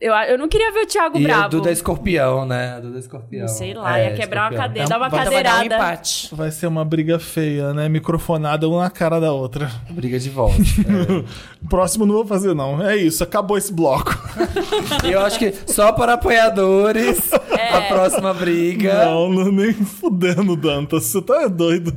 Eu, 0.00 0.12
eu 0.12 0.36
não 0.36 0.48
queria 0.48 0.70
ver 0.72 0.80
o 0.80 0.86
Thiago 0.86 1.18
E 1.18 1.22
bravo. 1.22 1.44
a 1.44 1.48
Duda 1.48 1.70
é 1.70 1.72
escorpião, 1.72 2.44
né? 2.44 2.74
A 2.76 2.80
Duda 2.80 2.96
é 2.96 3.00
escorpião. 3.00 3.48
Sei 3.48 3.72
lá, 3.72 3.98
É, 3.98 4.10
ia 4.10 4.16
quebrar 4.16 4.50
uma 4.50 4.56
escorpião. 4.56 4.68
cadeira, 4.68 4.88
dar 4.88 4.96
uma 4.98 5.06
Então 5.06 5.18
vai 5.18 5.24
dar 5.24 5.30
um 5.30 5.58
cadeirada. 5.58 5.74
empate. 5.76 6.34
Vai 6.34 6.50
ser 6.50 6.66
uma 6.66 6.84
briga 6.84 7.18
feia, 7.18 7.72
né? 7.72 7.88
Microfonada 7.88 8.68
uma 8.68 8.82
na 8.82 8.90
cara 8.90 9.18
da 9.20 9.32
outra. 9.32 9.70
Briga 9.88 10.18
de 10.18 10.28
voz. 10.28 10.56
Próximo 11.70 12.04
não 12.04 12.14
vou 12.16 12.26
fazer, 12.26 12.54
não. 12.54 12.82
É 12.86 12.96
isso, 12.96 13.22
acabou 13.24 13.56
esse 13.56 13.72
bloco. 13.72 14.12
Eu 15.04 15.20
acho 15.24 15.38
que 15.38 15.54
só 15.66 15.90
para 15.92 16.14
apoiadores, 16.14 17.32
a 17.32 17.80
próxima 17.82 18.34
briga. 18.34 19.06
Não, 19.06 19.30
não, 19.30 19.52
nem 19.52 19.72
fudendo, 19.72 20.54
Dantas. 20.56 21.04
Você 21.04 21.22
tá 21.22 21.46
doido. 21.46 21.94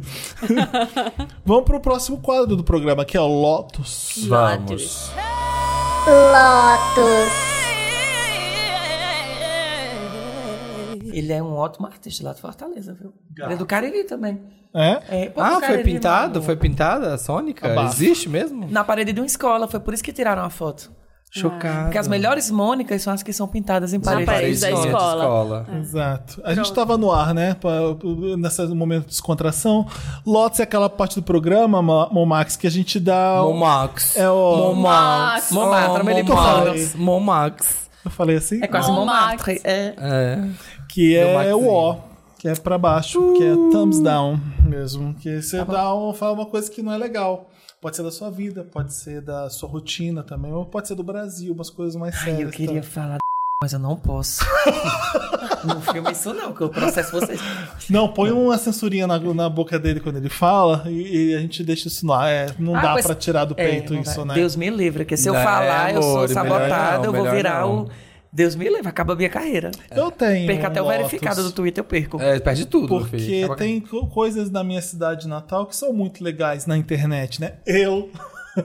Vamos 1.43 1.65
pro 1.65 1.79
próximo 1.81 2.19
quadro 2.19 2.55
do 2.55 2.63
programa, 2.63 3.03
que 3.03 3.17
é 3.17 3.21
o 3.21 3.27
Lotus. 3.27 4.27
Vamos. 4.29 5.11
Ele 11.17 11.33
é 11.33 11.41
um 11.41 11.53
ótimo 11.55 11.87
artista 11.87 12.23
lá 12.23 12.33
de 12.33 12.41
Fortaleza, 12.41 12.93
viu? 12.93 13.13
Ele 13.37 13.53
é 13.53 13.57
do 13.57 13.65
Cariri 13.65 14.03
também. 14.03 14.39
É? 14.73 14.99
É, 15.09 15.29
pô, 15.29 15.41
Ah, 15.41 15.59
foi 15.61 15.77
pintado? 15.83 16.33
mano. 16.35 16.43
Foi 16.43 16.55
pintada 16.55 17.13
a 17.13 17.17
Sônica? 17.17 17.67
Existe 17.85 18.29
mesmo? 18.29 18.67
Na 18.69 18.83
parede 18.83 19.13
de 19.13 19.19
uma 19.19 19.25
escola, 19.25 19.67
foi 19.67 19.79
por 19.79 19.93
isso 19.93 20.03
que 20.03 20.13
tiraram 20.13 20.43
a 20.43 20.49
foto. 20.49 20.91
Chocado. 21.29 21.83
Porque 21.85 21.97
as 21.97 22.07
melhores 22.07 22.49
Mônicas 22.49 23.01
são 23.01 23.11
as 23.11 23.21
que 23.21 23.33
são 23.33 23.47
pintadas 23.49 23.93
em 23.93 23.99
paredes. 23.99 24.25
parede 24.25 24.59
da 24.61 24.67
Paredezinha 24.67 24.97
de 24.97 25.03
escola. 25.03 25.67
Exato. 25.79 26.41
A 26.43 26.53
gente 26.53 26.71
tava 26.73 26.97
no 26.97 27.11
ar, 27.11 27.33
né? 27.33 27.53
pra- 27.55 27.73
nesse 28.37 28.65
momento 28.67 29.01
de 29.03 29.07
descontração. 29.09 29.85
Lotus 30.25 30.59
é 30.61 30.63
aquela 30.63 30.89
parte 30.89 31.15
do 31.15 31.23
programa, 31.23 31.81
Ma- 31.81 32.09
Momax, 32.11 32.55
que 32.55 32.65
a 32.65 32.71
gente 32.71 32.97
dá. 32.99 33.41
Momax. 33.43 34.15
É 34.15 34.29
o- 34.29 34.55
Momax. 34.73 35.51
Momax, 35.51 35.93
também 35.95 36.17
ele 36.19 36.29
Momax. 36.29 36.95
Momax. 36.95 37.87
Eu 38.05 38.11
falei 38.11 38.37
assim? 38.37 38.59
É 38.63 38.67
quase 38.67 38.89
Montmartre. 38.89 39.55
Montmartre. 39.55 39.61
É. 39.65 39.93
É. 39.97 40.49
Que 40.97 41.15
é 41.15 41.53
o 41.53 41.69
O. 41.69 41.95
Que 42.39 42.47
é 42.47 42.55
pra 42.55 42.75
baixo, 42.75 43.33
que 43.33 43.43
é 43.43 43.53
thumbs 43.71 43.99
down 43.99 44.39
mesmo. 44.63 45.13
Que 45.13 45.43
você 45.43 45.63
dá 45.63 45.93
um, 45.93 46.11
fala 46.11 46.33
uma 46.33 46.47
coisa 46.47 46.71
que 46.71 46.81
não 46.81 46.91
é 46.91 46.97
legal. 46.97 47.51
Pode 47.79 47.95
ser 47.95 48.01
da 48.01 48.09
sua 48.09 48.31
vida, 48.31 48.63
pode 48.63 48.91
ser 48.95 49.21
da 49.21 49.47
sua 49.47 49.69
rotina 49.69 50.23
também, 50.23 50.51
ou 50.51 50.65
pode 50.65 50.87
ser 50.87 50.95
do 50.95 51.03
Brasil, 51.03 51.53
umas 51.53 51.69
coisas 51.69 51.95
mais 51.95 52.15
Ai, 52.15 52.23
sérias. 52.23 52.41
eu 52.41 52.49
queria 52.49 52.81
tá? 52.81 52.87
falar 52.87 53.17
mas 53.61 53.73
eu 53.73 53.79
não 53.79 53.95
posso. 53.95 54.43
não 55.63 55.81
filma 55.81 56.11
isso 56.11 56.33
não, 56.33 56.51
que 56.51 56.61
eu 56.61 56.69
processo 56.69 57.11
vocês. 57.11 57.39
Não, 57.89 58.07
põe 58.07 58.31
uma 58.31 58.57
censurinha 58.57 59.05
na, 59.05 59.19
na 59.19 59.49
boca 59.49 59.77
dele 59.77 59.99
quando 59.99 60.17
ele 60.17 60.29
fala 60.29 60.83
e, 60.87 61.31
e 61.31 61.35
a 61.35 61.39
gente 61.39 61.63
deixa 61.63 61.87
isso 61.89 62.05
no 62.07 62.13
ar. 62.13 62.27
É, 62.27 62.47
não 62.57 62.75
Ah, 62.75 62.81
dá 62.81 63.03
pra 63.03 63.13
tirar 63.13 63.45
do 63.45 63.53
É, 63.55 63.67
peito 63.67 63.93
não 63.93 64.01
isso, 64.01 64.25
né? 64.25 64.33
Deus 64.33 64.55
me 64.55 64.69
livre, 64.71 65.03
porque 65.03 65.17
se 65.17 65.29
eu 65.29 65.33
Não, 65.33 65.43
falar, 65.43 65.93
eu 65.93 66.01
sou 66.01 66.11
amor, 66.11 66.27
melhor 66.29 66.33
sabotada, 66.33 66.97
não, 66.97 67.05
eu 67.05 67.13
vou 67.13 67.31
virar 67.31 67.61
não. 67.61 67.83
o... 67.83 68.06
Deus 68.37 68.55
me 68.55 68.69
livre, 68.69 68.87
acaba 68.87 69.13
a 69.13 69.15
minha 69.15 69.29
carreira. 69.29 69.71
Eu 69.89 70.11
tenho. 70.11 70.45
Perco 70.45 70.67
até 70.67 70.79
o 70.79 70.85
Lotus, 70.85 70.97
verificado 70.97 71.41
do 71.41 71.51
Twitter, 71.51 71.81
eu 71.83 71.87
perco. 71.87 72.21
É, 72.21 72.39
perde 72.39 72.65
tudo, 72.67 72.87
Porque 72.87 73.47
tem 73.57 73.79
co- 73.81 74.05
coisas 74.05 74.51
na 74.51 74.63
minha 74.63 74.79
cidade 74.81 75.27
natal 75.27 75.65
que 75.65 75.75
são 75.75 75.91
muito 75.91 76.23
legais 76.23 76.67
na 76.67 76.77
internet, 76.77 77.41
né? 77.41 77.53
Eu. 77.65 78.11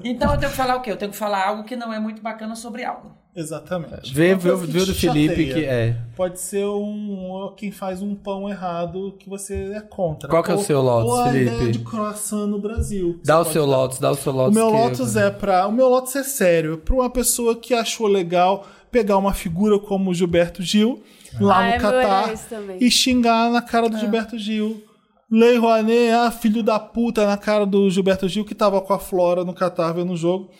Então 0.05 0.33
eu 0.33 0.39
tenho 0.39 0.51
que 0.51 0.57
falar 0.57 0.77
o 0.77 0.83
quê? 0.83 0.91
Eu 0.91 0.97
tenho 0.99 1.11
que 1.11 1.17
falar 1.17 1.47
algo 1.49 1.65
que 1.65 1.75
não 1.75 1.91
é 1.93 1.99
muito 1.99 2.21
bacana 2.23 2.55
sobre 2.55 2.85
algo. 2.85 3.13
Exatamente. 3.35 4.13
Vê, 4.13 4.35
vê, 4.35 4.55
vê 4.55 4.79
o 4.81 4.87
do 4.87 4.95
Felipe 4.95 5.33
chateia. 5.47 5.55
que 5.55 5.65
é. 5.65 5.97
Pode 6.15 6.39
ser 6.39 6.67
um 6.67 7.51
quem 7.57 7.71
faz 7.73 8.03
um 8.03 8.15
pão 8.15 8.49
errado 8.49 9.15
que 9.19 9.27
você 9.29 9.73
é 9.75 9.81
contra. 9.81 10.29
Qual 10.29 10.43
que 10.43 10.51
é 10.51 10.55
o 10.55 10.59
seu 10.59 10.83
Lotus, 10.83 11.11
ou 11.13 11.21
a 11.21 11.29
Felipe? 11.31 11.55
ideia 11.55 11.73
de 11.73 11.79
croissant 11.79 12.47
no 12.47 12.59
Brasil. 12.59 13.19
Dá 13.25 13.41
o 13.41 13.45
seu. 13.47 13.65
Lotus, 13.65 13.99
dá 13.99 14.11
o 14.11 14.15
seu 14.15 14.33
O 14.33 14.37
Lotus. 14.37 14.55
meu 14.55 14.67
que- 14.71 14.77
Lotus 14.77 15.17
é 15.17 15.31
para, 15.31 15.67
o 15.67 15.73
meu 15.73 15.89
Lotus 15.89 16.15
é 16.17 16.23
sério, 16.25 16.77
para 16.79 16.95
uma 16.95 17.09
pessoa 17.11 17.57
que 17.57 17.73
achou 17.73 18.07
legal 18.07 18.67
pegar 18.93 19.17
uma 19.17 19.33
figura 19.33 19.79
como 19.79 20.11
o 20.11 20.15
Gilberto 20.15 20.63
Gil 20.63 21.03
lá 21.41 21.59
Ah, 21.59 21.63
no 21.63 21.69
é 21.75 21.79
Catar 21.79 22.35
e 22.79 22.91
xingar 22.91 23.51
na 23.51 23.63
cara 23.63 23.89
do 23.89 23.99
Gilberto 23.99 24.39
Gil. 24.39 24.85
Lei 25.31 25.57
Rouanet, 25.57 26.11
ah, 26.11 26.31
filho 26.31 26.63
da 26.63 26.79
puta, 26.79 27.27
na 27.27 27.39
cara 27.39 27.65
do 27.65 27.89
Gilberto 27.89 28.29
Gil 28.29 28.45
que 28.45 28.55
tava 28.55 28.81
com 28.83 28.93
a 28.93 28.99
Flora 28.99 29.45
no 29.45 29.55
Catar 29.55 29.93
vendo 29.93 30.13
o 30.13 30.17
jogo. 30.17 30.51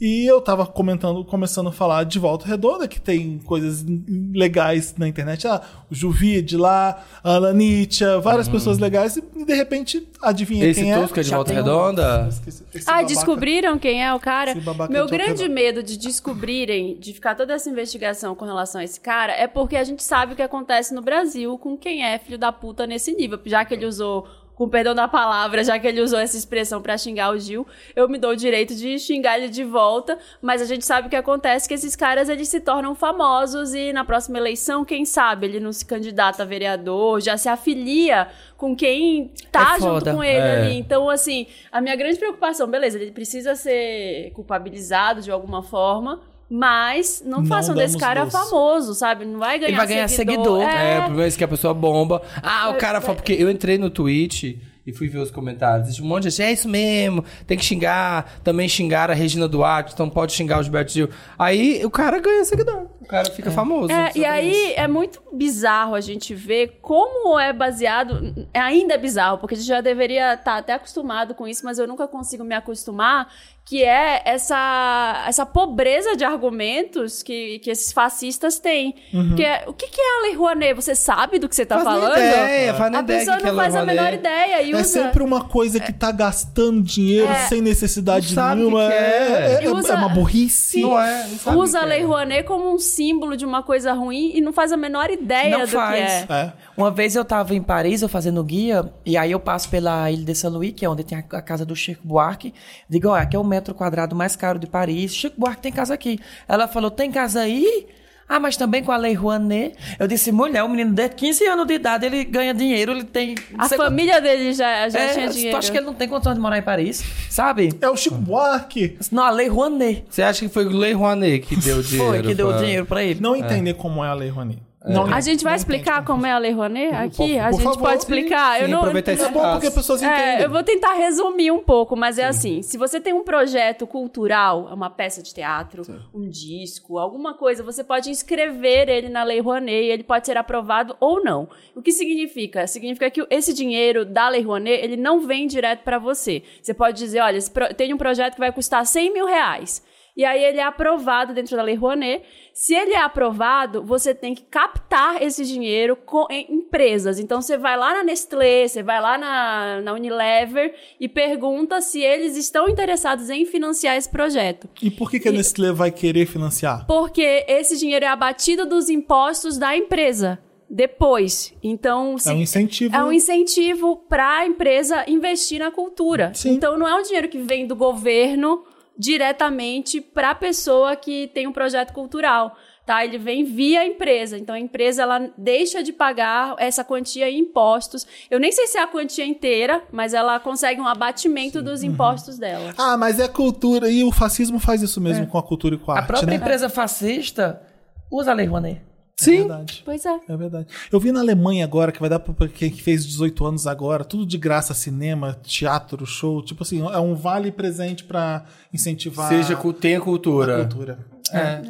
E 0.00 0.26
eu 0.28 0.40
tava 0.40 0.66
comentando, 0.66 1.24
começando 1.24 1.68
a 1.68 1.72
falar 1.72 2.04
de 2.04 2.18
Volta 2.18 2.46
Redonda, 2.48 2.88
que 2.88 3.00
tem 3.00 3.38
coisas 3.38 3.84
legais 4.32 4.94
na 4.98 5.06
internet. 5.06 5.46
Ah, 5.46 5.62
o 5.88 5.94
Juvide 5.94 6.56
lá, 6.56 7.00
a 7.22 7.36
Anitta, 7.36 8.20
várias 8.20 8.48
pessoas 8.48 8.78
legais. 8.78 9.16
E 9.16 9.44
de 9.44 9.54
repente, 9.54 10.06
adivinha 10.20 10.64
Uhum. 10.64 10.70
Esse 10.70 10.80
quem 10.80 10.92
é? 10.92 11.00
Tusca 11.00 11.22
de 11.22 11.30
Já 11.30 11.36
Volta 11.36 11.52
um- 11.52 11.54
Redonda? 11.56 12.26
Esqueci- 12.28 12.64
esse 12.74 12.88
Ah, 12.88 12.94
babaca. 12.94 13.06
descobriram 13.08 13.78
quem 13.78 14.02
é 14.04 14.12
o 14.12 14.18
cara? 14.18 14.50
Esse 14.50 14.60
Meu 14.90 15.06
de 15.06 15.12
Joker 15.12 15.18
grande 15.26 15.48
medo 15.48 15.80
de 15.82 15.96
descobrirem, 15.96 16.98
de 16.98 17.12
ficar 17.12 17.36
toda 17.36 17.54
essa 17.54 17.70
investigação 17.70 18.34
com 18.34 18.44
relação 18.44 18.80
a 18.80 18.84
esse 18.84 18.98
cara, 19.00 19.32
é 19.32 19.46
porque 19.46 19.76
a 19.76 19.84
gente 19.84 20.02
sabe 20.02 20.32
o 20.32 20.36
que 20.36 20.42
acontece 20.42 20.92
no 20.92 21.02
Brasil 21.02 21.56
com 21.56 21.76
quem 21.76 22.04
é 22.04 22.18
filho 22.18 22.36
da 22.38 22.50
puta 22.50 22.84
nesse 22.86 23.12
nível. 23.14 23.38
Já 23.46 23.64
que 23.64 23.72
ele 23.74 23.86
usou, 23.86 24.26
com 24.54 24.68
perdão 24.68 24.94
da 24.94 25.08
palavra, 25.08 25.64
já 25.64 25.78
que 25.78 25.86
ele 25.86 26.00
usou 26.00 26.18
essa 26.18 26.36
expressão 26.36 26.80
pra 26.80 26.96
xingar 26.96 27.32
o 27.32 27.38
Gil, 27.38 27.66
eu 27.96 28.08
me 28.08 28.18
dou 28.18 28.30
o 28.30 28.36
direito 28.36 28.74
de 28.74 28.98
xingar 28.98 29.36
ele 29.38 29.48
de 29.48 29.64
volta, 29.64 30.16
mas 30.40 30.62
a 30.62 30.64
gente 30.64 30.84
sabe 30.84 31.08
o 31.08 31.10
que 31.10 31.16
acontece, 31.16 31.66
que 31.68 31.74
esses 31.74 31.96
caras, 31.96 32.28
eles 32.28 32.48
se 32.48 32.60
tornam 32.60 32.94
famosos 32.94 33.74
e 33.74 33.92
na 33.92 34.04
próxima 34.04 34.38
eleição, 34.38 34.84
quem 34.84 35.04
sabe, 35.04 35.46
ele 35.46 35.58
não 35.60 35.72
se 35.72 35.84
candidata 35.84 36.42
a 36.42 36.46
vereador, 36.46 37.20
já 37.20 37.36
se 37.36 37.48
afilia 37.48 38.28
com 38.56 38.76
quem 38.76 39.30
tá 39.50 39.74
É 39.76 39.80
junto 39.80 40.10
com 40.12 40.22
ele 40.22 40.38
É. 40.38 40.56
ali. 40.60 40.78
Então, 40.78 41.10
assim, 41.10 41.46
a 41.72 41.80
minha 41.80 41.96
grande 41.96 42.18
preocupação, 42.18 42.68
beleza, 42.68 42.98
ele 42.98 43.10
precisa 43.10 43.54
ser 43.56 44.30
culpabilizado 44.34 45.20
de 45.20 45.30
alguma 45.30 45.62
forma, 45.62 46.20
mas 46.56 47.20
não, 47.26 47.38
Não 47.40 47.46
façam 47.46 47.74
desse 47.74 47.98
cara 47.98 48.24
doce. 48.24 48.36
famoso, 48.36 48.94
sabe? 48.94 49.24
Não 49.24 49.40
vai 49.40 49.58
ganhar 49.58 49.68
Ele 49.70 49.76
vai 49.76 49.86
ganhar 49.88 50.08
seguidor. 50.08 50.62
É, 50.62 50.66
o 50.66 50.68
É, 50.68 51.00
problema 51.00 51.24
é 51.24 51.26
esse 51.26 51.36
que 51.36 51.42
a 51.42 51.48
pessoa 51.48 51.74
bomba. 51.74 52.22
Ah, 52.40 52.70
o 52.70 52.74
cara 52.74 53.00
fala, 53.00 53.16
porque 53.16 53.32
eu 53.32 53.50
entrei 53.50 53.76
no 53.76 53.90
Twitch 53.90 54.56
e 54.86 54.92
fui 54.92 55.08
ver 55.08 55.18
os 55.18 55.32
comentários. 55.32 55.98
Um 55.98 56.04
monte 56.04 56.24
de 56.24 56.30
gente, 56.30 56.42
é 56.46 56.52
isso 56.52 56.68
mesmo, 56.68 57.24
tem 57.46 57.58
que 57.58 57.64
xingar. 57.64 58.38
Também 58.44 58.68
xingar 58.68 59.10
a 59.10 59.14
Regina 59.14 59.48
Duarte, 59.48 59.94
então 59.94 60.08
pode 60.08 60.32
xingar 60.32 60.60
o 60.60 60.62
Gilberto 60.62 60.92
Gil. 60.92 61.08
Aí 61.36 61.84
o 61.84 61.90
cara 61.90 62.20
ganha 62.20 62.44
seguidor. 62.44 62.86
O 63.00 63.06
cara 63.06 63.28
fica 63.30 63.50
famoso. 63.50 63.90
É, 63.92 64.12
e 64.14 64.24
aí 64.24 64.50
isso. 64.50 64.74
é 64.80 64.86
muito 64.88 65.20
bizarro 65.32 65.94
a 65.94 66.00
gente 66.00 66.34
ver 66.34 66.78
como 66.80 67.38
é 67.38 67.52
baseado. 67.52 68.46
é 68.52 68.60
Ainda 68.60 68.94
é 68.94 68.98
bizarro, 68.98 69.38
porque 69.38 69.54
a 69.54 69.58
gente 69.58 69.66
já 69.66 69.80
deveria 69.80 70.34
estar 70.34 70.56
até 70.58 70.72
acostumado 70.74 71.34
com 71.34 71.48
isso, 71.48 71.64
mas 71.64 71.78
eu 71.78 71.86
nunca 71.88 72.06
consigo 72.06 72.44
me 72.44 72.54
acostumar. 72.54 73.28
Que 73.66 73.82
é 73.82 74.20
essa, 74.26 75.24
essa 75.26 75.46
pobreza 75.46 76.14
de 76.14 76.22
argumentos 76.22 77.22
que, 77.22 77.58
que 77.60 77.70
esses 77.70 77.92
fascistas 77.92 78.58
têm. 78.58 78.94
Que 79.36 79.42
é, 79.42 79.64
o 79.66 79.72
que, 79.72 79.86
que 79.88 79.98
é 79.98 80.18
a 80.18 80.22
Lei 80.24 80.34
Rouanet? 80.34 80.74
Você 80.74 80.94
sabe 80.94 81.38
do 81.38 81.48
que 81.48 81.56
você 81.56 81.64
tá 81.64 81.76
Faz 81.78 81.86
nem 81.88 81.94
falando? 81.94 82.18
ideia, 82.18 82.74
faz 82.74 82.94
a 82.94 83.00
ideia 83.00 83.18
pessoa 83.20 83.36
que 83.38 83.42
não 83.44 83.52
é 83.52 83.56
faz 83.56 83.74
a 83.74 83.84
menor 83.86 84.12
ideia. 84.12 84.62
E 84.62 84.70
É 84.72 84.74
usa... 84.76 84.84
sempre 84.84 85.22
uma 85.22 85.44
coisa 85.44 85.80
que 85.80 85.92
tá 85.94 86.12
gastando 86.12 86.82
dinheiro 86.82 87.26
É. 87.32 87.46
sem 87.48 87.62
necessidade 87.62 88.36
nenhuma. 88.36 88.92
é, 88.92 88.96
é. 88.96 89.58
é- 89.62 89.64
é- 89.64 89.70
Usa- 89.72 89.94
é 89.94 89.96
uma 89.96 90.08
burrice. 90.10 90.82
Não 90.82 91.00
é, 91.00 91.26
não 91.46 91.56
usa 91.58 91.80
a 91.80 91.84
Lei 91.86 92.00
é. 92.00 92.04
Rouanet 92.04 92.44
como 92.46 92.70
um 92.70 92.78
símbolo 92.78 93.34
de 93.34 93.46
uma 93.46 93.62
coisa 93.62 93.94
ruim 93.94 94.32
e 94.34 94.42
não 94.42 94.52
faz 94.52 94.72
a 94.72 94.76
menor 94.76 95.10
ideia 95.10 95.56
Não 95.56 95.64
do 95.64 95.68
faz. 95.68 96.24
que 96.26 96.32
é. 96.34 96.52
É. 96.76 96.80
Uma 96.80 96.90
vez 96.90 97.14
eu 97.16 97.24
tava 97.24 97.54
em 97.54 97.62
Paris, 97.62 98.02
eu 98.02 98.08
fazendo 98.08 98.42
guia, 98.44 98.92
e 99.04 99.16
aí 99.16 99.30
eu 99.32 99.40
passo 99.40 99.68
pela 99.68 100.10
Ilha 100.10 100.24
de 100.24 100.34
Saint-Louis, 100.34 100.72
que 100.76 100.84
é 100.84 100.88
onde 100.88 101.04
tem 101.04 101.18
a, 101.18 101.36
a 101.36 101.42
casa 101.42 101.64
do 101.64 101.74
Chico 101.76 102.00
Buarque. 102.06 102.52
Digo, 102.88 103.08
ó, 103.08 103.14
aqui 103.14 103.36
é 103.36 103.38
o 103.38 103.44
metro 103.44 103.74
quadrado 103.74 104.14
mais 104.16 104.34
caro 104.36 104.58
de 104.58 104.66
Paris. 104.66 105.14
Chico 105.14 105.38
Buarque 105.40 105.62
tem 105.62 105.72
casa 105.72 105.94
aqui. 105.94 106.18
Ela 106.48 106.66
falou, 106.68 106.90
tem 106.90 107.10
casa 107.12 107.40
aí? 107.40 107.86
Ah, 108.26 108.40
mas 108.40 108.56
também 108.56 108.82
com 108.82 108.90
a 108.90 108.96
Lei 108.96 109.12
Rouanet. 109.12 109.76
Eu 109.98 110.08
disse, 110.08 110.32
mulher, 110.32 110.62
o 110.62 110.68
menino 110.68 110.94
de 110.94 111.06
15 111.10 111.44
anos 111.46 111.66
de 111.66 111.74
idade, 111.74 112.06
ele 112.06 112.24
ganha 112.24 112.54
dinheiro, 112.54 112.92
ele 112.92 113.04
tem... 113.04 113.34
A 113.58 113.68
quanto- 113.68 113.76
família 113.76 114.18
dele 114.18 114.54
já, 114.54 114.88
já 114.88 114.98
É, 114.98 115.12
tinha 115.12 115.28
Tu 115.28 115.34
dinheiro. 115.34 115.58
acha 115.58 115.70
que 115.70 115.76
ele 115.76 115.84
não 115.84 115.92
tem 115.92 116.08
condições 116.08 116.34
de 116.34 116.40
morar 116.40 116.56
em 116.56 116.62
Paris? 116.62 117.04
Sabe? 117.28 117.74
É 117.82 117.88
o 117.90 117.94
Chico 117.94 118.16
Buarque. 118.16 118.96
Não, 119.12 119.24
a 119.24 119.30
Lei 119.30 119.46
Rouanet 119.48 120.04
Você 120.08 120.22
acha 120.22 120.40
que 120.40 120.48
foi 120.52 120.64
o 120.64 120.70
Lei 120.70 120.94
Rouanet 120.94 121.40
que 121.46 121.54
deu 121.54 121.82
dinheiro? 121.82 122.10
foi 122.12 122.22
que 122.22 122.34
deu 122.34 122.48
pra- 122.48 122.56
dinheiro 122.58 122.86
pra 122.86 123.04
ele. 123.04 123.20
Não 123.20 123.36
entender 123.36 123.74
como 123.74 124.02
é 124.02 124.08
a 124.08 124.14
Lei 124.14 124.30
Rouanet. 124.30 124.58
Não, 124.86 125.06
A 125.06 125.20
gente 125.20 125.42
vai 125.42 125.54
não 125.54 125.56
explicar 125.56 125.92
entende. 125.94 126.06
como 126.06 126.26
é 126.26 126.32
a 126.32 126.38
Lei 126.38 126.52
Rouanet 126.52 126.94
aqui? 126.94 127.38
a 127.38 127.44
por 127.48 127.52
gente 127.54 127.64
favor, 127.64 127.78
pode 127.80 127.98
explicar? 127.98 128.58
sim, 128.58 128.62
eu 128.64 128.68
não, 128.68 128.78
aproveitar 128.80 129.12
esse 129.12 129.24
É 129.24 129.28
bom 129.30 129.52
porque 129.52 129.66
as 129.68 129.74
pessoas 129.74 130.02
entendem. 130.02 130.22
É, 130.24 130.44
eu 130.44 130.50
vou 130.50 130.62
tentar 130.62 130.92
resumir 130.92 131.50
um 131.50 131.60
pouco, 131.60 131.96
mas 131.96 132.18
é 132.18 132.24
assim: 132.26 132.60
se 132.60 132.76
você 132.76 133.00
tem 133.00 133.14
um 133.14 133.24
projeto 133.24 133.86
cultural, 133.86 134.68
uma 134.72 134.90
peça 134.90 135.22
de 135.22 135.32
teatro, 135.32 135.82
um 136.12 136.28
disco, 136.28 136.98
alguma 136.98 137.32
coisa, 137.32 137.62
você 137.62 137.82
pode 137.82 138.10
inscrever 138.10 138.90
ele 138.90 139.08
na 139.08 139.22
Lei 139.24 139.40
Rouanet 139.40 139.86
e 139.86 139.90
ele 139.90 140.04
pode 140.04 140.26
ser 140.26 140.36
aprovado 140.36 140.94
ou 141.00 141.24
não. 141.24 141.48
O 141.74 141.80
que 141.80 141.90
significa? 141.90 142.66
Significa 142.66 143.10
que 143.10 143.26
esse 143.30 143.54
dinheiro 143.54 144.04
da 144.04 144.28
Lei 144.28 144.42
Rouanet 144.42 144.84
ele 144.84 144.96
não 144.98 145.20
vem 145.20 145.46
direto 145.46 145.82
para 145.82 145.98
você. 145.98 146.42
Você 146.62 146.74
pode 146.74 146.98
dizer: 146.98 147.20
olha, 147.20 147.38
tem 147.74 147.94
um 147.94 147.98
projeto 147.98 148.34
que 148.34 148.40
vai 148.40 148.52
custar 148.52 148.84
100 148.84 149.12
mil 149.14 149.26
reais. 149.26 149.82
E 150.16 150.24
aí 150.24 150.44
ele 150.44 150.58
é 150.58 150.62
aprovado 150.62 151.34
dentro 151.34 151.56
da 151.56 151.62
Lei 151.62 151.74
Rouanet. 151.74 152.22
Se 152.52 152.72
ele 152.72 152.92
é 152.94 153.00
aprovado, 153.00 153.82
você 153.82 154.14
tem 154.14 154.32
que 154.32 154.42
captar 154.44 155.20
esse 155.20 155.44
dinheiro 155.44 155.96
com, 155.96 156.24
em 156.30 156.46
empresas. 156.54 157.18
Então 157.18 157.42
você 157.42 157.58
vai 157.58 157.76
lá 157.76 157.94
na 157.94 158.04
Nestlé, 158.04 158.68
você 158.68 158.80
vai 158.80 159.00
lá 159.00 159.18
na, 159.18 159.80
na 159.80 159.92
Unilever 159.92 160.72
e 161.00 161.08
pergunta 161.08 161.80
se 161.80 162.00
eles 162.00 162.36
estão 162.36 162.68
interessados 162.68 163.28
em 163.28 163.44
financiar 163.44 163.96
esse 163.96 164.08
projeto. 164.08 164.68
E 164.80 164.88
por 164.88 165.10
que, 165.10 165.18
que 165.18 165.28
a 165.28 165.32
Nestlé 165.32 165.72
vai 165.72 165.90
querer 165.90 166.26
financiar? 166.26 166.86
Porque 166.86 167.44
esse 167.48 167.76
dinheiro 167.76 168.04
é 168.04 168.08
abatido 168.08 168.66
dos 168.66 168.88
impostos 168.88 169.58
da 169.58 169.76
empresa 169.76 170.38
depois. 170.70 171.52
Então, 171.62 172.16
se- 172.18 172.30
É 172.30 172.32
um 172.34 172.40
incentivo. 172.40 172.94
é 172.96 173.04
um 173.04 173.12
incentivo 173.12 173.96
para 174.08 174.38
a 174.38 174.46
empresa 174.46 175.04
investir 175.08 175.58
na 175.58 175.70
cultura. 175.72 176.32
Sim. 176.34 176.50
Então 176.52 176.78
não 176.78 176.86
é 176.86 176.94
um 176.94 177.02
dinheiro 177.02 177.28
que 177.28 177.38
vem 177.38 177.66
do 177.66 177.74
governo 177.76 178.64
diretamente 178.98 180.00
para 180.00 180.30
a 180.30 180.34
pessoa 180.34 180.96
que 180.96 181.28
tem 181.28 181.46
um 181.46 181.52
projeto 181.52 181.92
cultural. 181.92 182.56
Tá, 182.86 183.02
ele 183.02 183.16
vem 183.16 183.44
via 183.44 183.86
empresa. 183.86 184.36
Então 184.36 184.54
a 184.54 184.60
empresa 184.60 185.02
ela 185.02 185.30
deixa 185.38 185.82
de 185.82 185.90
pagar 185.90 186.54
essa 186.58 186.84
quantia 186.84 187.30
em 187.30 187.38
impostos. 187.38 188.06
Eu 188.30 188.38
nem 188.38 188.52
sei 188.52 188.66
se 188.66 188.76
é 188.76 188.82
a 188.82 188.86
quantia 188.86 189.24
inteira, 189.24 189.82
mas 189.90 190.12
ela 190.12 190.38
consegue 190.38 190.80
um 190.82 190.86
abatimento 190.86 191.62
dos 191.62 191.80
Uhum. 191.82 191.88
impostos 191.88 192.36
dela. 192.38 192.74
Ah, 192.76 192.96
mas 192.98 193.18
é 193.18 193.26
cultura. 193.26 193.90
E 193.90 194.04
o 194.04 194.12
fascismo 194.12 194.58
faz 194.58 194.82
isso 194.82 195.00
mesmo 195.00 195.26
com 195.26 195.38
a 195.38 195.42
cultura 195.42 195.76
e 195.76 195.78
com 195.78 195.92
a, 195.92 195.94
A 195.94 195.98
arte, 196.00 196.08
própria 196.08 196.26
né? 196.30 196.36
empresa 196.36 196.68
fascista 196.68 197.62
usa 198.10 198.32
a 198.32 198.34
Lei 198.34 198.44
Rouanet. 198.46 198.82
É 199.22 199.24
verdade. 199.30 199.82
Pois 199.84 200.04
é. 200.04 200.20
É 200.28 200.36
verdade. 200.36 200.66
Eu 200.90 200.98
vi 200.98 201.12
na 201.12 201.20
Alemanha 201.20 201.64
agora, 201.64 201.92
que 201.92 202.00
vai 202.00 202.10
dar 202.10 202.18
pra 202.18 202.48
quem 202.48 202.70
fez 202.72 203.06
18 203.06 203.46
anos 203.46 203.66
agora, 203.66 204.04
tudo 204.04 204.26
de 204.26 204.36
graça, 204.36 204.74
cinema, 204.74 205.38
teatro, 205.42 206.04
show. 206.04 206.42
Tipo 206.42 206.62
assim, 206.64 206.80
é 206.82 206.98
um 206.98 207.14
vale 207.14 207.52
presente 207.52 208.02
pra 208.04 208.44
incentivar 208.72 209.28
Seja, 209.28 209.56
tenha 209.80 209.98
a 209.98 210.00
cultura. 210.00 210.58
cultura. 210.66 210.98
É. 211.32 211.62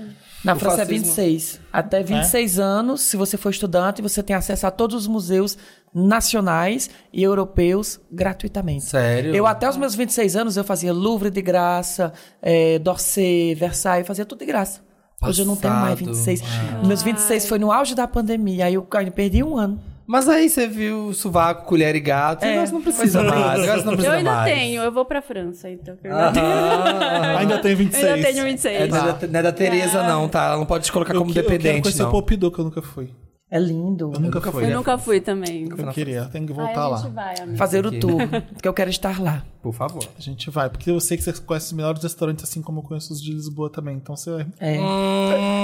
Na 0.42 0.52
O 0.54 0.58
França 0.58 0.76
fascismo- 0.78 0.94
é 0.96 0.98
26. 1.04 1.60
Até 1.72 2.02
26 2.02 2.58
anos, 2.58 3.00
se 3.00 3.16
você 3.16 3.36
for 3.38 3.48
estudante, 3.50 4.02
você 4.02 4.22
tem 4.22 4.36
acesso 4.36 4.66
a 4.66 4.70
todos 4.70 4.94
os 5.02 5.06
museus 5.06 5.56
nacionais 5.94 6.90
e 7.12 7.22
europeus 7.22 7.98
gratuitamente. 8.12 8.84
Sério? 8.84 9.34
Eu, 9.34 9.46
até 9.46 9.68
os 9.68 9.76
meus 9.76 9.94
26 9.94 10.36
anos, 10.36 10.56
eu 10.56 10.64
fazia 10.64 10.92
Louvre 10.92 11.30
de 11.30 11.40
graça, 11.40 12.12
eh, 12.42 12.78
d'Orsay, 12.78 13.54
Versailles, 13.54 14.06
fazia 14.06 14.26
tudo 14.26 14.40
de 14.40 14.46
graça. 14.46 14.82
Hoje 15.22 15.42
eu 15.42 15.46
não 15.46 15.56
tenho 15.56 15.72
mais 15.74 15.98
Passado. 16.00 16.06
26. 16.14 16.42
Meus 16.86 17.02
26 17.02 17.48
foi 17.48 17.58
no 17.58 17.72
auge 17.72 17.94
da 17.94 18.06
pandemia, 18.06 18.66
aí 18.66 18.74
eu 18.74 18.82
perdi 19.14 19.42
um 19.42 19.56
ano. 19.56 19.80
Mas 20.06 20.28
aí 20.28 20.50
você 20.50 20.66
viu 20.68 21.14
sovaco, 21.14 21.64
colher 21.64 21.94
e 21.96 22.00
gato, 22.00 22.44
É, 22.44 22.50
agora 22.52 22.66
você 22.66 22.72
não 22.74 22.82
precisa 22.82 23.20
é. 23.20 23.22
mais. 23.22 23.58
Não 23.58 23.64
Eu 23.74 23.82
precisa 23.96 24.12
ainda 24.12 24.32
mais. 24.32 24.52
tenho, 24.54 24.82
eu 24.82 24.92
vou 24.92 25.06
pra 25.06 25.22
França, 25.22 25.70
então. 25.70 25.96
eu 26.04 26.14
Ah, 26.14 27.38
ainda 27.38 27.58
tem 27.58 27.74
26. 27.74 28.04
Eu 28.06 28.14
ainda 28.14 28.28
tenho 28.32 28.44
26. 28.44 28.80
É, 28.82 28.86
não, 28.86 28.96
é 28.98 29.12
da, 29.14 29.26
não 29.28 29.40
é 29.40 29.42
da 29.42 29.52
Tereza, 29.52 30.02
não, 30.06 30.28
tá? 30.28 30.44
Ela 30.48 30.56
não 30.58 30.66
pode 30.66 30.84
te 30.84 30.92
colocar 30.92 31.14
Eu, 31.14 31.20
como 31.20 31.32
que- 31.32 31.38
eu 31.38 31.42
quero 31.44 31.56
dependente, 31.56 31.82
conhecer 31.84 32.02
o 32.02 32.04
não. 32.04 32.12
Pompidou, 32.12 32.50
que 32.50 32.58
eu 32.58 32.64
nunca 32.64 32.82
fui. 32.82 33.08
É 33.50 33.58
lindo. 33.58 34.10
Eu 34.12 34.18
nunca 34.20 34.40
fui. 34.50 34.64
Eu 34.64 34.74
nunca 34.76 34.98
fui 34.98 35.20
também. 35.20 35.68
Eu 35.68 35.86
queria, 35.92 36.24
tenho 36.24 36.46
que 36.46 36.52
voltar 36.52 36.80
a 36.80 36.88
lá. 36.88 36.96
gente 36.96 37.12
vai, 37.12 37.34
amigo. 37.38 37.56
Fazer 37.58 37.86
o 37.86 38.00
tour, 38.00 38.18
porque 38.52 38.66
eu 38.66 38.72
quero 38.72 38.90
estar 38.90 39.20
lá. 39.22 39.44
Por 39.62 39.72
favor. 39.72 40.02
A 40.18 40.20
gente 40.20 40.50
vai, 40.50 40.68
porque 40.68 40.90
eu 40.90 40.98
sei 40.98 41.16
que 41.16 41.22
você 41.22 41.32
conhece 41.34 41.66
os 41.66 41.72
melhores 41.72 42.02
restaurantes, 42.02 42.42
assim 42.44 42.60
como 42.62 42.80
eu 42.80 42.82
conheço 42.82 43.12
os 43.12 43.22
de 43.22 43.32
Lisboa 43.32 43.70
também. 43.70 43.96
Então 43.96 44.16
você. 44.16 44.44
É. 44.58 44.76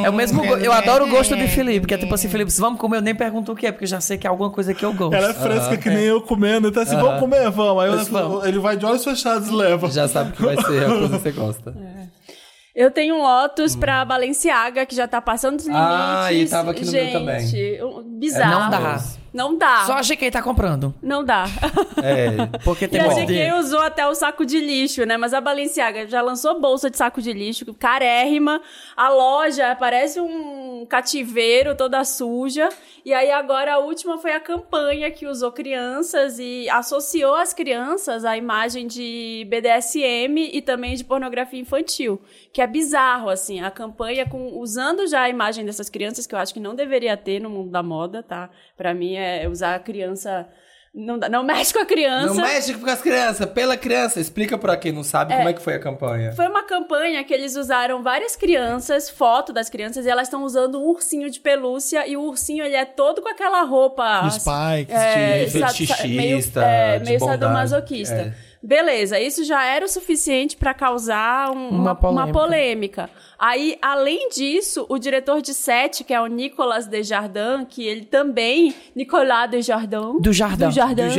É 0.05 0.11
o 0.11 0.13
mesmo. 0.13 0.41
go- 0.47 0.57
Eu 0.57 0.73
adoro 0.73 1.07
o 1.07 1.11
gosto 1.11 1.35
de 1.37 1.49
Felipe, 1.49 1.87
que 1.87 1.95
é 1.95 1.99
tipo 1.99 2.15
assim, 2.15 2.29
Felipe, 2.29 2.51
se 2.51 2.61
vamos 2.61 2.79
comer, 2.79 2.99
eu 2.99 3.03
nem 3.03 3.15
pergunto 3.15 3.51
o 3.53 3.57
que 3.57 3.67
é, 3.67 3.73
porque 3.73 3.85
eu 3.85 3.89
já 3.89 4.01
sei 4.01 4.17
que 4.19 4.27
é 4.27 4.31
alguma 4.31 4.51
coisa 4.51 4.73
que 4.73 4.85
eu 4.85 4.93
gosto. 4.95 5.15
Ela 5.15 5.31
é 5.31 5.35
fresca 5.35 5.77
que 5.77 5.89
nem 5.91 6.05
eu 6.05 6.21
comendo, 6.21 6.69
então 6.69 6.83
assim, 6.83 6.97
vamos 6.97 7.19
comer, 7.19 7.51
vamos. 7.51 7.83
Aí 7.83 7.91
eu- 7.93 8.05
vamos. 8.05 8.45
ele 8.47 8.59
vai 8.59 8.77
de 8.77 8.85
olhos 8.87 9.03
fechados 9.03 9.49
e 9.49 9.53
leva. 9.53 9.91
Já 9.91 10.07
sabe 10.07 10.33
que 10.33 10.43
vai 10.43 10.57
ser 10.57 10.85
a 10.85 10.89
coisa 10.89 11.09
que 11.19 11.23
você 11.23 11.33
gosta. 11.33 11.75
Eu 12.75 12.91
tenho 12.91 13.17
um 13.17 13.23
Lotus 13.23 13.75
pra 13.75 14.05
Balenciaga, 14.05 14.87
que 14.87 14.95
já 14.95 15.09
tá 15.09 15.21
passando 15.21 15.57
dos 15.57 15.67
limites. 15.67 15.87
Ah, 15.89 16.33
e 16.33 16.49
tava 16.49 16.71
aqui 16.71 16.85
no 16.85 16.93
meu 16.93 17.01
Gente, 17.05 17.13
também. 17.13 17.85
um- 17.85 18.03
bizarro. 18.19 18.61
Não 18.61 18.71
dá. 18.71 19.01
Não 19.33 19.57
dá. 19.57 19.85
Só 19.87 19.93
achei 19.95 20.17
quem 20.17 20.29
tá 20.31 20.43
comprando. 20.43 20.93
Não 21.01 21.25
dá. 21.25 21.45
É. 22.03 22.59
Porque 22.65 22.87
E 22.87 22.89
tem 22.89 23.01
a 23.01 23.05
bom. 23.09 23.15
GK 23.15 23.53
usou 23.61 23.81
até 23.81 24.05
o 24.07 24.15
saco 24.15 24.45
de 24.45 24.59
lixo, 24.61 25.05
né? 25.07 25.17
Mas 25.17 25.33
a 25.33 25.41
Balenciaga 25.41 26.07
já 26.09 26.21
lançou 26.21 26.61
bolsa 26.61 26.91
de 26.91 26.97
saco 26.97 27.23
de 27.23 27.33
lixo, 27.33 27.73
carérrima. 27.75 28.61
A 28.97 29.09
loja 29.09 29.77
parece 29.77 30.21
um 30.21 30.85
cativeiro 30.89 31.77
toda 31.77 32.05
suja. 32.05 32.69
E 33.05 33.15
aí 33.15 33.31
agora 33.31 33.75
a 33.75 33.79
última 33.79 34.19
foi 34.19 34.33
a 34.33 34.41
campanha 34.41 35.11
que 35.13 35.27
usou 35.27 35.53
crianças 35.53 36.39
e 36.41 36.69
associou 36.69 37.35
as 37.37 37.53
crianças 37.55 38.25
à 38.25 38.37
imagem 38.37 38.87
de 38.89 39.47
BDSM 39.49 40.51
e 40.53 40.61
também 40.61 40.95
de 40.97 41.05
pornografia 41.05 41.61
infantil. 41.61 42.21
Que 42.53 42.63
é 42.63 42.67
bizarro, 42.67 43.29
assim. 43.29 43.61
A 43.61 43.71
campanha 43.71 44.29
com 44.29 44.59
usando 44.59 45.07
já 45.07 45.23
a 45.23 45.29
imagem 45.29 45.65
dessas 45.65 45.89
crianças, 45.89 46.27
que 46.27 46.35
eu 46.35 46.39
acho 46.39 46.53
que 46.53 46.61
não 46.61 46.75
deveria 46.75 47.17
ter 47.17 47.41
no 47.41 47.49
mundo 47.49 47.71
da 47.71 47.83
moda, 47.83 48.23
tá? 48.23 48.51
Pra 48.77 48.93
mim 48.93 49.15
é 49.15 49.49
usar 49.49 49.75
a 49.75 49.79
criança... 49.79 50.49
Não, 50.93 51.17
não 51.17 51.45
mexe 51.45 51.73
com 51.73 51.79
a 51.79 51.87
criança. 51.87 52.35
Não 52.35 52.43
mexe 52.43 52.75
com 52.75 52.91
as 52.91 53.01
crianças, 53.01 53.47
pela 53.51 53.77
criança. 53.77 54.19
Explica 54.19 54.59
pra 54.59 54.77
quem 54.77 54.91
não 54.91 55.05
sabe 55.05 55.33
como 55.33 55.49
é 55.49 55.53
que 55.53 55.63
foi 55.63 55.75
a 55.75 55.79
campanha. 55.79 56.33
Foi 56.33 56.49
uma 56.49 56.65
campanha 56.65 57.23
que 57.23 57.33
eles 57.33 57.55
usaram 57.55 58.03
várias 58.03 58.35
crianças, 58.35 59.09
foto 59.09 59.53
das 59.53 59.71
crianças, 59.71 60.05
e 60.05 60.11
elas 60.11 60.27
estão 60.27 60.43
usando 60.43 60.81
um 60.81 60.89
ursinho 60.89 61.31
de 61.31 61.39
pelúcia, 61.39 62.09
e 62.09 62.17
o 62.17 62.23
ursinho 62.23 62.65
ele 62.65 62.75
é 62.75 62.85
todo 62.85 63.23
com 63.23 63.29
aquela 63.29 63.63
roupa. 63.63 64.29
Spikes, 64.31 64.93
é, 64.93 65.45
de... 65.45 65.51
fetichista, 65.53 66.09
meio, 66.09 66.41
é, 66.57 66.99
de 66.99 67.05
meio 67.05 67.21
sadomasoquista. 67.21 68.15
É. 68.17 68.50
Beleza, 68.63 69.19
isso 69.19 69.43
já 69.43 69.65
era 69.65 69.87
o 69.87 69.89
suficiente 69.89 70.55
pra 70.55 70.75
causar 70.75 71.51
um- 71.51 71.69
uma, 71.71 71.79
Uma 71.79 71.95
polêmica. 71.95 72.27
uma 72.27 72.33
polêmica. 72.33 73.11
Aí, 73.39 73.79
além 73.81 74.29
disso, 74.29 74.85
o 74.89 74.99
diretor 74.99 75.41
de 75.41 75.55
set, 75.55 76.05
que 76.05 76.13
é 76.13 76.21
o 76.21 76.27
Nicolas 76.27 76.87
Desjardins, 76.87 77.67
que 77.71 77.87
ele 77.87 78.05
também. 78.05 78.75
Nicolas 78.95 79.49
Desjardins. 79.51 80.21
Do 80.21 80.31
Jardim. 80.31 80.65
Do 80.67 80.71
Jardim. 80.71 81.03
Do 81.05 81.11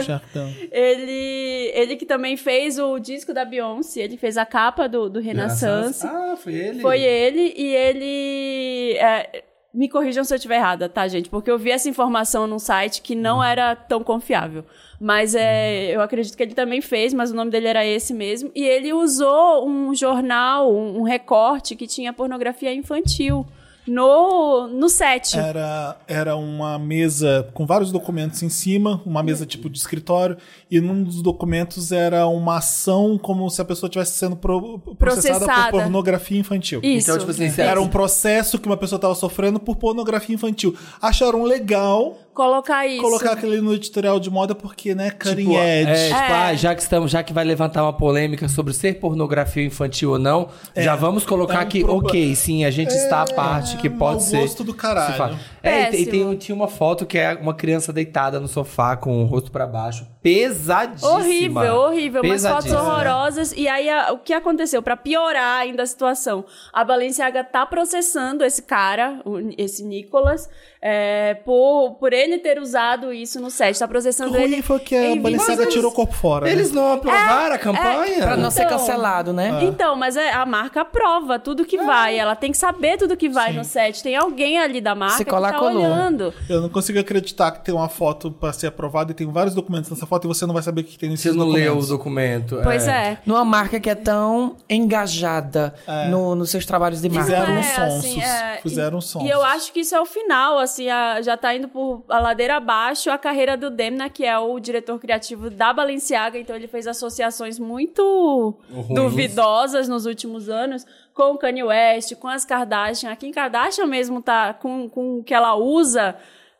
Jardim. 0.00 0.68
Ele, 0.70 1.70
ele 1.74 1.96
que 1.96 2.06
também 2.06 2.36
fez 2.36 2.78
o 2.78 2.98
disco 3.00 3.32
da 3.34 3.44
Beyoncé, 3.44 4.00
ele 4.02 4.16
fez 4.16 4.36
a 4.36 4.46
capa 4.46 4.88
do, 4.88 5.08
do 5.10 5.18
Renaissance. 5.20 6.06
Ah, 6.06 6.36
foi 6.36 6.54
ele? 6.54 6.80
Foi 6.80 7.00
ele 7.00 7.54
e 7.56 7.74
ele. 7.74 8.96
é, 8.98 9.42
me 9.74 9.88
corrijam 9.88 10.22
se 10.22 10.32
eu 10.32 10.36
estiver 10.36 10.56
errada, 10.56 10.88
tá, 10.88 11.06
gente? 11.08 11.28
Porque 11.28 11.50
eu 11.50 11.58
vi 11.58 11.72
essa 11.72 11.88
informação 11.88 12.46
num 12.46 12.60
site 12.60 13.02
que 13.02 13.16
não 13.16 13.42
era 13.42 13.74
tão 13.74 14.04
confiável. 14.04 14.64
Mas 15.00 15.34
é, 15.34 15.94
eu 15.94 16.00
acredito 16.00 16.36
que 16.36 16.42
ele 16.42 16.54
também 16.54 16.80
fez, 16.80 17.12
mas 17.12 17.32
o 17.32 17.34
nome 17.34 17.50
dele 17.50 17.66
era 17.66 17.84
esse 17.84 18.14
mesmo. 18.14 18.52
E 18.54 18.64
ele 18.64 18.92
usou 18.92 19.68
um 19.68 19.92
jornal, 19.92 20.72
um, 20.72 21.00
um 21.00 21.02
recorte 21.02 21.74
que 21.74 21.88
tinha 21.88 22.12
pornografia 22.12 22.72
infantil 22.72 23.44
no, 23.86 24.66
no 24.68 24.88
set. 24.88 25.38
Era, 25.38 25.96
era 26.06 26.36
uma 26.36 26.78
mesa 26.78 27.48
com 27.54 27.66
vários 27.66 27.92
documentos 27.92 28.42
em 28.42 28.48
cima, 28.48 29.00
uma 29.04 29.22
mesa 29.22 29.44
tipo 29.46 29.68
de 29.68 29.78
escritório, 29.78 30.36
e 30.70 30.80
num 30.80 31.02
dos 31.02 31.22
documentos 31.22 31.92
era 31.92 32.26
uma 32.26 32.58
ação 32.58 33.18
como 33.18 33.48
se 33.50 33.60
a 33.60 33.64
pessoa 33.64 33.88
estivesse 33.88 34.12
sendo 34.18 34.36
pro- 34.36 34.78
processada, 34.98 35.38
Processada. 35.44 35.70
por 35.70 35.80
pornografia 35.82 36.38
infantil. 36.38 36.80
Isso. 36.82 37.10
Então, 37.10 37.18
tipo 37.18 37.30
assim, 37.30 37.60
Era 37.60 37.80
um 37.80 37.88
processo 37.88 38.58
que 38.58 38.66
uma 38.66 38.76
pessoa 38.76 38.96
estava 38.96 39.14
sofrendo 39.14 39.60
por 39.60 39.76
pornografia 39.76 40.34
infantil. 40.34 40.74
Acharam 41.00 41.42
legal 41.44 42.16
Colocar 42.34 42.86
isso. 42.86 43.00
colocar 43.00 43.32
aquele 43.32 43.60
no 43.60 43.72
editorial 43.72 44.18
de 44.18 44.28
moda 44.28 44.54
porque, 44.54 44.94
né, 44.94 45.10
cutting 45.10 45.36
Tipo, 45.36 45.52
edge. 45.52 45.90
É, 45.90 46.08
tipo, 46.08 46.18
É. 46.20 46.32
ah, 46.32 46.54
já 46.54 46.74
que 46.74 46.82
estamos, 46.82 47.10
já 47.10 47.22
que 47.22 47.32
vai 47.32 47.44
levantar 47.44 47.82
uma 47.84 47.92
polêmica 47.92 48.48
sobre 48.48 48.72
ser 48.74 48.94
pornografia 48.98 49.64
infantil 49.64 50.10
ou 50.10 50.18
não, 50.18 50.48
já 50.76 50.96
vamos 50.96 51.24
colocar 51.24 51.54
é 51.54 51.58
um 51.58 51.60
aqui, 51.62 51.84
proba- 51.84 52.08
ok, 52.08 52.34
sim, 52.34 52.64
a 52.64 52.70
gente 52.70 52.90
está 52.92 53.22
à 53.22 53.26
parte 53.32 53.76
que 53.76 53.88
pode 53.88 54.24
ser. 54.24 54.38
gosto 54.40 54.64
do 54.64 54.74
caralho. 54.74 55.38
Fa- 55.64 55.70
É, 55.70 55.80
e 55.80 55.90
tem, 55.90 56.04
Péssimo. 56.04 56.28
tem- 56.30 56.38
tinha 56.38 56.54
uma 56.56 56.68
foto 56.68 57.04
que 57.06 57.18
é 57.18 57.34
uma 57.34 57.54
criança 57.54 57.92
deitada 57.92 58.38
no 58.38 58.46
sofá 58.48 58.96
com 58.96 59.22
o 59.22 59.26
rosto 59.26 59.50
pra 59.50 59.66
baixo, 59.66 60.06
pesadíssima. 60.22 61.10
Horrível, 61.12 61.74
horrível. 61.76 62.22
Umas 62.22 62.46
fotos 62.46 62.72
horrorosas. 62.72 63.52
E 63.56 63.66
aí, 63.68 63.88
a- 63.88 64.12
o 64.12 64.18
que 64.18 64.32
aconteceu? 64.32 64.82
Pra 64.82 64.96
piorar 64.96 65.60
ainda 65.60 65.82
a 65.82 65.86
situação, 65.86 66.44
a 66.72 66.84
Balenciaga 66.84 67.42
tá 67.42 67.64
processando 67.66 68.44
esse 68.44 68.62
cara, 68.62 69.20
o- 69.24 69.38
esse 69.58 69.84
Nicolas, 69.84 70.48
é, 70.80 71.34
por, 71.44 71.94
por 71.98 72.12
ele 72.12 72.38
ter 72.38 72.58
usado 72.58 73.12
isso 73.12 73.40
no 73.40 73.50
set. 73.50 73.78
Tá 73.78 73.86
O 73.86 73.88
processando 73.88 74.36
ele. 74.36 74.54
ruim 74.56 74.62
foi 74.62 74.78
que 74.80 74.94
a 74.94 75.16
Balenciaga 75.16 75.64
20 75.64 75.72
tirou 75.72 75.90
o 75.90 75.94
corpo 75.94 76.12
fora. 76.14 76.48
Eles 76.48 76.70
né? 76.72 76.80
não 76.80 76.92
aprovaram 76.94 77.54
a 77.54 77.58
campanha? 77.58 78.18
Pra 78.22 78.36
não 78.36 78.50
ser 78.50 78.64
Então- 78.64 78.78
cancelado, 78.78 79.32
né? 79.32 79.60
Então, 79.62 79.96
mas 79.96 80.16
é, 80.16 80.30
a 80.32 80.44
marca 80.44 80.82
aprova 80.82 81.38
tudo 81.38 81.64
que 81.64 81.78
vai. 81.78 82.18
Ela 82.18 82.36
tem 82.36 82.50
que 82.50 82.58
saber 82.58 82.96
tudo 82.98 83.16
que 83.16 83.28
vai 83.28 83.52
no 83.52 83.64
set. 83.64 84.02
Tem 84.02 84.14
alguém 84.16 84.58
ali 84.58 84.80
da 84.80 84.94
marca 84.94 85.16
Se 85.16 85.24
colar 85.24 85.53
tá 85.54 85.58
colou. 85.60 85.82
olhando. 85.82 86.32
Eu 86.48 86.60
não 86.60 86.68
consigo 86.68 86.98
acreditar 86.98 87.50
que 87.52 87.64
tem 87.64 87.74
uma 87.74 87.88
foto 87.88 88.30
pra 88.30 88.52
ser 88.52 88.66
aprovada 88.68 89.12
e 89.12 89.14
tem 89.14 89.26
vários 89.30 89.54
documentos 89.54 89.90
nessa 89.90 90.06
foto 90.06 90.26
e 90.26 90.28
você 90.28 90.46
não 90.46 90.54
vai 90.54 90.62
saber 90.62 90.82
o 90.82 90.84
que 90.84 90.98
tem 90.98 91.08
nesses 91.10 91.32
Você 91.32 91.38
não 91.38 91.48
leu 91.48 91.78
o 91.78 91.86
documento. 91.86 92.58
Pois 92.62 92.86
é. 92.88 93.18
Numa 93.26 93.44
marca 93.44 93.78
que 93.80 93.88
é 93.90 93.94
tão 93.94 94.56
engajada 94.68 95.74
no- 96.10 96.34
nos 96.34 96.50
seus 96.50 96.64
trabalhos 96.66 97.00
de 97.00 97.08
marketing. 97.08 97.34
Fizeram 97.34 97.52
É, 97.54 97.60
assim, 97.86 98.14
sonsos. 98.14 98.22
é, 98.22 98.58
Fizeram 98.62 98.98
e, 98.98 99.02
sonsos. 99.02 99.28
E 99.28 99.32
eu 99.32 99.42
acho 99.44 99.72
que 99.72 99.80
isso 99.80 99.94
é 99.94 100.00
o 100.00 100.06
final, 100.06 100.58
assim, 100.58 100.88
a- 100.88 101.20
já 101.22 101.36
tá 101.36 101.54
indo 101.54 101.68
por 101.68 102.02
a 102.08 102.18
ladeira 102.18 102.56
abaixo 102.56 103.10
a 103.10 103.18
carreira 103.18 103.56
do 103.56 103.70
Demna, 103.70 104.08
que 104.08 104.24
é 104.24 104.38
o 104.38 104.58
diretor 104.60 104.98
criativo 104.98 105.50
da 105.50 105.72
Balenciaga, 105.72 106.38
então 106.38 106.54
ele 106.56 106.68
fez 106.68 106.86
associações 106.86 107.58
muito 107.58 108.54
Ruins. 108.70 108.88
duvidosas 108.94 109.88
nos 109.88 110.06
últimos 110.06 110.48
anos 110.48 110.84
com 111.14 111.32
o 111.34 111.38
Kanye 111.38 111.62
West, 111.62 112.14
com 112.16 112.28
as 112.28 112.44
Kardashian. 112.44 113.10
A 113.10 113.16
Kim 113.16 113.30
Kardashian 113.30 113.86
mesmo 113.86 114.20
tá 114.20 114.52
com, 114.52 114.88
com 114.88 115.18
o 115.18 115.22
que 115.24 115.32
ela 115.32 115.54
usa 115.54 116.16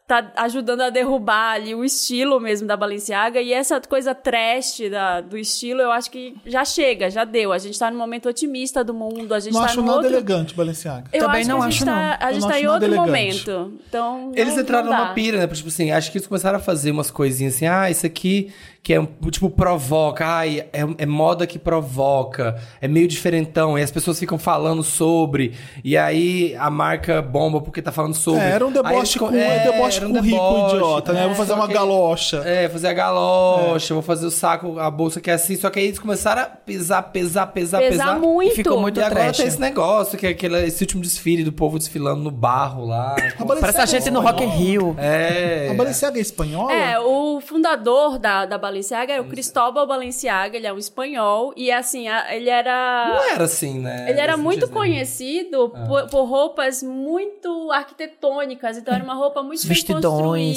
tá 0.06 0.32
ajudando 0.36 0.82
a 0.82 0.90
derrubar 0.90 1.52
ali 1.54 1.74
o 1.74 1.82
estilo 1.82 2.38
mesmo 2.38 2.68
da 2.68 2.76
Balenciaga 2.76 3.40
e 3.40 3.54
essa 3.54 3.80
coisa 3.80 4.14
trash 4.14 4.80
da, 4.90 5.22
do 5.22 5.38
estilo, 5.38 5.80
eu 5.80 5.90
acho 5.90 6.10
que 6.10 6.36
já 6.44 6.62
chega, 6.62 7.08
já 7.08 7.24
deu. 7.24 7.54
A 7.54 7.56
gente 7.58 7.78
tá 7.78 7.90
num 7.90 7.96
momento 7.96 8.28
otimista 8.28 8.84
do 8.84 8.92
mundo, 8.92 9.32
a 9.32 9.40
gente 9.40 9.54
Não 9.54 9.60
tá 9.62 9.66
acho 9.68 9.80
nada 9.80 9.92
outro 9.94 10.10
elegante, 10.12 10.54
Balenciaga. 10.54 11.08
eu 11.10 11.20
Também 11.24 11.40
acho 11.40 11.48
não 11.48 11.58
que 11.60 11.64
a 11.64 11.70
gente 11.70 11.76
acho, 11.76 11.84
tá, 11.86 12.18
não. 12.20 12.26
a 12.26 12.30
Eu 12.30 12.34
gente 12.34 12.42
não 12.42 12.48
tá 12.50 12.60
em 12.60 12.66
outro 12.66 12.84
elegante. 12.84 13.06
momento. 13.06 13.72
Então, 13.88 14.32
Eles 14.36 14.54
não- 14.54 14.62
entraram 14.62 14.90
não 14.90 14.92
numa 14.98 15.14
pira, 15.14 15.38
né? 15.38 15.46
Tipo 15.46 15.68
assim, 15.68 15.90
acho 15.90 16.12
que 16.12 16.18
eles 16.18 16.26
começaram 16.28 16.58
a 16.58 16.60
fazer 16.62 16.90
umas 16.90 17.10
coisinhas 17.10 17.54
assim, 17.54 17.66
ah, 17.66 17.90
isso 17.90 18.04
aqui 18.04 18.52
que 18.84 18.92
é, 18.92 19.08
tipo, 19.30 19.48
provoca, 19.48 20.26
ai, 20.26 20.66
é, 20.70 20.80
é 20.98 21.06
moda 21.06 21.46
que 21.46 21.58
provoca, 21.58 22.54
é 22.82 22.86
meio 22.86 23.08
diferentão, 23.08 23.78
e 23.78 23.82
as 23.82 23.90
pessoas 23.90 24.18
ficam 24.18 24.36
falando 24.38 24.82
sobre, 24.82 25.54
e 25.82 25.96
aí 25.96 26.54
a 26.58 26.68
marca 26.68 27.22
bomba 27.22 27.62
porque 27.62 27.80
tá 27.80 27.90
falando 27.90 28.12
sobre. 28.14 28.40
É, 28.42 28.50
era 28.50 28.66
um 28.66 28.70
deboche 28.70 29.18
com, 29.18 29.28
co- 29.28 29.34
é, 29.34 29.60
um 29.66 29.72
deboche 29.72 29.96
era 30.00 30.06
um 30.08 30.12
com 30.12 30.20
rico 30.20 30.36
deboche, 30.36 30.74
idiota, 30.76 31.12
né? 31.14 31.22
é, 31.24 31.26
Vou 31.28 31.34
fazer 31.34 31.54
uma 31.54 31.66
que- 31.66 31.72
galocha. 31.72 32.42
É, 32.44 32.68
fazer 32.68 32.88
a 32.88 32.92
galocha, 32.92 33.94
vou 33.94 34.02
fazer 34.02 34.26
o 34.26 34.30
saco, 34.30 34.78
a 34.78 34.90
bolsa 34.90 35.18
que 35.18 35.30
é 35.30 35.32
assim, 35.34 35.56
só 35.56 35.70
que 35.70 35.78
aí 35.78 35.86
eles 35.86 35.98
começaram 35.98 36.42
a 36.42 36.44
pesar, 36.44 37.02
pesar, 37.04 37.46
pesar, 37.46 37.78
Pesar 37.78 38.04
pesar. 38.04 38.18
muito. 38.20 38.52
E 38.52 38.54
ficou 38.54 38.78
muito 38.78 39.00
E 39.00 39.02
agora 39.02 39.20
trash. 39.24 39.38
tem 39.38 39.46
esse 39.46 39.60
negócio, 39.60 40.18
que 40.18 40.26
é 40.26 40.30
aquele, 40.30 40.62
esse 40.66 40.82
último 40.84 41.00
desfile 41.02 41.42
do 41.42 41.52
povo 41.52 41.78
desfilando 41.78 42.22
no 42.22 42.30
barro 42.30 42.84
lá. 42.86 43.16
Parece 43.58 43.80
a 43.80 43.86
gente 43.86 44.10
no 44.10 44.20
Rock 44.20 44.44
in 44.44 44.48
Rio. 44.48 44.94
É. 44.98 45.68
A 45.70 45.74
Balenciaga 45.74 46.18
é 46.18 46.20
espanhola? 46.20 46.70
É, 46.70 46.98
o 47.00 47.40
fundador 47.40 48.18
da, 48.18 48.44
da 48.44 48.58
Balenciaga 48.58 48.73
era 48.82 49.22
o 49.22 49.26
Cristóbal 49.28 49.86
Balenciaga, 49.86 50.56
ele 50.56 50.66
é 50.66 50.72
um 50.72 50.78
espanhol, 50.78 51.52
e 51.56 51.70
assim, 51.70 52.06
ele 52.30 52.48
era... 52.50 53.12
Não 53.14 53.30
era 53.30 53.44
assim, 53.44 53.78
né? 53.78 54.06
Ele 54.10 54.20
era 54.20 54.36
muito 54.36 54.68
conhecido 54.68 55.70
por, 55.86 56.06
por 56.08 56.24
roupas 56.24 56.82
muito 56.82 57.70
arquitetônicas, 57.72 58.76
então 58.78 58.94
era 58.94 59.02
uma 59.04 59.14
roupa 59.14 59.42
muito 59.42 59.60
bem 59.66 59.76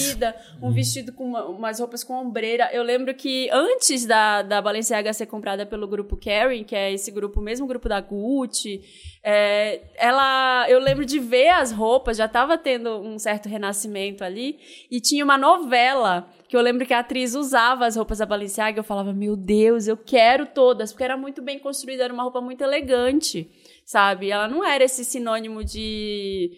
construída, 0.01 0.35
um 0.61 0.71
vestido 0.71 1.11
com 1.13 1.25
uma- 1.25 1.45
umas 1.45 1.79
roupas 1.79 2.03
com 2.03 2.13
ombreira. 2.13 2.69
Eu 2.71 2.83
lembro 2.83 3.13
que 3.13 3.49
antes 3.51 4.05
da, 4.05 4.41
da 4.41 4.61
Balenciaga 4.61 5.13
ser 5.13 5.25
comprada 5.25 5.65
pelo 5.65 5.87
grupo 5.87 6.15
Kering, 6.17 6.63
que 6.63 6.75
é 6.75 6.91
esse 6.93 7.11
grupo, 7.11 7.39
o 7.39 7.43
mesmo 7.43 7.67
grupo 7.67 7.87
da 7.89 7.99
Gucci, 7.99 8.81
é, 9.23 9.81
ela, 9.97 10.65
eu 10.69 10.79
lembro 10.79 11.05
de 11.05 11.19
ver 11.19 11.49
as 11.49 11.71
roupas, 11.71 12.15
já 12.17 12.25
estava 12.25 12.57
tendo 12.57 12.99
um 13.01 13.19
certo 13.19 13.49
renascimento 13.49 14.23
ali, 14.23 14.57
e 14.89 15.01
tinha 15.01 15.23
uma 15.23 15.37
novela 15.37 16.27
que 16.47 16.55
eu 16.55 16.61
lembro 16.61 16.85
que 16.85 16.93
a 16.93 16.99
atriz 16.99 17.35
usava 17.35 17.85
as 17.85 17.95
roupas 17.95 18.19
da 18.19 18.25
Balenciaga 18.25 18.79
eu 18.79 18.83
falava, 18.83 19.13
meu 19.13 19.35
Deus, 19.35 19.87
eu 19.87 19.97
quero 19.97 20.45
todas, 20.45 20.91
porque 20.91 21.03
era 21.03 21.17
muito 21.17 21.41
bem 21.41 21.59
construída, 21.59 22.03
era 22.03 22.13
uma 22.13 22.23
roupa 22.23 22.39
muito 22.39 22.63
elegante, 22.63 23.49
sabe? 23.85 24.31
Ela 24.31 24.47
não 24.47 24.63
era 24.63 24.83
esse 24.83 25.03
sinônimo 25.03 25.63
de... 25.63 26.51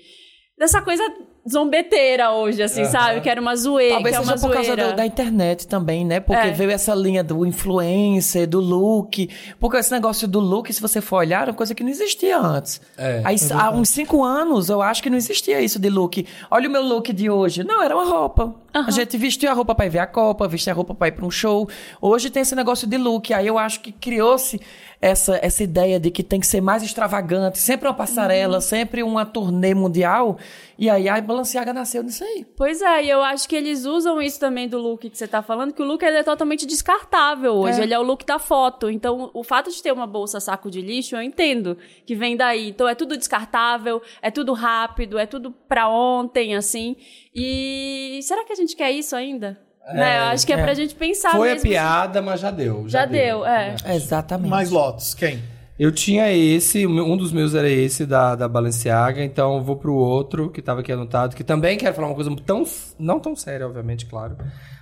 dessa 0.57 0.81
coisa 0.81 1.03
zombeteira 1.51 2.31
hoje, 2.31 2.61
assim, 2.61 2.85
sabe? 2.85 3.21
Que 3.21 3.29
era 3.29 3.39
uma 3.41 3.55
zoeira, 3.55 3.95
Talvez 3.95 4.15
que 4.15 4.21
é 4.21 4.25
seja 4.25 4.35
uma 4.35 4.41
por 4.41 4.53
causa 4.53 4.67
zoeira. 4.75 4.91
do- 4.91 4.95
da 4.95 5.05
internet 5.05 5.67
também, 5.67 6.05
né? 6.05 6.19
Porque 6.19 6.47
É. 6.47 6.51
veio 6.51 6.71
essa 6.71 6.93
linha 6.95 7.23
do 7.23 7.45
influencer, 7.45 8.47
do 8.47 8.59
look. 8.59 9.29
Porque 9.59 9.77
esse 9.77 9.91
negócio 9.91 10.27
do 10.27 10.39
look, 10.39 10.71
se 10.73 10.81
você 10.81 11.01
for 11.01 11.17
olhar, 11.17 11.41
era 11.43 11.51
uma 11.51 11.57
coisa 11.57 11.73
que 11.75 11.83
não 11.83 11.89
existia 11.89 12.37
antes. 12.39 12.81
É, 12.97 13.21
Aí, 13.23 13.35
há 13.53 13.71
uns 13.71 13.89
cinco 13.89 14.23
anos, 14.23 14.69
eu 14.69 14.81
acho 14.81 15.01
que 15.03 15.09
não 15.09 15.17
existia 15.17 15.61
isso 15.61 15.79
de 15.79 15.89
look. 15.89 16.25
Olha 16.51 16.67
o 16.67 16.71
meu 16.71 16.81
look 16.83 17.11
de 17.13 17.29
hoje. 17.29 17.63
Não, 17.63 17.81
era 17.81 17.95
uma 17.95 18.05
roupa. 18.05 18.53
A 18.73 18.91
gente 18.91 19.17
vestiu 19.17 19.49
a 19.49 19.53
roupa 19.53 19.73
pra 19.73 19.85
ir 19.87 19.89
ver 19.89 19.99
a 19.99 20.07
Copa, 20.07 20.47
vestiu 20.47 20.71
a 20.71 20.75
roupa 20.75 20.93
pra 20.93 21.07
ir 21.07 21.11
pra 21.13 21.25
um 21.25 21.31
show. 21.31 21.67
Hoje 22.01 22.29
tem 22.29 22.41
esse 22.41 22.55
negócio 22.55 22.87
de 22.87 22.97
look. 22.97 23.33
Aí 23.33 23.47
eu 23.47 23.57
acho 23.57 23.79
que 23.79 23.91
criou-se 23.91 24.59
essa, 25.01 25.39
essa 25.41 25.63
ideia 25.63 25.99
de 25.99 26.11
que 26.11 26.21
tem 26.21 26.39
que 26.39 26.47
ser 26.47 26.59
mais 26.61 26.83
extravagante. 26.83 27.57
Sempre 27.57 27.87
uma 27.87 27.93
passarela, 27.93 28.55
Uhum. 28.55 28.61
sempre 28.61 29.01
uma 29.03 29.25
turnê 29.25 29.73
mundial. 29.73 30.37
E 30.77 30.89
aí 30.89 31.07
a 31.07 31.19
Balenciaga 31.21 31.73
nasceu 31.73 32.03
nisso 32.03 32.23
aí. 32.23 32.45
Pois 32.55 32.81
é, 32.81 33.05
e 33.05 33.09
eu 33.09 33.21
acho 33.21 33.47
que 33.47 33.55
eles 33.55 33.85
usam 33.85 34.21
isso 34.21 34.39
também 34.39 34.67
do 34.67 34.77
look 34.77 35.09
que 35.09 35.17
você 35.17 35.27
tá 35.27 35.41
falando, 35.41 35.73
que 35.73 35.81
o 35.81 35.85
look 35.85 36.03
é 36.03 36.23
totalmente 36.23 36.65
descartável 36.65 37.53
hoje. 37.53 37.79
É. 37.79 37.83
Ele 37.83 37.93
é 37.93 37.99
o 37.99 38.03
look 38.03 38.25
da 38.25 38.39
foto. 38.39 38.89
Então, 38.89 39.29
o 39.33 39.43
fato 39.43 39.71
de 39.71 39.81
ter 39.81 39.91
uma 39.91 40.07
bolsa 40.07 40.39
saco 40.39 40.69
de 40.69 40.81
lixo, 40.81 41.15
eu 41.15 41.21
entendo 41.21 41.77
que 42.05 42.15
vem 42.15 42.35
daí. 42.35 42.69
Então, 42.69 42.87
é 42.87 42.95
tudo 42.95 43.15
descartável, 43.17 44.01
é 44.21 44.29
tudo 44.29 44.53
rápido, 44.53 45.17
é 45.17 45.25
tudo 45.25 45.51
pra 45.67 45.87
ontem, 45.89 46.55
assim. 46.55 46.95
E 47.33 48.19
será 48.23 48.43
que 48.43 48.51
a 48.51 48.55
gente 48.55 48.75
quer 48.75 48.91
isso 48.91 49.15
ainda? 49.15 49.59
Né? 49.93 50.19
Eu 50.19 50.23
acho 50.25 50.45
que 50.45 50.53
é, 50.53 50.59
é. 50.59 50.63
pra 50.63 50.73
gente 50.73 50.95
pensar 50.95 51.31
Foi 51.31 51.49
a 51.49 51.53
mesmo. 51.53 51.69
piada, 51.69 52.21
mas 52.21 52.39
já 52.39 52.51
deu. 52.51 52.87
Já 52.87 53.05
deu, 53.05 53.45
é. 53.45 53.75
Exatamente. 53.87 54.49
Mais 54.49 54.69
lotos, 54.69 55.13
quem? 55.13 55.41
Eu 55.79 55.93
tinha 55.93 56.29
esse, 56.31 56.85
o 56.85 56.89
meu- 56.89 57.05
um 57.05 57.15
dos 57.15 57.31
meus 57.31 57.55
era 57.55 57.69
esse, 57.69 58.05
da, 58.05 58.35
da 58.35 58.49
Balenciaga, 58.49 59.23
então 59.23 59.55
eu 59.55 59.63
vou 59.63 59.77
pro 59.77 59.93
outro, 59.93 60.49
que 60.49 60.61
tava 60.61 60.81
aqui 60.81 60.91
anotado, 60.91 61.35
que 61.35 61.43
também 61.43 61.77
quero 61.77 61.95
falar 61.95 62.07
uma 62.07 62.15
coisa 62.15 62.35
tão, 62.45 62.65
não 62.99 63.17
tão 63.17 63.33
séria, 63.33 63.65
obviamente, 63.65 64.05
claro. 64.05 64.35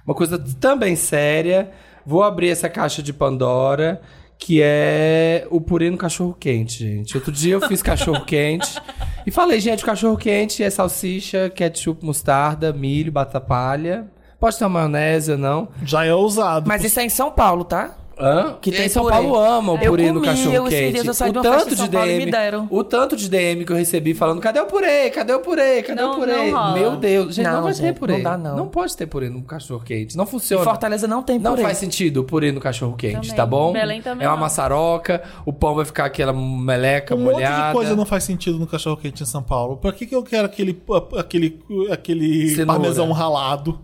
Uma 0.06 0.16
coisa 0.16 0.40
também 0.60 0.96
séria. 0.96 1.70
Vou 2.04 2.24
abrir 2.24 2.50
essa 2.50 2.68
caixa 2.68 3.04
de 3.04 3.14
Pandora, 3.14 4.02
que 4.40 4.60
é 4.64 5.46
o 5.52 5.62
purê 5.62 5.92
no 5.92 5.98
cachorro-quente, 5.98 6.80
gente. 6.80 7.16
Outro 7.16 7.32
dia 7.32 7.54
eu 7.54 7.62
fiz 7.68 7.84
cachorro-quente 7.84 8.82
e 9.28 9.30
falei, 9.30 9.60
gente, 9.60 9.84
o 9.84 9.86
cachorro-quente 9.86 10.64
é 10.64 10.70
salsicha, 10.70 11.48
ketchup, 11.54 12.04
mostarda, 12.04 12.74
milho, 12.74 13.12
batata 13.12 13.40
palha. 13.40 14.08
Pode 14.40 14.58
ter 14.58 14.66
uma 14.66 14.70
maionese 14.88 15.32
ou 15.32 15.38
não. 15.38 15.68
Já 15.84 16.06
é 16.06 16.14
ousado. 16.14 16.68
Mas 16.68 16.84
isso 16.84 17.00
é 17.00 17.04
em 17.06 17.10
São 17.10 17.32
Paulo, 17.32 17.64
tá? 17.64 17.96
Hã? 18.20 18.56
Que 18.60 18.72
tem 18.72 18.88
em 18.88 18.90
São 18.90 19.04
purê. 19.04 19.14
Paulo 19.16 19.36
ama 19.36 19.74
o 19.74 19.78
Eu 19.78 19.92
purê 19.92 20.08
no 20.12 20.16
comi, 20.16 20.26
cachorro 20.26 20.68
quente. 20.70 20.92
dias 21.04 21.20
eu 21.22 21.28
o 21.30 21.32
tanto 21.34 21.70
em 21.72 21.76
de 21.76 21.88
DM, 21.88 22.32
o 22.72 22.84
tanto 22.84 23.16
de 23.16 23.30
DM 23.30 23.64
que 23.64 23.72
eu 23.72 23.76
recebi 23.78 24.16
falando, 24.16 24.42
cadê 24.42 24.60
o 24.60 24.66
purê? 24.66 25.12
Cadê 25.12 25.34
o 25.34 25.40
purê? 25.40 25.84
Cadê 25.84 26.02
Não- 26.02 26.14
o 26.14 26.16
purê? 26.16 26.50
não. 26.52 26.74
Meu 26.74 26.96
Deus, 26.96 27.36
gente, 27.36 27.46
não, 27.46 27.54
Não, 27.58 27.64
vai 27.64 27.74
gente, 27.74 27.84
ter 27.86 27.94
purê. 27.94 28.14
não 28.14 28.24
dá, 28.24 28.36
não. 28.36 28.68
pode 28.70 28.98
ter 28.98 29.06
purê 29.06 29.30
no 29.30 29.44
cachorro 29.44 29.84
quente. 29.86 30.18
Não 30.18 30.24
Em 30.24 30.28
funciona. 30.28 30.64
Fortaleza 30.64 31.08
não 31.08 31.22
tem 31.22 31.38
Não 31.38 31.52
purê. 31.52 31.62
faz 31.62 31.78
sentido 31.78 32.22
o 32.22 32.24
purê 32.24 32.52
no 32.52 32.60
cachorro 32.60 32.96
quente, 32.96 33.36
tá 33.36 33.46
bom? 33.46 33.72
Belém 33.72 34.02
também 34.02 34.26
é 34.26 34.30
uma 34.30 34.36
não. 34.36 34.42
maçaroca, 34.42 35.22
o 35.46 35.54
pão 35.54 35.76
vai 35.76 35.86
ficar 35.86 36.06
aquela 36.06 36.34
meleca 36.34 37.14
Um 37.14 37.20
monte 37.20 37.34
molhada. 37.34 37.68
de 37.68 37.74
coisa 37.74 37.96
não 37.96 38.06
faz 38.06 38.24
sentido 38.24 38.58
no 38.58 38.66
cachorro 38.66 38.98
quente 38.98 39.22
em 39.22 39.28
São 39.28 39.44
Paulo. 39.44 39.78
Por 39.78 39.94
que, 39.94 40.08
que 40.08 40.16
eu 40.16 40.24
quero 40.24 40.48
aquele, 40.48 40.82
aquele, 41.16 41.60
aquele 41.92 42.50
Cenoura. 42.50 42.80
parmesão 42.80 43.12
ralado? 43.12 43.80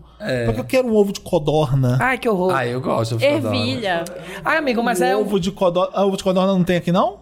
Por 0.46 0.54
que 0.54 0.60
eu 0.60 0.64
quero 0.64 0.88
um 0.88 0.94
ovo 0.94 1.12
de 1.12 1.20
codorna? 1.20 1.98
Ai, 2.00 2.18
que 2.18 2.28
horror. 2.28 2.54
Ah, 2.54 2.66
eu 2.66 2.80
gosto. 2.80 3.18
eu 3.20 3.36
adoro. 3.36 3.54
Ervilha. 3.54 4.04
Ai, 4.44 4.56
amigo, 4.56 4.82
mas 4.82 5.00
um 5.00 5.04
é 5.04 5.16
o, 5.16 5.20
ovo 5.20 5.38
de 5.38 5.50
codorna. 5.50 5.90
Ah, 5.94 6.06
ovo 6.06 6.16
de 6.16 6.24
codorna 6.24 6.52
não 6.52 6.64
tem 6.64 6.76
aqui, 6.76 6.92
não? 6.92 7.18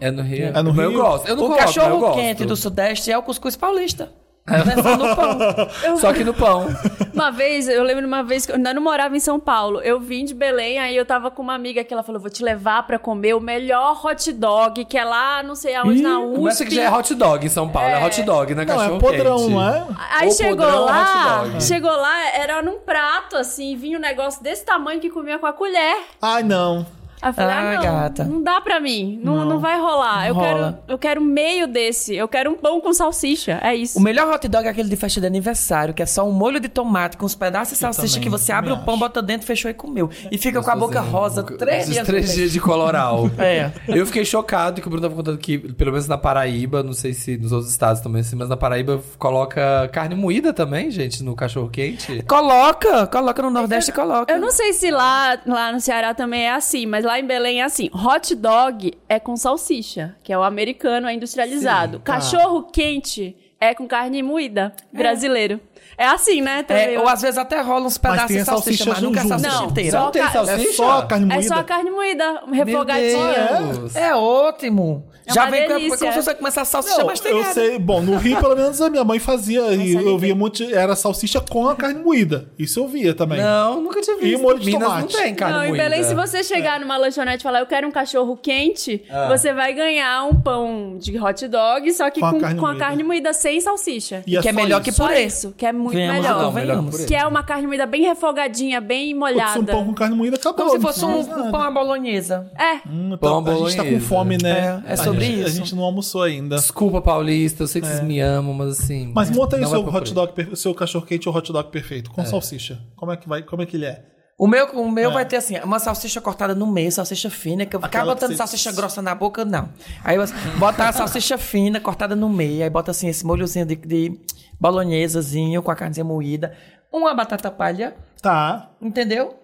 É 0.00 0.10
no 0.10 0.22
Rio. 0.22 0.46
É 0.54 0.62
no 0.62 0.70
Rio? 0.70 0.82
Eu 0.82 0.92
gosto. 0.92 1.28
Eu 1.28 1.36
não 1.36 1.44
o 1.44 1.46
coloco, 1.46 1.64
cachorro 1.64 1.98
gosto. 1.98 2.14
quente 2.14 2.44
do 2.44 2.56
Sudeste 2.56 3.10
é 3.10 3.18
o 3.18 3.22
cuscuz 3.22 3.56
paulista. 3.56 4.10
Não 4.48 4.72
é 4.72 4.82
só 4.82 4.96
no 4.96 5.16
pão. 5.16 5.98
Só 5.98 6.12
que 6.12 6.24
no 6.24 6.34
pão. 6.34 6.66
Uma 7.12 7.30
vez, 7.30 7.68
eu 7.68 7.82
lembro 7.82 8.02
de 8.02 8.06
uma 8.06 8.22
vez 8.22 8.46
que 8.46 8.52
eu 8.52 8.56
ainda 8.56 8.72
não 8.72 8.82
morava 8.82 9.16
em 9.16 9.20
São 9.20 9.38
Paulo. 9.38 9.80
Eu 9.80 10.00
vim 10.00 10.24
de 10.24 10.34
Belém, 10.34 10.78
aí 10.78 10.96
eu 10.96 11.04
tava 11.04 11.30
com 11.30 11.42
uma 11.42 11.54
amiga 11.54 11.84
que 11.84 11.92
ela 11.92 12.02
falou: 12.02 12.20
vou 12.20 12.30
te 12.30 12.42
levar 12.42 12.84
pra 12.86 12.98
comer 12.98 13.34
o 13.34 13.40
melhor 13.40 14.00
hot 14.04 14.32
dog, 14.32 14.84
que 14.84 14.96
é 14.96 15.04
lá, 15.04 15.42
não 15.42 15.54
sei 15.54 15.74
aonde, 15.74 16.02
na 16.02 16.18
USP. 16.20 16.36
Começa 16.36 16.64
que 16.64 16.74
já 16.74 16.82
é 16.84 16.90
hot 16.90 17.14
dog 17.14 17.44
em 17.46 17.48
São 17.48 17.68
Paulo. 17.68 17.88
É, 17.88 18.04
hot 18.04 18.22
dog, 18.22 18.54
né? 18.54 18.64
Não, 18.64 18.76
Cachorro 18.76 18.96
é 18.96 19.00
podrão, 19.00 19.48
não 19.48 19.62
é? 19.62 19.86
Aí 20.18 20.28
Ou 20.28 20.34
chegou 20.34 20.56
podrão, 20.56 20.84
lá, 20.84 21.42
hot 21.42 21.50
dog. 21.50 21.62
chegou 21.64 21.90
lá, 21.90 22.28
era 22.34 22.62
num 22.62 22.78
prato, 22.78 23.36
assim, 23.36 23.76
vinha 23.76 23.98
um 23.98 24.00
negócio 24.00 24.42
desse 24.42 24.64
tamanho 24.64 25.00
que 25.00 25.10
comia 25.10 25.38
com 25.38 25.46
a 25.46 25.52
colher. 25.52 26.04
Ai, 26.22 26.42
não. 26.42 26.86
Aí 27.20 27.30
eu 27.30 27.34
falei, 27.34 27.54
Ah, 27.54 27.58
ah, 27.58 27.74
não, 27.74 27.82
gata. 27.82 28.24
não 28.24 28.42
dá 28.42 28.60
pra 28.60 28.80
mim, 28.80 29.20
não, 29.22 29.44
não. 29.44 29.58
vai 29.58 29.78
rolar. 29.78 30.28
eu, 30.28 30.34
Não 30.34 30.40
quero, 30.42 30.56
rola. 30.58 30.82
eu 30.88 30.98
quero 30.98 31.20
meio 31.20 31.66
desse, 31.66 32.14
eu 32.14 32.28
quero 32.28 32.50
um 32.50 32.54
pão 32.56 32.80
com 32.80 32.92
salsicha, 32.92 33.58
é 33.62 33.74
isso. 33.74 33.98
O 33.98 34.02
melhor 34.02 34.32
hot 34.32 34.46
dog 34.48 34.66
é 34.66 34.70
aquele 34.70 34.88
de 34.88 34.96
festa 34.96 35.20
de 35.20 35.26
aniversário, 35.26 35.92
que 35.94 36.02
é 36.02 36.06
só 36.06 36.26
um 36.28 36.32
molho 36.32 36.60
de 36.60 36.68
tomate 36.68 37.16
com 37.16 37.26
uns 37.26 37.34
pedaços 37.34 37.74
de 37.74 37.78
salsicha 37.80 38.14
também, 38.14 38.22
que 38.22 38.28
você 38.28 38.52
abre 38.52 38.72
o 38.72 38.78
pão, 38.78 38.94
acho. 38.94 39.00
bota 39.00 39.20
dentro, 39.22 39.46
fechou 39.46 39.70
e 39.70 39.74
comeu. 39.74 40.08
E 40.30 40.38
fica 40.38 40.62
com 40.62 40.70
a 40.70 40.76
boca 40.76 41.00
rosa 41.00 41.42
três 41.42 41.82
Esses 41.82 41.94
dias. 41.94 42.06
três 42.06 42.34
dias 42.34 42.52
de 42.52 42.60
coloral. 42.60 43.28
É. 43.38 43.70
Eu 43.88 44.04
fiquei 44.06 44.24
chocado 44.24 44.80
que 44.80 44.86
o 44.86 44.90
Bruno 44.90 45.02
tava 45.02 45.14
contando 45.14 45.38
que, 45.38 45.58
pelo 45.58 45.92
menos 45.92 46.06
na 46.08 46.18
Paraíba, 46.18 46.82
não 46.82 46.92
sei 46.92 47.12
se 47.14 47.36
nos 47.38 47.52
outros 47.52 47.70
estados 47.70 48.00
também, 48.02 48.20
assim, 48.20 48.36
mas 48.36 48.48
na 48.48 48.56
Paraíba 48.56 49.00
coloca 49.18 49.88
carne 49.92 50.14
moída 50.14 50.52
também, 50.52 50.90
gente, 50.90 51.22
no 51.22 51.34
cachorro 51.34 51.68
quente. 51.68 52.22
Coloca, 52.26 53.06
coloca 53.06 53.42
no 53.42 53.50
Nordeste, 53.50 53.92
coloca. 53.92 54.32
Eu 54.32 54.40
não 54.40 54.50
sei 54.50 54.72
se 54.72 54.90
lá, 54.90 55.38
lá 55.46 55.72
no 55.72 55.80
Ceará 55.80 56.14
também 56.14 56.42
é 56.42 56.52
assim, 56.52 56.84
mas 56.86 57.04
lá 57.08 57.18
em 57.18 57.26
Belém 57.26 57.62
é 57.62 57.64
assim. 57.64 57.88
Hot 57.94 58.34
dog 58.34 58.92
é 59.08 59.18
com 59.18 59.34
salsicha, 59.34 60.14
que 60.22 60.30
é 60.30 60.38
o 60.38 60.42
americano, 60.42 61.08
é 61.08 61.14
industrializado. 61.14 61.96
Sim, 61.96 62.02
tá. 62.04 62.12
Cachorro 62.12 62.64
quente 62.64 63.34
é 63.58 63.74
com 63.74 63.88
carne 63.88 64.22
moída, 64.22 64.74
brasileiro. 64.92 65.58
É 65.98 66.06
assim, 66.06 66.40
né? 66.40 66.62
também. 66.62 66.94
É, 66.94 67.00
ou 67.00 67.08
às 67.08 67.20
vezes 67.20 67.36
até 67.36 67.60
rola 67.60 67.86
uns 67.86 67.98
pedaços 67.98 68.26
tem 68.28 68.36
de 68.36 68.42
a 68.42 68.44
salsicha, 68.44 68.84
salsicha 68.84 68.90
mas 68.90 69.02
nunca 69.02 69.18
a 69.20 69.22
junto. 69.24 69.40
salsicha 69.40 69.60
Não, 69.62 69.66
inteira. 69.70 69.90
só 69.90 70.04
Não 70.04 70.10
tem 70.12 70.22
salsicha? 70.28 70.68
É 70.68 70.72
só 70.72 70.90
a 70.98 71.06
carne 71.06 71.24
É 71.24 71.34
moída? 71.34 71.48
só 71.48 71.54
a 71.60 71.64
carne 71.64 71.90
moída, 71.90 72.42
refogadinha. 72.52 73.90
É 73.94 74.14
ótimo. 74.14 75.04
É 75.26 75.32
Já 75.34 75.44
vem 75.50 75.62
com- 75.68 75.74
delícia. 75.74 75.98
como 75.98 76.12
se 76.12 76.22
você 76.22 76.34
começar 76.34 76.62
a 76.62 76.64
salsicha 76.64 76.98
Não, 76.98 77.06
mais 77.06 77.22
eu 77.22 77.44
sei. 77.52 77.78
Bom, 77.78 78.00
no 78.00 78.16
Rio, 78.16 78.38
pelo 78.40 78.56
menos, 78.56 78.80
a 78.80 78.88
minha 78.88 79.04
mãe 79.04 79.18
fazia. 79.18 79.60
e 79.74 79.92
eu 79.94 80.16
via 80.16 80.34
muito. 80.34 80.62
Era 80.62 80.96
salsicha 80.96 81.38
com 81.40 81.68
a 81.68 81.76
carne 81.76 82.02
moída. 82.02 82.48
Isso 82.58 82.80
eu 82.80 82.88
via 82.88 83.12
também. 83.12 83.38
Não, 83.38 83.82
nunca 83.82 84.00
tinha 84.00 84.16
visto. 84.16 84.40
molho 84.40 84.58
de 84.58 84.66
Minas 84.66 84.88
tomate. 84.88 85.14
não 85.14 85.22
tem 85.22 85.34
carne 85.34 85.54
Não, 85.56 85.64
em 85.64 85.68
moída. 85.68 85.84
Belém, 85.84 86.02
se 86.04 86.14
você 86.14 86.42
chegar 86.42 86.80
numa 86.80 86.96
lanchonete 86.96 87.40
e 87.40 87.42
falar, 87.42 87.60
eu 87.60 87.66
quero 87.66 87.86
um 87.86 87.90
cachorro 87.90 88.36
quente, 88.38 89.02
você 89.28 89.52
vai 89.52 89.74
ganhar 89.74 90.24
um 90.24 90.40
pão 90.40 90.96
de 90.98 91.18
hot 91.22 91.46
dog, 91.46 91.92
só 91.92 92.08
que 92.08 92.20
Com 92.20 92.26
a 92.26 92.32
com, 92.32 92.40
carne 92.40 92.60
com 92.60 92.66
a 92.66 92.70
moída. 92.70 92.84
carne 92.86 93.02
moída 93.02 93.32
sem 93.34 93.60
salsicha. 93.60 94.22
E 94.26 94.38
Que 94.40 94.48
é 94.48 94.52
só 94.52 94.56
melhor 94.56 94.82
que 94.82 94.92
Só 94.92 95.06
purê. 95.08 95.24
isso, 95.24 95.52
que 95.58 95.66
é 95.66 95.72
muito 95.72 95.87
Venhamos 95.94 96.22
melhor. 96.22 96.52
melhor 96.52 97.06
que 97.06 97.14
é 97.14 97.26
uma 97.26 97.42
carne 97.42 97.66
moída 97.66 97.86
bem 97.86 98.02
refogadinha, 98.02 98.80
bem 98.80 99.08
Putz, 99.14 99.18
molhada. 99.18 99.60
um 99.60 99.64
pão 99.64 99.84
com 99.86 99.94
carne 99.94 100.16
moída 100.16 100.36
acabou. 100.36 100.66
Como 100.66 100.76
se 100.76 100.80
fosse 100.80 101.04
um, 101.04 101.18
um 101.20 101.50
pão 101.50 101.62
à 101.62 101.70
bolonhesa. 101.70 102.50
É. 102.56 102.76
Hum, 102.88 103.16
Pão 103.20 103.40
então, 103.40 103.66
a 103.66 103.68
gente 103.70 103.76
tá 103.76 103.84
com 103.84 104.00
fome, 104.00 104.38
né? 104.42 104.82
É, 104.86 104.92
é 104.92 104.96
sobre 104.96 105.24
a 105.24 105.26
gente, 105.28 105.44
A 105.44 105.46
isso. 105.48 105.56
gente 105.56 105.74
não 105.74 105.82
almoçou 105.84 106.22
ainda. 106.22 106.56
Desculpa, 106.56 107.00
Paulista, 107.00 107.62
eu 107.64 107.66
sei 107.68 107.80
que 107.80 107.86
vocês 107.88 108.02
me 108.02 108.20
amam, 108.20 108.52
mas 108.54 108.80
assim. 108.80 109.12
Mas 109.14 109.30
monta 109.30 109.56
aí 109.56 109.64
o 109.64 109.68
seu 109.68 109.86
hot 109.86 110.14
dog, 110.14 110.32
o 110.52 110.56
seu 110.56 110.74
cachorro 110.74 111.06
quente 111.06 111.28
ou 111.28 111.34
hot 111.34 111.52
dog 111.52 111.70
perfeito, 111.70 112.10
com 112.10 112.24
salsicha. 112.24 112.78
Como 112.96 113.12
é 113.12 113.16
que 113.16 113.28
vai? 113.28 113.42
Como 113.42 113.62
é 113.62 113.66
que 113.66 113.76
ele 113.76 113.86
é? 113.86 114.02
O 114.38 114.46
meu, 114.46 114.66
o 114.66 114.88
meu 114.90 115.10
vai 115.12 115.24
ter 115.24 115.34
assim, 115.36 115.58
uma 115.64 115.80
salsicha 115.80 116.20
cortada 116.20 116.54
no 116.54 116.64
meio, 116.64 116.92
salsicha 116.92 117.28
fina, 117.28 117.66
que 117.66 117.74
eu 117.74 117.80
ficar 117.82 118.04
botando 118.04 118.30
você- 118.30 118.36
salsicha 118.36 118.70
grossa 118.70 119.02
na 119.02 119.12
boca, 119.12 119.44
não. 119.44 119.68
Aí 120.04 120.16
você 120.16 120.32
bota 120.58 120.88
a 120.88 120.92
salsicha 120.92 121.36
fina, 121.38 121.80
cortada 121.80 122.14
no 122.14 122.28
meio, 122.28 122.62
aí 122.62 122.70
bota 122.70 122.92
assim 122.92 123.08
esse 123.08 123.26
molhozinho 123.26 123.66
de, 123.66 123.74
de 123.74 124.20
bolonhesazinho 124.60 125.60
com 125.62 125.70
a 125.72 125.74
carnezinha 125.74 126.04
moída, 126.04 126.56
uma 126.92 127.12
batata 127.14 127.50
palha, 127.50 127.96
Tá. 128.22 128.70
entendeu? 128.80 129.34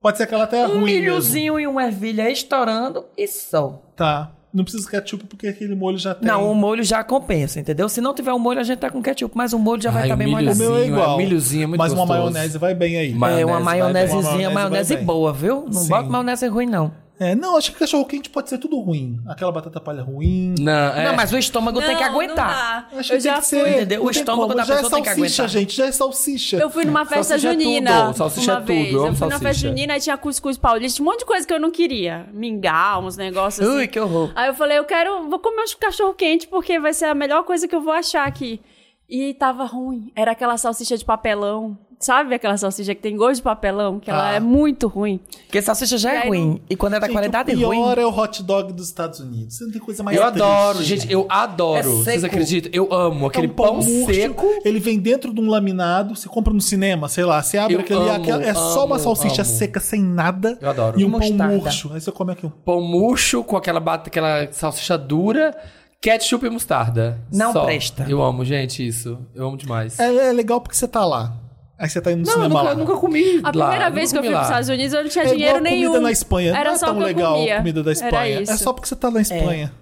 Pode 0.00 0.16
ser 0.16 0.24
aquela 0.24 0.44
até 0.44 0.64
Um 0.66 0.80
ruim 0.80 0.84
mesmo. 0.84 0.86
milhozinho 1.00 1.60
e 1.60 1.66
uma 1.66 1.84
ervilha 1.84 2.30
estourando 2.30 3.04
e 3.18 3.26
só. 3.28 3.82
Tá. 3.96 4.32
Não 4.52 4.64
precisa 4.64 4.84
de 4.84 4.90
ketchup 4.90 5.24
porque 5.26 5.46
aquele 5.46 5.74
molho 5.74 5.98
já 5.98 6.14
tem. 6.14 6.26
Não, 6.26 6.50
o 6.50 6.54
molho 6.54 6.82
já 6.82 7.04
compensa, 7.04 7.60
entendeu? 7.60 7.86
Se 7.88 8.00
não 8.00 8.14
tiver 8.14 8.32
o 8.32 8.38
molho, 8.38 8.58
a 8.60 8.62
gente 8.62 8.78
tá 8.78 8.88
com 8.90 9.02
ketchup, 9.02 9.36
mas 9.36 9.52
o 9.52 9.58
molho 9.58 9.82
já 9.82 9.90
vai 9.90 10.02
Ai, 10.02 10.08
estar 10.08 10.14
o 10.14 10.18
bem 10.18 10.26
O 10.26 10.30
molhado. 10.30 10.58
meu 10.58 10.76
é 10.76 10.86
igual. 10.86 11.14
é, 11.20 11.22
milhozinho 11.22 11.64
é 11.64 11.66
muito 11.66 11.78
Mas 11.78 11.92
uma 11.92 12.06
gostoso. 12.06 12.32
maionese 12.32 12.58
vai 12.58 12.74
bem 12.74 12.96
aí. 12.96 13.14
Ma- 13.14 13.30
É, 13.30 13.44
uma 13.44 13.60
Maionese 13.60 14.12
maionesezinha, 14.12 14.48
Uma 14.48 14.54
maionese 14.60 14.94
maionese 14.94 14.96
boa, 15.04 15.32
viu? 15.32 15.64
Não 15.66 15.72
Sim. 15.82 15.88
bota 15.90 16.08
maionese 16.08 16.46
ruim, 16.48 16.66
não. 16.66 16.90
É, 17.20 17.34
não, 17.34 17.56
acho 17.56 17.72
que 17.72 17.78
cachorro 17.78 18.04
quente 18.04 18.30
pode 18.30 18.48
ser 18.48 18.58
tudo 18.58 18.78
ruim. 18.78 19.18
Aquela 19.26 19.50
batata 19.50 19.80
palha 19.80 20.02
ruim. 20.02 20.54
Não, 20.60 20.72
é. 20.72 21.04
Não, 21.04 21.16
mas 21.16 21.32
o 21.32 21.38
estômago 21.38 21.80
tem 21.80 21.96
que 21.96 22.02
Não, 22.04 22.10
aguentar. 22.10 22.88
Não. 22.92 23.00
Acho 23.00 23.12
Eu 23.12 23.16
que 23.16 23.22
tem 23.24 23.32
já 23.32 23.40
que 23.40 23.48
fui. 23.48 23.58
ser. 23.58 23.68
entendeu? 23.76 24.00
O 24.00 24.04
não 24.04 24.10
estômago 24.10 24.42
como. 24.42 24.54
da 24.54 24.64
já 24.64 24.74
pessoa 24.76 24.88
é 24.88 24.94
tem 24.94 25.02
que 25.02 25.08
salsicha, 25.08 25.42
aguentar. 25.42 25.48
gente. 25.60 25.76
Já 25.76 25.86
é 25.86 25.92
salsicha. 25.92 26.56
Eu 26.58 26.70
fui 26.70 26.84
numa 26.84 27.04
festa 27.04 27.24
Salsicha 27.38 27.48
é 27.48 27.52
tudo, 27.52 27.62
junina. 27.64 28.14
salsicha 28.14 28.52
uma 28.52 28.58
é 28.58 28.60
tudo, 28.60 28.66
vez. 28.66 28.92
eu 28.92 28.98
amo 29.00 29.08
Eu 29.08 29.14
fui 29.14 29.26
numa 29.26 29.30
festa 29.38 29.44
salsicha. 29.46 29.68
junina 29.68 29.96
e 29.96 30.00
tinha 30.00 30.16
cuscuz 30.16 30.56
paulista, 30.56 31.02
um 31.02 31.04
monte 31.06 31.18
de 31.20 31.24
coisa 31.24 31.46
que 31.46 31.52
eu 31.52 31.58
não 31.60 31.70
queria. 31.72 32.26
Mingau, 32.32 33.02
uns 33.04 33.16
negócios 33.16 33.66
assim. 33.66 33.76
Ui, 33.78 33.88
que 33.88 33.98
horror. 33.98 34.30
Aí 34.36 34.48
eu 34.48 34.54
falei, 34.54 34.78
eu 34.78 34.84
quero, 34.84 35.28
vou 35.28 35.38
comer 35.40 35.62
um 35.62 35.78
cachorro 35.80 36.14
quente 36.14 36.46
porque 36.46 36.78
vai 36.78 36.94
ser 36.94 37.06
a 37.06 37.14
melhor 37.14 37.42
coisa 37.42 37.66
que 37.66 37.74
eu 37.74 37.80
vou 37.80 37.92
achar 37.92 38.26
aqui. 38.28 38.60
E 39.08 39.34
tava 39.34 39.64
ruim. 39.64 40.12
Era 40.14 40.32
aquela 40.32 40.56
salsicha 40.56 40.96
de 40.96 41.04
papelão. 41.04 41.76
Sabe 42.00 42.32
aquela 42.32 42.56
salsicha 42.56 42.94
que 42.94 43.02
tem 43.02 43.16
gosto 43.16 43.36
de 43.36 43.42
papelão? 43.42 43.98
Que 43.98 44.08
ela 44.08 44.30
Ah. 44.30 44.34
é 44.34 44.40
muito 44.40 44.86
ruim. 44.86 45.18
Porque 45.46 45.60
salsicha 45.60 45.98
já 45.98 46.14
E 46.14 46.16
é 46.18 46.28
ruim. 46.28 46.62
E 46.70 46.76
quando 46.76 46.94
é 46.94 47.00
da 47.00 47.06
Gente, 47.06 47.14
qualidade 47.16 47.52
o 47.52 47.56
pior 47.58 47.68
ruim. 47.74 48.00
é 48.02 48.06
o 48.06 48.16
hot 48.16 48.40
dog 48.44 48.72
dos 48.72 48.86
Estados 48.86 49.18
Unidos. 49.18 49.56
Você 49.56 49.64
não 49.64 49.72
tem 49.72 49.80
coisa 49.80 50.02
mais 50.04 50.16
Eu 50.16 50.22
triste. 50.24 50.40
adoro, 50.42 50.82
gente, 50.84 51.12
eu 51.12 51.26
adoro. 51.28 51.78
É 51.78 51.82
Vocês 51.82 52.20
seco. 52.20 52.26
acreditam? 52.34 52.70
Eu 52.72 52.92
amo 52.94 53.24
É 53.26 53.28
aquele 53.28 53.48
um 53.48 53.50
pão, 53.50 53.74
murcho, 53.74 54.14
seco. 54.14 54.46
Ele 54.64 54.78
vem 54.78 54.98
dentro 55.00 55.34
de 55.34 55.40
um 55.40 55.48
laminado. 55.50 56.14
Você 56.14 56.28
compra 56.28 56.52
no 56.54 56.60
cinema, 56.60 57.08
sei 57.08 57.24
lá. 57.24 57.42
Você 57.42 57.58
abre 57.58 57.74
Eu 57.74 57.80
aquele. 57.80 57.98
amo, 57.98 58.12
aquela- 58.12 58.44
é 58.44 58.54
só 58.54 58.86
uma 58.86 58.98
salsicha 59.00 59.42
amo. 59.42 59.50
seca, 59.50 59.80
sem 59.80 60.00
nada. 60.00 60.56
Eu 60.60 60.70
adoro. 60.70 61.00
E 61.00 61.04
um 61.04 61.08
Mostarda. 61.08 61.48
pão 61.48 61.56
murcho. 61.58 61.90
Aí 61.92 62.00
você 62.00 62.12
come 62.12 62.32
aqui 62.32 62.46
um. 62.46 62.50
Pão 62.50 62.80
murcho 62.80 63.42
com 63.42 63.56
aquela, 63.56 63.80
bata, 63.80 64.08
aquela 64.08 64.46
salsicha 64.52 64.96
dura, 64.96 65.52
ketchup 66.00 66.46
e 66.46 66.50
mostarda. 66.50 67.20
Não 67.32 67.52
Só. 67.52 67.64
presta. 67.64 68.06
Eu 68.08 68.22
amo, 68.22 68.44
gente, 68.44 68.86
isso. 68.86 69.18
Eu 69.34 69.48
amo 69.48 69.56
demais. 69.56 69.98
É, 69.98 70.28
é 70.28 70.32
legal 70.32 70.60
porque 70.60 70.76
você 70.76 70.86
tá 70.86 71.04
lá. 71.04 71.32
Aí 71.78 71.88
você 71.88 72.00
tá 72.00 72.10
indo 72.10 72.22
no 72.22 72.26
Não, 72.26 72.32
eu 72.32 72.42
cinema 72.42 72.48
nunca, 72.60 72.68
lá. 72.70 72.74
nunca 72.74 72.96
comi. 72.96 73.40
A 73.40 73.52
lá, 73.54 73.68
primeira 73.68 73.88
vez 73.90 74.10
que 74.10 74.18
eu 74.18 74.22
fui 74.22 74.30
comi 74.32 74.36
pros 74.36 74.48
lá. 74.50 74.60
Estados 74.60 74.68
Unidos, 74.68 74.92
eu 74.94 75.02
não 75.04 75.08
tinha 75.10 75.22
É 75.22 75.26
igual 75.26 75.36
dinheiro 75.36 75.56
a 75.56 75.60
comida 75.60 75.76
nenhum. 75.76 76.00
na 76.00 76.10
Espanha. 76.10 76.50
Era 76.56 76.64
não 76.70 76.74
é 76.74 76.78
só 76.78 76.86
tão 76.86 76.96
eu 76.96 77.02
legal 77.06 77.34
comia. 77.36 77.54
a 77.54 77.58
comida 77.58 77.82
da 77.84 77.90
Era 77.92 78.04
Espanha. 78.06 78.40
É 78.40 78.56
só 78.56 78.72
porque 78.72 78.88
você 78.88 78.96
tá 78.96 79.10
na 79.12 79.20
Espanha. 79.20 79.72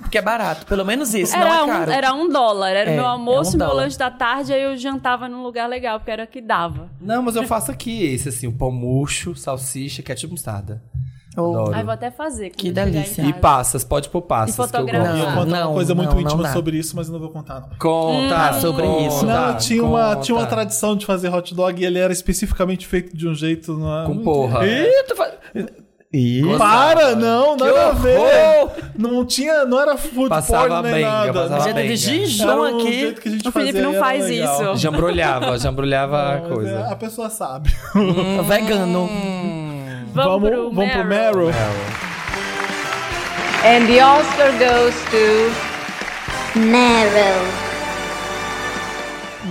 Porque 0.00 0.16
é 0.16 0.22
barato. 0.22 0.64
Pelo 0.64 0.86
menos 0.86 1.14
isso, 1.14 1.36
não 1.36 1.40
Era 1.46 1.56
é 1.56 1.62
um, 1.62 1.66
caro. 1.66 1.90
era 1.92 2.14
um 2.14 2.28
dólar. 2.30 2.70
Era 2.70 2.88
o 2.90 2.92
É, 2.92 2.96
meu 2.96 3.04
é 3.04 3.06
um 3.08 3.10
almoço, 3.10 3.58
meu 3.58 3.66
dólar. 3.66 3.82
lanche 3.84 3.98
da 3.98 4.10
tarde, 4.10 4.54
aí 4.54 4.62
eu 4.62 4.74
jantava 4.78 5.28
num 5.28 5.42
lugar 5.42 5.68
legal, 5.68 5.98
porque 6.00 6.10
era 6.10 6.24
o 6.24 6.26
que 6.26 6.40
dava. 6.40 6.88
Não, 6.98 7.22
mas 7.22 7.36
eu 7.36 7.42
faço 7.44 7.70
aqui 7.70 8.04
esse, 8.06 8.30
assim, 8.30 8.46
o 8.46 8.52
pão 8.52 8.72
murcho, 8.72 9.36
salsicha, 9.36 10.02
ketchup 10.02 10.30
mostarda. 10.32 10.82
Adoro. 11.38 11.74
Aí 11.74 11.82
vou 11.82 11.92
até 11.92 12.10
fazer. 12.10 12.50
Que 12.50 12.70
delícia. 12.70 13.22
E 13.22 13.32
passas, 13.32 13.84
pode 13.84 14.08
pôr 14.08 14.22
passas. 14.22 14.56
E 14.56 14.60
eu 14.60 14.66
fotografar. 14.66 15.16
Eu 15.18 15.24
gosto. 15.24 15.34
conto 15.38 15.50
não, 15.50 15.66
uma 15.68 15.74
coisa 15.74 15.94
muito 15.94 16.08
não, 16.10 16.14
não 16.16 16.22
íntima 16.22 16.52
sobre 16.52 16.76
isso, 16.76 16.96
mas 16.96 17.06
eu 17.08 17.12
não 17.12 17.20
vou 17.20 17.30
contar, 17.30 17.60
não. 17.60 17.68
Conta 17.78 18.36
Ah, 18.36 18.52
sobre 18.54 18.82
conta, 18.82 19.02
isso. 19.06 19.26
Não, 19.26 19.56
tinha 19.56 19.84
uma, 19.84 20.16
tinha 20.16 20.36
uma 20.36 20.46
tradição 20.46 20.96
de 20.96 21.04
fazer 21.06 21.32
hot 21.34 21.54
dog 21.54 21.80
e 21.80 21.84
ele 21.84 21.98
era 21.98 22.12
especificamente 22.12 22.86
feito 22.86 23.16
de 23.16 23.28
um 23.28 23.34
jeito. 23.34 23.74
Não, 23.74 24.06
Com 24.06 24.18
porra. 24.18 24.66
Ih, 24.66 25.04
tu 25.06 25.16
fa... 25.16 25.30
Ih, 26.10 26.40
Para, 26.56 27.14
não, 27.14 27.54
nada 27.54 27.70
a 27.70 27.88
horror! 27.90 27.94
ver. 28.00 28.90
Não 28.96 29.26
tinha, 29.26 29.66
não 29.66 29.78
era 29.78 29.94
food 29.98 30.30
Passava 30.30 30.66
porn 30.66 30.82
nem 30.84 30.92
benga, 30.94 31.10
nada. 31.10 31.32
passava 31.34 31.60
jeito 31.64 31.76
de 31.76 31.82
benga. 31.82 31.96
Gijão 31.96 32.50
Era 32.50 32.60
um 32.74 32.78
aqui. 32.80 32.92
jeito 33.00 33.20
que 33.20 33.28
a 33.28 33.32
gente 33.32 33.46
O 33.48 33.52
Felipe 33.52 33.72
fazia 33.72 33.82
não 33.82 33.90
era 33.90 34.00
faz 34.00 34.24
legal. 34.26 34.62
isso. 34.72 34.76
Jambrolhava, 34.82 35.58
jambrolhava 35.58 36.32
a 36.36 36.40
coisa. 36.40 36.70
é, 36.70 36.92
A 36.92 36.96
pessoa 36.96 37.28
sabe. 37.28 37.70
Vegano. 38.48 39.06
Vamos, 40.24 40.48
pro, 40.48 40.70
vamos 40.72 40.92
pro 40.92 41.04
Meryl. 41.04 41.46
Meryl. 41.46 41.98
And 43.64 43.86
the 43.86 44.04
Oscar 44.04 44.52
goes 44.52 44.94
to 45.10 46.58
Meryl. 46.58 47.68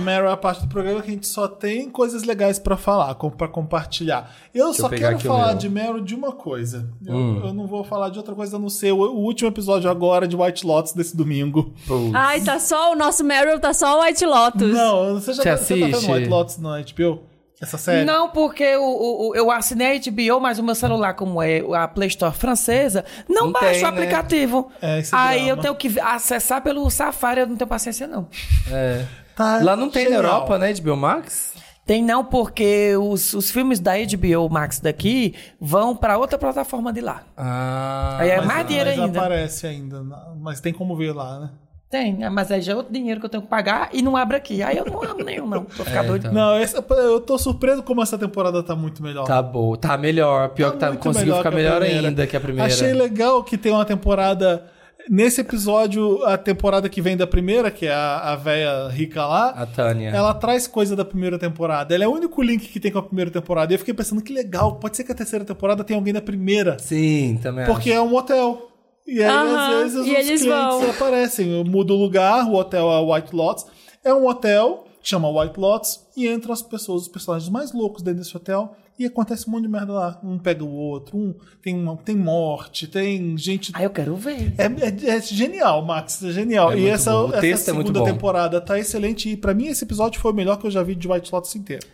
Meryl 0.04 0.28
é 0.28 0.32
a 0.32 0.36
parte 0.36 0.62
do 0.62 0.68
programa 0.68 1.02
que 1.02 1.08
a 1.10 1.14
gente 1.14 1.26
só 1.26 1.48
tem 1.48 1.90
coisas 1.90 2.22
legais 2.22 2.58
pra 2.58 2.76
falar, 2.76 3.14
pra 3.16 3.48
compartilhar. 3.48 4.30
Eu 4.54 4.66
Deixa 4.66 4.82
só 4.82 4.88
eu 4.88 4.96
quero 4.98 5.18
falar 5.18 5.54
de 5.54 5.68
Meryl 5.68 6.00
de 6.00 6.14
uma 6.14 6.30
coisa. 6.32 6.88
Eu, 7.04 7.14
Hum. 7.14 7.42
eu 7.44 7.52
não 7.52 7.66
vou 7.66 7.82
falar 7.82 8.08
de 8.08 8.18
outra 8.18 8.34
coisa 8.34 8.56
a 8.56 8.58
não 8.60 8.68
ser 8.68 8.92
o, 8.92 8.98
o 8.98 9.18
último 9.18 9.48
episódio 9.50 9.90
agora 9.90 10.28
de 10.28 10.36
White 10.36 10.64
Lotus 10.64 10.92
desse 10.92 11.16
domingo. 11.16 11.74
Putz. 11.86 12.14
Ai, 12.14 12.40
tá 12.40 12.58
só 12.60 12.92
o 12.92 12.96
nosso 12.96 13.24
Meryl, 13.24 13.58
tá 13.58 13.74
só 13.74 13.98
o 13.98 14.02
White 14.04 14.24
Lotus. 14.24 14.72
Não, 14.72 15.14
você 15.14 15.32
já 15.32 15.42
Você 15.42 15.50
tá, 15.50 15.56
você 15.56 15.74
tá 15.74 15.84
vendo 15.86 15.94
assiste? 15.96 16.12
White 16.12 16.28
Lotus 16.28 16.58
na 16.58 16.78
HBO? 16.80 17.20
Essa 17.60 17.76
série? 17.76 18.04
Não, 18.04 18.28
porque 18.30 18.76
o, 18.76 18.82
o- 18.82 19.28
o- 19.30 19.34
eu 19.34 19.50
assinei 19.50 19.96
a 19.96 20.00
HBO, 20.00 20.40
mas 20.40 20.58
o 20.58 20.62
meu 20.62 20.74
celular, 20.76 21.14
como 21.14 21.42
é 21.42 21.60
a 21.74 21.88
Play 21.88 22.08
Store 22.08 22.34
francesa, 22.34 23.04
não, 23.28 23.46
Não 23.46 23.52
baixa 23.52 23.70
tem, 23.72 23.78
o 23.80 23.82
né? 23.82 23.88
aplicativo. 23.88 24.70
É, 24.80 24.98
esse 25.00 25.14
Aí 25.14 25.44
drama. 25.46 25.50
eu 25.50 25.56
tenho 25.62 25.74
que 25.74 25.98
acessar 26.00 26.62
pelo 26.62 26.88
Safari, 26.88 27.40
eu 27.40 27.46
não 27.48 27.56
tenho 27.56 27.68
paciência, 27.68 28.06
não. 28.06 28.28
É. 28.70 29.04
Tá 29.34 29.60
Lá 29.62 29.74
não 29.76 29.90
tem 29.90 30.04
genial. 30.04 30.22
na 30.22 30.28
Europa, 30.28 30.58
né, 30.58 30.72
de 30.72 30.80
Biomax? 30.82 31.54
Tem 31.86 32.04
não, 32.04 32.22
porque 32.24 32.94
os, 32.96 33.32
os 33.32 33.50
filmes 33.50 33.80
da 33.80 33.92
HBO 33.96 34.48
Max 34.50 34.78
daqui 34.78 35.34
vão 35.58 35.96
pra 35.96 36.18
outra 36.18 36.36
plataforma 36.38 36.92
de 36.92 37.00
lá. 37.00 37.22
Ah. 37.36 38.18
Aí 38.20 38.28
é 38.30 38.36
Mas, 38.38 38.46
mais 38.46 38.66
dinheiro 38.66 38.90
mas 38.90 38.98
ainda. 39.00 39.18
aparece 39.20 39.66
ainda, 39.66 40.02
mas 40.38 40.60
tem 40.60 40.72
como 40.72 40.94
ver 40.96 41.12
lá, 41.14 41.40
né? 41.40 41.50
Tem, 41.90 42.22
é, 42.22 42.28
mas 42.28 42.50
aí 42.50 42.60
já 42.60 42.72
é 42.72 42.76
outro 42.76 42.92
dinheiro 42.92 43.18
que 43.18 43.24
eu 43.26 43.30
tenho 43.30 43.42
que 43.42 43.48
pagar 43.48 43.88
e 43.94 44.02
não 44.02 44.14
abre 44.14 44.36
aqui. 44.36 44.62
Aí 44.62 44.76
eu 44.76 44.84
não 44.84 45.02
amo 45.02 45.24
nenhum, 45.24 45.46
não. 45.46 45.66
Vou 45.74 45.86
ficar 45.86 46.04
É, 46.04 46.06
doido. 46.06 46.26
então. 46.28 46.32
Não, 46.34 46.54
essa- 46.54 46.84
eu 46.90 47.18
tô 47.20 47.38
surpreso 47.38 47.82
como 47.82 48.02
essa 48.02 48.18
temporada 48.18 48.62
tá 48.62 48.76
muito 48.76 49.02
melhor. 49.02 49.24
Tá 49.24 49.40
bom, 49.40 49.74
tá 49.74 49.96
melhor. 49.96 50.50
Pior 50.50 50.72
que 50.72 50.78
tá, 50.78 50.94
conseguiu 50.96 51.36
ficar 51.36 51.50
melhor 51.50 51.80
ainda 51.82 52.26
que 52.26 52.36
a 52.36 52.40
primeira. 52.40 52.66
Achei 52.70 52.92
legal 52.92 53.42
que 53.42 53.56
tem 53.56 53.72
uma 53.72 53.84
temporada. 53.86 54.64
Nesse 55.10 55.40
episódio, 55.40 56.22
a 56.26 56.36
temporada 56.36 56.86
que 56.86 57.00
vem 57.00 57.16
da 57.16 57.26
primeira, 57.26 57.70
que 57.70 57.86
é 57.86 57.94
a, 57.94 58.32
a 58.32 58.36
véia 58.36 58.88
rica 58.88 59.24
lá, 59.24 59.50
A 59.50 59.64
Tânia. 59.64 60.10
ela 60.10 60.34
traz 60.34 60.66
coisa 60.66 60.94
da 60.94 61.02
primeira 61.02 61.38
temporada. 61.38 61.94
Ela 61.94 62.04
é 62.04 62.06
o 62.06 62.12
único 62.12 62.42
link 62.42 62.68
que 62.68 62.78
tem 62.78 62.92
com 62.92 62.98
a 62.98 63.02
primeira 63.02 63.30
temporada. 63.30 63.72
E 63.72 63.74
eu 63.74 63.78
fiquei 63.78 63.94
pensando 63.94 64.20
que 64.20 64.34
legal, 64.34 64.74
pode 64.74 64.98
ser 64.98 65.04
que 65.04 65.12
a 65.12 65.14
terceira 65.14 65.46
temporada 65.46 65.82
tenha 65.82 65.98
alguém 65.98 66.12
da 66.12 66.20
primeira. 66.20 66.76
Sim, 66.78 67.38
também 67.42 67.64
Porque 67.64 67.90
é 67.90 67.98
um 68.02 68.14
hotel. 68.14 68.68
E 69.08 69.22
aí, 69.24 69.30
Aham, 69.30 69.56
às 69.84 69.94
vezes, 69.94 69.94
e 69.96 70.00
os 70.00 70.06
eles 70.06 70.42
clientes 70.42 70.44
vão. 70.44 70.90
aparecem. 70.90 71.64
Muda 71.64 71.94
o 71.94 71.96
lugar, 71.96 72.46
o 72.46 72.54
hotel 72.56 72.90
é 72.92 73.14
White 73.14 73.34
Lotus. 73.34 73.64
É 74.04 74.12
um 74.12 74.26
hotel, 74.28 74.84
chama 75.02 75.28
White 75.30 75.58
Lotus, 75.58 76.00
e 76.14 76.28
entram 76.28 76.52
as 76.52 76.60
pessoas, 76.60 77.02
os 77.02 77.08
personagens 77.08 77.48
mais 77.50 77.72
loucos 77.72 78.02
dentro 78.02 78.20
desse 78.20 78.36
hotel. 78.36 78.76
E 78.98 79.06
acontece 79.06 79.48
um 79.48 79.52
monte 79.52 79.62
de 79.62 79.68
merda 79.68 79.92
lá. 79.92 80.20
Um 80.24 80.38
pega 80.38 80.64
o 80.64 80.74
outro, 80.74 81.16
um 81.16 81.32
tem, 81.62 81.72
uma, 81.74 81.96
tem 81.96 82.16
morte, 82.16 82.86
tem 82.88 83.38
gente. 83.38 83.70
Aí 83.74 83.84
eu 83.84 83.90
quero 83.90 84.14
ver. 84.16 84.52
É, 84.58 84.64
é- 84.64 85.16
é 85.16 85.20
genial, 85.22 85.82
Max, 85.84 86.22
é 86.24 86.32
genial. 86.32 86.72
É 86.72 86.78
e 86.80 86.86
essa, 86.88 87.12
essa 87.40 87.70
é 87.70 87.72
muito 87.72 87.86
segunda 87.88 88.00
bom. 88.00 88.04
temporada 88.04 88.60
tá 88.60 88.76
excelente. 88.78 89.28
E 89.30 89.36
pra 89.36 89.54
mim, 89.54 89.68
esse 89.68 89.84
episódio 89.84 90.20
foi 90.20 90.32
o 90.32 90.34
melhor 90.34 90.56
que 90.58 90.66
eu 90.66 90.70
já 90.70 90.82
vi 90.82 90.94
de 90.96 91.06
White 91.08 91.32
Lotus 91.32 91.54
inteiro. 91.54 91.86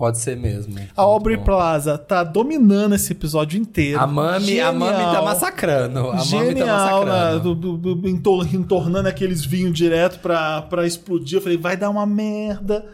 Pode 0.00 0.18
ser 0.18 0.34
mesmo. 0.34 0.76
A 0.96 1.02
Aubrey 1.02 1.36
bom. 1.36 1.44
Plaza 1.44 1.98
tá 1.98 2.24
dominando 2.24 2.94
esse 2.94 3.12
episódio 3.12 3.60
inteiro. 3.60 4.00
A 4.00 4.06
Mami, 4.06 4.58
a 4.58 4.72
Mami 4.72 4.92
tá 4.94 5.04
Genial. 5.04 5.24
massacrando. 5.26 5.98
A 5.98 6.02
Mami 6.14 6.16
tá 6.16 6.24
Genial, 6.38 7.04
né? 7.04 7.12
massacrando. 7.12 7.54
Do, 7.54 7.76
do, 7.76 7.94
do- 7.96 8.08
entor- 8.08 8.54
entornando 8.54 9.10
aqueles 9.10 9.44
vinhos 9.44 9.74
direto 9.76 10.18
pra, 10.20 10.62
pra 10.62 10.86
explodir. 10.86 11.36
Eu 11.36 11.42
falei, 11.42 11.58
vai 11.58 11.76
dar 11.76 11.90
uma 11.90 12.06
merda. 12.06 12.86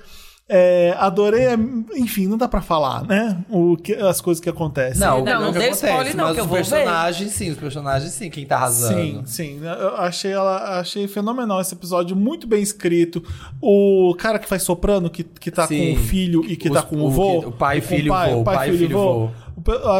É, 0.49 0.94
adorei, 0.99 1.47
a- 1.49 1.59
enfim, 1.97 2.28
não 2.28 2.38
dá 2.38 2.47
pra 2.47 2.61
falar, 2.61 3.05
né? 3.05 3.44
O 3.51 3.76
que, 3.76 3.92
as 3.94 4.20
coisas 4.20 4.40
que 4.40 4.49
acontecem. 4.49 5.01
Não, 5.01 5.24
Não, 5.24 5.40
não 5.40 5.49
acontece, 5.51 5.84
spoiler 5.86 6.16
não, 6.16 6.24
mas 6.26 6.34
que 6.34 6.40
eu 6.40 6.44
os 6.44 6.49
vou 6.49 6.59
ver. 6.59 6.70
personagens 6.70 7.32
sim, 7.32 7.51
os 7.51 7.59
personagens 7.59 8.12
sim, 8.12 8.30
quem 8.30 8.47
tá 8.47 8.55
arrasando. 8.57 8.94
Sim, 8.97 9.22
sim. 9.26 9.61
Eu 9.64 9.97
achei 9.97 10.30
ela 10.30 10.78
achei 10.78 11.09
fenomenal 11.09 11.61
esse 11.61 11.74
episódio, 11.74 12.14
muito 12.14 12.47
bem 12.47 12.62
escrito. 12.62 13.24
O 13.61 14.14
cara 14.16 14.38
que 14.38 14.49
faz 14.49 14.62
soprano, 14.62 15.11
que, 15.11 15.24
que 15.24 15.51
tá 15.51 15.66
Sim. 15.66 15.94
com 15.97 16.01
o 16.01 16.05
filho 16.05 16.44
e 16.47 16.57
que 16.57 16.68
Os- 16.68 16.74
tá 16.74 16.82
com 16.82 16.94
o 16.97 17.07
o 17.07 17.11
vô. 17.11 17.40
que- 17.40 17.47
o 17.47 17.53
pai, 17.53 17.78
e 17.78 17.80
filho, 17.80 18.12
vô, 18.12 18.40
o 18.40 18.44
pai, 18.44 18.70
filho, 18.70 18.97
vô. 18.97 19.30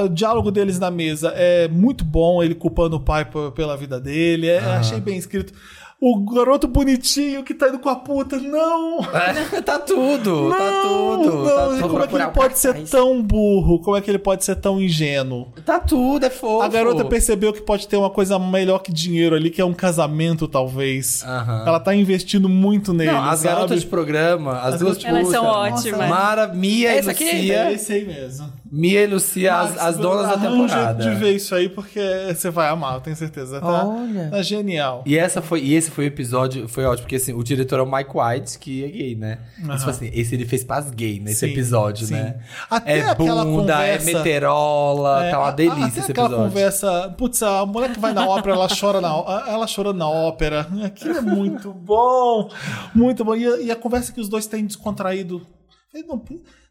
O, 0.05 0.09
diálogo 0.09 0.53
deles 0.53 0.79
na 0.79 0.93
mesa 0.93 1.33
é 1.35 1.67
muito 1.67 2.05
bom, 2.05 2.41
ele 2.41 2.55
culpando 2.55 2.95
o 2.95 3.01
pai 3.01 3.27
pela 3.53 3.77
vida 3.77 3.99
dele. 3.99 4.47
É, 4.47 4.61
Achei 4.61 5.01
bem 5.01 5.17
escrito. 5.17 5.53
O 5.99 6.31
garoto 6.31 6.69
bonitinho 6.69 7.43
que 7.43 7.55
tá 7.55 7.69
indo 7.69 7.79
com 7.79 7.89
a 7.89 7.97
puta, 7.97 8.37
não! 8.39 8.99
É, 9.01 9.63
tá 9.63 9.79
tudo, 9.79 10.51
tá 10.51 10.59
Não, 10.59 11.17
tudo. 11.17 11.33
não, 11.33 11.45
tá, 11.47 11.67
tudo 11.69 11.89
como 11.89 12.03
é 12.03 12.07
que 12.07 12.15
ele 12.17 12.27
pode 12.29 12.59
ser 12.59 12.85
tão 12.85 13.23
burro? 13.23 13.81
Como 13.81 13.97
é 13.97 14.01
que 14.03 14.11
ele 14.11 14.19
pode 14.19 14.45
ser 14.45 14.57
tão 14.57 14.79
ingênuo? 14.79 15.49
tá 15.65 15.81
tudo, 15.81 16.27
é 16.27 16.31
fofo. 16.31 16.61
A 16.63 16.69
garota 16.69 17.03
percebeu 17.05 17.51
que 17.51 17.63
pode 17.63 17.89
ter 17.89 17.97
uma 17.97 18.11
coisa 18.11 18.39
melhor 18.39 18.81
que 18.81 18.93
dinheiro 18.93 19.35
ali, 19.35 19.49
que 19.49 19.59
é 19.61 19.65
um 19.65 19.73
casamento, 19.73 20.47
talvez. 20.47 21.25
Aham. 21.25 21.65
Ela 21.67 21.81
tá 21.81 21.95
investindo 21.95 22.47
muito 22.47 22.93
nele. 22.93 23.13
Não, 23.13 23.25
as 23.25 23.41
sabe? 23.41 23.55
garotas 23.55 23.81
de 23.81 23.87
programa, 23.87 24.59
as, 24.61 24.75
As 24.75 24.81
duas 24.81 25.03
Elas 25.03 25.29
são 25.29 25.47
ótimas. 25.47 26.11
Mara, 26.11 26.49
Mia 26.49 26.95
e 26.95 26.99
Esse 26.99 27.11
aqui? 27.11 27.25
É 27.25 27.63
Lucia. 27.63 27.73
esse 27.73 27.93
aí 27.95 28.05
mesmo. 28.05 28.53
Mia 28.71 29.03
e 29.03 29.07
Lucia, 29.07 29.55
as, 29.55 29.71
Max, 29.71 29.83
as 29.83 29.97
donas 29.97 30.29
da 30.29 30.37
temporada. 30.39 31.03
de 31.11 31.15
ver 31.17 31.33
isso 31.37 31.55
aí, 31.55 31.69
porque 31.69 32.01
você 32.35 32.51
vai 32.51 32.69
amar, 32.69 32.95
eu 32.95 33.01
tenho 33.01 33.15
certeza. 33.17 33.61
Tá, 33.61 33.85
Olha. 33.87 34.29
tá 34.31 34.43
genial. 34.43 35.03
E, 35.07 35.17
essa 35.17 35.41
foi, 35.41 35.61
e 35.63 35.75
esse 35.75 35.91
foi 35.91 36.05
o 36.05 36.09
episódio, 36.09 36.67
foi 36.69 36.85
ótimo, 36.85 37.03
porque 37.05 37.17
assim, 37.17 37.33
o 37.33 37.43
diretor 37.45 37.79
é 37.79 37.83
o 37.83 37.91
Mike 37.91 38.11
White, 38.15 38.59
que 38.59 38.85
é 38.85 38.89
gay, 38.89 39.15
né? 39.15 39.39
Mas, 39.61 39.79
tipo 39.79 39.91
assim, 39.91 40.11
esse 40.13 40.35
ele 40.35 40.45
fez 40.47 40.65
pras 40.65 40.91
gay 40.91 41.21
nesse 41.21 41.47
Sim, 41.47 41.53
episódio, 41.53 42.07
sim. 42.07 42.15
né? 42.15 42.41
Até 42.69 42.99
é 42.99 43.09
aquela 43.11 43.45
bunda, 43.45 43.73
conversa- 43.75 44.11
é 44.11 44.15
meterola, 44.15 45.25
É, 45.27 45.31
tá 45.31 45.39
uma 45.39 45.49
a- 45.49 45.51
delícia 45.53 45.85
até 45.87 45.99
esse 46.01 46.11
aquela 46.13 46.29
episódio. 46.29 46.51
conversa. 46.53 47.15
Putz, 47.17 47.43
a 47.43 47.65
mulher 47.67 47.93
que 47.93 48.01
vai 48.01 48.13
na 48.13 48.27
ópera, 48.27 48.55
ela 48.55 48.69
chora 48.69 49.01
na, 49.01 49.09
ela 49.49 49.67
chorando 49.67 49.99
na 49.99 50.09
ópera. 50.09 50.67
Aquilo 50.85 51.19
é 51.19 51.21
muito 51.21 51.73
bom. 51.73 52.51
Muito 52.95 53.25
bom. 53.25 53.35
E 53.37 53.47
a, 53.47 53.61
e 53.61 53.71
a 53.71 53.77
conversa 53.77 54.13
que 54.13 54.21
os 54.21 54.29
dois 54.29 54.47
têm 54.47 54.67
descontraído. 54.67 55.47
ele 55.95 56.07
não- 56.07 56.23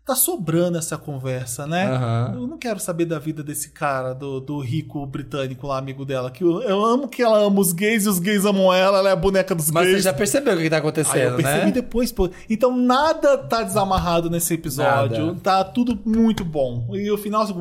tá 0.06 0.14
sobrando 0.14 0.78
essa 0.78 0.98
conversa, 0.98 1.66
né? 1.66 1.88
Aham. 1.88 2.32
Eu 2.36 2.48
não 2.48 2.58
quero 2.60 2.80
saber 2.80 3.06
da 3.06 3.18
vida 3.18 3.42
desse 3.44 3.72
cara, 3.72 4.14
do, 4.14 4.40
do 4.40 4.60
rico 4.60 5.04
britânico 5.06 5.66
lá, 5.66 5.80
amigo 5.80 6.06
dela. 6.06 6.30
Que 6.30 6.44
eu, 6.44 6.62
eu 6.62 6.86
amo 6.86 7.08
que 7.08 7.24
ela 7.24 7.40
ama 7.40 7.60
os 7.60 7.74
gays 7.74 8.06
e 8.06 8.10
os 8.10 8.20
gays 8.20 8.46
amam 8.46 8.72
ela, 8.72 9.00
ela 9.00 9.10
é 9.10 9.14
a 9.14 9.16
boneca 9.16 9.56
dos 9.56 9.72
Mas 9.72 9.86
gays. 9.86 9.98
você 9.98 10.04
já 10.04 10.14
percebeu 10.14 10.54
o 10.54 10.58
que, 10.58 10.70
tá 10.70 10.76
Aí 10.76 10.82
eu 10.82 10.88
acontecendo, 10.88 11.36
percebi 11.38 11.66
né? 11.66 11.72
depois, 11.72 12.12
pô. 12.12 12.30
Então 12.48 12.78
nada 12.78 13.36
tá 13.40 13.64
desamarrado 13.64 14.30
nesse 14.30 14.54
episódio. 14.54 15.26
Nada. 15.28 15.40
Tá 15.42 15.64
tudo 15.64 16.00
muito 16.06 16.46
bom. 16.46 16.88
E 16.94 17.10
o 17.10 17.18
final, 17.18 17.42
assim, 17.42 17.54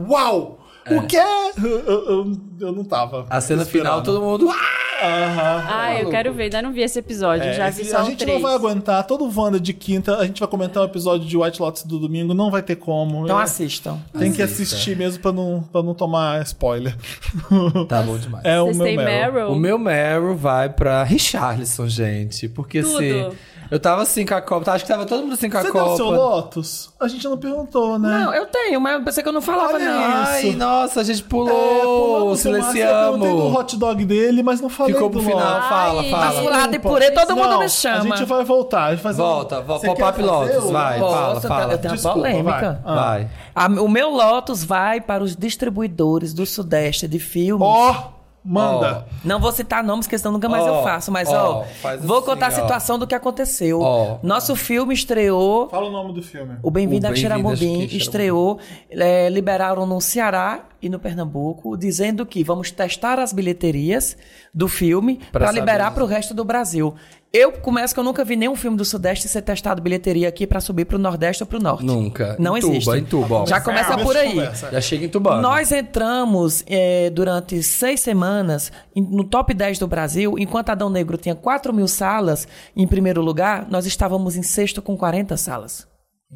O 0.91 1.03
quê? 1.07 1.17
Eu, 1.63 1.79
eu, 1.81 2.33
eu- 2.61 2.73
não 2.73 2.85
tava. 2.85 3.27
A 3.31 3.41
cena 3.41 3.65
final, 3.65 4.03
todo 4.03 4.21
mundo. 4.21 4.49
"Ah!" 4.51 4.85
Aham. 5.07 5.65
Ah, 5.69 6.01
eu 6.01 6.09
quero 6.09 6.33
ver. 6.33 6.45
Ainda 6.45 6.63
não 6.63 6.73
vi 6.73 6.81
esse 6.81 6.99
episódio. 6.99 7.45
É, 7.45 7.53
já 7.53 7.69
vi 7.69 7.85
só 7.85 7.99
a 7.99 8.03
o 8.03 8.07
gente 8.07 8.19
três. 8.21 8.35
não 8.41 8.43
vai 8.49 8.55
aguentar. 8.55 9.05
Todo 9.07 9.29
Wanda 9.39 9.59
de 9.61 9.75
quinta, 9.75 10.17
a 10.17 10.25
gente 10.25 10.39
vai 10.39 10.49
comentar 10.49 10.83
um 10.83 10.87
episódio 10.87 11.27
de 11.27 11.37
White 11.37 11.61
Lotus 11.61 11.83
do 11.83 11.99
domingo. 11.99 12.33
Não 12.33 12.51
vai 12.51 12.63
ter 12.63 12.77
como. 12.77 13.25
Então 13.25 13.39
É, 13.39 13.43
assistam. 13.43 13.99
Tem 14.19 14.33
que 14.33 14.41
assistir 14.41 14.97
mesmo 14.97 15.21
pra 15.21 15.33
não, 15.33 15.63
pra 15.73 15.83
não 15.83 15.95
tomar 15.95 16.41
spoiler. 16.43 16.97
Tá 17.89 18.03
bom 18.03 18.17
demais. 18.17 18.45
É 18.45 18.61
o 18.61 18.67
Vocês 18.67 18.77
meu 18.79 18.87
têm 18.87 18.97
Meryl. 18.97 19.33
Meryl? 19.35 19.53
O 19.53 19.57
meu 19.57 19.79
Meryl 19.79 20.37
vai 20.37 20.69
pra 20.69 21.03
Richarlison, 21.03 21.89
gente. 21.89 22.49
Porque 22.49 22.81
Tudo. 22.83 22.97
assim. 22.97 23.31
Eu 23.75 23.81
tava 23.81 24.03
assim 24.03 24.25
com 24.25 24.35
a 24.35 24.41
Copa. 24.41 24.71
Acho 24.71 24.85
que 24.85 24.91
tava 24.93 25.05
todo 25.05 25.23
mundo 25.23 25.33
assim 25.33 25.51
com 25.51 25.59
a 25.59 25.63
Você 25.63 25.73
deu 25.73 25.83
Copa. 25.83 25.97
seu 25.97 26.07
Lotus? 26.11 26.91
A 27.01 27.09
gente 27.09 27.25
não 27.29 27.37
perguntou, 27.37 27.99
né? 27.99 28.09
Não, 28.25 28.33
eu 28.33 28.47
tenho, 28.47 28.81
mas 28.81 28.95
eu 28.95 29.03
pensei 29.05 29.21
que 29.21 29.29
eu 29.29 29.33
não 29.33 29.43
falava, 29.43 29.75
Olha 29.75 29.85
não. 29.85 30.05
Ai, 30.27 30.53
nossa, 30.53 31.01
a 31.01 31.05
gente 31.05 31.23
É, 31.23 31.27
pulou. 31.29 32.31
o 32.31 32.37
seu 32.37 32.53
Márcio, 32.53 32.79
Eu 32.81 32.87
perguntei 32.87 33.29
do 33.31 33.35
silenciamos. 33.37 33.57
hot 33.57 33.77
dog 33.77 34.05
dele, 34.05 34.43
mas 34.45 34.61
não 34.61 34.69
falei 34.69 34.95
Ficou 34.95 35.09
do 35.09 35.19
pro 35.19 35.29
final. 35.29 35.55
Lotus. 35.55 35.69
Fala, 35.69 36.03
Ai, 36.03 36.11
fala. 36.11 36.25
mas 36.27 36.37
Furado 36.39 36.77
e 36.77 36.79
purê, 36.79 37.11
todo 37.11 37.35
mundo 37.37 37.49
Não, 37.49 37.59
me 37.59 37.69
chama. 37.69 38.15
A 38.15 38.17
gente 38.19 38.29
vai 38.29 38.45
voltar. 38.45 38.85
A 38.85 38.91
gente 38.93 39.03
faz 39.03 39.19
um- 39.19 39.23
Volta, 39.23 39.61
volta. 39.61 39.81
Você 39.81 39.87
Pop-up 39.89 40.23
Lotus, 40.23 40.57
o- 40.65 40.73
vai, 40.73 40.99
Posso, 41.01 41.13
fala, 41.13 41.35
eu 41.35 41.41
tenho- 41.41 41.49
fala. 41.49 41.73
Eu 41.73 41.79
tenho 41.79 41.91
uma 41.91 41.97
Desculpa, 41.97 42.19
polêmica. 42.19 42.81
vai. 42.85 42.93
Ah. 42.97 43.05
Vai. 43.05 43.29
A- 43.57 43.83
o 43.83 43.89
meu 43.89 44.11
Lotus 44.11 44.63
vai 44.63 45.01
para 45.01 45.25
os 45.25 45.35
distribuidores 45.35 46.33
do 46.33 46.47
Sudeste 46.47 47.09
de 47.09 47.19
filmes. 47.19 47.67
Ó, 47.67 48.14
manda. 48.45 49.07
Não 49.25 49.41
vou 49.41 49.51
citar 49.53 49.83
nomes, 49.83 50.07
que 50.07 50.19
senão 50.19 50.33
nunca 50.33 50.49
mais 50.49 50.65
Ó, 50.65 50.69
eu 50.69 50.83
faço, 50.83 51.11
mas 51.11 51.29
ó, 51.31 51.65
faz 51.81 52.05
vou 52.05 52.19
assim, 52.19 52.27
contar 52.27 52.47
a 52.49 52.51
situação 52.51 52.99
do 52.99 53.07
que 53.07 53.15
aconteceu. 53.15 53.81
Nosso 54.23 54.55
filme 54.55 54.93
estreou, 54.93 55.69
Fala 55.71 55.87
o 55.89 55.91
nome 55.91 56.13
do 56.13 56.23
filme. 56.23 56.57
o 56.63 56.71
Bem-vindo 56.71 57.07
O 57.07 57.09
a 57.09 57.13
Bem-vindo 57.13 57.13
a 57.13 57.17
Xeramobim 57.17 57.57
Xeramobim. 57.57 57.97
estreou, 57.97 58.59
é, 58.91 59.29
liberaram 59.31 59.87
no 59.87 60.01
Ceará 60.01 60.65
e 60.83 60.89
no 60.91 60.99
Pernambuco, 60.99 61.77
dizendo 61.77 62.27
que 62.27 62.45
vamos 62.45 62.71
testar 62.71 63.19
as 63.19 63.33
bilheterias 63.33 64.17
do 64.53 64.69
filme 64.69 65.17
Pra 65.33 65.47
para 65.47 65.53
liberar 65.53 65.93
para 65.95 66.05
o 66.05 66.07
resto 66.07 66.35
do 66.35 66.45
Brasil. 66.45 66.95
Eu 67.37 67.51
começo 67.51 67.93
que 67.93 67.99
eu 67.99 68.05
nunca 68.05 68.25
vi 68.25 68.37
nenhum 68.37 68.55
filme 68.55 68.77
do 68.77 68.85
Sudeste 68.85 69.27
ser 69.27 69.43
testado 69.43 69.83
bilheteria 69.83 70.29
aqui 70.29 70.47
para 70.47 70.61
subir 70.61 70.85
para 70.85 70.95
o 70.95 71.01
Nordeste 71.01 71.43
ou 71.43 71.47
para 71.49 71.59
o 71.59 71.61
Norte. 71.61 71.85
Nunca. 71.85 72.37
Não 72.39 72.57
Entuba, 72.57 72.75
existe. 72.77 72.97
entuba, 72.97 73.35
ó. 73.41 73.47
Já 73.47 73.61
começa 73.61 73.91
Começa 73.91 74.05
por 74.07 74.17
aí. 74.17 74.29
conversa. 74.35 74.71
Já 74.71 74.81
chega 74.81 75.05
entubando. 75.07 75.43
Nós 75.43 75.73
entramos 75.73 76.63
eh, 76.69 77.11
durante 77.11 77.61
seis 77.61 77.99
semanas 77.99 78.71
em- 78.95 79.03
no 79.03 79.25
top 79.25 79.53
10 79.53 79.81
do 79.81 79.89
Brasil, 79.89 80.37
enquanto 80.39 80.71
Adão 80.71 80.89
Negro 80.89 81.17
tinha 81.17 81.35
4 81.35 81.75
mil 81.75 81.89
salas 81.89 82.47
em 82.77 82.87
primeiro 82.87 83.21
lugar, 83.21 83.67
nós 83.69 83.85
estávamos 83.85 84.37
em 84.37 84.43
sexto 84.45 84.81
com 84.81 84.97
40 84.97 85.37
salas. 85.37 85.89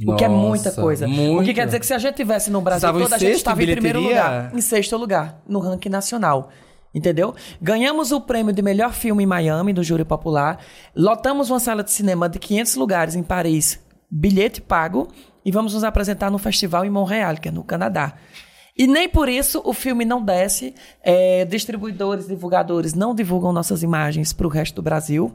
o 0.05 0.17
que 0.17 0.25
é 0.25 0.29
Nossa, 0.29 0.49
muita 0.49 0.73
coisa. 0.73 1.07
O 1.07 1.43
que 1.45 1.55
quer 1.55 1.67
dizer 1.67 1.79
que 1.79 1.87
se 1.87 1.95
a 1.95 1.99
gente 1.99 2.17
tivesse 2.17 2.51
no 2.51 2.61
Brasil 2.61 2.89
Estavam 2.89 3.01
em 3.01 3.05
todo, 3.05 3.15
a 3.15 3.19
gente 3.19 3.35
estava 3.37 3.63
em 3.63 3.69
em 3.69 3.73
primeiro 3.73 4.01
lugar. 4.01 4.51
Em 4.53 4.61
sexto 4.61 4.97
lugar, 4.97 5.41
no 5.49 5.61
ranking 5.61 5.89
nacional. 5.91 6.51
Entendeu? 6.99 7.33
Ganhamos 7.63 8.11
o 8.11 8.21
prêmio 8.21 8.53
de 8.53 8.61
melhor 8.61 8.93
filme 8.93 9.23
em 9.23 9.27
Miami, 9.27 9.73
do 9.73 9.85
Júri 9.85 10.05
Popular. 10.05 10.59
Lotamos 10.97 11.49
uma 11.49 11.61
sala 11.61 11.85
de 11.85 11.93
cinema 11.93 12.29
de 12.29 12.41
500 12.41 12.75
lugares 12.75 13.15
em 13.15 13.23
Paris, 13.23 13.79
bilhete 14.11 14.61
pago. 14.61 15.07
E 15.45 15.53
vamos 15.53 15.75
nos 15.75 15.85
apresentar 15.85 16.29
no 16.29 16.39
festival 16.39 16.85
em 16.85 16.91
Montreal, 16.91 17.37
que 17.37 17.49
é 17.49 17.53
no 17.53 17.63
Canadá. 17.63 18.15
E 18.77 18.89
nem 18.89 19.09
por 19.09 19.29
isso 19.29 19.63
o 19.65 19.73
filme 19.73 20.05
não 20.05 20.21
desce. 20.21 20.75
É, 21.01 21.45
distribuidores, 21.45 22.27
divulgadores 22.27 22.95
não 22.95 23.15
divulgam 23.15 23.53
nossas 23.53 23.85
imagens 23.85 24.33
para 24.33 24.47
o 24.49 24.51
resto 24.51 24.75
do 24.75 24.83
Brasil. 24.83 25.33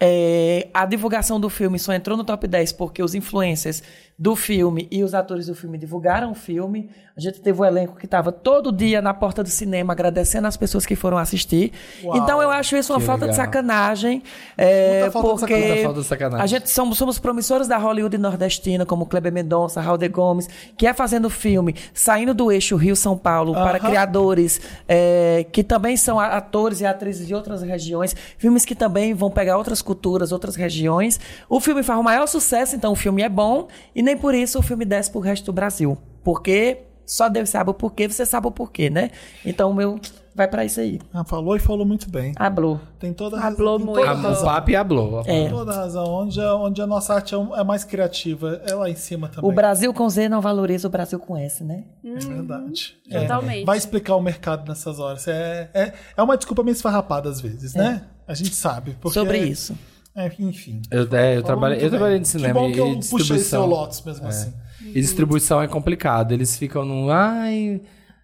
É, 0.00 0.68
a 0.72 0.86
divulgação 0.86 1.38
do 1.38 1.50
filme 1.50 1.78
só 1.78 1.92
entrou 1.92 2.16
no 2.16 2.24
top 2.24 2.48
10 2.48 2.72
porque 2.72 3.02
os 3.02 3.14
influencers 3.14 3.82
do 4.22 4.36
filme 4.36 4.86
e 4.88 5.02
os 5.02 5.14
atores 5.14 5.46
do 5.46 5.54
filme 5.54 5.76
divulgaram 5.76 6.30
o 6.30 6.34
filme. 6.34 6.88
A 7.16 7.20
gente 7.20 7.40
teve 7.40 7.60
um 7.60 7.64
elenco 7.64 7.96
que 7.96 8.04
estava 8.04 8.30
todo 8.30 8.70
dia 8.70 9.02
na 9.02 9.12
porta 9.12 9.42
do 9.42 9.48
cinema 9.48 9.92
agradecendo 9.92 10.46
as 10.46 10.56
pessoas 10.56 10.86
que 10.86 10.94
foram 10.94 11.18
assistir. 11.18 11.72
Uau, 12.04 12.16
então 12.16 12.40
eu 12.40 12.48
acho 12.48 12.76
isso 12.76 12.92
uma 12.92 13.00
falta 13.00 13.26
de 13.26 13.34
sacanagem. 13.34 14.22
é, 14.56 15.10
falta 15.10 15.28
de 15.28 15.40
porque 15.40 15.54
sacanagem. 15.54 15.66
Muita 15.66 15.82
falta 15.82 16.00
de 16.00 16.06
sacanagem. 16.06 16.44
a 16.44 16.46
gente 16.46 16.70
somos, 16.70 16.96
somos 16.96 17.18
promissores 17.18 17.66
da 17.66 17.76
Hollywood 17.76 18.16
nordestina, 18.16 18.86
como 18.86 19.06
Kleber 19.06 19.32
Mendonça, 19.32 19.80
Raul 19.80 19.98
de 19.98 20.08
Gomes, 20.08 20.48
que 20.76 20.86
é 20.86 20.94
fazendo 20.94 21.28
filme, 21.28 21.74
saindo 21.92 22.32
do 22.32 22.52
eixo 22.52 22.76
Rio-São 22.76 23.18
Paulo 23.18 23.54
para 23.54 23.78
Aham. 23.78 23.88
criadores 23.88 24.60
é, 24.86 25.44
que 25.50 25.64
também 25.64 25.96
são 25.96 26.20
atores 26.20 26.80
e 26.80 26.86
atrizes 26.86 27.26
de 27.26 27.34
outras 27.34 27.60
regiões, 27.60 28.14
filmes 28.38 28.64
que 28.64 28.76
também 28.76 29.14
vão 29.14 29.32
pegar 29.32 29.58
outras 29.58 29.82
culturas, 29.82 30.30
outras 30.30 30.54
regiões. 30.54 31.18
O 31.48 31.58
filme 31.58 31.82
faz 31.82 31.98
o 31.98 32.04
maior 32.04 32.28
sucesso, 32.28 32.76
então 32.76 32.92
o 32.92 32.96
filme 32.96 33.20
é 33.22 33.28
bom, 33.28 33.66
e 33.92 34.00
nem 34.00 34.11
por 34.16 34.34
isso 34.34 34.58
o 34.58 34.62
filme 34.62 34.84
desce 34.84 35.10
pro 35.10 35.20
resto 35.20 35.46
do 35.46 35.52
Brasil. 35.52 35.98
Porque 36.22 36.84
só 37.06 37.28
Deus 37.28 37.48
sabe 37.48 37.70
o 37.70 37.74
porquê, 37.74 38.08
você 38.08 38.24
sabe 38.24 38.46
o 38.46 38.50
porquê, 38.50 38.88
né? 38.88 39.10
Então 39.44 39.70
o 39.70 39.74
meu 39.74 40.00
vai 40.34 40.48
para 40.48 40.64
isso 40.64 40.80
aí. 40.80 40.98
Ah, 41.12 41.24
falou 41.24 41.56
e 41.56 41.58
falou 41.58 41.84
muito 41.84 42.10
bem. 42.10 42.32
Hablou. 42.36 42.80
Tem 42.98 43.12
toda 43.12 43.36
a 43.36 43.40
razão. 43.40 43.76
tem 43.76 43.86
muito. 43.86 44.00
toda 44.00 44.28
a 44.28 44.32
o 44.32 44.44
papo 44.44 44.70
e 44.70 44.76
hablou. 44.76 45.22
É. 45.26 45.48
Toda 45.48 45.72
a 45.72 45.76
razão. 45.76 46.04
Onde 46.04 46.40
a, 46.40 46.54
onde 46.56 46.80
a 46.80 46.86
nossa 46.86 47.14
arte 47.14 47.34
é, 47.34 47.38
é 47.38 47.64
mais 47.64 47.84
criativa. 47.84 48.62
É 48.66 48.74
lá 48.74 48.88
em 48.88 48.96
cima 48.96 49.28
também. 49.28 49.50
O 49.50 49.54
Brasil 49.54 49.92
com 49.92 50.08
Z 50.08 50.28
não 50.28 50.40
valoriza 50.40 50.88
o 50.88 50.90
Brasil 50.90 51.18
com 51.18 51.36
S, 51.36 51.62
né? 51.62 51.84
É 52.04 52.14
verdade. 52.14 52.96
É. 53.10 53.20
Totalmente. 53.20 53.66
Vai 53.66 53.76
explicar 53.76 54.16
o 54.16 54.20
mercado 54.20 54.66
nessas 54.68 54.98
horas. 54.98 55.26
É, 55.28 55.70
é, 55.74 55.92
é 56.16 56.22
uma 56.22 56.36
desculpa 56.36 56.62
meio 56.62 56.74
esfarrapada 56.74 57.28
às 57.28 57.40
vezes, 57.40 57.74
né? 57.74 58.04
A 58.26 58.34
gente 58.34 58.54
sabe. 58.54 58.96
Sobre 59.10 59.38
isso. 59.38 59.76
É, 60.14 60.30
enfim. 60.38 60.82
Eu, 60.90 61.08
é, 61.16 61.36
eu, 61.36 61.42
trabalhei, 61.42 61.84
eu 61.84 61.88
trabalhei 61.88 62.22
cinema 62.24 62.54
Que 62.54 62.60
bom 62.60 62.72
que 62.72 62.78
eu 62.78 62.88
e 62.88 62.94
puxei 62.96 63.08
seu 63.08 63.18
distribuição. 63.18 63.66
Lotus 63.66 64.02
mesmo 64.02 64.26
assim. 64.26 64.52
E 64.84 65.00
distribuição 65.00 65.62
é 65.62 65.68
complicado. 65.68 66.32
Eles 66.32 66.56
ficam 66.56 66.84
num. 66.84 67.10
Ai. 67.10 67.80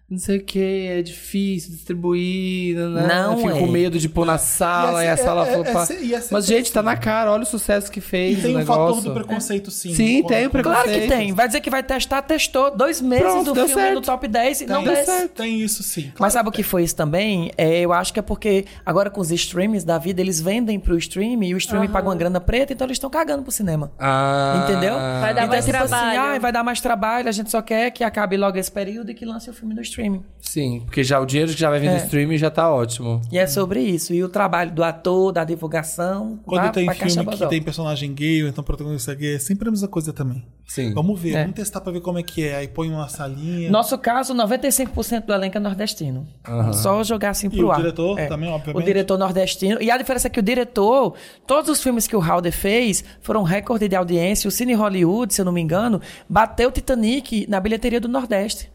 Não 0.09 0.17
sei 0.17 0.37
o 0.37 0.43
que, 0.43 0.87
é 0.87 1.01
difícil 1.01 1.71
distribuir, 1.71 2.75
né? 2.77 3.07
Não 3.07 3.37
Fico 3.37 3.49
é. 3.49 3.59
com 3.59 3.67
medo 3.67 3.99
de 3.99 4.09
pôr 4.09 4.25
na 4.25 4.37
sala, 4.37 5.05
e, 5.05 5.07
a 5.07 5.15
sala 5.15 5.43
é- 5.47 5.51
falou, 5.51 5.65
é 5.65 6.03
e 6.03 6.15
é 6.15 6.23
Mas, 6.31 6.45
gente, 6.45 6.63
assim. 6.63 6.73
tá 6.73 6.81
na 6.81 6.97
cara, 6.97 7.31
olha 7.31 7.43
o 7.43 7.45
sucesso 7.45 7.91
que 7.91 7.99
E 7.99 8.01
fez 8.01 8.41
tem 8.41 8.55
o 8.55 8.59
um 8.59 8.65
fator 8.65 9.01
do 9.01 9.13
preconceito, 9.13 9.69
sim. 9.69 9.93
Sim, 9.93 10.23
tem 10.23 10.47
o 10.47 10.49
quando- 10.49 10.63
Claro 10.63 10.83
que 10.83 10.89
Preconceito. 10.89 11.09
tem. 11.09 11.33
Vai 11.33 11.47
dizer 11.47 11.61
que 11.61 11.69
vai 11.69 11.83
testar, 11.83 12.21
testou. 12.23 12.75
Dois 12.75 13.01
meses 13.01 13.23
Pronto, 13.25 13.53
do 13.53 13.67
filme 13.67 13.73
certo. 13.81 13.95
no 13.95 14.01
top 14.01 14.27
10 14.27 14.61
e 14.61 14.65
não 14.65 14.77
Tem, 14.83 14.85
deu 14.85 14.93
isso, 14.93 15.05
certo. 15.11 15.31
tem 15.31 15.61
isso 15.61 15.83
sim. 15.83 16.11
Mas 16.19 16.33
sabe 16.33 16.49
o 16.49 16.51
que 16.51 16.63
foi 16.63 16.83
isso 16.83 16.95
também? 16.95 17.51
É, 17.57 17.79
eu 17.81 17.93
acho 17.93 18.11
que 18.13 18.19
é 18.19 18.23
porque 18.23 18.65
agora 18.85 19.09
com 19.09 19.21
os 19.21 19.31
streams 19.31 19.85
da 19.85 19.97
vida, 19.97 20.21
eles 20.21 20.41
vendem 20.41 20.79
pro 20.79 20.97
stream 20.97 21.43
e 21.43 21.53
o 21.53 21.57
stream 21.57 21.87
paga 21.87 22.07
uma 22.07 22.15
grana 22.15 22.39
preta, 22.41 22.73
então 22.73 22.85
eles 22.87 22.95
estão 22.95 23.09
cagando 23.09 23.43
pro 23.43 23.51
cinema. 23.51 23.91
Ah, 23.99 24.63
Entendeu? 24.67 24.93
Vai 24.95 25.33
dar 25.33 25.41
então 25.43 25.47
mais 25.49 25.65
tipo 25.65 25.77
assim, 25.77 25.87
trabalho. 25.87 26.19
ah, 26.19 26.39
vai 26.39 26.51
dar 26.51 26.63
mais 26.63 26.81
trabalho, 26.81 27.29
a 27.29 27.31
gente 27.31 27.51
só 27.51 27.61
quer 27.61 27.91
que 27.91 28.03
acabe 28.03 28.35
logo 28.37 28.57
esse 28.57 28.71
período 28.71 29.11
e 29.11 29.13
que 29.13 29.25
lance 29.25 29.49
o 29.49 29.53
filme 29.53 29.73
no 29.75 29.81
streaming. 29.99 30.23
Sim, 30.41 30.81
porque 30.85 31.03
já 31.03 31.19
o 31.19 31.25
dinheiro 31.25 31.51
que 31.53 31.59
já 31.59 31.69
vai 31.69 31.79
vir 31.79 31.89
do 31.89 31.95
É. 31.95 31.97
streaming 32.05 32.37
já 32.37 32.49
tá 32.49 32.73
ótimo. 32.73 33.21
E 33.31 33.37
é 33.37 33.45
sobre 33.45 33.81
isso. 33.81 34.13
E 34.13 34.23
o 34.23 34.29
trabalho 34.29 34.71
do 34.71 34.83
ator, 34.83 35.31
da 35.31 35.43
divulgação. 35.43 36.39
Quando 36.45 36.71
tem 36.71 36.89
filme 36.91 37.09
que 37.17 37.23
bodó. 37.37 37.47
tem 37.47 37.61
personagem 37.61 38.13
gay 38.13 38.41
ou 38.43 38.49
então 38.49 38.63
protagonista 38.63 39.13
gay, 39.13 39.35
é 39.35 39.39
sempre 39.39 39.67
a 39.67 39.71
mesma 39.71 39.87
coisa 39.87 40.11
também. 40.13 40.43
Sim. 40.65 40.93
Vamos 40.93 41.19
ver, 41.19 41.35
É. 41.35 41.41
vamos 41.41 41.55
testar 41.55 41.81
pra 41.81 41.91
ver 41.91 41.99
como 42.01 42.17
é 42.19 42.23
que 42.23 42.43
é. 42.47 42.55
Aí 42.57 42.67
põe 42.67 42.89
uma 42.89 43.07
salinha. 43.09 43.69
Nosso 43.69 43.97
caso, 43.97 44.33
95% 44.33 45.25
do 45.25 45.33
elenco 45.33 45.57
é 45.57 45.59
nordestino. 45.59 46.25
Só 46.73 47.03
jogar 47.03 47.31
assim 47.31 47.49
pro 47.49 47.67
o 47.67 47.71
ar. 47.71 47.77
diretor 47.77 48.17
É. 48.17 48.27
também, 48.27 48.49
obviamente? 48.49 48.81
O 48.81 48.85
diretor 48.85 49.17
nordestino. 49.17 49.81
E 49.81 49.91
a 49.91 49.97
diferença 49.97 50.27
é 50.27 50.31
que 50.31 50.39
o 50.39 50.43
diretor, 50.43 51.13
todos 51.45 51.69
os 51.69 51.81
filmes 51.83 52.07
que 52.07 52.15
o 52.15 52.21
Halder 52.21 52.53
fez 52.53 53.03
foram 53.21 53.43
recorde 53.43 53.87
de 53.87 53.95
audiência. 53.95 54.47
O 54.47 54.51
Cine 54.51 54.73
Hollywood, 54.73 55.33
se 55.33 55.41
eu 55.41 55.45
não 55.45 55.51
me 55.51 55.61
engano, 55.61 56.01
bateu 56.29 56.69
o 56.69 56.71
Titanic 56.71 57.45
na 57.49 57.59
bilheteria 57.59 57.99
do 57.99 58.07
Nordeste. 58.07 58.69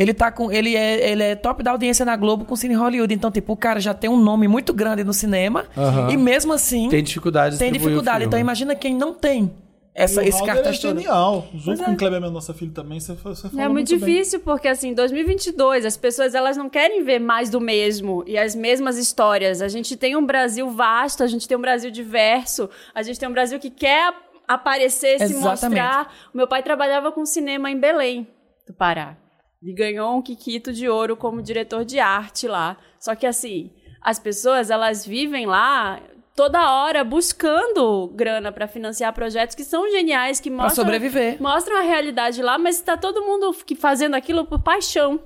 Ele 0.00 0.14
tá 0.14 0.32
com. 0.32 0.50
Ele 0.50 0.74
é, 0.74 1.10
ele 1.10 1.22
é 1.22 1.34
top 1.36 1.62
da 1.62 1.72
audiência 1.72 2.06
na 2.06 2.16
Globo 2.16 2.46
com 2.46 2.54
o 2.54 2.56
Cine 2.56 2.72
Hollywood. 2.74 3.12
Então, 3.12 3.30
tipo, 3.30 3.52
o 3.52 3.56
cara 3.56 3.78
já 3.78 3.92
tem 3.92 4.08
um 4.08 4.16
nome 4.16 4.48
muito 4.48 4.72
grande 4.72 5.04
no 5.04 5.12
cinema. 5.12 5.66
Aham. 5.76 6.10
E 6.10 6.16
mesmo 6.16 6.54
assim. 6.54 6.88
Tem 6.88 7.02
dificuldade 7.04 7.56
de 7.56 7.58
tem 7.58 7.70
dificuldade. 7.70 8.20
filme. 8.20 8.26
Então 8.26 8.40
imagina 8.40 8.74
quem 8.74 8.94
não 8.96 9.12
tem 9.12 9.52
essa, 9.94 10.22
E 10.22 10.26
o 10.26 10.28
esse 10.30 10.42
cartaz 10.42 10.78
é 10.78 10.80
genial. 10.80 11.46
Junto 11.52 11.64
Pois 11.64 11.80
com 11.80 11.90
é. 11.90 11.94
o 11.94 11.96
Kleber 11.98 12.18
Mendonça 12.18 12.54
Filho 12.54 12.70
também, 12.72 12.98
você, 12.98 13.12
você 13.12 13.48
falou 13.50 13.62
É 13.62 13.68
muito 13.68 13.90
bem. 13.90 13.98
difícil 13.98 14.40
porque 14.40 14.68
assim, 14.68 14.94
2022, 14.94 15.84
as 15.84 15.98
pessoas 15.98 16.34
elas 16.34 16.56
não 16.56 16.70
querem 16.70 17.04
ver 17.04 17.18
mais 17.18 17.50
do 17.50 17.60
mesmo 17.60 18.24
e 18.26 18.38
as 18.38 18.54
mesmas 18.54 18.96
histórias. 18.96 19.60
A 19.60 19.68
gente 19.68 19.98
tem 19.98 20.16
um 20.16 20.24
Brasil 20.24 20.70
vasto, 20.70 21.22
a 21.22 21.26
gente 21.26 21.46
tem 21.46 21.58
um 21.58 21.60
Brasil 21.60 21.90
diverso, 21.90 22.70
a 22.94 23.02
gente 23.02 23.20
tem 23.20 23.28
um 23.28 23.32
Brasil 23.32 23.58
que 23.60 23.68
quer 23.68 24.14
aparecer, 24.48 25.18
se 25.18 25.24
Exatamente. 25.24 25.78
mostrar. 25.82 26.14
O 26.32 26.36
meu 26.38 26.48
pai 26.48 26.62
trabalhava 26.62 27.12
com 27.12 27.26
cinema 27.26 27.70
em 27.70 27.78
Belém, 27.78 28.26
do 28.66 28.72
Pará. 28.72 29.16
E 29.62 29.74
ganhou 29.74 30.16
um 30.16 30.22
Kikito 30.22 30.72
de 30.72 30.88
ouro 30.88 31.16
como 31.16 31.42
diretor 31.42 31.84
de 31.84 31.98
arte 31.98 32.48
lá. 32.48 32.76
Só 32.98 33.14
que 33.14 33.26
assim, 33.26 33.70
as 34.00 34.18
pessoas 34.18 34.70
elas 34.70 35.04
vivem 35.06 35.44
lá 35.46 36.00
toda 36.34 36.72
hora 36.72 37.04
buscando 37.04 38.08
grana 38.14 38.50
para 38.50 38.66
financiar 38.66 39.12
projetos 39.12 39.54
que 39.54 39.62
são 39.64 39.90
geniais, 39.90 40.40
que 40.40 40.48
mostram 40.48 40.84
sobreviver. 40.84 41.36
mostram 41.42 41.76
a 41.76 41.82
realidade 41.82 42.40
lá, 42.40 42.56
mas 42.56 42.80
tá 42.80 42.96
todo 42.96 43.20
mundo 43.20 43.52
que- 43.66 43.74
fazendo 43.74 44.14
aquilo 44.14 44.46
por 44.46 44.60
paixão. 44.62 45.20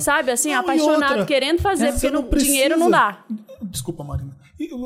Sabe? 0.00 0.30
Assim, 0.30 0.52
Não, 0.52 0.60
apaixonado, 0.60 1.10
outra, 1.10 1.26
querendo 1.26 1.60
fazer, 1.60 1.92
porque 1.92 2.10
não 2.10 2.22
não- 2.22 2.28
precisa- 2.28 2.50
dinheiro 2.52 2.78
não 2.78 2.90
dá. 2.90 3.22
Desculpa, 3.60 4.02
Marina. 4.02 4.34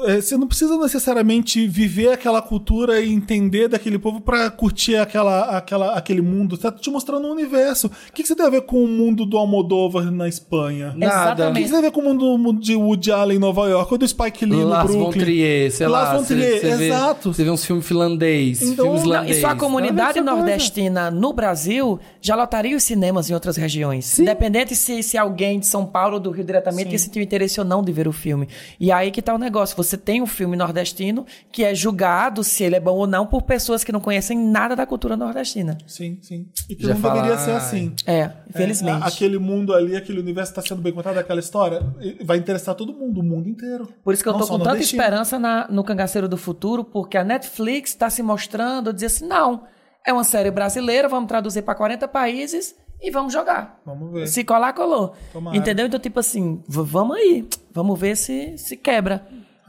É, 0.06 0.18
Você 0.20 0.34
não 0.38 0.46
precisa 0.46 0.78
necessariamente 0.78 1.66
viver 1.68 2.08
aquela 2.12 2.40
cultura 2.40 3.00
e 3.02 3.12
entender 3.12 3.68
daquele 3.68 3.98
povo 3.98 4.18
pra 4.18 4.50
curtir 4.50 4.96
aquela, 4.96 5.56
aquela, 5.58 5.92
aquele 5.94 6.22
mundo. 6.22 6.56
Tá 6.56 6.72
te 6.72 6.90
mostrando 6.90 7.28
um 7.28 7.32
universo. 7.32 7.86
O 7.88 8.12
que, 8.12 8.22
que 8.22 8.28
você 8.28 8.34
tem 8.34 8.46
a 8.46 8.50
ver 8.50 8.62
com 8.62 8.82
o 8.82 8.88
mundo 8.88 9.26
do 9.26 9.36
Almodóvar 9.36 10.10
na 10.10 10.26
Espanha? 10.26 10.94
Nada. 10.96 11.50
O 11.50 11.52
que, 11.52 11.60
que 11.60 11.66
você 11.66 11.72
tem 11.72 11.78
a 11.80 11.82
ver 11.82 11.90
com 11.90 12.00
o 12.00 12.14
mundo 12.38 12.58
de 12.58 12.74
Woody 12.74 13.12
Allen 13.12 13.36
em 13.36 13.40
Nova 13.40 13.68
York? 13.68 13.92
Ou 13.92 13.98
do 13.98 14.08
Spike 14.08 14.46
Lee 14.46 14.58
no 14.58 14.68
Las 14.68 14.84
Brooklyn? 14.86 15.04
von 15.04 15.10
Trier, 15.10 15.70
sei 15.70 15.86
Las 15.86 16.08
lá. 16.08 16.14
von 16.16 16.24
você- 16.24 16.34
Trier, 16.34 16.80
exato. 16.82 17.34
Você 17.34 17.44
vê 17.44 17.50
uns 17.50 17.64
filmes 17.64 17.86
finlandês, 17.86 18.62
Então, 18.62 18.86
filmes 18.86 19.02
não, 19.02 19.08
Não, 19.10 19.14
islandês. 19.16 19.36
e 19.36 19.40
só 19.42 19.48
a 19.48 19.54
comunidade 19.54 19.98
Não 19.98 20.06
é 20.06 20.08
a 20.08 20.14
mesma 20.14 20.32
coisa. 20.32 20.46
nordestina 20.46 21.10
no 21.10 21.32
Brasil 21.34 22.00
já 22.22 22.34
lotaria 22.34 22.74
os 22.74 22.82
cinemas 22.82 23.28
em 23.28 23.34
outras 23.34 23.56
regiões. 23.58 24.18
Independente 24.18 24.74
se, 24.74 25.02
se 25.02 25.18
alguém 25.18 25.60
de 25.60 25.66
São 25.66 25.84
Paulo 25.84 26.14
ou 26.14 26.20
do 26.20 26.30
Rio 26.30 26.42
diretamente 26.44 26.98
sentir 26.98 27.18
o 27.18 27.22
interesse 27.22 27.60
ou 27.60 27.66
não 27.66 27.82
de 27.82 27.92
ver 27.92 28.08
o 28.08 28.12
filme. 28.12 28.48
E 28.80 28.90
aí 28.90 29.10
que 29.10 29.20
tá 29.20 29.34
o 29.34 29.38
negócio. 29.38 29.57
Você 29.76 29.96
tem 29.96 30.22
um 30.22 30.26
filme 30.26 30.56
nordestino 30.56 31.26
que 31.52 31.64
é 31.64 31.74
julgado 31.74 32.42
se 32.44 32.62
ele 32.64 32.76
é 32.76 32.80
bom 32.80 32.96
ou 32.96 33.06
não 33.06 33.26
por 33.26 33.42
pessoas 33.42 33.82
que 33.84 33.90
não 33.92 34.00
conhecem 34.00 34.38
nada 34.38 34.74
da 34.76 34.86
cultura 34.86 35.16
nordestina. 35.16 35.78
Sim, 35.86 36.18
sim. 36.22 36.48
E 36.68 36.74
que 36.74 36.82
Já 36.82 36.94
não 36.94 37.00
deveria 37.00 37.22
falar- 37.22 37.38
ser 37.38 37.50
assim. 37.52 37.94
É, 38.06 38.30
infelizmente. 38.48 39.00
É, 39.00 39.04
a- 39.04 39.06
aquele 39.08 39.38
mundo 39.38 39.74
ali, 39.74 39.96
aquele 39.96 40.20
universo 40.20 40.52
está 40.52 40.62
sendo 40.62 40.80
bem 40.82 40.92
contado, 40.92 41.18
aquela 41.18 41.40
história, 41.40 41.80
vai 42.24 42.36
interessar 42.38 42.74
todo 42.74 42.92
mundo, 42.92 43.20
o 43.20 43.22
mundo 43.24 43.48
inteiro. 43.48 43.88
Por 44.04 44.14
isso 44.14 44.22
que 44.22 44.28
eu 44.28 44.32
Não 44.32 44.40
tô 44.40 44.46
com 44.46 44.58
tanta 44.58 44.78
esperança 44.80 45.38
na- 45.38 45.66
no 45.68 45.82
Cangaceiro 45.84 46.28
do 46.28 46.36
Futuro, 46.36 46.84
porque 46.84 47.16
a 47.16 47.24
Netflix 47.24 47.90
está 47.90 48.08
se 48.10 48.22
mostrando, 48.22 48.92
dizer 48.92 49.06
assim, 49.06 49.26
não, 49.26 49.64
é 50.06 50.12
uma 50.12 50.24
série 50.24 50.50
brasileira, 50.50 51.08
vamos 51.08 51.28
traduzir 51.28 51.62
para 51.62 51.74
40 51.74 52.06
países 52.08 52.74
e 53.00 53.10
vamos 53.10 53.32
jogar. 53.32 53.80
Vamos 53.86 54.12
ver. 54.12 54.26
Se 54.26 54.42
colar, 54.42 54.72
colou. 54.72 55.14
Tomara. 55.32 55.56
Entendeu? 55.56 55.86
Então, 55.86 56.00
tipo 56.00 56.18
assim, 56.18 56.62
vamos 56.66 57.16
aí. 57.16 57.46
Vamos 57.72 57.98
ver 57.98 58.16
se 58.16 58.56
se 58.58 58.76
quebra 58.76 59.24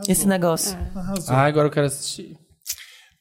esse 0.07 0.27
negócio. 0.27 0.77
Arrasou. 0.95 1.35
Ah, 1.35 1.43
agora 1.45 1.67
eu 1.67 1.71
quero 1.71 1.87
assistir. 1.87 2.37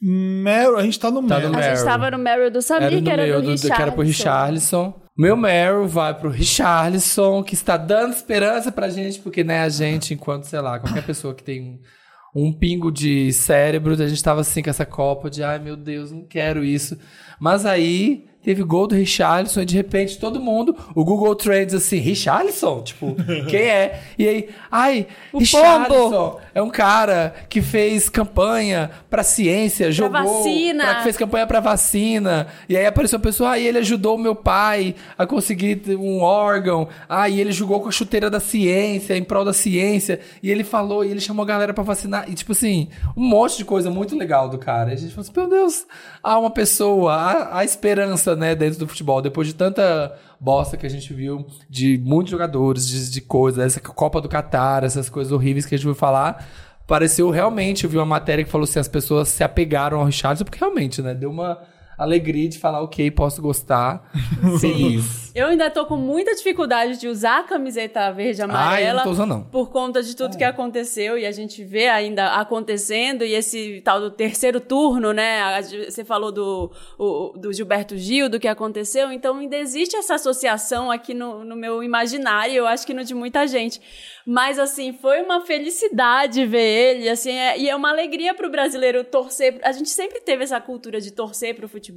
Meryl, 0.01 0.77
a 0.77 0.83
gente 0.83 0.99
tá 0.99 1.11
no 1.11 1.27
Tá 1.27 1.37
Meryl. 1.37 1.51
no 1.53 1.59
A 1.59 1.63
gente 1.63 1.85
tava 1.85 2.11
no 2.11 2.19
Meryl 2.19 2.51
do 2.51 2.63
Samir, 2.63 2.85
Era 2.85 2.97
que 2.97 3.03
no 3.03 3.11
era 3.11 3.23
meu, 3.25 3.43
do 3.43 3.55
do, 3.55 3.61
que 3.61 3.73
era 3.73 3.91
pro. 3.93 4.03
Richarlison. 4.03 4.95
Meu 5.17 5.37
Meryl 5.37 5.89
vai 5.89 6.15
pro 6.15 6.31
Richarlison, 6.31 7.43
que 7.43 7.55
está 7.55 7.77
dando 7.77 8.13
esperança 8.13 8.71
pra 8.71 8.89
gente, 8.89 9.19
porque, 9.19 9.43
né, 9.43 9.63
a 9.63 9.69
gente, 9.69 10.15
enquanto, 10.15 10.45
sei 10.45 10.61
lá, 10.61 10.79
qualquer 10.79 11.05
pessoa 11.05 11.35
que 11.35 11.43
tem 11.43 11.81
um 12.37 12.53
pingo 12.53 12.93
de 12.93 13.33
cérebro, 13.33 13.95
a 14.01 14.07
gente 14.07 14.23
tava 14.23 14.43
assim 14.43 14.63
com 14.63 14.71
essa 14.71 14.87
copa 14.87 15.29
de, 15.29 15.43
ai 15.43 15.59
meu 15.59 15.77
Deus, 15.77 16.13
não 16.13 16.25
quero 16.25 16.63
isso. 16.65 16.97
Mas 17.41 17.67
aí 17.67 18.27
teve 18.49 18.63
gol 18.63 18.87
do 18.87 18.95
Richarlison 18.95 19.61
e 19.61 19.67
de 19.67 19.77
repente 19.77 20.19
todo 20.19 20.41
mundo, 20.41 20.75
o 20.95 21.05
Google 21.05 21.35
Trends 21.35 21.75
assim, 21.75 21.99
Richarlison? 21.99 22.81
Tipo, 22.81 23.15
quem 23.47 23.61
é? 23.61 24.01
E 24.19 24.27
aí, 24.27 24.49
ai, 24.71 25.07
O 25.35 25.39
Richarlison 25.39 26.39
é 26.55 26.63
um 26.63 26.71
cara 26.71 27.35
que 27.51 27.61
fez 27.61 28.09
campanha 28.09 28.91
pra 29.11 29.23
ciência, 29.23 29.93
jogou, 29.93 30.23
vacina. 30.23 30.83
pra- 30.83 30.95
que 30.95 31.03
fez 31.03 31.17
campanha 31.19 31.47
pra 31.47 31.61
vacina. 31.61 32.47
E 32.71 32.75
aí 32.75 32.87
apareceu 32.87 33.19
a 33.19 33.21
pessoa, 33.21 33.51
ah, 33.51 33.59
e 33.59 33.67
ele 33.67 33.77
ajudou 33.81 34.15
o 34.17 34.19
meu 34.19 34.35
pai 34.35 34.95
a 35.19 35.27
conseguir 35.27 35.83
um 35.99 36.23
órgão. 36.23 36.89
Ah, 37.07 37.29
e 37.29 37.39
ele 37.43 37.53
jogou 37.53 37.81
com 37.81 37.89
a 37.89 37.93
chuteira 37.93 38.31
da 38.31 38.41
ciência, 38.41 39.15
em 39.15 39.23
prol 39.25 39.45
da 39.45 39.53
ciência. 39.53 40.21
E 40.43 40.51
ele 40.51 40.65
falou, 40.65 41.05
e 41.05 41.11
ele 41.11 41.21
chamou 41.21 41.43
a 41.43 41.47
galera 41.47 41.75
pra 41.75 41.85
vacinar. 41.85 42.25
E 42.31 42.35
tipo 42.35 42.53
assim, 42.53 42.89
um 43.15 43.23
monte 43.29 43.59
de 43.59 43.67
coisa 43.67 43.91
muito 43.91 44.17
legal 44.17 44.49
do 44.49 44.57
cara. 44.57 44.89
E 44.89 44.95
a 44.95 44.97
gente 44.97 45.11
falou 45.15 45.21
assim, 45.31 45.33
meu 45.39 45.51
Deus, 45.51 45.87
há 46.23 46.39
uma 46.39 46.51
pessoa, 46.51 47.13
há, 47.13 47.59
há 47.59 47.65
esperança, 47.65 48.38
né, 48.39 48.55
dentro 48.55 48.79
do 48.79 48.89
futebol. 48.89 49.21
Depois 49.21 49.47
de 49.47 49.55
tanta 49.55 50.17
bosta 50.41 50.77
que 50.77 50.87
a 50.87 50.91
gente 50.91 51.13
viu 51.13 51.47
de 51.69 51.99
muitos 51.99 52.31
jogadores, 52.31 52.87
de, 52.87 53.11
de 53.11 53.21
coisas, 53.21 53.65
essa 53.65 53.81
Copa 53.81 54.21
do 54.21 54.29
Catar, 54.29 54.85
essas 54.85 55.11
coisas 55.11 55.33
horríveis 55.33 55.67
que 55.67 55.75
a 55.75 55.79
gente 55.79 55.87
ouviu 55.87 55.99
falar. 55.99 56.47
Pareceu 56.87 57.29
realmente, 57.29 57.85
eu 57.85 57.91
vi 57.91 57.99
uma 57.99 58.07
matéria 58.07 58.43
que 58.43 58.51
falou 58.51 58.65
assim, 58.65 58.79
as 58.79 58.89
pessoas 58.89 59.29
se 59.29 59.45
apegaram 59.45 59.99
ao 59.99 60.07
Richardson, 60.07 60.45
porque 60.45 60.59
realmente, 60.59 61.03
né, 61.03 61.13
deu 61.13 61.31
uma 61.31 61.59
alegria 61.99 62.49
de 62.49 62.59
falar, 62.59 62.81
ok, 62.83 63.11
posso 63.11 63.43
gostar. 63.43 64.09
Feliz. 64.61 65.29
Eu 65.35 65.49
ainda 65.49 65.71
tô 65.71 65.85
com 65.87 65.97
muita 65.97 66.35
dificuldade 66.35 66.99
de 66.99 67.07
usar 67.07 67.41
a 67.41 67.43
camiseta 67.45 68.11
verde 68.11 68.41
e 68.41 68.43
Ah, 68.43 68.47
eu 68.47 68.51
amarela. 68.51 68.95
não 68.99 69.05
tô 69.05 69.11
usando, 69.11 69.29
não. 69.31 69.43
Por 69.45 69.71
conta 69.71 70.03
de 70.03 70.17
tudo 70.17 70.37
que 70.37 70.43
aconteceu 70.43 71.17
e 71.19 71.25
a 71.27 71.31
gente 71.31 71.63
vê 71.65 71.87
ainda 71.89 72.35
acontecendo 72.35 73.25
e 73.25 73.35
esse 73.35 73.81
tal 73.85 74.01
do 74.01 74.11
terceiro 74.11 74.61
turno, 74.61 75.13
né? 75.13 75.41
A- 75.43 75.63
Você 75.63 76.05
falou 76.05 76.33
do, 76.33 76.73
o- 76.99 77.35
do 77.39 77.53
Gilberto 77.53 77.97
Gil, 77.97 78.29
do 78.29 78.41
que 78.41 78.49
aconteceu, 78.49 79.13
então 79.13 79.37
ainda 79.39 79.57
existe 79.57 79.95
essa 79.97 80.15
associação 80.17 80.91
aqui 80.91 81.15
no, 81.15 81.45
no 81.45 81.55
meu 81.55 81.83
imaginário, 81.85 82.55
eu 82.55 82.67
acho 82.67 82.85
que 82.87 82.95
no 82.95 83.05
de 83.05 83.15
muita 83.15 83.47
gente. 83.47 83.81
Mas, 84.27 84.59
assim, 84.59 84.93
foi 84.93 85.23
uma 85.23 85.41
felicidade 85.41 86.45
ver 86.45 86.61
ele, 86.97 87.09
assim, 87.09 87.33
é- 87.33 87.59
e 87.59 87.69
é 87.69 87.75
uma 87.77 87.91
alegria 87.91 88.35
pro 88.35 88.51
brasileiro 88.51 89.03
torcer. 89.05 89.59
A 89.63 89.73
gente 89.73 89.89
sempre 89.89 90.21
teve 90.21 90.45
essa 90.45 90.61
cultura 90.61 91.01
de 91.01 91.11
torcer 91.13 91.55
pro 91.55 91.69
futebol. 91.69 91.88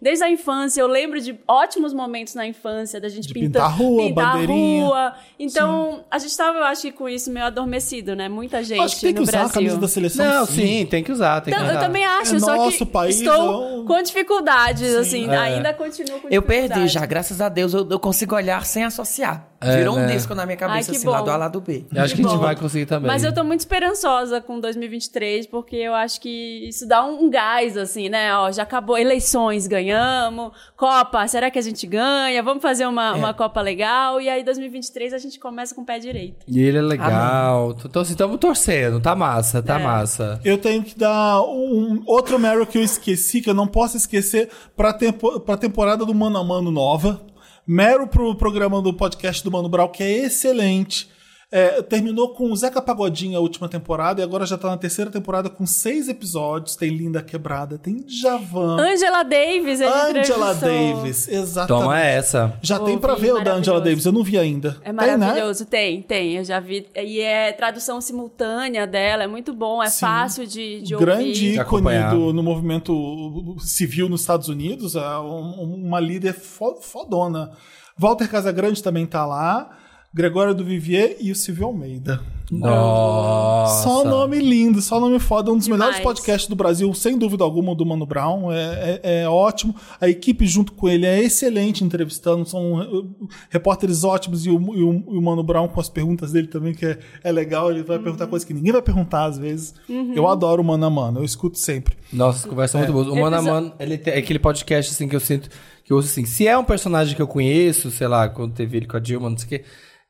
Desde 0.00 0.24
a 0.24 0.30
infância, 0.30 0.80
eu 0.80 0.86
lembro 0.86 1.20
de 1.20 1.38
ótimos 1.46 1.92
momentos 1.92 2.34
na 2.34 2.46
infância, 2.46 3.00
da 3.00 3.08
gente 3.08 3.28
De 3.28 3.34
pinta- 3.34 3.46
pintar 3.60 3.64
a 3.64 3.68
rua, 3.68 4.02
pintar 4.06 4.24
a 4.24 4.32
bandeirinha. 4.32 4.84
rua. 4.86 5.14
Então, 5.38 6.04
a 6.10 6.18
gente 6.18 6.36
tava, 6.36 6.58
eu 6.58 6.64
acho 6.64 6.82
que 6.82 6.92
com 6.92 7.08
isso 7.08 7.30
meio 7.30 7.46
adormecido, 7.46 8.14
né? 8.14 8.28
Muita 8.28 8.62
gente 8.62 8.80
Acho 8.82 8.96
que 8.96 9.00
tem 9.02 9.12
que 9.14 9.20
no 9.20 9.22
usar 9.24 9.32
a 9.32 9.40
Brasil. 9.42 9.54
camisa 9.54 9.76
da 9.78 9.88
seleção. 9.88 10.24
Não, 10.26 10.46
sim, 10.46 10.86
tem 10.86 11.02
que 11.02 11.12
usar, 11.12 11.40
tem 11.40 11.52
que 11.52 11.58
Então, 11.58 11.68
usar. 11.70 11.80
eu 11.80 11.86
também 11.86 12.04
acho, 12.04 12.36
É 12.36 12.38
só 12.40 12.56
nosso 12.56 12.78
que 12.86 12.92
país, 12.92 13.16
estou 13.20 13.34
é 13.34 13.56
um- 13.80 13.84
com 13.84 14.02
dificuldades, 14.02 14.94
assim, 14.94 15.28
É. 15.28 15.36
ainda 15.36 15.72
continuo 15.74 16.20
com 16.20 16.28
Eu 16.28 16.40
dificuldades. 16.42 16.74
perdi 16.76 16.88
já, 16.88 17.04
graças 17.06 17.40
a 17.40 17.48
Deus 17.48 17.74
eu, 17.74 17.86
eu 17.90 17.98
consigo 17.98 18.34
olhar 18.34 18.64
sem 18.64 18.84
associar. 18.84 19.49
Virou 19.62 19.94
um 19.96 20.00
né? 20.00 20.06
disco 20.14 20.34
na 20.34 20.46
minha 20.46 20.56
cabeça, 20.56 20.78
Ai, 20.78 20.84
que 20.84 20.96
assim, 20.96 21.04
bom. 21.04 21.12
lado 21.12 21.30
A, 21.30 21.36
lado 21.36 21.60
B. 21.60 21.84
Eu 21.94 22.02
acho 22.02 22.14
que 22.14 22.24
a 22.24 22.28
gente 22.28 22.38
vai 22.38 22.56
conseguir 22.56 22.86
também. 22.86 23.06
Mas 23.10 23.22
eu 23.22 23.32
tô 23.34 23.44
muito 23.44 23.60
esperançosa 23.60 24.40
com 24.40 24.58
2023, 24.58 25.46
porque 25.46 25.76
eu 25.76 25.94
acho 25.94 26.20
que 26.20 26.66
isso 26.68 26.86
dá 26.88 27.04
um 27.04 27.28
gás, 27.28 27.76
assim, 27.76 28.08
né? 28.08 28.34
Ó, 28.36 28.50
já 28.50 28.62
acabou 28.62 28.96
eleições, 28.96 29.66
ganhamos. 29.66 30.52
Copa, 30.76 31.26
será 31.28 31.50
que 31.50 31.58
a 31.58 31.62
gente 31.62 31.86
ganha? 31.86 32.42
Vamos 32.42 32.62
fazer 32.62 32.86
uma, 32.86 33.14
uma 33.14 33.34
Copa 33.34 33.60
legal. 33.60 34.20
E 34.20 34.28
aí, 34.28 34.42
2023, 34.42 35.12
a 35.12 35.18
gente 35.18 35.38
começa 35.38 35.74
com 35.74 35.82
o 35.82 35.84
pé 35.84 35.98
direito. 35.98 36.36
E 36.48 36.60
ele 36.60 36.78
é 36.78 36.82
legal. 36.82 37.76
Então, 37.84 38.02
assim, 38.02 38.14
tamo 38.14 38.38
torcendo. 38.38 39.00
Tá 39.00 39.14
massa, 39.14 39.62
tá 39.62 39.78
É. 39.78 39.82
massa. 39.82 40.40
Eu 40.44 40.56
tenho 40.58 40.82
que 40.82 40.98
dar 40.98 41.42
um 41.42 42.02
outro 42.06 42.38
Meryl 42.38 42.66
que 42.66 42.78
eu 42.78 42.82
esqueci, 42.82 43.40
que 43.40 43.50
eu 43.50 43.54
não 43.54 43.66
posso 43.66 43.96
esquecer, 43.96 44.48
pra, 44.76 44.92
tempo, 44.92 45.38
pra 45.40 45.56
temporada 45.56 46.04
do 46.04 46.14
Mano 46.14 46.38
a 46.38 46.44
Mano 46.44 46.70
nova. 46.70 47.20
Meryl 47.66 48.06
pro 48.06 48.34
programa 48.34 48.80
do 48.80 48.92
podcast 48.92 49.44
do 49.44 49.50
Mano 49.50 49.68
Brown, 49.68 49.88
que 49.88 50.02
é 50.02 50.24
excelente. 50.24 51.08
É, 51.52 51.82
terminou 51.82 52.28
com 52.32 52.52
o 52.52 52.56
Zeca 52.56 52.80
Pagodinho 52.80 53.36
a 53.36 53.40
última 53.40 53.68
temporada 53.68 54.20
e 54.20 54.24
agora 54.24 54.46
já 54.46 54.56
tá 54.56 54.68
na 54.68 54.76
terceira 54.76 55.10
temporada 55.10 55.50
com 55.50 55.66
seis 55.66 56.08
episódios. 56.08 56.76
Tem 56.76 56.90
Linda 56.90 57.20
Quebrada, 57.22 57.76
tem 57.76 58.04
Javan, 58.06 58.76
Angela 58.80 59.24
Davis, 59.24 59.80
ele 59.80 59.90
Angela. 60.20 60.54
Davis, 60.54 61.26
exatamente. 61.26 61.82
Toma 61.82 61.98
essa. 61.98 62.56
Já 62.62 62.78
tem 62.78 62.90
Ouvi, 62.90 63.00
pra 63.00 63.16
ver 63.16 63.32
o 63.32 63.42
da 63.42 63.54
Angela 63.54 63.78
maravilhoso. 63.78 63.84
Davis, 63.84 64.06
eu 64.06 64.12
não 64.12 64.22
vi 64.22 64.38
ainda. 64.38 64.76
É 64.82 64.92
Tem, 64.92 64.94
né? 64.94 65.16
maravilhoso, 65.16 65.66
tem, 65.66 66.02
tem, 66.02 66.36
eu 66.36 66.44
já 66.44 66.60
vi. 66.60 66.86
E 66.94 67.20
é 67.20 67.50
tradução 67.50 68.00
simultânea 68.00 68.86
dela, 68.86 69.24
é 69.24 69.26
muito 69.26 69.52
bom, 69.52 69.82
é 69.82 69.90
Sim. 69.90 70.00
fácil 70.00 70.46
de, 70.46 70.82
de 70.82 70.94
grande 70.94 71.30
ouvir. 71.30 71.32
De 71.32 71.60
ícone 71.60 72.10
do, 72.10 72.32
no 72.32 72.44
movimento 72.44 73.56
civil 73.58 74.08
nos 74.08 74.20
Estados 74.20 74.48
Unidos, 74.48 74.94
é 74.94 75.18
um- 75.18 75.84
uma 75.84 75.98
líder 75.98 76.32
fo- 76.34 76.76
fodona. 76.80 77.50
Walter 77.98 78.28
Casagrande 78.30 78.80
também 78.82 79.04
tá 79.04 79.26
lá, 79.26 79.76
Gregório 80.12 80.54
do 80.54 80.64
Vivier 80.64 81.16
e 81.20 81.30
o 81.30 81.36
Silvio 81.36 81.66
Almeida. 81.66 82.20
Nossa. 82.50 83.84
Só 83.84 84.04
nome 84.04 84.40
lindo, 84.40 84.80
só 84.82 84.98
nome 84.98 85.20
foda. 85.20 85.52
Um 85.52 85.56
dos 85.56 85.66
Demais. 85.66 85.80
melhores 85.80 86.00
podcasts 86.02 86.48
do 86.48 86.56
Brasil, 86.56 86.92
sem 86.94 87.16
dúvida 87.16 87.44
alguma, 87.44 87.70
o 87.70 87.74
do 87.76 87.86
Mano 87.86 88.04
Brown. 88.04 88.50
É, 88.52 89.00
é- 89.04 89.20
é 89.22 89.28
ótimo. 89.28 89.72
A 90.00 90.08
equipe 90.08 90.44
junto 90.48 90.72
com 90.72 90.88
ele 90.88 91.06
é 91.06 91.22
excelente 91.22 91.84
entrevistando. 91.84 92.44
São 92.44 92.80
uh, 92.80 93.28
repórteres 93.50 94.02
ótimos 94.02 94.46
e 94.46 94.50
o, 94.50 94.54
e 94.74 94.82
o- 94.82 95.04
e 95.14 95.16
o 95.16 95.22
Mano 95.22 95.44
Brown 95.44 95.68
com 95.68 95.80
as 95.80 95.88
perguntas 95.88 96.32
dele 96.32 96.48
também, 96.48 96.74
que 96.74 96.84
é, 96.86 96.98
é 97.22 97.30
legal. 97.30 97.70
Ele 97.70 97.84
vai 97.84 98.00
perguntar 98.00 98.26
coisas 98.26 98.44
que 98.44 98.52
ninguém 98.52 98.72
vai 98.72 98.82
perguntar 98.82 99.26
às 99.26 99.38
vezes. 99.38 99.72
Eu 99.88 100.26
adoro 100.26 100.60
o 100.60 100.64
Mano 100.64 100.86
a 100.86 100.90
Mano, 100.90 101.20
eu 101.20 101.24
escuto 101.24 101.56
sempre. 101.56 101.96
Nossa, 102.12 102.48
conversa 102.48 102.78
muito 102.78 102.92
boa. 102.92 103.12
O 103.12 103.16
Mano 103.20 103.36
a 103.36 103.42
Mano, 103.42 103.72
ele 103.78 103.96
tem 103.96 104.14
aquele 104.14 104.40
podcast 104.40 104.90
assim 104.90 105.06
que 105.08 105.14
eu 105.14 105.20
sinto, 105.20 105.48
que 105.84 105.92
eu 105.92 105.96
ouço 105.96 106.08
assim, 106.08 106.24
se 106.24 106.48
é 106.48 106.58
um 106.58 106.64
personagem 106.64 107.14
que 107.14 107.22
eu 107.22 107.28
conheço, 107.28 107.92
sei 107.92 108.08
lá, 108.08 108.28
quando 108.28 108.54
teve 108.54 108.76
ele 108.76 108.86
com 108.86 108.96
a 108.96 109.00
Dilma, 109.00 109.30
não 109.30 109.38
sei 109.38 109.46
o 109.46 109.48
quê, 109.50 109.64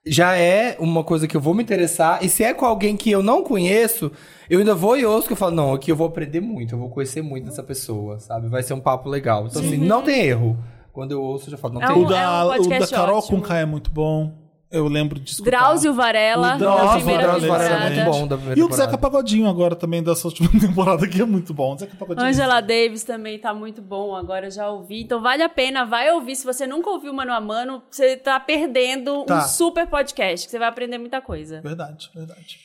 já 0.07 0.37
é 0.37 0.77
uma 0.79 1.05
coisa 1.05 1.27
que 1.29 1.37
eu 1.37 1.41
vou 1.41 1.55
me 1.55 1.63
interessar. 1.63 2.25
E 2.25 2.29
se 2.29 2.43
é 2.43 2.55
com 2.55 2.65
alguém 2.65 2.97
que 2.97 3.11
eu 3.11 3.23
não 3.23 3.43
conheço, 3.43 4.11
eu 4.49 4.59
ainda 4.61 4.75
vou 4.75 4.97
e 4.97 5.05
ouço 5.05 5.27
que 5.27 5.33
eu 5.33 5.37
falo, 5.37 5.55
não, 5.55 5.73
aqui 5.75 5.91
eu 5.93 5.97
vou 5.97 6.07
aprender 6.07 6.41
muito, 6.41 6.75
eu 6.75 6.79
vou 6.79 6.89
conhecer 6.89 7.23
muito 7.23 7.45
dessa 7.47 7.63
pessoa, 7.63 8.19
sabe? 8.19 8.49
Vai 8.49 8.63
ser 8.63 8.75
um 8.75 8.81
papo 8.81 9.09
legal. 9.09 9.47
Então, 9.47 9.61
assim, 9.63 9.77
não 9.77 10.03
tem 10.03 10.23
erro. 10.27 10.57
Quando 10.93 11.13
eu 11.13 11.23
ouço, 11.23 11.47
eu 11.47 11.53
já 11.53 11.57
falo, 11.57 11.75
não 11.75 11.83
É 11.83 11.87
tem 11.87 11.97
um- 11.97 11.99
O 12.01 12.03
erro. 12.03 12.09
da, 12.11 12.57
o 12.59 12.69
da 12.69 12.87
Carol 12.89 13.19
ótimo. 13.19 13.41
com 13.41 13.47
K 13.47 13.59
é 13.59 13.65
muito 13.65 13.91
bom. 13.91 14.33
Eu 14.71 14.87
lembro 14.87 15.19
de 15.19 15.33
escutar. 15.33 15.51
Drauzio 15.51 15.93
Varela, 15.93 16.49
O 16.49 16.51
da 16.51 16.57
Drauzio 16.59 17.05
Varela, 17.49 17.87
é 17.87 17.91
muito 17.91 18.05
bom 18.13 18.27
da 18.29 18.37
primeira 18.37 18.61
E 18.61 18.63
o. 18.63 18.73
Zeca 18.73 18.97
Pagodinho 18.97 19.49
agora 19.49 19.75
também, 19.75 20.01
dessa 20.03 20.29
última 20.29 20.49
temporada, 20.61 21.09
que 21.09 21.21
é 21.21 21.25
muito 21.25 21.53
bom. 21.53 21.77
Zeca 21.77 21.97
Pagodinho. 21.97 22.27
Angela 22.29 22.61
Davis 22.61 23.03
também 23.03 23.37
tá 23.39 23.53
muito 23.53 23.83
bom, 23.83 24.15
agora 24.15 24.49
já 24.51 24.69
ouvi. 24.71 25.03
Então 25.03 25.21
vale 25.21 25.43
a 25.43 25.49
pena, 25.49 25.85
vai 25.85 26.11
ouvir. 26.13 26.37
Se 26.37 26.45
você 26.45 26.67
nunca 26.69 26.89
ouviu 26.89 27.13
Mano 27.13 27.33
a 27.33 27.41
Mano, 27.41 27.83
você 27.91 28.17
tá 28.17 28.39
perdendo 28.39 29.25
Tá. 29.25 29.39
um 29.39 29.49
super 29.49 29.89
podcast, 29.89 30.47
que 30.47 30.51
você 30.53 30.59
vai 30.59 30.69
aprender 30.69 30.99
muita 30.99 31.21
coisa. 31.21 31.61
Verdade, 31.61 32.09
verdade. 32.15 32.59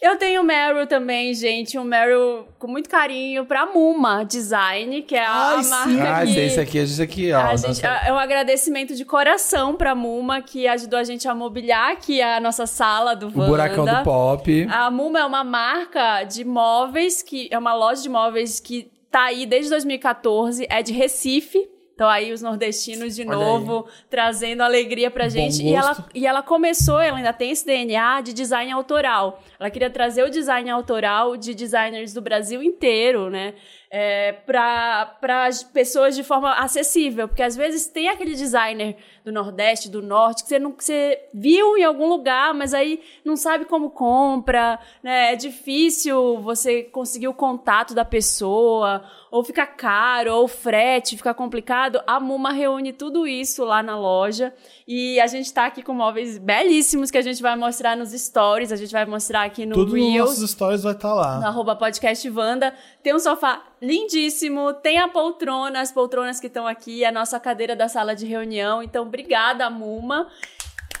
Eu 0.00 0.16
tenho 0.18 0.42
o 0.42 0.44
Meryl 0.44 0.86
também, 0.86 1.32
gente, 1.32 1.78
um 1.78 1.82
Meryl 1.84 2.46
com 2.58 2.66
muito 2.66 2.88
carinho 2.88 3.46
pra 3.46 3.64
Muma 3.64 4.24
Design, 4.24 5.00
que 5.02 5.14
é 5.16 5.24
a, 5.24 5.32
Ai, 5.32 5.56
a 5.56 5.62
sim. 5.62 5.70
marca 5.70 6.16
Ah, 6.18 6.26
que... 6.26 6.38
esse 6.38 6.60
aqui, 6.60 6.78
esse 6.78 7.02
aqui, 7.02 7.32
ó. 7.32 7.40
A 7.40 7.56
gente- 7.56 7.84
é 7.84 8.12
um 8.12 8.18
agradecimento 8.18 8.94
de 8.94 9.04
coração 9.06 9.74
pra 9.74 9.94
Muma, 9.94 10.42
que 10.42 10.68
ajudou 10.68 10.98
a 10.98 11.04
gente 11.04 11.26
a 11.26 11.34
mobiliar 11.34 11.92
aqui 11.92 12.20
a 12.20 12.38
nossa 12.40 12.66
sala 12.66 13.16
do 13.16 13.28
o 13.28 13.30
buracão 13.30 13.84
Wanda. 13.84 13.98
do 14.00 14.04
pop. 14.04 14.68
A 14.70 14.90
Muma 14.90 15.20
é 15.20 15.24
uma 15.24 15.42
marca 15.42 16.24
de 16.24 16.44
móveis, 16.44 17.22
que 17.22 17.48
é 17.50 17.58
uma 17.58 17.74
loja 17.74 18.02
de 18.02 18.08
móveis 18.10 18.60
que 18.60 18.90
tá 19.10 19.24
aí 19.24 19.46
desde 19.46 19.70
2014, 19.70 20.66
é 20.68 20.82
de 20.82 20.92
Recife. 20.92 21.66
Então 21.96 22.10
aí 22.10 22.30
os 22.30 22.42
nordestinos 22.42 23.16
de 23.16 23.22
Olha 23.22 23.34
novo 23.34 23.88
trazendo 24.10 24.62
alegria 24.62 25.10
pra 25.10 25.30
gente. 25.30 25.62
E 25.62 25.74
ela, 25.74 26.06
e 26.14 26.26
ela 26.26 26.42
começou, 26.42 27.00
ela 27.00 27.16
ainda 27.16 27.32
tem 27.32 27.50
esse 27.50 27.64
DNA 27.64 28.20
de 28.20 28.34
design 28.34 28.70
autoral. 28.70 29.42
Ela 29.58 29.70
queria 29.70 29.88
trazer 29.88 30.22
o 30.22 30.30
design 30.30 30.68
autoral 30.68 31.38
de 31.38 31.54
designers 31.54 32.12
do 32.12 32.20
Brasil 32.20 32.62
inteiro, 32.62 33.30
né? 33.30 33.54
É, 33.88 34.32
para 34.32 35.46
as 35.46 35.62
pessoas 35.62 36.16
de 36.16 36.24
forma 36.24 36.52
acessível. 36.54 37.28
Porque 37.28 37.42
às 37.42 37.56
vezes 37.56 37.86
tem 37.86 38.08
aquele 38.08 38.34
designer 38.34 38.96
do 39.24 39.32
Nordeste, 39.32 39.88
do 39.88 40.02
Norte, 40.02 40.42
que 40.42 40.48
você, 40.48 40.58
não, 40.58 40.72
que 40.72 40.84
você 40.84 41.20
viu 41.32 41.76
em 41.76 41.84
algum 41.84 42.08
lugar, 42.08 42.52
mas 42.52 42.74
aí 42.74 43.00
não 43.24 43.36
sabe 43.36 43.64
como 43.64 43.90
compra, 43.90 44.78
né? 45.02 45.32
É 45.32 45.36
difícil 45.36 46.38
você 46.38 46.82
conseguir 46.82 47.28
o 47.28 47.34
contato 47.34 47.94
da 47.94 48.04
pessoa, 48.04 49.04
ou 49.30 49.44
fica 49.44 49.66
caro, 49.66 50.34
ou 50.34 50.48
frete, 50.48 51.16
fica 51.16 51.34
complicado. 51.34 52.00
A 52.06 52.18
Muma 52.18 52.52
reúne 52.52 52.92
tudo 52.92 53.26
isso 53.26 53.64
lá 53.64 53.82
na 53.82 53.98
loja. 53.98 54.54
E 54.88 55.18
a 55.18 55.26
gente 55.26 55.52
tá 55.52 55.66
aqui 55.66 55.82
com 55.82 55.92
móveis 55.92 56.38
belíssimos 56.38 57.10
que 57.10 57.18
a 57.18 57.22
gente 57.22 57.42
vai 57.42 57.56
mostrar 57.56 57.96
nos 57.96 58.12
stories, 58.12 58.70
a 58.70 58.76
gente 58.76 58.92
vai 58.92 59.04
mostrar 59.04 59.42
aqui 59.42 59.66
no 59.66 59.74
Tudo 59.74 59.94
Reels 59.94 60.30
nossos 60.30 60.50
stories 60.50 60.84
vai 60.84 60.92
estar 60.92 61.12
lá. 61.12 61.40
no 61.40 61.46
arroba 61.46 61.74
podcast 61.74 62.30
Wanda. 62.30 62.72
Tem 63.02 63.12
um 63.12 63.18
sofá 63.18 63.64
lindíssimo, 63.82 64.72
tem 64.74 64.98
a 64.98 65.08
poltrona, 65.08 65.80
as 65.80 65.90
poltronas 65.90 66.38
que 66.38 66.46
estão 66.46 66.68
aqui, 66.68 67.04
a 67.04 67.10
nossa 67.10 67.40
cadeira 67.40 67.74
da 67.74 67.88
sala 67.88 68.14
de 68.14 68.26
reunião. 68.26 68.80
Então, 68.80 69.04
obrigada, 69.04 69.68
Muma. 69.68 70.28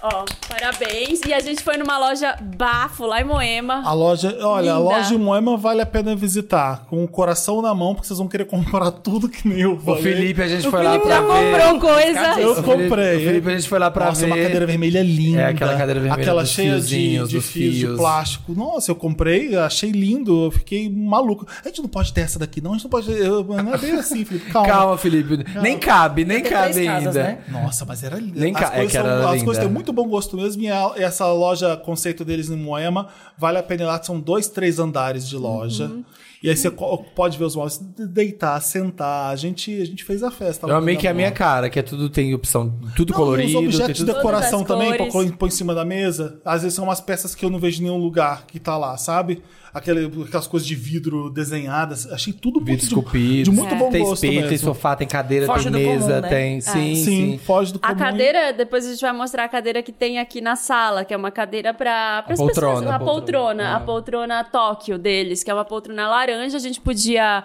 Ó, 0.02 0.24
parabéns. 0.48 1.20
E 1.26 1.32
a 1.32 1.40
gente 1.40 1.62
foi 1.62 1.76
numa 1.76 1.98
loja 1.98 2.36
bafo 2.56 3.06
lá 3.06 3.20
em 3.20 3.24
Moema. 3.24 3.82
A 3.84 3.92
loja, 3.92 4.36
olha, 4.42 4.74
a 4.74 4.78
Linda. 4.78 4.84
loja 4.90 5.14
em 5.14 5.18
Moema 5.18 5.56
vale 5.56 5.80
a 5.80 5.86
pena 5.86 6.14
visitar. 6.14 6.84
Com 6.88 7.02
o 7.02 7.08
coração 7.08 7.60
na 7.62 7.74
mão, 7.74 7.94
porque 7.94 8.06
vocês 8.06 8.18
vão 8.18 8.28
querer 8.28 8.44
comprar 8.44 8.90
tudo 9.02 9.28
que 9.28 9.48
nem 9.48 9.60
eu 9.60 9.72
O 9.74 9.80
falei. 9.80 10.02
Felipe, 10.02 10.42
a 10.42 10.48
gente 10.48 10.68
o 10.68 10.70
foi 10.70 10.82
lá 10.82 10.90
Felipe 10.92 11.06
pra 11.08 11.16
já 11.16 11.22
ver. 11.22 11.50
comprou 11.68 11.80
coisa. 11.80 12.40
Eu 12.40 12.52
O 12.52 12.62
comprei. 12.62 13.16
O 13.16 13.20
Felipe, 13.20 13.48
a 13.48 13.56
gente 13.56 13.68
foi 13.68 13.78
lá 13.78 13.90
pra 13.90 14.06
Nossa, 14.06 14.20
ver. 14.20 14.26
uma 14.32 14.36
cadeira 14.36 14.66
vermelha 14.66 15.02
linda. 15.02 15.40
É, 15.40 15.46
aquela 15.46 15.76
cadeira 15.76 16.00
vermelha 16.00 16.22
Aquela 16.22 16.44
cheia 16.44 16.78
de, 16.80 17.26
de 17.26 17.40
fios 17.40 17.74
de 17.74 17.86
plástico. 17.96 18.52
Nossa, 18.54 18.90
eu 18.90 18.94
comprei, 18.94 19.56
achei 19.56 19.90
lindo, 19.90 20.44
eu 20.46 20.50
fiquei 20.50 20.88
maluco. 20.88 21.46
A 21.64 21.68
gente 21.68 21.80
não 21.80 21.88
pode 21.88 22.12
ter 22.12 22.20
essa 22.20 22.38
daqui, 22.38 22.60
não. 22.60 22.72
A 22.72 22.74
gente 22.74 22.84
não 22.84 22.90
pode. 22.90 23.10
eu- 23.10 23.42
Não 23.44 23.74
é 23.74 23.78
bem 23.78 23.92
assim, 23.92 24.24
Felipe. 24.24 24.50
Calma. 24.52 24.68
Calma, 24.68 24.98
Felipe. 24.98 25.44
Nem 25.60 25.78
cabe, 25.78 26.24
nem 26.24 26.42
cabe 26.42 26.80
ainda. 26.80 26.92
casas, 26.92 27.14
né? 27.14 27.38
Nossa, 27.48 27.84
mas 27.84 28.02
era 28.04 28.16
lindo. 28.18 28.38
Nem 28.38 28.52
as 28.54 28.60
ca- 28.60 28.66
é 28.66 28.70
coisas, 28.76 28.92
que 28.92 28.98
era 28.98 29.08
são- 29.08 29.26
as 29.28 29.32
linda. 29.32 29.44
coisas 29.44 29.64
têm 29.64 29.72
muito 29.72 29.85
bom 29.92 30.08
gosto 30.08 30.36
mesmo. 30.36 30.62
E 30.62 30.68
a- 30.68 30.92
essa 30.96 31.26
loja, 31.32 31.76
conceito 31.76 32.24
deles 32.24 32.50
em 32.50 32.56
Moema, 32.56 33.08
vale 33.38 33.58
a 33.58 33.62
pena 33.62 33.82
ir 33.84 33.86
lá. 33.86 34.02
São 34.02 34.20
dois, 34.20 34.48
três 34.48 34.78
andares 34.78 35.28
de 35.28 35.36
loja. 35.36 35.86
Uhum. 35.86 36.04
E 36.42 36.50
aí 36.50 36.56
você 36.56 36.70
pode 36.70 37.38
ver 37.38 37.44
os 37.44 37.56
móveis, 37.56 37.78
deitar, 37.98 38.60
sentar. 38.60 39.32
A 39.32 39.36
gente, 39.36 39.80
a 39.80 39.84
gente 39.84 40.04
fez 40.04 40.22
a 40.22 40.30
festa. 40.30 40.66
lá 40.66 40.74
Eu 40.74 40.76
amei 40.76 40.94
que 40.96 41.06
é 41.06 41.10
a 41.10 41.14
minha 41.14 41.30
cara, 41.32 41.68
que 41.70 41.78
é 41.78 41.82
tudo, 41.82 42.08
tem 42.10 42.34
opção, 42.34 42.72
tudo 42.94 43.10
Não, 43.12 43.18
colorido. 43.18 43.48
Os 43.48 43.54
tem 43.54 43.64
objetos 43.66 43.96
de 43.96 44.04
tudo... 44.04 44.14
decoração 44.14 44.62
também, 44.62 44.96
pôr 45.10 45.32
pôr 45.32 45.46
em 45.48 45.50
cima 45.50 45.74
da 45.74 45.84
mesa. 45.84 46.38
Às 46.44 46.62
vezes 46.62 46.76
são 46.76 46.84
umas 46.84 47.00
peças 47.00 47.34
que 47.34 47.44
eu 47.44 47.50
não 47.50 47.58
vejo 47.58 47.80
em 47.80 47.84
nenhum 47.84 47.98
lugar 47.98 48.46
que 48.46 48.60
tá 48.60 48.76
lá, 48.76 48.96
sabe? 48.96 49.42
Aquele, 49.76 50.06
aquelas 50.26 50.46
coisas 50.46 50.66
de 50.66 50.74
vidro 50.74 51.28
desenhadas. 51.28 52.10
Achei 52.10 52.32
tudo 52.32 52.54
muito 52.54 52.66
Vídeo 52.66 52.78
de, 52.80 52.86
esculpido. 52.86 53.42
de 53.44 53.50
muito 53.50 53.74
bom 53.74 53.90
tem 53.90 54.00
gosto 54.02 54.14
espelho, 54.24 54.40
tem 54.42 54.50
mesmo. 54.50 54.68
sofá, 54.68 54.96
tem 54.96 55.06
cadeira, 55.06 55.44
Foge 55.46 55.70
tem 55.70 55.72
mesa, 55.86 56.06
comum, 56.08 56.20
né? 56.22 56.28
tem. 56.28 56.60
Sim, 56.62 56.94
Sim, 56.94 57.04
sim. 57.04 57.38
foge 57.44 57.72
do 57.74 57.78
A 57.82 57.88
comum. 57.88 57.98
cadeira, 57.98 58.52
depois 58.54 58.86
a 58.86 58.90
gente 58.90 59.00
vai 59.02 59.12
mostrar 59.12 59.44
a 59.44 59.48
cadeira 59.48 59.82
que 59.82 59.92
tem 59.92 60.18
aqui 60.18 60.40
na 60.40 60.56
sala, 60.56 61.04
que 61.04 61.12
é 61.12 61.16
uma 61.16 61.30
cadeira 61.30 61.74
para 61.74 62.20
as 62.26 62.38
poltrona, 62.38 62.74
pessoas. 62.76 62.90
A 62.90 62.94
a 62.94 62.98
poltrona, 62.98 63.04
poltrona, 63.04 63.62
é. 63.62 63.72
a 63.74 63.80
poltrona 63.80 64.44
Tóquio 64.44 64.98
deles, 64.98 65.42
que 65.44 65.50
é 65.50 65.54
uma 65.54 65.64
poltrona 65.64 66.08
laranja. 66.08 66.56
A 66.56 66.60
gente 66.60 66.80
podia 66.80 67.44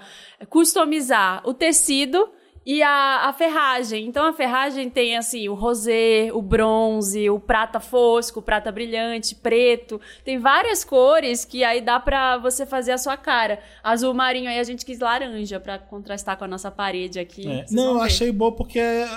customizar 0.50 1.42
o 1.46 1.54
tecido 1.54 2.30
e 2.66 2.84
a, 2.84 3.28
a 3.30 3.34
ferragem. 3.34 4.06
Então 4.06 4.26
a 4.26 4.34
ferragem 4.34 4.90
tem 4.90 5.18
assim 5.18 5.50
o 5.50 5.54
rosé, 5.56 6.30
o 6.32 6.42
bronze, 6.42 7.30
o 7.30 7.40
prata 7.40 7.80
fosco, 7.80 8.40
o 8.40 8.44
prata 8.44 8.72
brilhante, 8.72 9.34
preto. 9.36 10.00
Tem 10.24 10.38
várias 10.38 10.84
cores 10.84 11.44
que 11.44 11.64
aí 11.64 11.82
dá 11.82 12.00
pra 12.00 12.38
você 12.38 12.66
fazer 12.66 12.92
a 12.92 12.98
sua 12.98 13.18
cara. 13.18 13.60
Azul 13.84 14.14
marinho 14.14 14.50
aí 14.50 14.60
a 14.60 14.64
gente 14.64 14.86
quis 14.86 15.00
laranja 15.00 15.60
pra 15.60 15.80
contrastar 15.80 16.38
com 16.38 16.44
a 16.44 16.48
nossa 16.48 16.70
parede 16.70 17.20
aqui. 17.20 17.48
É. 17.48 17.66
Não, 17.72 17.96
eu 17.96 18.02
achei 18.02 18.32
boa 18.32 18.52
porque 18.52 18.80
é- 18.80 19.08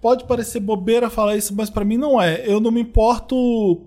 pode 0.00 0.24
parecer 0.24 0.60
bobeira 0.60 1.10
falar 1.10 1.36
isso, 1.36 1.54
mas 1.56 1.68
pra 1.68 1.84
mim 1.84 1.96
não 1.96 2.20
é. 2.20 2.42
Eu 2.46 2.60
não 2.60 2.70
me 2.70 2.80
importo 2.80 3.86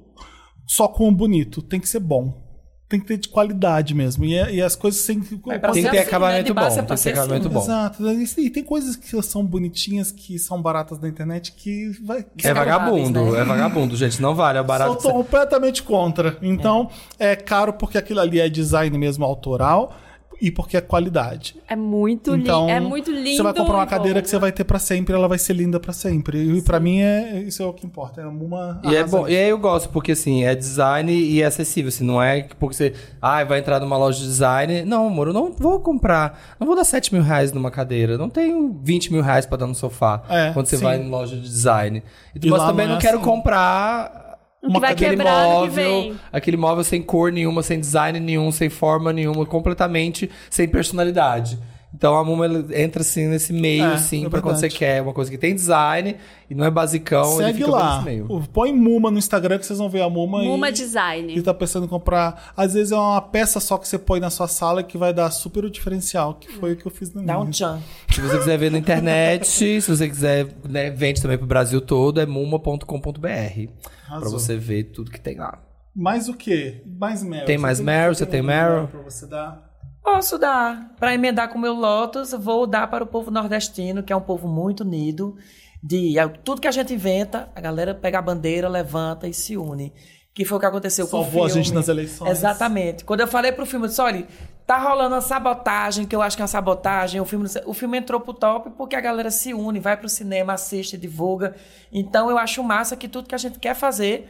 só 0.67 0.87
com 0.87 1.07
o 1.07 1.11
bonito, 1.11 1.61
tem 1.61 1.79
que 1.79 1.87
ser 1.87 1.99
bom. 1.99 2.44
Tem 2.87 2.99
que 2.99 3.05
ter 3.07 3.17
de 3.17 3.27
qualidade 3.29 3.93
mesmo. 3.95 4.25
E, 4.25 4.35
é- 4.35 4.53
e 4.55 4.61
as 4.61 4.75
coisas 4.75 5.03
têm 5.05 5.19
que. 5.19 5.39
Mas 5.45 5.59
pra 5.59 5.71
Tem 5.71 5.83
que 5.83 5.89
ter 5.89 5.97
assim, 5.99 6.07
acabamento 6.07 6.37
né? 6.37 6.43
De 6.43 6.53
bom. 6.53 6.61
é 6.61 6.69
Tem 6.69 6.75
pra 6.75 6.83
que 6.83 6.89
ter 6.89 6.97
ser 6.97 7.09
acabamento 7.09 7.49
bom. 7.49 7.61
Exato. 7.61 8.03
E 8.39 8.49
tem 8.49 8.63
coisas 8.63 8.95
que 8.95 9.21
são 9.23 9.43
bonitinhas, 9.45 10.11
que 10.11 10.37
são 10.37 10.61
baratas 10.61 10.99
na 10.99 11.07
internet, 11.07 11.51
que 11.53 11.89
vai. 12.03 12.25
É 12.43 12.53
vagabundo, 12.53 13.31
né? 13.31 13.41
é 13.41 13.43
vagabundo, 13.43 13.95
gente. 13.95 14.21
Não 14.21 14.35
vale, 14.35 14.59
é 14.59 14.63
barato. 14.63 15.01
Sou 15.01 15.11
completamente 15.13 15.81
contra. 15.81 16.37
Então, 16.41 16.89
é. 17.17 17.35
caro 17.35 17.73
porque 17.73 17.97
aquilo 17.97 18.19
ali 18.19 18.39
é 18.39 18.47
design 18.47 18.95
mesmo 18.97 19.25
autoral 19.25 19.95
e 20.41 20.51
porque 20.51 20.77
é 20.77 20.81
qualidade. 20.81 21.55
É 21.67 21.75
muito, 21.75 22.35
Então, 22.35 22.65
li 22.65 22.71
é 22.71 22.79
muito 22.79 23.11
lindo. 23.11 23.37
Você 23.37 23.43
vai 23.43 23.53
comprar 23.53 23.75
uma 23.75 23.85
cadeira 23.87 24.19
bom. 24.19 24.23
que 24.23 24.29
você 24.29 24.37
vai 24.37 24.51
ter 24.51 24.63
pra 24.63 24.79
sempre, 24.79 25.13
ela 25.15 25.27
vai 25.27 25.37
ser 25.37 25.53
linda 25.53 25.79
pra 25.79 25.93
sempre. 25.93 26.57
E 26.57 26.61
pra 26.61 26.79
mim 26.79 26.99
é 27.01 27.39
isso 27.41 27.61
é 27.63 27.65
o 27.65 27.73
que 27.73 27.85
importa. 27.85 28.21
É 28.21 28.25
uma 28.27 28.79
E 28.83 28.95
é 28.95 29.03
bom, 29.03 29.27
e 29.27 29.35
aí 29.35 29.49
eu 29.49 29.57
gosto, 29.57 29.89
porque 29.89 30.11
assim, 30.13 30.43
é 30.43 30.53
design 30.55 31.11
e 31.11 31.41
é 31.41 31.45
acessível, 31.45 31.89
assim, 31.89 32.03
não 32.03 32.21
é 32.21 32.43
porque 32.59 32.75
você, 32.75 32.93
ah, 33.21 33.43
vai 33.43 33.59
entrar 33.59 33.79
numa 33.79 33.97
loja 33.97 34.19
de 34.19 34.25
design. 34.25 34.83
Não, 34.83 35.07
amor, 35.07 35.27
eu 35.27 35.33
não 35.33 35.51
vou 35.51 35.79
comprar, 35.79 36.55
não 36.59 36.67
vou 36.67 36.75
dar 36.75 36.83
7 36.83 37.13
mil 37.13 37.23
reais 37.23 37.51
numa 37.51 37.71
cadeira, 37.71 38.17
não 38.17 38.29
tenho 38.29 38.77
20 38.83 39.11
mil 39.13 39.21
reais 39.21 39.45
pra 39.45 39.57
dar 39.57 39.67
no 39.67 39.75
sofá 39.75 40.21
É, 40.29 40.51
quando 40.53 40.65
você 40.67 40.77
sim. 40.77 40.83
vai 40.83 40.99
em 41.01 41.09
loja 41.09 41.35
de 41.35 41.41
design. 41.41 42.03
E, 42.35 42.45
E 42.47 42.49
mas 42.49 42.63
também 42.63 42.85
não 42.85 42.93
não 42.93 42.99
é 42.99 43.01
quero 43.01 43.17
assim. 43.17 43.25
comprar 43.25 44.24
O 44.65 44.81
que 44.81 44.95
que 44.95 46.15
aquele 46.31 46.57
móvel 46.57 46.83
sem 46.83 47.01
cor 47.01 47.31
nenhuma, 47.31 47.61
sem 47.61 47.79
design 47.79 48.19
nenhum, 48.19 48.51
sem 48.51 48.69
forma 48.69 49.13
nenhuma, 49.13 49.45
completamente 49.45 50.29
sem 50.49 50.67
personalidade. 50.67 51.57
Então 51.97 52.13
a 52.17 52.23
Muma 52.25 52.43
ela 52.45 52.65
entra 52.77 53.01
assim 53.01 53.27
nesse 53.27 53.53
meio, 53.53 53.83
É, 53.85 53.93
assim, 53.93 54.25
é 54.25 54.29
pra 54.29 54.41
quando 54.41 54.57
você 54.57 54.67
quer 54.67 55.01
uma 55.01 55.13
coisa 55.13 55.31
que 55.31 55.37
tem 55.37 55.55
design 55.55 56.17
e 56.49 56.53
não 56.53 56.65
é 56.65 56.69
basicão, 56.69 57.35
ele 57.35 57.45
Segue 57.45 57.57
fica 57.59 57.71
lá. 57.71 57.93
nesse 57.93 58.05
meio. 58.05 58.25
O- 58.29 58.41
Põe 58.47 58.73
Muma 58.73 59.09
no 59.09 59.17
Instagram 59.17 59.57
que 59.57 59.65
vocês 59.65 59.79
vão 59.79 59.89
ver 59.89 60.01
a 60.01 60.09
Muma. 60.09 60.43
Muma 60.43 60.67
e, 60.69 60.71
Design. 60.73 61.37
E 61.37 61.41
tá 61.41 61.53
pensando 61.53 61.85
em 61.85 61.89
comprar. 61.89 62.51
Às 62.55 62.73
vezes 62.73 62.91
é 62.91 62.95
uma 62.97 63.21
peça 63.21 63.59
só 63.61 63.77
que 63.77 63.87
você 63.87 63.97
põe 63.97 64.19
na 64.19 64.29
sua 64.29 64.47
sala 64.47 64.83
que 64.83 64.97
vai 64.97 65.13
dar 65.13 65.31
super 65.31 65.63
o 65.63 65.69
diferencial, 65.69 66.33
que 66.35 66.51
foi 66.51 66.73
o 66.73 66.75
que 66.75 66.85
eu 66.85 66.91
fiz 66.91 67.13
na 67.13 67.21
Dá 67.21 67.33
minha. 67.35 67.45
um 67.45 67.49
tchan. 67.49 67.79
Se 68.11 68.19
você 68.21 68.37
quiser 68.39 68.57
ver 68.57 68.71
na 68.71 68.77
internet, 68.77 69.47
se 69.47 69.79
você 69.81 70.09
quiser, 70.09 70.47
né, 70.67 70.89
vende 70.89 71.21
também 71.21 71.37
pro 71.37 71.47
Brasil 71.47 71.79
todo, 71.79 72.19
é 72.19 72.25
muma.com.br. 72.25 73.69
Pra 74.07 74.19
você 74.29 74.57
ver 74.57 74.83
tudo 74.85 75.09
que 75.11 75.19
tem 75.19 75.37
lá. 75.37 75.59
Mais 75.95 76.27
o 76.27 76.33
quê? 76.33 76.83
Mais 76.99 77.23
Meryl. 77.23 77.45
Tem 77.45 77.57
mais 77.57 77.79
Meryl? 77.79 78.13
Você 78.13 78.25
tem 78.25 78.41
Meryl? 78.41 78.87
Pra 78.87 79.01
você 79.01 79.25
dar. 79.25 79.64
Posso 80.05 80.37
dar. 80.37 80.93
Para 80.99 81.15
emendar 81.15 81.49
com 81.49 81.57
o 81.57 81.61
meu 81.61 81.73
Lotus, 81.73 82.31
vou 82.31 82.67
dar 82.67 82.87
para 82.87 83.03
o 83.03 83.07
povo 83.07 83.31
nordestino, 83.31 84.03
que 84.03 84.13
é 84.13 84.15
um 84.15 84.21
povo 84.21 84.47
muito 84.47 84.81
unido. 84.81 85.35
De 85.81 86.13
tudo 86.43 86.61
que 86.61 86.67
a 86.67 86.71
gente 86.71 86.93
inventa, 86.93 87.49
a 87.55 87.59
galera 87.59 87.93
pega 87.93 88.19
a 88.19 88.21
bandeira, 88.21 88.69
levanta 88.69 89.27
e 89.27 89.33
se 89.33 89.57
une. 89.57 89.91
Que 90.31 90.45
foi 90.45 90.57
o 90.57 90.59
que 90.59 90.65
aconteceu 90.67 91.07
com 91.07 91.17
o 91.17 91.23
Salvou 91.23 91.43
a 91.45 91.47
filme. 91.47 91.63
gente 91.63 91.73
nas 91.73 91.87
eleições. 91.87 92.29
Exatamente. 92.29 93.03
Quando 93.03 93.21
eu 93.21 93.27
falei 93.27 93.51
pro 93.51 93.65
filme, 93.65 93.85
eu 93.85 93.89
disse, 93.89 94.01
olha, 94.01 94.27
tá 94.67 94.77
rolando 94.77 95.15
uma 95.15 95.21
sabotagem, 95.21 96.05
que 96.05 96.15
eu 96.15 96.21
acho 96.21 96.35
que 96.35 96.41
é 96.41 96.43
uma 96.43 96.49
sabotagem. 96.49 97.19
O 97.19 97.25
filme, 97.25 97.47
o 97.65 97.73
filme 97.73 97.97
entrou 97.97 98.19
pro 98.19 98.33
top 98.33 98.71
porque 98.77 98.95
a 98.95 99.01
galera 99.01 99.31
se 99.31 99.53
une, 99.53 99.79
vai 99.79 99.97
pro 99.97 100.07
cinema, 100.07 100.53
assiste, 100.53 100.97
divulga. 100.97 101.55
Então 101.91 102.29
eu 102.29 102.37
acho 102.37 102.63
massa 102.63 102.95
que 102.95 103.07
tudo 103.07 103.27
que 103.27 103.35
a 103.35 103.39
gente 103.39 103.59
quer 103.59 103.73
fazer, 103.75 104.29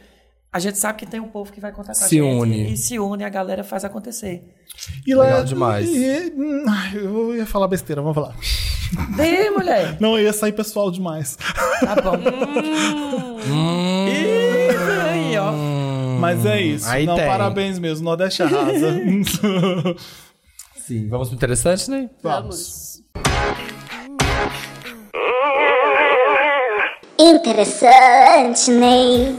a 0.56 0.58
gente 0.58 0.78
sabe 0.78 0.98
que 0.98 1.04
tem 1.04 1.20
um 1.20 1.28
povo 1.28 1.52
que 1.52 1.60
vai 1.60 1.70
contar 1.70 1.92
com 1.92 2.04
a 2.04 2.08
Se 2.08 2.16
gente. 2.16 2.22
une. 2.22 2.72
E 2.72 2.76
se 2.78 2.98
une, 2.98 3.22
a 3.24 3.28
galera 3.28 3.62
faz 3.62 3.84
acontecer. 3.84 4.42
E 5.06 5.14
lá, 5.14 5.24
Legal 5.24 5.44
demais. 5.44 5.86
e- 5.86 6.32
hum, 6.34 6.64
ai, 6.66 6.92
eu 6.96 7.36
ia 7.36 7.44
falar 7.44 7.68
besteira, 7.68 8.00
vamos 8.00 8.14
falar. 8.14 8.34
Dê, 9.16 9.50
mulher. 9.50 9.96
Não, 10.00 10.18
ia 10.18 10.32
sair 10.32 10.52
pessoal 10.52 10.90
demais. 10.90 11.36
Tá 11.80 11.94
bom. 12.02 12.16
Isso 14.08 15.00
aí, 15.10 15.36
ó. 15.36 15.52
Mas 16.20 16.46
é 16.46 16.58
isso. 16.60 16.88
Aí 16.88 17.04
Não, 17.04 17.16
tem. 17.16 17.26
parabéns 17.26 17.78
mesmo. 17.78 18.06
Nordeste 18.06 18.42
arrasa. 18.42 18.98
Sim, 20.86 21.06
vamos 21.08 21.28
pro 21.28 21.36
interessante, 21.36 21.90
né? 21.90 22.08
Vamos. 22.22 23.02
Interessante, 27.18 28.70
Ney. 28.70 29.36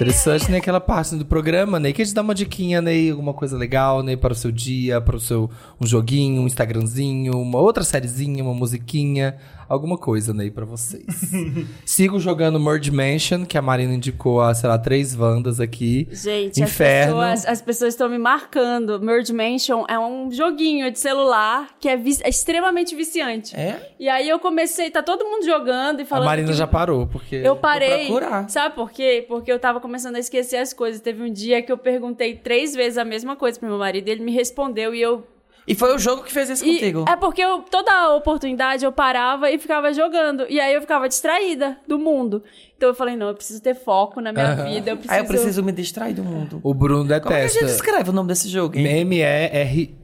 Interessante, 0.00 0.50
né? 0.50 0.56
Aquela 0.56 0.80
parte 0.80 1.14
do 1.14 1.26
programa, 1.26 1.78
né? 1.78 1.92
Que 1.92 2.00
a 2.00 2.04
gente 2.06 2.14
dá 2.14 2.22
uma 2.22 2.34
diquinha, 2.34 2.80
né? 2.80 3.10
Alguma 3.10 3.34
coisa 3.34 3.54
legal, 3.54 4.02
né? 4.02 4.16
Para 4.16 4.32
o 4.32 4.34
seu 4.34 4.50
dia, 4.50 4.98
para 4.98 5.14
o 5.14 5.20
seu 5.20 5.50
um 5.78 5.86
joguinho, 5.86 6.40
um 6.40 6.46
Instagramzinho, 6.46 7.38
uma 7.38 7.58
outra 7.58 7.84
sériezinha, 7.84 8.42
uma 8.42 8.54
musiquinha, 8.54 9.36
alguma 9.70 9.96
coisa, 9.96 10.34
né? 10.34 10.50
Pra 10.50 10.64
vocês. 10.64 11.04
Sigo 11.86 12.18
jogando 12.18 12.58
Merge 12.60 12.90
Mansion, 12.90 13.44
que 13.46 13.56
a 13.56 13.62
Marina 13.62 13.94
indicou 13.94 14.40
há, 14.40 14.52
sei 14.52 14.68
lá, 14.68 14.76
três 14.78 15.14
Wandas 15.18 15.60
aqui. 15.60 16.08
Gente, 16.10 16.60
Inferno. 16.62 17.20
as 17.20 17.30
pessoas, 17.40 17.46
as 17.52 17.62
pessoas 17.62 17.94
estão 17.94 18.08
me 18.08 18.18
marcando. 18.18 19.00
Merge 19.00 19.32
Mansion 19.32 19.84
é 19.88 19.98
um 19.98 20.30
joguinho 20.30 20.90
de 20.90 20.98
celular 20.98 21.68
que 21.78 21.88
é, 21.88 21.96
vi- 21.96 22.18
é 22.22 22.28
extremamente 22.28 22.94
viciante. 22.94 23.54
É? 23.56 23.92
E 23.98 24.08
aí 24.08 24.28
eu 24.28 24.38
comecei, 24.38 24.90
tá 24.90 25.02
todo 25.02 25.24
mundo 25.24 25.44
jogando 25.44 26.00
e 26.00 26.02
A 26.02 26.06
falando. 26.06 26.26
Marina 26.26 26.48
que- 26.48 26.54
já 26.54 26.66
parou, 26.66 27.06
porque. 27.06 27.36
Eu 27.36 27.56
parei. 27.56 28.06
procurar. 28.06 28.48
Sabe 28.50 28.74
por 28.74 28.90
quê? 28.90 29.24
Porque 29.28 29.50
eu 29.52 29.58
tava 29.58 29.80
começando 29.80 30.16
a 30.16 30.18
esquecer 30.18 30.56
as 30.56 30.72
coisas. 30.72 31.00
Teve 31.00 31.22
um 31.22 31.32
dia 31.32 31.62
que 31.62 31.70
eu 31.70 31.78
perguntei 31.78 32.34
três 32.34 32.74
vezes 32.74 32.98
a 32.98 33.04
mesma 33.04 33.36
coisa 33.36 33.58
pro 33.58 33.68
meu 33.68 33.78
marido 33.78 34.08
e 34.08 34.10
ele 34.10 34.24
me 34.24 34.32
respondeu 34.32 34.94
e 34.94 35.00
eu. 35.00 35.24
E 35.66 35.74
foi 35.74 35.94
o 35.94 35.98
jogo 35.98 36.22
que 36.22 36.32
fez 36.32 36.48
isso 36.50 36.64
E 36.64 36.74
contigo. 36.74 37.04
é 37.08 37.14
porque 37.16 37.40
eu, 37.42 37.60
toda 37.70 38.14
oportunidade 38.14 38.84
eu 38.84 38.90
parava 38.92 39.50
e 39.50 39.58
ficava 39.58 39.92
jogando. 39.92 40.46
E 40.48 40.58
aí 40.58 40.74
eu 40.74 40.80
ficava 40.80 41.08
distraída 41.08 41.76
do 41.86 41.98
mundo. 41.98 42.42
Então 42.76 42.88
eu 42.88 42.94
falei, 42.94 43.14
não, 43.14 43.28
eu 43.28 43.34
preciso 43.34 43.60
ter 43.62 43.74
foco 43.74 44.20
na 44.20 44.32
minha 44.32 44.54
vida. 44.56 44.90
Eu 44.90 44.96
preciso... 44.96 45.14
Aí 45.14 45.20
eu 45.20 45.26
preciso 45.26 45.62
me 45.62 45.70
distrair 45.72 46.14
do 46.14 46.24
mundo. 46.24 46.60
O 46.62 46.72
Bruno 46.74 47.02
Como 47.04 47.14
é 47.14 47.20
que 47.20 47.28
a 47.28 47.30
detesta. 47.36 47.60
gente 47.60 47.68
escreve 47.70 48.10
o 48.10 48.12
nome 48.12 48.28
desse 48.28 48.48
jogo, 48.48 48.76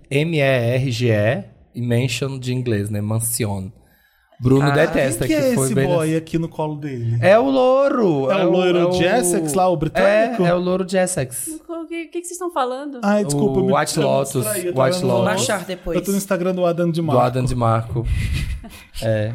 M-E-R-G-E 0.07 1.45
e 1.75 1.83
Mansion 1.83 2.39
de 2.39 2.55
inglês, 2.55 2.89
né? 2.91 3.01
Mansion. 3.01 3.71
Bruno 4.39 4.71
detesta, 4.73 5.27
Quem 5.27 5.37
que 5.37 5.43
é 5.43 5.55
foi 5.55 5.65
esse 5.67 5.75
bem 5.75 5.87
boy 5.89 6.15
aqui 6.17 6.39
no 6.39 6.49
colo 6.49 6.77
dele? 6.77 7.19
É 7.23 7.39
o 7.39 7.49
louro. 7.49 8.31
É 8.31 8.45
o 8.45 8.51
loiro 8.51 8.91
de 8.91 9.05
Essex 9.05 9.55
lá, 9.55 9.69
o 9.69 9.77
britânico? 9.77 10.43
É, 10.45 10.49
é 10.49 10.55
o 10.55 10.59
louro 10.59 10.85
de 10.85 10.97
Essex. 10.99 11.47
O 11.49 11.59
que, 11.59 11.73
o 11.73 11.87
que 11.87 12.07
que 12.09 12.13
vocês 12.21 12.33
estão 12.33 12.51
falando? 12.53 13.01
Ai, 13.03 13.25
desculpa. 13.25 13.61
O 13.61 13.63
eu 13.63 13.67
me- 13.67 13.73
White 13.73 13.99
Lotus, 14.01 14.33
distraí, 14.33 14.67
eu 14.67 14.75
tô 14.75 14.83
White 14.83 15.05
Lotus. 15.05 15.25
Baixar 15.25 15.65
depois. 15.65 15.97
Eu 15.99 16.05
tô 16.05 16.11
no 16.11 16.17
Instagram 16.19 16.55
do 16.55 16.67
Adam 16.67 16.91
de 16.91 17.01
Do 17.01 17.07
Marco. 17.07 17.23
Adam 17.23 17.45
de 17.45 17.55
Marco. 17.55 18.07
é. 19.03 19.35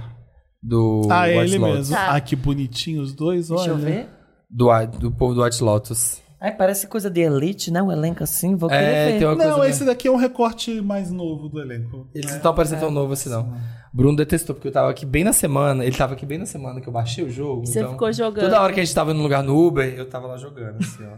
Do 0.62 1.08
Ah, 1.10 1.28
é 1.28 1.40
White 1.40 1.52
ele 1.56 1.58
Lotus. 1.60 1.78
mesmo. 1.78 1.96
Tá. 1.96 2.16
Ah, 2.16 2.22
que 2.22 2.36
bonitinho 2.36 3.02
os 3.02 3.14
dois, 3.14 3.50
olha. 3.50 3.58
Deixa 3.60 3.72
eu 3.72 3.78
ver. 3.78 4.10
Do, 4.50 4.70
do 5.00 5.12
povo 5.12 5.34
do 5.34 5.44
White 5.44 5.64
Lotus. 5.64 6.22
Ai, 6.40 6.52
parece 6.56 6.88
coisa 6.88 7.10
de 7.10 7.22
elite, 7.22 7.72
né? 7.72 7.82
Um 7.82 7.92
elenco 7.92 8.24
assim, 8.24 8.56
vou 8.56 8.68
querer 8.70 8.84
É, 8.84 9.12
ver. 9.14 9.18
tem 9.20 9.28
uma 9.28 9.36
Não, 9.36 9.56
coisa... 9.58 9.70
esse 9.70 9.86
daqui 9.86 10.08
é 10.08 10.12
um 10.12 10.16
recorte 10.18 10.82
mais 10.82 11.12
novo 11.12 11.48
do 11.48 11.60
elenco. 11.62 12.08
Eles 12.14 12.30
não 12.32 12.38
estão 12.38 12.54
parecendo 12.54 12.82
tão 12.82 12.92
novos 12.92 13.20
assim, 13.20 13.30
não. 13.30 13.54
Bruno 13.94 14.16
detestou, 14.16 14.56
porque 14.56 14.68
eu 14.68 14.72
tava 14.72 14.90
aqui 14.90 15.06
bem 15.06 15.24
na 15.24 15.34
semana. 15.34 15.84
Ele 15.86 15.96
tava 15.96 16.14
aqui 16.14 16.26
bem 16.26 16.38
na 16.38 16.46
semana 16.46 16.80
que 16.80 16.88
eu 16.88 16.94
baixei 16.94 17.24
o 17.24 17.30
jogo. 17.30 17.66
Você 17.66 17.80
então, 17.80 17.92
ficou 17.92 18.12
jogando. 18.14 18.46
Toda 18.46 18.62
hora 18.62 18.72
que 18.74 18.80
a 18.80 18.84
gente 18.84 18.96
tava 18.96 19.14
no 19.14 19.22
lugar 19.22 19.44
no 19.44 19.58
Uber, 19.68 19.94
eu 19.94 20.08
tava 20.10 20.28
lá 20.28 20.38
jogando, 20.38 20.78
assim, 20.80 21.04
ó. 21.06 21.18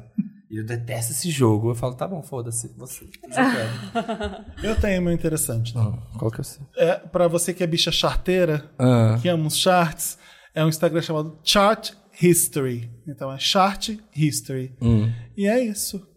E 0.49 0.57
eu 0.59 0.65
detesto 0.65 1.11
esse 1.13 1.29
jogo. 1.31 1.71
Eu 1.71 1.75
falo, 1.75 1.95
tá 1.95 2.07
bom, 2.07 2.21
foda-se, 2.21 2.71
você. 2.77 3.07
Jogando. 3.27 4.45
Eu 4.63 4.75
tenho 4.79 5.01
meu 5.01 5.11
interessante. 5.11 5.73
Não, 5.75 5.97
qual 6.19 6.29
que 6.29 6.37
é 6.37 6.41
o 6.41 6.43
seu? 6.43 6.61
É, 6.77 6.93
pra 6.95 7.27
você 7.27 7.55
que 7.55 7.63
é 7.63 7.67
bicha 7.67 7.91
charteira, 7.91 8.69
Ah. 8.77 9.17
que 9.19 9.27
ama 9.27 9.47
os 9.47 9.57
charts, 9.57 10.17
é 10.53 10.63
um 10.63 10.69
Instagram 10.69 11.01
chamado 11.01 11.39
Chart 11.43 11.91
History. 12.21 12.91
Então 13.07 13.31
é 13.33 13.39
Chart 13.39 13.97
History. 14.15 14.75
Hum. 14.79 15.11
E 15.35 15.47
é 15.47 15.59
isso. 15.59 16.07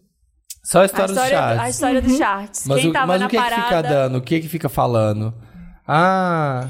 Só 0.64 0.80
a 0.80 0.82
A 0.82 0.84
história, 0.84 1.12
história, 1.12 1.30
dos 1.30 1.38
a 1.38 1.54
charts. 1.56 1.74
história 1.74 2.02
dos 2.02 2.16
charts. 2.18 2.66
Mas, 2.66 2.80
Quem 2.82 2.90
o, 2.90 2.92
tava 2.92 3.06
mas 3.06 3.20
na 3.20 3.26
o 3.26 3.30
que, 3.30 3.36
que 3.36 3.42
parada... 3.42 3.62
fica 3.62 3.82
dando? 3.82 4.18
O 4.18 4.20
que 4.20 4.40
que 4.40 4.48
fica 4.48 4.68
falando? 4.68 5.32
Ah, 5.88 6.66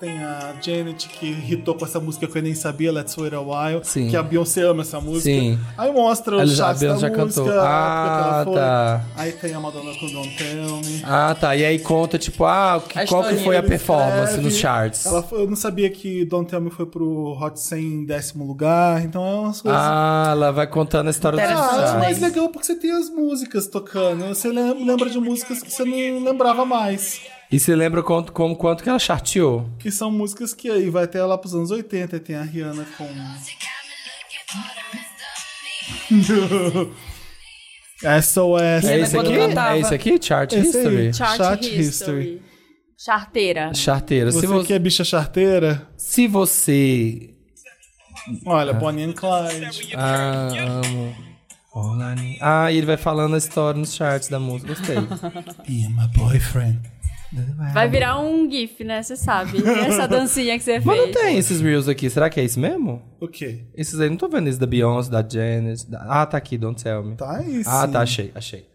Tem 0.00 0.18
a 0.22 0.52
Janet 0.60 1.08
que 1.08 1.26
hitou 1.50 1.74
com 1.74 1.86
essa 1.86 1.98
música 1.98 2.26
que 2.26 2.36
eu 2.36 2.42
nem 2.42 2.54
sabia, 2.54 2.92
Let's 2.92 3.16
Wait 3.16 3.32
a 3.32 3.40
While. 3.40 3.80
Sim. 3.82 4.10
Que 4.10 4.16
a 4.16 4.22
Beyoncé 4.22 4.60
ama 4.62 4.82
essa 4.82 5.00
música. 5.00 5.22
Sim. 5.30 5.58
Aí 5.78 5.90
mostra 5.90 6.42
a 6.42 6.46
charts 6.46 6.80
da 6.80 6.86
Beyoncé 6.88 7.00
já 7.00 7.08
música. 7.24 7.42
cantou. 7.44 7.60
Ah, 7.60 8.42
foi. 8.44 8.54
tá. 8.54 9.04
Aí 9.16 9.32
tem 9.32 9.54
a 9.54 9.60
Madonna 9.60 9.94
com 9.98 10.06
Don't 10.08 10.36
Tell 10.36 10.76
Me. 10.84 11.02
ah, 11.02 11.34
tá. 11.40 11.56
E 11.56 11.64
aí 11.64 11.78
conta, 11.78 12.18
tipo, 12.18 12.44
ah, 12.44 12.76
o 12.76 12.80
que- 12.82 13.06
qual 13.06 13.24
que 13.24 13.36
foi 13.36 13.56
a 13.56 13.62
performance 13.62 14.24
escreve. 14.24 14.42
nos 14.42 14.56
charts? 14.58 15.06
Ela 15.06 15.24
eu 15.32 15.46
não 15.48 15.56
sabia 15.56 15.88
que 15.88 16.26
Don't 16.26 16.50
Tell 16.50 16.60
Me 16.60 16.70
foi 16.70 16.84
pro 16.84 17.32
Hot 17.40 17.58
100 17.58 17.80
em 17.82 18.04
décimo 18.04 18.44
lugar. 18.44 19.02
Então 19.02 19.24
é 19.24 19.34
umas 19.36 19.62
coisas... 19.62 19.80
Ah, 19.82 20.28
ela 20.32 20.52
vai 20.52 20.66
contando 20.66 21.06
a 21.06 21.10
história 21.10 21.38
dos. 21.38 21.48
Ah, 21.48 21.54
é 21.72 21.76
charts. 21.76 21.94
mais 21.94 22.20
legal 22.20 22.48
porque 22.50 22.66
você 22.66 22.74
tem 22.74 22.90
as 22.90 23.08
músicas 23.08 23.66
tocando. 23.66 24.26
Você 24.28 24.48
lem- 24.50 24.84
lembra 24.84 25.08
de 25.08 25.18
músicas 25.18 25.62
que 25.62 25.72
você 25.72 25.84
não 25.86 26.22
lembrava 26.22 26.66
mais. 26.66 27.18
E 27.50 27.60
você 27.60 27.76
lembra 27.76 28.02
quanto, 28.02 28.32
como, 28.32 28.56
quanto 28.56 28.82
que 28.82 28.88
ela 28.88 28.98
charteou? 28.98 29.70
Que 29.78 29.90
são 29.90 30.10
músicas 30.10 30.52
que 30.52 30.68
aí 30.68 30.90
vai 30.90 31.04
até 31.04 31.22
lá 31.24 31.38
pros 31.38 31.54
anos 31.54 31.70
80. 31.70 32.18
Tem 32.20 32.36
a 32.36 32.42
Rihanna 32.42 32.84
com. 32.96 33.06
SOS. 38.22 38.84
É 38.84 38.88
Lembra 38.88 39.00
esse 39.02 39.16
quando 39.16 39.28
aqui? 39.28 39.58
É 39.58 39.78
esse 39.78 39.94
aqui? 39.94 40.18
Chart 40.22 40.52
Esse 40.52 40.58
aí. 40.58 41.08
History? 41.08 41.14
Chart, 41.14 41.36
Chart 41.36 41.62
history. 41.62 41.80
History. 41.80 42.42
Charteira. 42.98 43.74
Charteira. 43.74 44.32
Você 44.32 44.40
Se 44.40 44.46
você, 44.46 44.66
que 44.66 44.72
é 44.72 44.78
bicha 44.78 45.04
charteira, 45.04 45.88
se 45.96 46.26
você 46.26 47.34
olha, 48.44 48.72
Bonnie 48.72 49.04
and 49.04 49.12
Clyde. 49.12 49.94
Ah, 49.94 50.48
amo. 50.58 51.14
Ah, 52.40 52.72
e 52.72 52.78
ele 52.78 52.86
vai 52.86 52.96
falando 52.96 53.34
a 53.34 53.38
história 53.38 53.78
nos 53.78 53.94
charts 53.94 54.28
da 54.28 54.40
música. 54.40 54.74
Gostei. 54.74 54.96
Be 55.66 55.88
my 55.92 56.08
boyfriend. 56.16 56.80
Vai 57.72 57.88
virar 57.88 58.18
um 58.20 58.50
GIF, 58.50 58.82
né? 58.84 59.02
Você 59.02 59.16
sabe. 59.16 59.58
Essa 59.86 60.06
dancinha 60.08 60.56
que 60.58 60.64
você 60.64 60.78
Mas 60.80 60.96
não 60.96 61.04
fez. 61.06 61.16
tem 61.16 61.38
esses 61.38 61.60
reels 61.60 61.88
aqui. 61.88 62.08
Será 62.08 62.30
que 62.30 62.40
é 62.40 62.44
isso 62.44 62.58
mesmo? 62.60 63.02
O 63.20 63.28
quê? 63.28 63.64
Esses 63.74 63.98
aí, 64.00 64.08
não 64.08 64.16
tô 64.16 64.28
vendo 64.28 64.48
esse 64.48 64.58
da 64.58 64.66
Beyoncé, 64.66 65.10
da 65.10 65.26
Janet. 65.26 65.90
da- 65.90 66.04
Ah, 66.08 66.26
tá 66.26 66.36
aqui, 66.38 66.56
Don't 66.56 66.82
Tell 66.82 67.02
Me. 67.04 67.16
Tá 67.16 67.38
aí 67.38 67.62
Ah, 67.66 67.86
tá, 67.88 68.00
achei, 68.02 68.30
achei. 68.34 68.66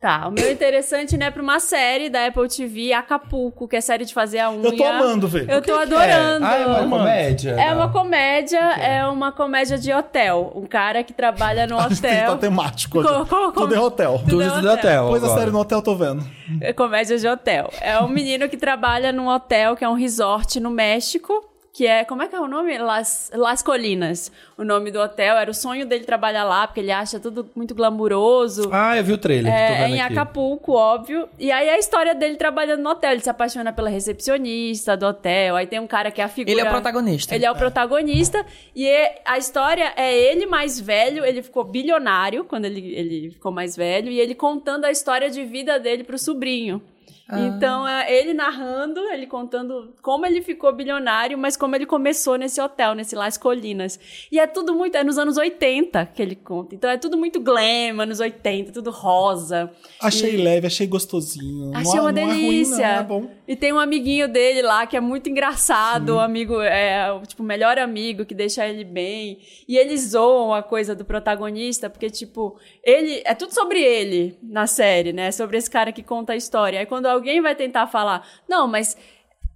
Tá, 0.00 0.28
o 0.28 0.30
meu 0.30 0.52
interessante, 0.52 1.16
né, 1.16 1.28
pra 1.28 1.42
uma 1.42 1.58
série 1.58 2.08
da 2.08 2.26
Apple 2.26 2.46
TV, 2.48 2.92
Acapulco, 2.92 3.66
que 3.66 3.74
é 3.74 3.80
série 3.80 4.04
de 4.04 4.14
fazer 4.14 4.38
a 4.38 4.48
unha. 4.48 4.68
Eu 4.68 4.76
tô 4.76 4.84
amando, 4.84 5.26
velho. 5.26 5.50
Eu 5.50 5.60
tô 5.60 5.74
adorando. 5.74 6.46
Ah, 6.46 6.56
é 6.56 6.64
uma 6.66 6.74
Mano. 6.82 6.90
comédia? 6.90 7.50
É 7.60 7.74
uma 7.74 7.88
comédia, 7.90 8.58
é 8.60 9.04
uma 9.06 9.32
comédia 9.32 9.76
de 9.76 9.92
hotel. 9.92 10.52
Um 10.54 10.66
cara 10.66 11.02
que 11.02 11.12
trabalha 11.12 11.66
no 11.66 11.76
Tem 11.88 11.96
que 11.96 12.00
tá 12.00 12.22
hotel. 12.26 12.38
temático 12.38 13.02
Co- 13.02 13.08
aqui. 13.08 13.28
co- 13.28 13.50
Tudo 13.52 13.74
é 13.74 13.80
hotel. 13.80 14.20
Tudo 14.28 14.40
é 14.42 14.48
Tudo 14.48 14.60
do 14.62 14.68
hotel. 14.68 14.72
hotel. 14.78 15.02
Depois 15.06 15.22
a 15.22 15.26
agora. 15.26 15.40
série 15.40 15.50
no 15.52 15.58
hotel, 15.58 15.82
tô 15.82 15.96
vendo. 15.96 16.24
É 16.60 16.72
comédia 16.72 17.18
de 17.18 17.26
hotel. 17.26 17.68
É 17.80 17.98
um 17.98 18.08
menino 18.08 18.48
que 18.48 18.56
trabalha 18.56 19.10
num 19.10 19.26
hotel, 19.26 19.74
que 19.74 19.84
é 19.84 19.88
um 19.88 19.94
resort 19.94 20.60
no 20.60 20.70
México, 20.70 21.44
que 21.78 21.86
é, 21.86 22.04
como 22.04 22.24
é 22.24 22.26
que 22.26 22.34
é 22.34 22.40
o 22.40 22.48
nome? 22.48 22.76
Las, 22.76 23.30
Las 23.32 23.62
Colinas. 23.62 24.32
O 24.56 24.64
nome 24.64 24.90
do 24.90 24.98
hotel. 24.98 25.36
Era 25.36 25.48
o 25.48 25.54
sonho 25.54 25.86
dele 25.86 26.02
trabalhar 26.04 26.42
lá, 26.42 26.66
porque 26.66 26.80
ele 26.80 26.90
acha 26.90 27.20
tudo 27.20 27.48
muito 27.54 27.72
glamuroso. 27.72 28.68
Ah, 28.72 28.96
eu 28.96 29.04
vi 29.04 29.12
o 29.12 29.18
trailer. 29.18 29.52
tô 29.52 29.56
É, 29.56 29.74
vendo 29.84 29.94
em 29.94 30.00
aqui. 30.00 30.12
Acapulco, 30.12 30.72
óbvio. 30.72 31.28
E 31.38 31.52
aí 31.52 31.68
a 31.70 31.78
história 31.78 32.16
dele 32.16 32.34
trabalhando 32.34 32.82
no 32.82 32.90
hotel. 32.90 33.12
Ele 33.12 33.20
se 33.20 33.30
apaixona 33.30 33.72
pela 33.72 33.88
recepcionista 33.88 34.96
do 34.96 35.06
hotel. 35.06 35.54
Aí 35.54 35.68
tem 35.68 35.78
um 35.78 35.86
cara 35.86 36.10
que 36.10 36.20
é 36.20 36.24
a 36.24 36.28
figura. 36.28 36.50
Ele 36.50 36.60
é 36.62 36.64
o 36.64 36.68
protagonista. 36.68 37.34
Ele 37.36 37.46
é 37.46 37.50
o 37.52 37.54
protagonista. 37.54 38.44
E 38.74 38.84
é- 38.84 39.22
a 39.24 39.38
história 39.38 39.92
é 39.96 40.12
ele 40.12 40.46
mais 40.46 40.80
velho. 40.80 41.24
Ele 41.24 41.42
ficou 41.44 41.62
bilionário 41.62 42.42
quando 42.44 42.64
ele, 42.64 42.92
ele 42.92 43.30
ficou 43.30 43.52
mais 43.52 43.76
velho. 43.76 44.10
E 44.10 44.18
ele 44.18 44.34
contando 44.34 44.84
a 44.84 44.90
história 44.90 45.30
de 45.30 45.44
vida 45.44 45.78
dele 45.78 46.02
pro 46.02 46.18
sobrinho. 46.18 46.82
Então, 47.30 47.86
é 47.86 48.10
ele 48.10 48.32
narrando, 48.32 49.00
ele 49.10 49.26
contando 49.26 49.94
como 50.00 50.24
ele 50.24 50.40
ficou 50.40 50.72
bilionário, 50.72 51.36
mas 51.36 51.58
como 51.58 51.76
ele 51.76 51.84
começou 51.84 52.36
nesse 52.36 52.58
hotel, 52.58 52.94
nesse 52.94 53.14
Las 53.14 53.36
Colinas. 53.36 54.00
E 54.32 54.38
é 54.38 54.46
tudo 54.46 54.74
muito, 54.74 54.96
é 54.96 55.04
nos 55.04 55.18
anos 55.18 55.36
80 55.36 56.06
que 56.06 56.22
ele 56.22 56.34
conta. 56.34 56.74
Então 56.74 56.88
é 56.88 56.96
tudo 56.96 57.18
muito 57.18 57.38
glam, 57.38 58.00
anos 58.00 58.18
80, 58.18 58.72
tudo 58.72 58.90
rosa. 58.90 59.70
Achei 60.00 60.38
leve, 60.38 60.68
achei 60.68 60.86
gostosinho. 60.86 61.70
Achei 61.74 61.96
não, 61.96 62.04
uma 62.04 62.12
não 62.12 62.28
delícia. 62.28 62.82
É 62.82 62.86
ruim, 62.86 62.94
não, 62.94 63.00
é 63.00 63.02
bom. 63.02 63.30
E 63.46 63.56
tem 63.56 63.72
um 63.74 63.78
amiguinho 63.78 64.26
dele 64.26 64.62
lá 64.62 64.86
que 64.86 64.96
é 64.96 65.00
muito 65.00 65.28
engraçado, 65.28 66.16
o 66.16 66.20
amigo, 66.20 66.60
é, 66.62 67.12
o, 67.12 67.20
tipo, 67.26 67.42
o 67.42 67.46
melhor 67.46 67.78
amigo 67.78 68.24
que 68.24 68.34
deixa 68.34 68.66
ele 68.66 68.84
bem. 68.84 69.38
E 69.68 69.76
eles 69.76 70.10
zoam 70.10 70.54
a 70.54 70.62
coisa 70.62 70.94
do 70.94 71.04
protagonista, 71.04 71.90
porque, 71.90 72.08
tipo, 72.08 72.58
ele. 72.82 73.22
É 73.26 73.34
tudo 73.34 73.52
sobre 73.52 73.82
ele 73.82 74.38
na 74.42 74.66
série, 74.66 75.12
né? 75.12 75.30
Sobre 75.30 75.58
esse 75.58 75.70
cara 75.70 75.92
que 75.92 76.02
conta 76.02 76.32
a 76.32 76.36
história. 76.36 76.80
Aí 76.80 76.86
quando 76.86 77.17
alguém 77.18 77.40
vai 77.40 77.54
tentar 77.54 77.86
falar, 77.86 78.26
não, 78.48 78.66
mas. 78.66 78.96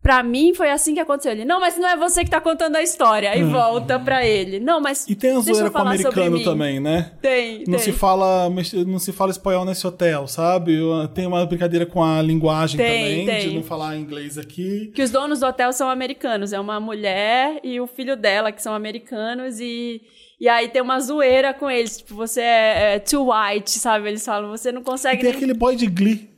Pra 0.03 0.21
mim 0.21 0.53
foi 0.53 0.69
assim 0.69 0.95
que 0.95 0.99
aconteceu. 0.99 1.31
Ele, 1.31 1.45
não, 1.45 1.61
mas 1.61 1.79
não 1.79 1.89
é 1.89 1.97
você 1.97 2.25
que 2.25 2.31
tá 2.31 2.41
contando 2.41 2.75
a 2.75 2.83
história. 2.83 3.31
Aí 3.31 3.45
volta 3.45 4.01
pra 4.01 4.27
ele. 4.27 4.59
Não, 4.59 4.81
mas. 4.81 5.03
Hum. 5.03 5.13
E 5.13 5.15
tem 5.15 5.31
a 5.37 5.39
zoeira 5.39 5.71
com 5.71 5.79
o 5.79 5.83
americano 5.83 6.39
mim." 6.39 6.43
também, 6.43 6.81
né? 6.81 7.13
Tem, 7.23 7.59
Não 7.69 7.75
tem. 7.75 7.79
se, 7.79 7.93
fala, 7.93 8.51
não 8.85 8.99
se 8.99 9.13
fala 9.13 9.31
espanhol 9.31 9.65
nesse 9.65 9.87
hotel, 9.87 10.27
sabe? 10.27 10.77
Tem 11.15 11.25
uma 11.25 11.47
brincadeira 11.47 11.87
com 11.87 12.03
a 12.03 12.21
linguagem 12.21 12.79
Tem, 12.79 13.21
também, 13.21 13.27
tem. 13.27 13.49
de 13.51 13.55
não 13.55 13.63
falar 13.63 13.97
inglês 13.97 14.37
aqui. 14.37 14.91
que 14.93 15.03
os 15.05 15.11
donos 15.13 15.39
do 15.39 15.47
hotel 15.47 15.73
são 15.73 15.89
americanos. 15.89 16.53
É 16.53 16.59
uma 16.59 16.81
mulher 16.81 17.61
e 17.63 17.81
o 17.81 17.87
filho 17.87 18.17
dela 18.17 18.51
que 18.51 18.61
são 18.61 18.75
americanos 18.75 19.61
e. 19.61 20.01
E 20.41 20.49
aí 20.49 20.67
tem 20.67 20.83
uma 20.83 20.99
zoeira 20.99 21.55
com 21.55 21.71
eles. 21.71 21.99
Tipo, 21.99 22.17
você 22.17 22.41
é, 22.41 22.95
é 22.95 22.99
too 22.99 23.29
white, 23.33 23.71
sabe? 23.71 24.09
Eles 24.09 24.25
falam, 24.27 24.51
você 24.51 24.73
não 24.73 24.81
E 24.81 24.85
consegue. 24.85 25.19
tem 25.21 25.29
nem- 25.31 25.37
aquele 25.37 25.55
boy 25.55 25.77
de 25.77 25.87
Glee. 25.87 26.32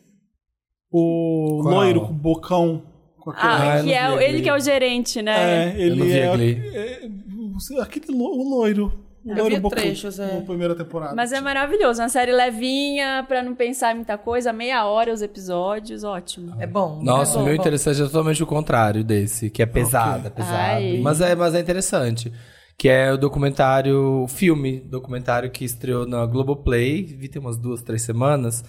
O 0.97 1.59
Qual? 1.63 1.75
loiro 1.75 2.01
com 2.03 2.13
o 2.13 2.15
bocão. 2.15 2.83
Com. 3.19 3.31
Ah, 3.33 3.79
Ah, 3.79 3.83
que 3.83 3.93
é 3.93 4.11
o- 4.11 4.21
ele 4.21 4.43
que 4.43 4.49
é 4.49 4.55
o 4.55 4.61
gerente, 4.61 5.21
né? 5.21 5.73
É, 5.73 5.81
ele 5.81 6.13
é, 6.13 6.31
Glee. 6.33 6.63
é- 6.73 7.09
Aquele 7.83 8.07
lo, 8.17 8.25
o 8.27 8.49
loiro. 8.57 8.93
O 9.25 9.31
Eu 9.31 9.37
loiro 9.39 9.55
vi 9.57 9.61
bocão. 9.61 9.83
trechos, 9.83 10.19
é. 10.19 10.35
Na 10.35 10.41
primeira 10.43 10.75
temporada. 10.75 11.15
Mas 11.17 11.33
é 11.33 11.41
maravilhoso. 11.41 12.03
Uma 12.03 12.09
série 12.11 12.31
levinha, 12.33 13.25
pra 13.27 13.43
não 13.43 13.55
pensar 13.55 13.93
em 13.93 13.97
muita 13.97 14.19
coisa. 14.19 14.53
Meia 14.53 14.85
hora 14.85 15.13
os 15.13 15.23
episódios, 15.23 16.05
ótimo. 16.05 16.55
É 16.61 16.67
bom. 16.67 17.01
Nossa, 17.03 17.33
é 17.33 17.35
o 17.37 17.39
bom, 17.39 17.45
meu 17.47 17.57
bom. 17.57 17.61
interessante 17.63 18.03
é 18.03 18.05
totalmente 18.05 18.43
o 18.43 18.47
contrário 18.47 19.03
desse, 19.03 19.49
que 19.51 19.63
é 19.63 19.67
pesado, 19.67 20.27
é 20.27 20.31
pesado. 20.31 20.55
Ai. 20.57 21.01
Mas 21.03 21.21
é, 21.23 21.35
mas 21.35 21.55
é 21.55 21.61
interessante. 21.61 22.31
Que 22.77 22.89
é 22.89 23.13
o 23.13 23.17
documentário, 23.17 24.23
o 24.25 24.29
filme, 24.29 24.81
documentário 24.81 25.51
que 25.51 25.65
estreou 25.65 26.07
na 26.07 26.27
Globoplay, 26.27 27.05
vi 27.05 27.29
tem 27.29 27.41
umas 27.41 27.57
duas, 27.57 27.83
três 27.83 28.03
semanas. 28.03 28.63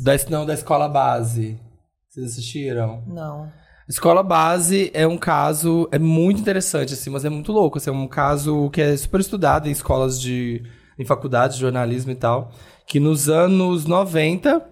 Da, 0.00 0.12
não, 0.30 0.46
da 0.46 0.54
escola 0.54 0.88
base. 0.88 1.60
Vocês 2.08 2.32
assistiram? 2.32 3.04
Não. 3.06 3.50
Escola 3.88 4.22
base 4.22 4.90
é 4.94 5.06
um 5.06 5.18
caso, 5.18 5.88
é 5.92 5.98
muito 5.98 6.40
interessante, 6.40 6.94
assim, 6.94 7.10
mas 7.10 7.24
é 7.24 7.28
muito 7.28 7.52
louco. 7.52 7.78
Assim, 7.78 7.90
é 7.90 7.92
um 7.92 8.08
caso 8.08 8.70
que 8.70 8.80
é 8.80 8.96
super 8.96 9.20
estudado 9.20 9.68
em 9.68 9.72
escolas 9.72 10.20
de. 10.20 10.62
em 10.98 11.04
faculdades 11.04 11.56
de 11.56 11.62
jornalismo 11.62 12.10
e 12.10 12.14
tal. 12.14 12.52
Que 12.86 12.98
nos 12.98 13.28
anos 13.28 13.84
90, 13.86 14.64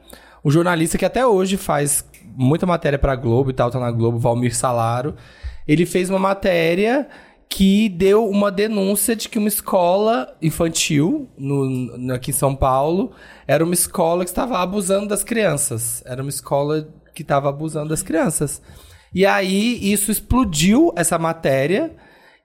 um 0.45 0.51
jornalista 0.51 0.97
que 0.97 1.05
até 1.05 1.27
hoje 1.27 1.57
faz 1.57 2.05
muita 2.37 2.67
matéria 2.67 2.99
pra 2.99 3.17
Globo 3.17 3.51
e 3.51 3.53
tal, 3.53 3.71
tá 3.71 3.79
na 3.79 3.91
Globo, 3.91 4.19
Valmir 4.19 4.55
Salaro, 4.55 5.15
ele 5.67 5.85
fez 5.85 6.09
uma 6.09 6.19
matéria 6.19 7.09
que 7.51 7.89
deu 7.89 8.31
uma 8.31 8.51
denúncia 8.51 9.17
de 9.17 9.29
que 9.29 9.37
uma 9.37 9.49
escola 9.49 10.33
infantil 10.41 11.29
no, 11.37 12.13
aqui 12.15 12.31
em 12.31 12.35
São 12.35 12.55
Paulo 12.55 13.11
era 13.47 13.65
uma 13.65 13.75
escola 13.75 14.25
que 14.25 14.31
estava 14.31 14.59
abusando 14.61 15.09
das 15.09 15.25
crianças. 15.25 16.01
Era 16.07 16.23
uma 16.23 16.31
escola 16.31 16.89
que 17.13 17.23
estava 17.23 17.49
abusando 17.49 17.89
das 17.89 18.05
crianças. 18.05 18.63
E 19.13 19.27
aí 19.27 19.93
isso 19.93 20.13
explodiu 20.13 20.93
essa 20.95 21.19
matéria 21.19 21.93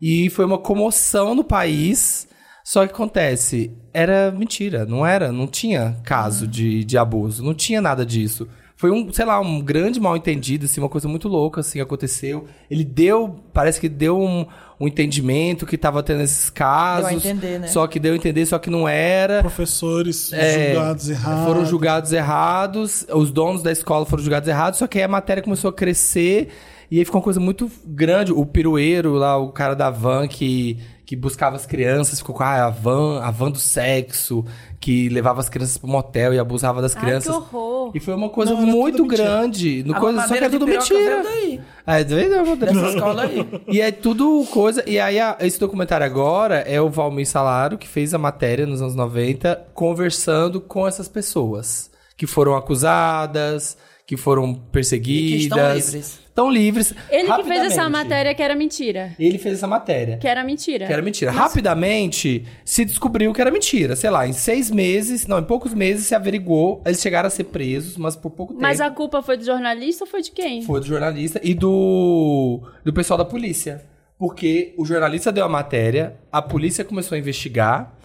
e 0.01 0.27
foi 0.31 0.43
uma 0.43 0.57
comoção 0.57 1.35
no 1.35 1.43
país. 1.43 2.27
Só 2.63 2.83
que 2.87 2.91
acontece, 2.91 3.71
era 3.93 4.31
mentira, 4.31 4.87
não 4.87 5.05
era, 5.05 5.31
não 5.31 5.45
tinha 5.45 6.01
caso 6.03 6.47
de, 6.47 6.83
de 6.83 6.97
abuso, 6.97 7.43
não 7.43 7.53
tinha 7.53 7.79
nada 7.79 8.03
disso. 8.03 8.49
Foi 8.77 8.91
um, 8.91 9.11
sei 9.11 9.23
lá, 9.23 9.39
um 9.39 9.61
grande 9.61 10.01
mal 10.01 10.17
entendido, 10.17 10.65
assim, 10.65 10.81
uma 10.81 10.89
coisa 10.89 11.07
muito 11.07 11.29
louca, 11.29 11.61
assim, 11.61 11.79
aconteceu. 11.79 12.45
Ele 12.69 12.83
deu, 12.83 13.39
parece 13.53 13.79
que 13.79 13.87
deu 13.87 14.19
um, 14.19 14.45
um 14.77 14.87
entendimento 14.87 15.65
que 15.65 15.77
tava 15.77 16.03
tendo 16.03 16.21
esses 16.21 16.49
casos. 16.49 17.11
entender, 17.13 17.59
né? 17.59 17.67
Só 17.67 17.87
que 17.87 17.99
deu 17.99 18.11
a 18.11 18.15
entender, 18.17 18.45
só 18.45 18.59
que 18.59 18.69
não 18.69 18.85
era. 18.87 19.39
Professores 19.41 20.33
É, 20.33 20.73
julgados 20.73 21.09
errados. 21.09 21.45
Foram 21.45 21.65
julgados 21.65 22.11
errados, 22.11 23.07
os 23.13 23.31
donos 23.31 23.63
da 23.63 23.71
escola 23.71 24.05
foram 24.05 24.21
julgados 24.21 24.49
errados, 24.49 24.79
só 24.79 24.87
que 24.87 24.97
aí 24.97 25.05
a 25.05 25.07
matéria 25.07 25.41
começou 25.41 25.69
a 25.69 25.73
crescer 25.73 26.49
e 26.91 26.99
aí 26.99 27.05
ficou 27.05 27.19
uma 27.19 27.23
coisa 27.23 27.39
muito 27.39 27.71
grande. 27.85 28.33
O 28.33 28.45
pirueiro 28.45 29.13
lá, 29.13 29.37
o 29.37 29.53
cara 29.53 29.73
da 29.73 29.89
van 29.89 30.27
que, 30.27 30.77
que 31.05 31.15
buscava 31.15 31.55
as 31.55 31.65
crianças, 31.65 32.19
ficou 32.19 32.33
com 32.35 32.43
ah, 32.43 32.65
a 32.65 32.69
van, 32.69 33.21
a 33.21 33.29
van 33.29 33.51
do 33.51 33.59
sexo, 33.59 34.43
que 34.79 35.07
levava 35.09 35.39
as 35.39 35.47
crianças 35.47 35.77
pro 35.77 35.87
motel 35.87 36.33
e 36.33 36.39
abusava 36.39 36.81
das 36.81 36.95
Ai, 36.95 37.01
crianças. 37.01 37.31
que 37.31 37.37
horror. 37.55 37.91
E 37.93 37.99
foi 37.99 38.13
uma 38.15 38.29
coisa 38.29 38.53
Não, 38.53 38.61
muito 38.65 39.05
grande. 39.05 39.83
No 39.83 39.95
A 39.95 39.99
coisa, 39.99 40.21
só 40.27 40.35
que 40.35 40.43
é 40.43 40.49
de 40.49 40.57
tudo 40.57 40.67
mentira. 40.67 41.21
daí. 41.23 41.61
É, 41.85 42.03
daí- 42.03 42.29
Dessa 42.57 42.87
escola 42.89 43.23
aí. 43.23 43.47
e 43.67 43.79
é 43.79 43.91
tudo 43.91 44.43
coisa. 44.51 44.83
E 44.87 44.99
aí, 44.99 45.19
a- 45.19 45.37
esse 45.41 45.59
documentário 45.59 46.05
agora 46.05 46.55
é 46.61 46.81
o 46.81 46.89
Valmir 46.89 47.27
Salaro, 47.27 47.77
que 47.77 47.87
fez 47.87 48.13
a 48.13 48.17
matéria 48.17 48.65
nos 48.65 48.81
anos 48.81 48.95
90, 48.95 49.63
conversando 49.75 50.59
com 50.59 50.87
essas 50.87 51.07
pessoas 51.07 51.91
que 52.17 52.25
foram 52.25 52.55
acusadas, 52.55 53.77
que 54.07 54.17
foram 54.17 54.53
perseguidas. 54.53 55.33
E 55.33 55.37
que 55.37 55.43
estão 55.43 55.73
livres. 55.75 56.19
Estão 56.35 56.51
livres. 56.51 56.93
Ele 57.09 57.33
que 57.33 57.43
fez 57.45 57.71
essa 57.71 57.89
matéria 57.89 58.35
que 58.35 58.43
era 58.43 58.53
mentira. 58.53 59.15
Ele 59.17 59.37
fez 59.37 59.55
essa 59.55 59.67
matéria. 59.67 60.17
Que 60.17 60.27
era 60.27 60.43
mentira. 60.43 60.85
Que 60.85 60.91
era 60.91 61.01
mentira. 61.01 61.31
Rapidamente 61.31 62.45
se 62.65 62.83
descobriu 62.83 63.31
que 63.31 63.39
era 63.39 63.49
mentira. 63.49 63.95
Sei 63.95 64.09
lá, 64.09 64.27
em 64.27 64.33
seis 64.33 64.69
meses, 64.69 65.25
não, 65.27 65.39
em 65.39 65.45
poucos 65.45 65.73
meses 65.73 66.07
se 66.07 66.13
averigou. 66.13 66.83
Eles 66.85 67.01
chegaram 67.01 67.27
a 67.27 67.29
ser 67.29 67.45
presos, 67.45 67.95
mas 67.95 68.17
por 68.17 68.31
pouco 68.31 68.51
tempo. 68.51 68.61
Mas 68.61 68.81
a 68.81 68.89
culpa 68.91 69.21
foi 69.21 69.37
do 69.37 69.45
jornalista 69.45 70.03
ou 70.03 70.09
foi 70.09 70.21
de 70.21 70.31
quem? 70.31 70.61
Foi 70.63 70.81
do 70.81 70.85
jornalista 70.85 71.39
e 71.41 71.53
do, 71.53 72.63
do 72.83 72.91
pessoal 72.91 73.17
da 73.17 73.23
polícia. 73.23 73.85
Porque 74.19 74.73
o 74.77 74.83
jornalista 74.83 75.31
deu 75.31 75.45
a 75.45 75.49
matéria, 75.49 76.17
a 76.29 76.41
polícia 76.41 76.83
começou 76.83 77.15
a 77.15 77.19
investigar. 77.19 77.95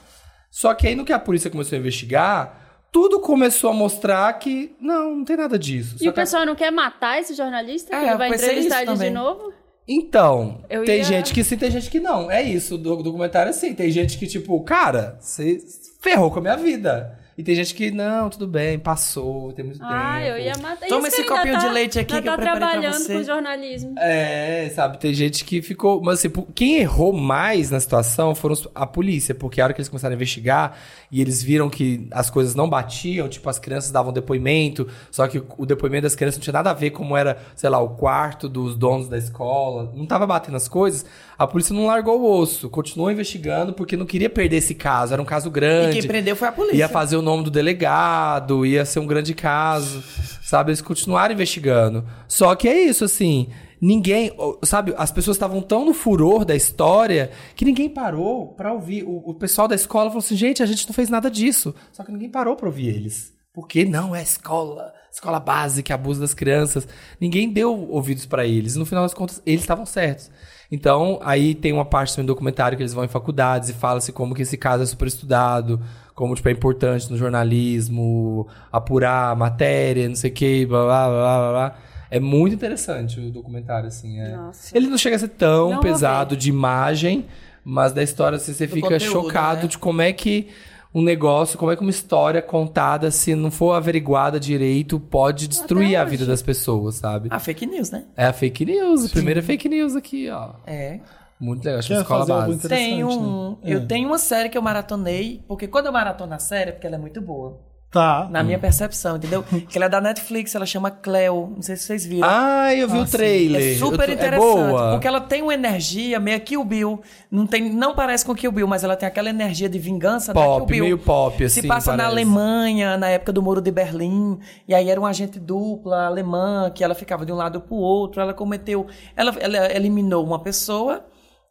Só 0.53 0.73
que 0.73 0.87
aí 0.87 0.95
no 0.95 1.05
que 1.05 1.13
a 1.13 1.19
polícia 1.19 1.51
começou 1.51 1.75
a 1.75 1.81
investigar, 1.81 2.60
tudo 2.93 3.21
começou 3.21 3.71
a 3.71 3.73
mostrar 3.75 4.33
que 4.39 4.75
não, 4.81 5.17
não 5.17 5.25
tem 5.25 5.37
nada 5.37 5.59
disso. 5.59 5.97
E 6.01 6.09
o 6.09 6.13
que 6.13 6.17
pessoal 6.17 6.45
não 6.45 6.55
quer 6.55 6.71
matar 6.71 7.21
esse 7.21 7.35
jornalista? 7.35 7.95
É, 7.95 8.01
que 8.01 8.07
ele 8.07 8.17
vai 8.17 8.29
entrevistar 8.29 8.83
ele 8.83 8.95
de 8.97 9.11
novo? 9.11 9.53
Então, 9.89 10.65
Eu 10.69 10.85
tem 10.85 10.99
ia- 10.99 11.05
gente 11.05 11.35
que 11.35 11.43
sim, 11.43 11.57
tem 11.57 11.71
gente 11.71 11.91
que 11.91 11.99
não. 11.99 12.31
É 12.31 12.43
isso, 12.43 12.79
do 12.79 13.03
documentário 13.03 13.49
é 13.49 13.51
assim. 13.51 13.75
Tem 13.75 13.91
gente 13.91 14.19
que, 14.19 14.27
tipo, 14.27 14.61
cara, 14.63 15.17
você 15.21 15.59
ferrou 16.01 16.31
com 16.31 16.39
a 16.39 16.43
minha 16.43 16.57
vida. 16.57 17.19
E 17.41 17.43
tem 17.43 17.55
gente 17.55 17.75
que, 17.75 17.91
não, 17.91 18.29
tudo 18.29 18.47
bem, 18.47 18.79
passou, 18.79 19.51
tem 19.55 19.65
muito 19.65 19.83
Ah, 19.83 20.17
tempo. 20.19 20.27
eu 20.27 20.39
ia 20.45 20.59
matar. 20.59 20.87
Toma 20.89 21.09
esse 21.09 21.25
copinho 21.25 21.57
de 21.59 21.65
tá- 21.65 21.73
leite 21.73 21.99
aqui 21.99 22.13
que 22.13 22.19
eu 22.19 22.23
tá 22.23 22.37
preparei 22.37 22.59
pra 22.61 22.69
trabalhando 22.71 22.99
você. 23.03 23.15
com 23.15 23.23
jornalismo. 23.23 23.95
É, 23.97 24.71
sabe, 24.75 24.99
tem 24.99 25.15
gente 25.15 25.43
que 25.43 25.63
ficou. 25.63 26.03
Mas 26.03 26.19
assim, 26.19 26.29
quem 26.55 26.77
errou 26.81 27.15
mais 27.15 27.71
na 27.71 27.81
situação 27.81 28.35
foram 28.35 28.55
a 28.75 28.87
polícia, 28.87 29.35
porque 29.35 29.59
a 29.59 29.65
hora 29.65 29.73
que 29.73 29.81
eles 29.81 29.89
começaram 29.89 30.13
a 30.13 30.17
investigar 30.17 30.77
e 31.11 31.19
eles 31.23 31.43
viram 31.43 31.71
que 31.71 32.07
as 32.11 32.29
coisas 32.29 32.55
não 32.55 32.69
batiam, 32.69 33.27
tipo, 33.27 33.49
as 33.49 33.59
crianças 33.59 33.91
davam 33.91 34.13
depoimento, 34.13 34.87
só 35.11 35.27
que 35.27 35.43
o 35.57 35.65
depoimento 35.65 36.03
das 36.03 36.15
crianças 36.15 36.37
não 36.37 36.43
tinha 36.43 36.53
nada 36.53 36.73
a 36.73 36.75
ver 36.75 36.91
como 36.91 37.17
era, 37.17 37.39
sei 37.57 37.71
lá, 37.71 37.79
o 37.81 37.89
quarto 37.97 38.51
dos 38.51 38.77
donos 38.77 39.09
da 39.09 39.17
escola, 39.17 39.91
não 39.97 40.05
tava 40.05 40.27
batendo 40.27 40.59
as 40.59 40.69
coisas, 40.69 41.07
a 41.41 41.47
polícia 41.47 41.75
não 41.75 41.87
largou 41.87 42.21
o 42.21 42.39
osso, 42.39 42.69
continuou 42.69 43.11
investigando 43.11 43.73
porque 43.73 43.97
não 43.97 44.05
queria 44.05 44.29
perder 44.29 44.57
esse 44.59 44.75
caso, 44.75 45.15
era 45.15 45.23
um 45.23 45.25
caso 45.25 45.49
E 45.49 45.51
grande. 45.51 45.99
quem 45.99 46.07
prendeu 46.07 46.37
foi 46.37 46.49
a 46.49 46.53
polícia. 46.53 46.77
Ia 46.77 46.87
fazer 46.87 47.17
o 47.17 47.23
nome 47.23 47.45
do 47.45 47.51
delegado, 47.51 48.67
ia 48.67 48.85
ser 48.85 48.99
um 49.01 49.07
grande 49.07 49.33
caso, 49.33 50.03
sabe? 50.43 50.71
Eles 50.71 50.83
continuaram 50.83 51.33
investigando. 51.33 52.05
Só 52.29 52.55
que 52.55 52.69
é 52.69 52.83
isso, 52.83 53.07
assim, 53.07 53.49
ninguém, 53.81 54.31
sabe? 54.65 54.93
As 54.99 55.11
pessoas 55.11 55.39
estavam 55.39 55.63
tão 55.63 55.83
no 55.83 55.95
furor 55.95 56.45
da 56.45 56.55
história 56.55 57.31
que 57.57 57.65
ninguém 57.65 57.89
parou 57.89 58.49
pra 58.49 58.75
ouvir. 58.75 59.05
O, 59.05 59.31
o 59.31 59.33
pessoal 59.35 59.67
da 59.67 59.75
escola 59.75 60.11
falou 60.11 60.19
assim: 60.23 60.37
gente, 60.37 60.63
a 60.63 60.67
gente 60.67 60.87
não 60.87 60.93
fez 60.93 61.09
nada 61.09 61.31
disso. 61.31 61.75
Só 61.91 62.05
que 62.05 62.13
ninguém 62.13 62.29
parou 62.29 62.55
pra 62.55 62.67
ouvir 62.67 62.89
eles. 62.89 63.33
Porque 63.51 63.87
não 63.87 64.15
é 64.15 64.23
escola, 64.23 64.93
escola 65.13 65.41
básica, 65.41 65.83
que 65.83 65.93
abusa 65.93 66.21
das 66.21 66.35
crianças. 66.35 66.87
Ninguém 67.21 67.53
deu 67.53 67.89
ouvidos 67.91 68.27
pra 68.27 68.47
eles. 68.47 68.77
No 68.77 68.87
final 68.87 69.03
das 69.05 69.15
contas, 69.15 69.43
eles 69.45 69.61
estavam 69.63 69.85
certos. 69.87 70.31
Então, 70.73 71.19
aí 71.23 71.55
tem 71.55 71.73
uma 71.73 71.85
parte 71.85 72.17
do 72.17 72.23
documentário 72.25 72.77
que 72.77 72.83
eles 72.83 72.95
vão 72.95 73.05
em 73.05 73.09
faculdades 73.09 73.69
e 73.71 73.73
fala-se 73.73 74.13
como 74.13 74.35
que 74.35 74.43
esse 74.43 74.57
caso 74.57 74.85
é 74.85 74.87
super 74.87 75.09
estudado, 75.09 75.81
como 76.15 76.35
tipo, 76.35 76.49
é 76.49 76.53
importante 76.53 77.11
no 77.11 77.17
jornalismo, 77.17 78.47
apurar 78.71 79.31
a 79.31 79.35
matéria, 79.35 80.09
não 80.09 80.15
sei 80.15 80.31
o 80.31 80.35
que, 80.35 80.67
blá, 80.67 80.85
blá, 80.85 81.09
blá, 81.09 81.39
blá, 81.39 81.51
blá. 81.51 81.79
É 82.09 82.21
muito 82.21 82.55
interessante 82.55 83.19
o 83.21 83.31
documentário, 83.31 83.89
assim. 83.89 84.21
é. 84.21 84.37
Nossa. 84.37 84.77
Ele 84.77 84.87
não 84.89 84.99
chega 84.99 85.17
a 85.17 85.19
ser 85.19 85.29
tão 85.29 85.71
Não 85.71 85.81
pesado 85.81 86.37
de 86.37 86.49
imagem, 86.49 87.27
mas 87.65 87.93
da 87.93 88.03
história 88.03 88.37
assim, 88.37 88.53
você 88.53 88.67
Do 88.67 88.75
fica 88.75 88.89
conteúdo, 88.91 89.13
chocado 89.13 89.63
né? 89.63 89.69
de 89.69 89.79
como 89.79 90.03
é 90.03 90.13
que 90.13 90.49
um 90.95 91.03
negócio, 91.03 91.59
como 91.59 91.71
é 91.71 91.77
que 91.77 91.83
uma 91.83 91.91
história 91.91 92.43
contada, 92.43 93.11
se 93.11 93.35
não 93.35 93.51
for 93.51 93.73
averiguada 93.73 94.41
direito, 94.41 94.99
pode 94.99 95.47
destruir 95.47 95.95
a 95.97 96.05
vida 96.05 96.27
das 96.27 96.43
pessoas, 96.43 96.97
sabe? 96.97 97.29
Ah, 97.31 97.39
fake 97.39 97.65
news, 97.67 97.91
né? 97.91 98.05
É 98.17 98.27
a 98.27 98.33
fake 98.33 98.65
news, 98.65 99.07
a 99.07 99.09
primeira 99.09 99.43
fake 99.43 99.69
news 99.69 99.95
aqui, 99.95 100.29
ó. 100.31 100.55
É. 100.67 101.01
Muito 101.39 101.65
legal, 101.65 101.81
chama 101.81 102.01
Quer 102.01 102.03
Escola 102.03 102.27
Base. 102.27 102.53
interessante, 102.55 102.89
Tem 102.91 103.05
um, 103.05 103.51
né? 103.53 103.57
Eu 103.65 103.79
É. 103.79 103.87
tenho 103.87 104.09
uma 104.09 104.19
série 104.19 104.49
que 104.51 104.59
eu 104.59 104.63
maratonei, 104.63 105.43
porque 105.49 105.67
quando 105.67 105.87
eu 105.87 105.93
maratono 105.93 106.35
a 106.35 106.39
série, 106.39 106.71
é 106.71 106.73
porque 106.73 106.87
ela 106.87 106.97
é 106.97 106.99
muito 106.99 107.21
boa. 107.21 107.59
Tá. 107.91 108.29
Na 108.31 108.45
minha 108.45 108.57
percepção, 108.59 109.17
entendeu? 109.17 109.43
que 109.69 109.77
ela 109.77 109.87
é 109.87 109.89
da 109.89 110.01
Netflix, 110.01 110.55
ela 110.55 110.65
chama 110.65 110.93
Cleo. 110.93 111.53
Não 111.57 111.63
sei 111.63 111.75
se 111.75 111.83
vocês 111.85 112.07
viram. 112.07 112.29
Ah, 112.31 112.73
eu 112.73 112.89
vi 112.89 112.99
o 112.99 113.05
trailer. 113.05 113.75
É 113.75 113.79
super 113.79 114.07
tô- 114.07 114.13
interessante, 114.13 114.59
É 114.59 114.71
boa. 114.71 114.91
porque 114.93 115.09
ela 115.09 115.21
tem 115.21 115.43
uma 115.43 115.53
energia 115.53 116.21
meio 116.21 116.41
Kill 116.41 116.65
Bill. 116.65 117.01
Não, 117.31 117.47
tem, 117.47 117.69
não 117.73 117.95
parece 117.95 118.25
com 118.25 118.33
Kill 118.35 118.53
Bill, 118.53 118.69
mas 118.69 118.85
ela 118.85 118.95
tem 118.95 119.09
aquela 119.09 119.29
energia 119.29 119.69
de 119.69 119.79
vingança 119.79 120.33
da 120.33 120.41
Kill 120.41 120.51
Pop, 120.51 120.67
Bill. 120.73 120.85
meio 120.85 120.99
pop, 120.99 121.45
assim, 121.45 121.63
Se 121.63 121.67
passa 121.67 121.91
na 121.91 122.05
parece. 122.05 122.13
Alemanha, 122.13 122.97
na 122.97 123.09
época 123.09 123.33
do 123.33 123.43
Muro 123.43 123.61
de 123.61 123.73
Berlim, 123.73 124.39
e 124.69 124.75
aí 124.75 124.89
era 124.89 125.01
um 125.01 125.07
agente 125.07 125.41
dupla 125.41 126.07
alemã, 126.07 126.71
que 126.73 126.85
ela 126.85 126.95
ficava 126.95 127.27
de 127.27 127.33
um 127.33 127.37
lado 127.37 127.61
pro 127.61 127.75
outro, 127.75 128.21
ela 128.23 128.33
cometeu... 128.33 128.87
Ela, 129.17 129.35
ela 129.41 129.73
eliminou 129.75 130.25
uma 130.25 130.39
pessoa... 130.39 131.05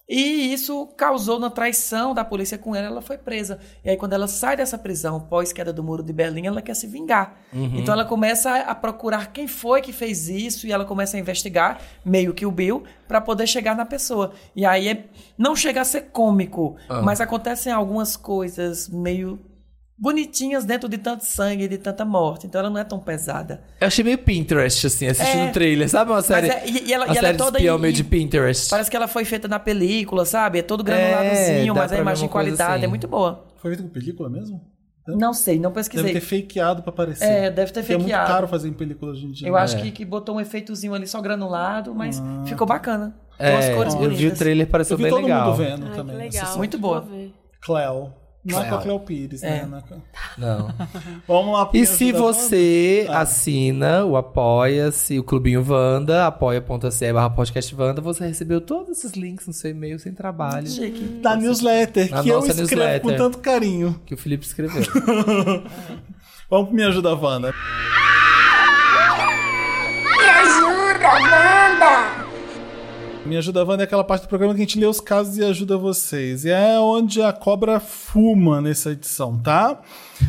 E 0.10 0.52
isso 0.52 0.88
causou 0.98 1.40
na 1.40 1.52
traição 1.52 2.16
da 2.16 2.26
polícia 2.26 2.58
com 2.58 2.76
ela, 2.76 2.88
ela 2.88 3.02
foi 3.02 3.16
presa. 3.16 3.60
E 3.86 3.90
aí, 3.92 3.96
quando 3.96 4.14
ela 4.14 4.28
sai 4.28 4.58
dessa 4.58 4.76
prisão, 4.76 5.20
pós 5.20 5.54
queda 5.54 5.72
do 5.72 5.84
muro 5.84 6.02
de 6.02 6.12
Berlim, 6.12 6.48
ela 6.48 6.64
quer 6.64 6.74
se 6.76 6.88
vingar. 6.88 7.36
Então, 7.54 7.94
ela 7.94 8.04
começa 8.06 8.52
a 8.56 8.74
procurar 8.74 9.32
quem 9.32 9.48
foi 9.48 9.82
que 9.82 9.94
fez 9.94 10.28
isso 10.28 10.66
e 10.66 10.72
ela 10.72 10.84
começa 10.84 11.16
a 11.16 11.20
investigar, 11.20 11.80
meio 12.04 12.34
que 12.34 12.44
o 12.46 12.52
Bill, 12.52 12.84
para 13.08 13.22
poder 13.22 13.46
chegar 13.46 13.76
na 13.76 13.86
pessoa. 13.86 14.32
E 14.56 14.66
aí, 14.66 14.88
é- 14.88 15.04
não 15.38 15.56
chega 15.56 15.82
a 15.82 15.86
ser 15.86 16.02
cômico, 16.12 16.76
mas 17.04 17.22
acontecem 17.22 17.72
algumas 17.72 18.18
coisas 18.18 18.90
meio 18.90 19.40
bonitinhas 20.00 20.64
dentro 20.66 20.88
de 20.88 20.98
tanto 20.98 21.26
sangue 21.26 21.66
e 21.66 21.68
de 21.68 21.78
tanta 21.78 22.06
morte. 22.06 22.48
Então, 22.48 22.60
ela 22.60 22.70
não 22.70 22.78
é 22.80 22.84
tão 22.84 23.00
pesada. 23.00 23.62
Eu 23.82 23.88
achei 23.88 24.04
meio 24.04 24.18
Pinterest, 24.18 24.88
assim, 24.88 25.08
assistindo 25.08 25.42
É. 25.48 25.50
o 25.50 25.52
trailer. 25.52 25.90
Sabe 25.90 26.12
uma 26.12 26.22
série? 26.22 26.48
é- 26.50 26.64
e- 26.68 26.88
e 26.88 26.94
ela- 26.94 27.06
uma 27.06 27.14
e 27.14 27.18
ela 27.18 27.28
é 27.28 27.32
série 27.32 27.38
toda 27.38 27.58
espião 27.58 27.78
meio 27.78 27.94
de 27.94 28.04
Pinterest. 28.04 28.70
Parece 28.70 28.90
que 28.90 28.96
ela 28.96 29.08
foi 29.08 29.26
feita 29.26 29.48
na 29.48 29.60
película, 29.60 30.26
sabe? 30.26 30.60
É 30.60 30.62
todo 30.62 30.82
É, 30.82 30.84
granuladozinho, 30.86 31.74
dá 31.74 31.82
mas 31.82 31.92
a 31.92 31.98
imagem 31.98 32.28
de 32.28 32.32
qualidade 32.32 32.76
assim. 32.76 32.86
é 32.86 32.88
muito 32.88 33.08
boa. 33.08 33.46
Foi 33.58 33.72
feito 33.72 33.84
com 33.84 33.90
película 33.90 34.30
mesmo? 34.30 34.62
Não 35.08 35.34
sei, 35.34 35.56
não 35.56 35.72
Deve 35.72 35.76
pesquisei. 35.76 36.14
ter 36.14 36.22
fakeado 36.22 36.84
pra 36.84 36.92
aparecer. 36.92 37.26
É, 37.26 37.50
deve 37.50 37.72
ter 37.72 37.80
Porque 37.82 37.94
É 37.94 37.98
muito 37.98 38.10
fakeado. 38.12 38.32
caro 38.32 38.48
fazer 38.48 38.70
em 38.70 38.74
película 38.74 39.12
hoje 39.12 39.26
em 39.26 39.32
dia. 39.32 39.48
Eu 39.48 39.54
né? 39.56 39.60
acho 39.62 39.78
que, 39.82 39.90
que 39.92 40.06
botou 40.06 40.36
um 40.36 40.40
efeitozinho 40.40 40.94
ali 40.94 41.08
só 41.08 41.20
granulado, 41.20 41.96
mas 41.96 42.22
ficou 42.46 42.68
bacana. 42.68 43.16
Com 43.36 43.44
É, 43.44 43.58
as 43.58 43.76
cores 43.76 43.94
eu 43.96 44.00
bonitas. 44.02 44.20
vi 44.20 44.28
o 44.28 44.36
trailer, 44.36 44.68
Eu 44.68 44.72
pareceu 44.72 44.98
vi 44.98 45.04
bem 45.04 45.12
todo 45.12 45.24
legal. 45.24 45.48
mundo 45.48 45.58
vendo 45.58 45.86
Ai, 45.88 45.96
também. 45.96 46.16
legal. 46.16 46.44
Essa- 46.44 46.58
Muito 46.58 46.78
boa. 46.78 47.08
Cleo. 47.62 48.14
Não 48.44 48.64
é 48.64 48.70
com 48.70 48.76
a 48.76 48.82
Cleo. 48.82 49.00
Pires, 49.02 49.44
É. 49.44 49.66
né? 49.66 49.84
Não 50.38 50.70
é. 50.70 50.74
Vamos 51.28 51.54
lá 51.54 51.70
E 51.74 51.86
se 51.86 52.12
você 52.14 53.06
Wanda? 53.08 53.20
Assina 53.20 54.06
o 54.06 54.16
Apoia-se, 54.16 55.20
o 55.20 55.24
Clubinho 55.24 55.64
Wanda, 55.68 56.26
apoia.se 56.26 57.12
barra 57.14 57.30
podcast 57.30 57.76
Wanda, 57.76 58.02
você 58.02 58.26
recebeu 58.28 58.62
todos 58.62 58.98
esses 58.98 59.12
links 59.12 59.46
no 59.46 59.54
seu 59.54 59.72
e-mail 59.72 60.00
sem 60.00 60.14
trabalho. 60.14 60.68
Chique. 60.68 61.20
Da 61.22 61.36
newsletter, 61.36 62.10
Na 62.10 62.24
que 62.24 62.30
eu 62.30 62.40
escrevo 62.40 62.62
newsletter. 62.62 63.02
com 63.02 63.14
tanto 63.16 63.38
carinho. 63.40 64.00
Que 64.06 64.14
o 64.14 64.18
Felipe 64.18 64.46
escreveu. 64.46 64.84
Vamos 66.50 66.68
pro 66.70 66.74
Me 66.76 66.84
Ajuda 66.84 67.14
Wanda. 67.16 67.54
Me 73.30 73.38
Ajuda 73.38 73.64
Wanda 73.64 73.84
é 73.84 73.86
aquela 73.86 74.04
parte 74.04 74.24
do 74.24 74.28
programa 74.28 74.56
que 74.56 74.60
a 74.62 74.64
gente 74.64 74.80
lê 74.80 74.88
os 74.88 75.00
casos 75.00 75.38
e 75.38 75.46
ajuda 75.46 75.78
vocês. 75.78 76.46
E 76.46 76.50
é 76.50 76.80
onde 76.80 77.22
a 77.22 77.32
cobra 77.32 77.80
fuma 77.80 78.60
nessa 78.60 78.90
edição, 78.92 79.38
tá? 79.38 79.80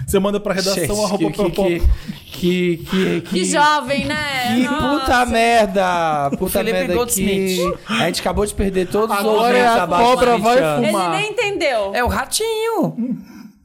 Você 0.07 0.19
manda 0.19 0.39
pra 0.39 0.53
redação 0.53 0.85
Gente, 0.85 1.05
arroba 1.05 1.31
que, 1.31 1.51
que, 1.51 1.81
que, 2.31 2.77
que, 2.77 3.21
Que 3.23 3.45
jovem, 3.47 4.05
né? 4.05 4.55
Que 4.55 4.63
Nossa. 4.65 5.01
puta 5.01 5.27
merda! 5.27 6.31
Puta 6.39 6.51
Felipe 6.59 6.73
merda 6.79 6.95
Goldsmith. 6.95 7.57
que... 7.87 7.93
A 7.93 8.07
gente 8.07 8.21
acabou 8.21 8.45
de 8.45 8.53
perder 8.55 8.87
todos 8.89 9.15
os 9.17 9.21
Agora 9.21 9.41
ouvintes 9.41 9.61
é 9.63 9.67
a 9.67 9.83
abaixo 9.83 10.05
cobra 10.05 10.35
20 10.35 10.43
vai 10.43 10.59
anos. 10.59 10.83
Ele 10.83 10.93
fumar. 10.93 11.11
nem 11.11 11.31
entendeu. 11.31 11.95
É 11.95 12.05
o 12.05 12.09
ratinho. 12.09 12.97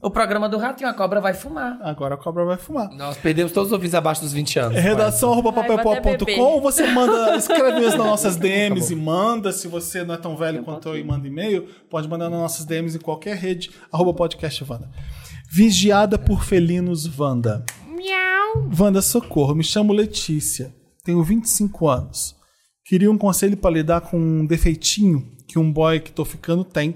O 0.05 0.11
programa 0.11 0.47
do 0.47 0.59
ratinho, 0.59 0.87
a 0.87 0.93
cobra 0.93 1.19
vai 1.19 1.33
fumar. 1.33 1.79
Agora 1.81 2.13
a 2.13 2.17
cobra 2.17 2.45
vai 2.45 2.57
fumar. 2.57 2.91
Nós 2.91 3.17
perdemos 3.17 3.51
todos 3.51 3.69
os 3.69 3.73
ouvintes 3.73 3.95
abaixo 3.95 4.21
dos 4.21 4.31
20 4.31 4.59
anos. 4.59 4.79
Redação 4.79 5.31
arroba 5.31 5.51
papelpop.com 5.51 6.61
você 6.61 6.85
manda, 6.85 7.33
escreve 7.35 7.79
nas 7.79 7.95
nossas 7.95 8.35
DMs 8.35 8.93
e 8.93 8.95
manda. 8.95 9.51
Se 9.51 9.67
você 9.67 10.03
não 10.03 10.13
é 10.13 10.17
tão 10.17 10.37
velho 10.37 10.63
quanto 10.63 10.89
eu 10.89 10.99
e 10.99 11.03
manda 11.03 11.27
e-mail, 11.27 11.67
pode 11.89 12.07
mandar 12.07 12.29
nas 12.29 12.39
nossas 12.39 12.67
DMs 12.67 12.95
em 12.95 12.99
qualquer 12.99 13.35
rede, 13.35 13.71
arroba 13.91 14.13
podcast 14.13 14.63
Wanda. 14.69 14.91
Vigiada 15.51 16.19
por 16.19 16.43
felinos 16.43 17.09
Wanda. 17.17 17.65
Miau. 17.87 18.69
Wanda, 18.79 19.01
socorro, 19.01 19.55
me 19.55 19.63
chamo 19.63 19.91
Letícia, 19.91 20.71
tenho 21.03 21.23
25 21.23 21.87
anos. 21.87 22.35
Queria 22.85 23.09
um 23.09 23.17
conselho 23.17 23.57
para 23.57 23.71
lidar 23.71 24.01
com 24.01 24.19
um 24.19 24.45
defeitinho 24.45 25.35
que 25.47 25.59
um 25.59 25.71
boy 25.71 25.99
que 25.99 26.11
tô 26.11 26.25
ficando 26.25 26.63
tem, 26.63 26.95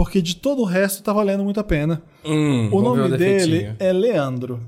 porque 0.00 0.22
de 0.22 0.36
todo 0.36 0.62
o 0.62 0.64
resto 0.64 1.02
tá 1.02 1.12
valendo 1.12 1.44
muito 1.44 1.60
a 1.60 1.62
pena. 1.62 2.02
Hum, 2.24 2.70
O 2.72 2.80
nome 2.80 3.02
dele 3.02 3.18
defeitinho. 3.18 3.76
é 3.78 3.92
Leandro. 3.92 4.66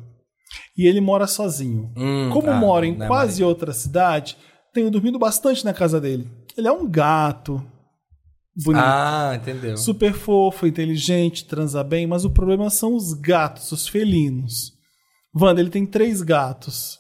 E 0.77 0.87
ele 0.87 1.01
mora 1.01 1.27
sozinho. 1.27 1.91
Hum, 1.97 2.29
Como 2.31 2.49
tá, 2.49 2.55
mora 2.55 2.87
em 2.87 2.95
né, 2.95 3.07
quase 3.07 3.43
outra 3.43 3.73
cidade, 3.73 4.37
tenho 4.75 4.91
dormido 4.91 5.19
bastante 5.19 5.65
na 5.65 5.73
casa 5.73 5.99
dele. 5.99 6.31
Ele 6.55 6.69
é 6.69 6.71
um 6.71 6.87
gato. 6.87 7.67
Bonito. 8.63 8.85
Ah, 8.85 9.33
entendeu. 9.35 9.75
Super 9.79 10.13
fofo, 10.13 10.67
inteligente, 10.67 11.47
transa 11.47 11.83
bem, 11.83 12.07
mas 12.07 12.27
o 12.27 12.31
problema 12.31 12.69
são 12.69 12.95
os 12.95 13.15
gatos, 13.15 13.73
os 13.73 13.89
felinos. 13.89 14.73
Wanda, 15.35 15.63
ele 15.63 15.71
tem 15.71 15.87
três 15.87 16.21
gatos. 16.21 16.99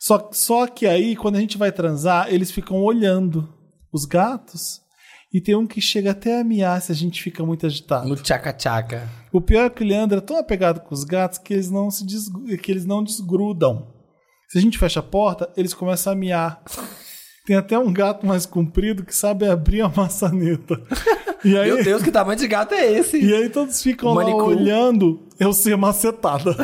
Só, 0.00 0.28
só 0.32 0.66
que 0.66 0.88
aí, 0.88 1.14
quando 1.14 1.36
a 1.36 1.40
gente 1.40 1.56
vai 1.56 1.70
transar, 1.70 2.34
eles 2.34 2.50
ficam 2.50 2.82
olhando 2.82 3.48
os 3.92 4.04
gatos. 4.04 4.84
E 5.32 5.40
tem 5.40 5.54
um 5.56 5.66
que 5.66 5.80
chega 5.80 6.12
até 6.12 6.40
a 6.40 6.44
miar 6.44 6.80
se 6.80 6.92
a 6.92 6.94
gente 6.94 7.22
fica 7.22 7.44
muito 7.44 7.66
agitado. 7.66 8.08
No 8.08 8.16
tchaca-tchaca. 8.16 9.08
O 9.32 9.40
pior 9.40 9.66
é 9.66 9.70
que 9.70 9.82
o 9.82 9.86
Leandro 9.86 10.18
é 10.18 10.20
tão 10.20 10.38
apegado 10.38 10.80
com 10.80 10.94
os 10.94 11.04
gatos 11.04 11.38
que 11.38 11.52
eles 11.52 11.70
não 11.70 11.90
se 11.90 12.04
que 12.62 12.70
eles 12.70 12.86
não 12.86 13.02
desgrudam. 13.02 13.92
Se 14.48 14.58
a 14.58 14.60
gente 14.60 14.78
fecha 14.78 15.00
a 15.00 15.02
porta, 15.02 15.52
eles 15.56 15.74
começam 15.74 16.12
a 16.12 16.16
miar. 16.16 16.62
Tem 17.44 17.54
até 17.56 17.78
um 17.78 17.92
gato 17.92 18.26
mais 18.26 18.46
comprido 18.46 19.04
que 19.04 19.14
sabe 19.14 19.46
abrir 19.46 19.80
a 19.80 19.88
maçaneta. 19.88 20.80
E 21.44 21.56
aí, 21.56 21.72
Meu 21.72 21.84
Deus, 21.84 22.02
que 22.02 22.10
tamanho 22.10 22.38
de 22.38 22.48
gato 22.48 22.74
é 22.74 22.92
esse? 22.92 23.20
e 23.22 23.32
aí 23.34 23.48
todos 23.48 23.80
ficam 23.82 24.14
lá 24.14 24.24
olhando 24.24 25.28
eu 25.38 25.52
ser 25.52 25.76
macetada. 25.76 26.56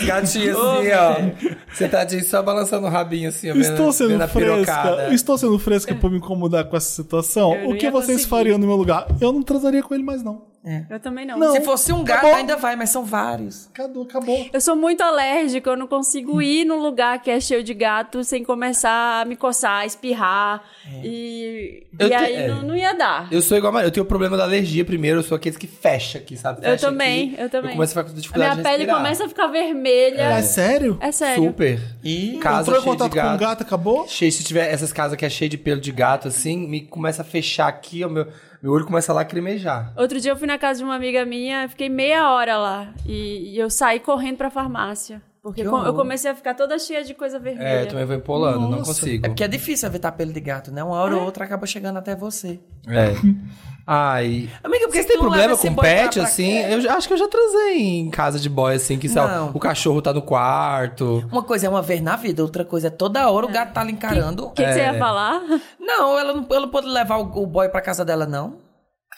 Os 0.00 0.04
gatinhos 0.06 0.56
assim, 0.58 0.90
ó. 0.92 1.54
Sentadinho 1.74 2.24
só 2.24 2.42
balançando 2.42 2.86
o 2.86 2.90
rabinho 2.90 3.28
assim, 3.28 3.50
ó. 3.50 3.54
vendo- 3.54 3.62
Estou 3.64 3.92
sendo 3.92 4.10
vendo 4.18 4.28
fresca. 4.28 5.08
Estou 5.12 5.38
sendo 5.38 5.58
fresca 5.58 5.94
por 5.94 6.10
me 6.10 6.18
incomodar 6.18 6.64
com 6.64 6.76
essa 6.76 6.90
situação. 6.90 7.54
Eu 7.54 7.70
O 7.70 7.74
que 7.76 7.90
vocês 7.90 8.18
conseguir. 8.18 8.28
fariam 8.28 8.58
no 8.58 8.66
meu 8.66 8.76
lugar? 8.76 9.06
Eu 9.20 9.32
não 9.32 9.42
transaria 9.42 9.82
com 9.82 9.94
ele 9.94 10.02
mais, 10.04 10.22
não. 10.22 10.49
Eu 10.90 11.00
também 11.00 11.24
não. 11.24 11.38
Não. 11.38 11.52
Se 11.52 11.62
fosse 11.62 11.90
um 11.90 12.04
gato, 12.04 12.18
Acabou. 12.18 12.36
ainda 12.36 12.54
vai, 12.56 12.76
mas 12.76 12.90
são 12.90 13.02
vários. 13.02 13.66
Acabou, 13.68 14.02
acabou. 14.02 14.50
Eu 14.52 14.60
sou 14.60 14.76
muito 14.76 15.00
alérgica, 15.02 15.70
eu 15.70 15.76
não 15.76 15.86
consigo 15.86 16.42
ir 16.42 16.66
num 16.66 16.76
lugar 16.78 17.22
que 17.22 17.30
é 17.30 17.40
cheio 17.40 17.64
de 17.64 17.72
gato 17.72 18.22
sem 18.22 18.44
começar 18.44 19.22
a 19.22 19.24
me 19.24 19.36
coçar, 19.36 19.86
espirrar. 19.86 20.62
E, 21.02 21.86
Eu 21.98 22.06
e 22.06 22.10
te- 22.10 22.14
aí 22.14 22.34
é. 22.34 22.48
não, 22.48 22.62
não 22.62 22.76
ia 22.76 22.92
dar. 22.92 23.28
Eu 23.32 23.40
sou 23.40 23.56
igual 23.56 23.74
a 23.76 23.82
eu 23.84 23.90
tenho 23.90 24.04
o 24.04 24.08
problema 24.08 24.36
da 24.36 24.44
alergia 24.44 24.84
primeiro, 24.84 25.20
eu 25.20 25.22
sou 25.22 25.34
aqueles 25.36 25.56
que 25.56 25.66
fecha 25.66 26.18
aqui, 26.18 26.36
sabe? 26.36 26.58
Eu 26.60 26.72
Fecha 26.72 26.86
também, 26.88 27.32
aqui, 27.32 27.40
eu 27.42 27.48
também. 27.50 27.70
Eu 27.70 27.76
começo 27.76 27.98
a 27.98 28.02
ficar 28.02 28.04
com 28.04 28.16
A 28.16 28.20
dificuldade 28.20 28.54
minha 28.60 28.70
de 28.70 28.78
pele 28.78 28.92
começa 28.92 29.24
a 29.24 29.28
ficar 29.28 29.46
vermelha. 29.46 30.20
É, 30.22 30.42
sério? 30.42 30.98
É 31.00 31.10
sério. 31.12 31.42
Super. 31.44 31.80
E 32.04 32.38
Casa 32.42 32.62
Entrou 32.70 32.76
em 32.78 32.82
cheia 32.82 32.92
de 32.96 32.98
contato 32.98 33.10
com 33.10 33.16
gato. 33.16 33.34
um 33.34 33.38
gato, 33.38 33.62
acabou? 33.62 34.06
Cheio, 34.08 34.30
se 34.32 34.44
tiver 34.44 34.70
essas 34.72 34.92
casas 34.92 35.16
que 35.16 35.24
é 35.24 35.30
cheio 35.30 35.48
de 35.50 35.56
pelo 35.56 35.80
de 35.80 35.90
gato, 35.92 36.28
assim, 36.28 36.68
me 36.68 36.82
começa 36.82 37.22
a 37.22 37.24
fechar 37.24 37.68
aqui, 37.68 38.04
ó, 38.04 38.08
meu, 38.08 38.26
meu 38.62 38.72
olho 38.72 38.84
começa 38.84 39.10
a 39.12 39.14
lacrimejar. 39.14 39.92
Outro 39.96 40.20
dia 40.20 40.32
eu 40.32 40.36
fui 40.36 40.46
na 40.46 40.58
casa 40.58 40.80
de 40.80 40.84
uma 40.84 40.94
amiga 40.94 41.24
minha, 41.24 41.68
fiquei 41.68 41.88
meia 41.88 42.30
hora 42.30 42.58
lá. 42.58 42.92
E, 43.06 43.54
e 43.54 43.58
eu 43.58 43.70
saí 43.70 43.98
correndo 44.00 44.36
pra 44.36 44.50
farmácia. 44.50 45.22
Porque 45.42 45.62
Que 45.62 45.68
com- 45.68 45.82
eu 45.84 45.94
comecei 45.94 46.30
a 46.30 46.34
ficar 46.34 46.52
toda 46.54 46.78
cheia 46.78 47.02
de 47.02 47.14
coisa 47.14 47.38
vermelha. 47.38 47.66
É, 47.66 47.82
eu 47.84 47.88
também 47.88 48.04
vou 48.04 48.14
empolando, 48.14 48.60
não 48.60 48.70
Nossa. 48.80 48.84
consigo. 49.00 49.24
é 49.24 49.28
porque 49.30 49.42
é 49.42 49.48
difícil 49.48 49.88
evitar 49.88 50.12
pelo 50.12 50.32
de 50.32 50.40
gato, 50.40 50.70
né? 50.70 50.84
Uma 50.84 50.96
hora 50.96 51.16
ou 51.16 51.22
outra 51.24 51.44
acaba 51.46 51.64
chegando 51.66 51.96
até 51.98 52.14
você. 52.14 52.60
É. 52.86 53.14
Ai. 53.86 54.48
Amiga, 54.62 54.84
por 54.84 54.92
que 54.92 54.98
Vocês 54.98 55.06
têm 55.06 55.16
tu 55.16 55.22
não 55.24 55.30
problema 55.30 55.56
com 55.56 55.74
pet, 55.76 56.14
pra- 56.14 56.22
assim? 56.24 56.58
Eu 56.58 56.80
já- 56.80 56.94
acho 56.94 57.08
que 57.08 57.14
eu 57.14 57.18
já 57.18 57.26
transei 57.26 57.78
em 57.98 58.10
casa 58.10 58.38
de 58.38 58.48
boy, 58.48 58.74
assim, 58.74 58.98
que 58.98 59.08
sei 59.08 59.20
Não. 59.22 59.50
o 59.52 59.58
cachorro 59.58 60.00
tá 60.02 60.12
no 60.12 60.22
quarto. 60.22 61.26
Uma 61.32 61.42
coisa 61.42 61.66
é 61.66 61.68
uma 61.70 61.82
vez 61.82 62.00
na 62.00 62.14
vida, 62.16 62.42
outra 62.42 62.64
coisa 62.64 62.86
é 62.88 62.90
toda 62.90 63.28
hora 63.30 63.46
o 63.46 63.50
gato 63.50 63.72
tá 63.72 63.82
lhe 63.82 63.92
encarando. 63.92 64.46
O 64.46 64.50
que, 64.50 64.62
que 64.62 64.72
você 64.72 64.80
É. 64.80 64.92
ia 64.92 64.98
falar? 64.98 65.40
Não, 65.80 66.18
ela 66.18 66.34
não, 66.34 66.46
ela 66.50 66.60
não 66.60 66.68
pode 66.68 66.86
levar 66.86 67.16
o, 67.16 67.42
o 67.42 67.46
boy 67.46 67.68
pra 67.68 67.80
casa 67.80 68.04
dela, 68.04 68.26
não. 68.26 68.58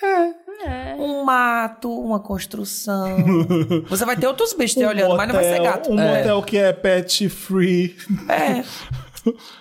É. 0.03 0.42
Um 0.99 1.25
mato, 1.25 1.91
uma 1.93 2.21
construção. 2.21 3.17
Você 3.89 4.05
vai 4.05 4.17
ter 4.17 4.27
outros 4.27 4.53
bichos 4.53 4.75
te 4.77 4.85
olhando, 4.85 5.17
mas 5.17 5.27
não 5.29 5.35
vai 5.35 5.45
ser 5.45 5.61
gato. 5.63 5.91
Um 5.93 5.99
É. 6.01 6.19
motel 6.19 6.43
que 6.43 6.57
é 6.59 6.73
pet 6.73 7.29
free. 7.29 7.97
É. 8.29 8.63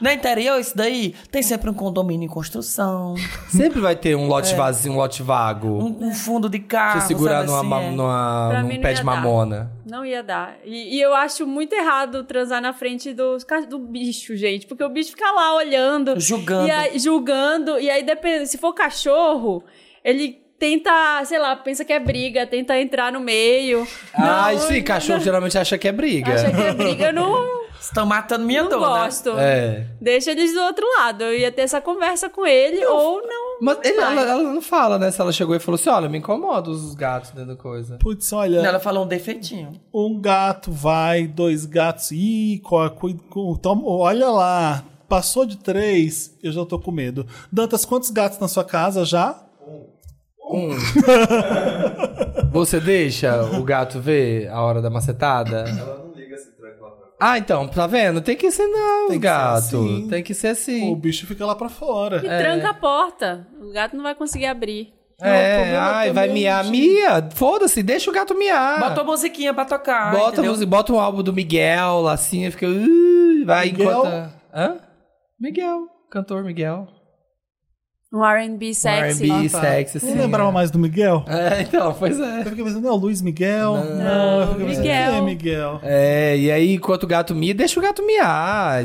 No 0.02 0.10
interior, 0.10 0.60
isso 0.60 0.76
daí, 0.76 1.14
tem 1.30 1.44
sempre 1.44 1.70
um 1.70 1.74
condomínio 1.76 2.26
em 2.26 2.28
construção, 2.28 3.14
Sempre 3.48 3.80
vai 3.80 3.96
ter 3.96 4.16
um 4.16 4.26
lote 4.26 4.56
vazio, 4.56 4.92
um 4.92 4.96
lote 4.96 5.22
vago. 5.22 5.68
um, 5.68 6.08
um 6.08 6.14
fundo 6.16 6.50
de 6.50 6.58
carro. 6.58 7.00
Você 7.00 7.10
segurar 7.10 7.44
numa, 7.44 7.60
assim, 7.78 7.86
é. 7.86 7.92
numa- 7.92 8.64
num 8.64 8.70
pé 8.82 8.90
ia 8.90 8.94
de 8.96 8.96
dar. 8.96 9.04
mamona. 9.04 9.72
Não 9.86 10.04
ia 10.04 10.24
dar. 10.24 10.56
E, 10.66 10.98
e 10.98 11.00
eu 11.00 11.14
acho 11.14 11.46
muito 11.46 11.74
errado 11.74 12.24
transar 12.24 12.60
na 12.60 12.74
frente 12.74 13.14
dos, 13.14 13.44
ca- 13.44 13.60
do 13.62 13.78
bicho, 13.78 14.36
gente. 14.36 14.66
Porque 14.66 14.84
o 14.84 14.90
bicho 14.90 15.12
fica 15.12 15.32
lá 15.32 15.54
olhando. 15.56 16.20
Julgando. 16.20 16.68
E 16.68 16.72
aí, 16.72 16.98
julgando. 16.98 17.78
E 17.80 17.88
aí, 17.88 18.02
depende, 18.02 18.48
se 18.48 18.58
for 18.58 18.74
cachorro, 18.74 19.64
ele 20.04 20.41
tenta, 20.62 21.26
sei 21.26 21.40
lá, 21.40 21.56
pensa 21.56 21.84
que 21.84 21.92
é 21.92 22.00
briga, 22.00 22.46
tenta 22.46 22.80
entrar 22.80 23.12
no 23.12 23.20
meio. 23.20 23.88
Ai, 24.14 24.54
Não, 24.56 24.62
sim, 24.68 24.84
cachorro 24.84 25.20
geralmente 25.20 25.58
acha 25.58 25.76
que 25.76 25.88
é 25.88 25.92
briga. 25.92 26.36
Acha 26.36 26.52
que 26.52 26.62
é 26.62 26.72
briga, 26.72 27.06
eu 27.08 27.14
não, 27.14 27.62
Estão 27.82 28.06
matando 28.06 28.46
minha 28.46 28.62
não 28.62 28.70
dor, 28.70 28.80
né? 28.80 28.86
gosto. 28.86 29.32
É. 29.40 29.88
Deixa 30.00 30.30
eles 30.32 30.54
do 30.54 30.60
outro 30.62 30.86
lado. 31.00 31.24
Eu 31.24 31.36
ia 31.36 31.52
ter 31.52 31.64
essa 31.64 31.82
conversa 31.82 32.30
com 32.30 32.46
ele, 32.46 32.86
ou 32.86 33.24
não. 33.26 33.58
Mas 33.60 33.80
ele- 33.84 33.98
ela, 34.00 34.22
ela 34.22 34.44
não 34.44 34.62
fala, 34.62 35.00
né? 35.00 35.10
Se 35.10 35.20
ela 35.20 35.32
chegou 35.32 35.56
e 35.56 35.60
falou 35.60 35.76
assim: 35.80 35.90
olha, 35.90 36.08
me 36.08 36.20
incomoda 36.20 36.70
os 36.70 36.94
gatos 36.94 37.32
dentro 37.32 37.56
da 37.56 37.56
coisa. 37.56 37.98
Putz, 37.98 38.32
olha, 38.32 38.60
Ela 38.60 38.80
falou 38.80 39.04
um 39.04 39.08
defeitinho. 39.08 39.82
um 39.92 40.22
gato 40.22 40.72
vai, 40.72 41.26
dois 41.26 41.66
gatos. 41.66 42.12
Ih, 42.12 42.62
co- 42.64 42.88
cu- 42.92 43.16
cu- 43.32 43.58
toma- 43.58 43.82
olha 43.88 44.30
lá. 44.30 44.84
Passou 45.10 45.44
de 45.46 45.58
três, 45.58 46.38
eu 46.42 46.52
já 46.54 46.64
tô 46.66 46.78
com 46.80 46.92
medo. 46.92 47.26
Dantas, 47.52 47.84
quantos 47.84 48.12
gatos 48.12 48.38
na 48.40 48.48
sua 48.48 48.64
casa 48.64 49.04
já? 49.04 49.38
Um. 50.52 50.70
Você 52.52 52.80
deixa 52.80 53.42
o 53.58 53.64
gato 53.64 54.00
ver 54.00 54.50
a 54.50 54.62
hora 54.62 54.82
da 54.82 54.90
macetada? 54.90 55.66
Ela 55.68 56.04
não 56.06 56.14
liga 56.14 56.38
se 56.38 56.52
tranca 56.58 56.82
lá 56.82 56.90
pra 56.92 56.98
fora. 57.08 57.12
Ah, 57.20 57.38
então, 57.38 57.68
tá 57.68 57.88
vendo? 57.88 58.22
Tem 58.22 58.36
que 58.36 58.48
ensinar 58.48 58.68
Tem 58.70 59.06
o 59.06 59.08
que 59.08 59.14
ser 59.14 59.20
gato. 59.20 59.58
assim. 59.58 60.08
Tem 60.10 60.24
que 60.24 60.34
ser 60.34 60.48
assim. 60.50 60.92
O 60.92 60.96
bicho 60.96 61.26
fica 61.26 61.46
lá 61.46 61.56
pra 61.56 61.70
fora. 61.70 62.18
E 62.18 62.22
tranca 62.22 62.70
a 62.70 62.74
porta. 62.74 63.48
O 63.62 63.72
gato 63.72 63.96
não 63.96 64.04
vai 64.04 64.16
conseguir 64.16 64.48
abrir. 64.48 64.94
O 65.22 65.24
É, 65.26 65.56
problema 65.60 65.84
ai, 65.86 66.12
vai 66.12 66.28
também, 66.28 66.42
miar, 66.44 66.64
gente. 66.66 66.72
mia. 66.78 67.30
Foda-se, 67.36 67.84
deixa 67.84 68.10
o 68.10 68.14
gato 68.14 68.36
miar. 68.36 68.80
Bota 68.80 69.02
uma 69.04 69.12
musiquinha 69.12 69.54
pra 69.54 69.66
tocar. 69.66 70.12
bota, 70.12 70.32
entendeu? 70.34 70.52
música, 70.52 70.68
bota 70.70 70.92
um 70.94 71.00
álbum 71.00 71.22
do 71.22 71.32
Miguel 71.32 72.02
lá 72.02 72.14
assim, 72.14 72.50
fica. 72.50 72.66
"Uh", 72.68 73.46
vai 73.46 73.68
Miguel? 73.68 73.90
enquanto. 73.92 74.32
Hã? 74.54 74.78
Miguel, 75.40 75.88
cantor 76.10 76.44
Miguel. 76.44 76.88
Um 78.14 78.26
R&B 78.26 78.74
sexy. 78.74 79.30
R&B, 79.30 79.48
Ah, 79.48 79.50
tá. 79.52 79.62
sexy. 79.62 80.06
Não 80.06 80.16
lembrava 80.24 80.52
mais 80.52 80.70
do 80.70 80.78
Miguel? 80.78 81.24
É, 81.28 81.62
então, 81.62 81.94
pois 81.94 82.20
é. 82.20 82.42
Eu 82.42 82.46
fiquei 82.46 82.64
pensando, 82.66 82.82
não, 82.86 82.96
Luiz 82.96 83.22
Miguel? 83.22 83.74
Não, 83.74 84.42
eu 84.42 84.48
fiquei 84.50 84.66
pensando, 84.68 84.82
Miguel. 84.84 84.84
quem 84.84 85.18
é 85.18 85.22
Miguel? 85.22 85.80
É, 85.82 86.38
e 86.38 86.52
aí, 86.52 86.74
enquanto 86.74 87.04
o 87.04 87.08
gato 87.08 87.34
mia, 87.34 87.54
deixa 87.56 87.80
o 87.80 87.84
gato 87.84 88.06
miar. 88.06 88.84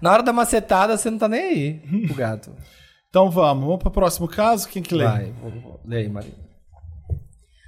Na 0.00 0.12
hora 0.12 0.22
da 0.22 0.32
macetada, 0.32 0.96
você 0.96 1.08
não 1.10 1.18
tá 1.18 1.28
nem 1.28 1.40
aí, 1.40 1.80
o 2.10 2.14
gato. 2.14 2.50
Então 3.08 3.30
vamos, 3.30 3.64
vamos 3.64 3.78
pro 3.82 3.90
próximo 3.90 4.26
caso? 4.26 4.68
Quem 4.68 4.82
que 4.82 4.94
lê? 4.94 5.04
Vai, 5.04 5.32
vou- 5.40 5.50
vou- 5.52 5.80
lê 5.84 5.98
aí, 5.98 6.08
Maria. 6.08 6.32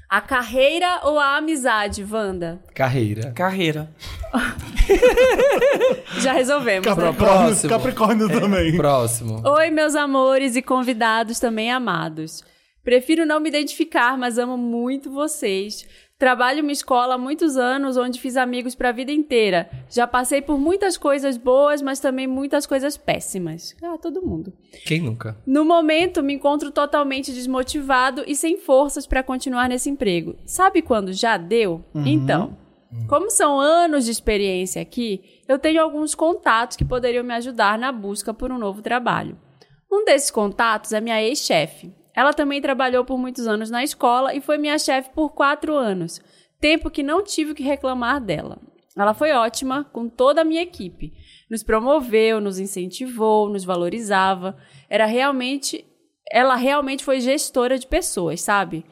A 0.09 0.23
carreira 0.23 1.01
ou 1.05 1.19
a 1.19 1.37
amizade, 1.37 2.03
Wanda? 2.03 2.59
Carreira. 2.75 3.31
Carreira. 3.33 3.91
Já 6.21 6.33
resolvemos, 6.33 6.87
né? 6.87 6.95
Capricórnio, 6.95 7.47
Próximo. 7.47 7.69
Capricórnio 7.69 8.29
também. 8.41 8.75
Próximo. 8.75 9.43
Oi, 9.47 9.69
meus 9.71 9.95
amores 9.95 10.57
e 10.57 10.63
convidados 10.63 11.39
também 11.39 11.71
amados. 11.71 12.43
Prefiro 12.83 13.27
não 13.27 13.39
me 13.39 13.51
identificar, 13.51 14.17
mas 14.17 14.39
amo 14.39 14.57
muito 14.57 15.11
vocês. 15.11 15.87
Trabalho 16.19 16.65
uma 16.65 16.73
escola 16.73 17.15
há 17.15 17.19
muitos 17.19 17.57
anos, 17.57 17.97
onde 17.97 18.21
fiz 18.21 18.37
amigos 18.37 18.75
para 18.75 18.89
a 18.89 18.93
vida 18.93 19.13
inteira. 19.13 19.71
Já 19.89 20.05
passei 20.05 20.43
por 20.43 20.59
muitas 20.59 20.99
coisas 20.99 21.37
boas, 21.37 21.81
mas 21.81 22.01
também 22.01 22.27
muitas 22.27 22.67
coisas 22.67 22.97
péssimas. 22.97 23.77
Ah, 23.81 23.97
todo 23.97 24.21
mundo. 24.21 24.53
Quem 24.85 25.01
nunca? 25.01 25.37
No 25.47 25.65
momento, 25.65 26.21
me 26.21 26.35
encontro 26.35 26.73
totalmente 26.73 27.33
desmotivado 27.33 28.25
e 28.27 28.35
sem 28.35 28.59
forças 28.59 29.07
para 29.07 29.23
continuar 29.23 29.69
nesse 29.69 29.89
emprego. 29.89 30.35
Sabe 30.45 30.83
quando 30.83 31.13
já 31.13 31.37
deu? 31.37 31.85
Então, 32.05 32.59
como 33.07 33.31
são 33.31 33.61
anos 33.61 34.05
de 34.05 34.11
experiência 34.11 34.83
aqui, 34.83 35.23
eu 35.47 35.57
tenho 35.57 35.81
alguns 35.81 36.17
contatos 36.17 36.77
que 36.77 36.85
poderiam 36.85 37.23
me 37.23 37.35
ajudar 37.35 37.79
na 37.79 37.93
busca 37.93 38.35
por 38.35 38.51
um 38.51 38.59
novo 38.59 38.83
trabalho. 38.83 39.39
Um 39.91 40.05
desses 40.05 40.33
contatos 40.33 40.93
é 40.93 41.01
minha 41.01 41.23
ex-chefe. 41.23 41.93
Ela 42.19 42.33
também 42.33 42.61
trabalhou 42.61 43.05
por 43.05 43.17
muitos 43.17 43.47
anos 43.47 43.71
na 43.71 43.85
escola 43.85 44.35
e 44.35 44.41
foi 44.41 44.59
minha 44.59 44.77
chefe 44.77 45.09
por 45.11 45.31
quatro 45.31 45.77
anos, 45.77 46.21
tempo 46.61 46.91
que 46.91 47.01
não 47.01 47.23
tive 47.23 47.55
que 47.55 47.63
reclamar 47.63 48.21
dela. 48.21 48.59
Ela 48.97 49.15
foi 49.15 49.31
ótima 49.31 49.85
com 49.93 50.09
toda 50.09 50.41
a 50.41 50.45
minha 50.45 50.61
equipe. 50.61 51.13
Nos 51.49 51.63
promoveu, 51.63 52.41
nos 52.41 52.59
incentivou, 52.59 53.49
nos 53.49 53.63
valorizava. 53.63 54.57
Era 54.91 55.07
realmente. 55.07 55.85
Ela 56.29 56.57
realmente 56.57 57.05
foi 57.05 57.21
gestora 57.21 57.79
de 57.79 57.87
pessoas, 57.87 58.41
sabe? 58.41 58.85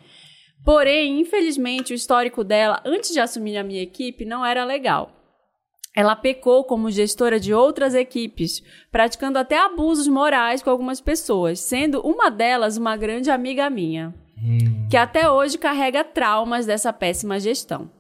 Porém, 0.65 1.19
infelizmente, 1.19 1.93
o 1.93 1.97
histórico 1.97 2.45
dela, 2.45 2.81
antes 2.85 3.13
de 3.13 3.19
assumir 3.19 3.57
a 3.57 3.65
minha 3.65 3.83
equipe, 3.83 4.25
não 4.25 4.47
era 4.47 4.65
legal. 4.65 5.16
Ela 5.97 6.15
pecou 6.15 6.63
como 6.63 6.91
gestora 6.91 7.41
de 7.41 7.55
outras 7.55 7.95
equipes, 7.95 8.63
praticando 8.93 9.39
até 9.39 9.59
abusos 9.59 10.07
morais 10.07 10.63
com 10.63 10.69
algumas 10.69 11.01
pessoas, 11.01 11.59
sendo 11.59 12.03
uma 12.03 12.31
delas 12.31 12.77
uma 12.77 12.99
grande 12.99 13.31
amiga 13.31 13.71
minha, 13.71 14.15
que 14.91 14.97
até 14.99 15.31
hoje 15.31 15.57
carrega 15.57 16.05
traumas 16.05 16.67
dessa 16.67 16.93
péssima 16.93 17.41
gestão. 17.41 17.91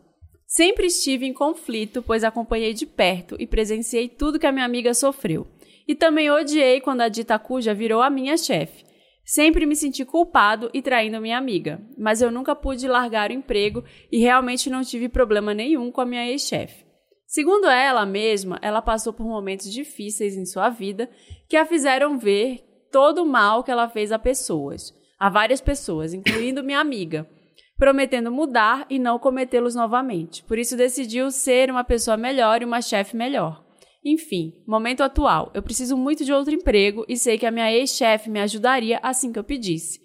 Sempre 0.46 0.88
estive 0.88 1.24
em 1.24 1.32
conflito, 1.32 2.02
pois 2.02 2.22
acompanhei 2.22 2.74
de 2.74 2.84
perto 2.84 3.34
e 3.38 3.46
presenciei 3.46 4.10
tudo 4.10 4.38
que 4.38 4.46
a 4.46 4.52
minha 4.52 4.66
amiga 4.66 4.92
sofreu. 4.92 5.46
E 5.88 5.94
também 5.94 6.30
odiei 6.30 6.82
quando 6.82 7.00
a 7.00 7.08
dita 7.08 7.38
cuja 7.38 7.72
virou 7.72 8.02
a 8.02 8.10
minha 8.10 8.36
chefe. 8.36 8.84
Sempre 9.24 9.66
me 9.66 9.74
senti 9.74 10.04
culpado 10.04 10.70
e 10.72 10.82
traindo 10.82 11.20
minha 11.20 11.38
amiga, 11.38 11.80
mas 11.96 12.20
eu 12.20 12.30
nunca 12.30 12.54
pude 12.54 12.86
largar 12.86 13.30
o 13.30 13.32
emprego 13.32 13.82
e 14.12 14.18
realmente 14.18 14.68
não 14.68 14.82
tive 14.82 15.08
problema 15.08 15.54
nenhum 15.54 15.90
com 15.90 16.00
a 16.00 16.06
minha 16.06 16.28
ex-chefe. 16.30 16.85
Segundo 17.26 17.66
ela 17.66 18.06
mesma, 18.06 18.58
ela 18.62 18.80
passou 18.80 19.12
por 19.12 19.26
momentos 19.26 19.72
difíceis 19.72 20.36
em 20.36 20.46
sua 20.46 20.70
vida 20.70 21.10
que 21.48 21.56
a 21.56 21.66
fizeram 21.66 22.18
ver 22.18 22.64
todo 22.90 23.22
o 23.22 23.26
mal 23.26 23.64
que 23.64 23.70
ela 23.70 23.88
fez 23.88 24.12
a 24.12 24.18
pessoas, 24.18 24.94
a 25.18 25.28
várias 25.28 25.60
pessoas, 25.60 26.14
incluindo 26.14 26.62
minha 26.62 26.78
amiga, 26.78 27.28
prometendo 27.76 28.30
mudar 28.30 28.86
e 28.88 28.98
não 28.98 29.18
cometê-los 29.18 29.74
novamente. 29.74 30.44
Por 30.44 30.56
isso 30.56 30.76
decidiu 30.76 31.30
ser 31.30 31.70
uma 31.70 31.82
pessoa 31.82 32.16
melhor 32.16 32.62
e 32.62 32.64
uma 32.64 32.80
chefe 32.80 33.16
melhor. 33.16 33.64
Enfim, 34.04 34.52
momento 34.64 35.02
atual. 35.02 35.50
Eu 35.52 35.64
preciso 35.64 35.96
muito 35.96 36.24
de 36.24 36.32
outro 36.32 36.54
emprego 36.54 37.04
e 37.08 37.16
sei 37.16 37.36
que 37.36 37.44
a 37.44 37.50
minha 37.50 37.72
ex-chefe 37.72 38.30
me 38.30 38.38
ajudaria 38.38 39.00
assim 39.02 39.32
que 39.32 39.38
eu 39.38 39.44
pedisse. 39.44 40.00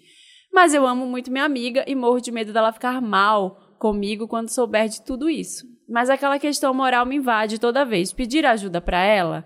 Mas 0.52 0.74
eu 0.74 0.84
amo 0.86 1.06
muito 1.06 1.30
minha 1.30 1.44
amiga 1.44 1.84
e 1.86 1.94
morro 1.94 2.20
de 2.20 2.32
medo 2.32 2.52
dela 2.52 2.72
ficar 2.72 3.00
mal 3.00 3.76
comigo 3.78 4.26
quando 4.26 4.48
souber 4.48 4.88
de 4.88 5.02
tudo 5.02 5.30
isso. 5.30 5.64
Mas 5.92 6.08
aquela 6.08 6.38
questão 6.38 6.72
moral 6.72 7.04
me 7.04 7.16
invade 7.16 7.58
toda 7.60 7.84
vez. 7.84 8.12
Pedir 8.12 8.46
ajuda 8.46 8.80
para 8.80 9.04
ela? 9.04 9.44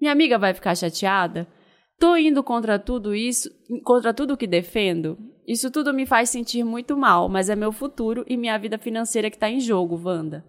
Minha 0.00 0.12
amiga 0.12 0.38
vai 0.38 0.54
ficar 0.54 0.74
chateada? 0.76 1.46
tô 1.98 2.16
indo 2.16 2.42
contra 2.44 2.78
tudo 2.78 3.14
isso, 3.14 3.50
contra 3.84 4.14
tudo 4.14 4.36
que 4.36 4.46
defendo. 4.46 5.18
Isso 5.46 5.68
tudo 5.70 5.92
me 5.92 6.06
faz 6.06 6.30
sentir 6.30 6.62
muito 6.62 6.96
mal, 6.96 7.28
mas 7.28 7.50
é 7.50 7.56
meu 7.56 7.72
futuro 7.72 8.24
e 8.28 8.36
minha 8.36 8.56
vida 8.56 8.78
financeira 8.78 9.28
que 9.30 9.36
tá 9.36 9.50
em 9.50 9.58
jogo, 9.58 10.00
Wanda. 10.00 10.44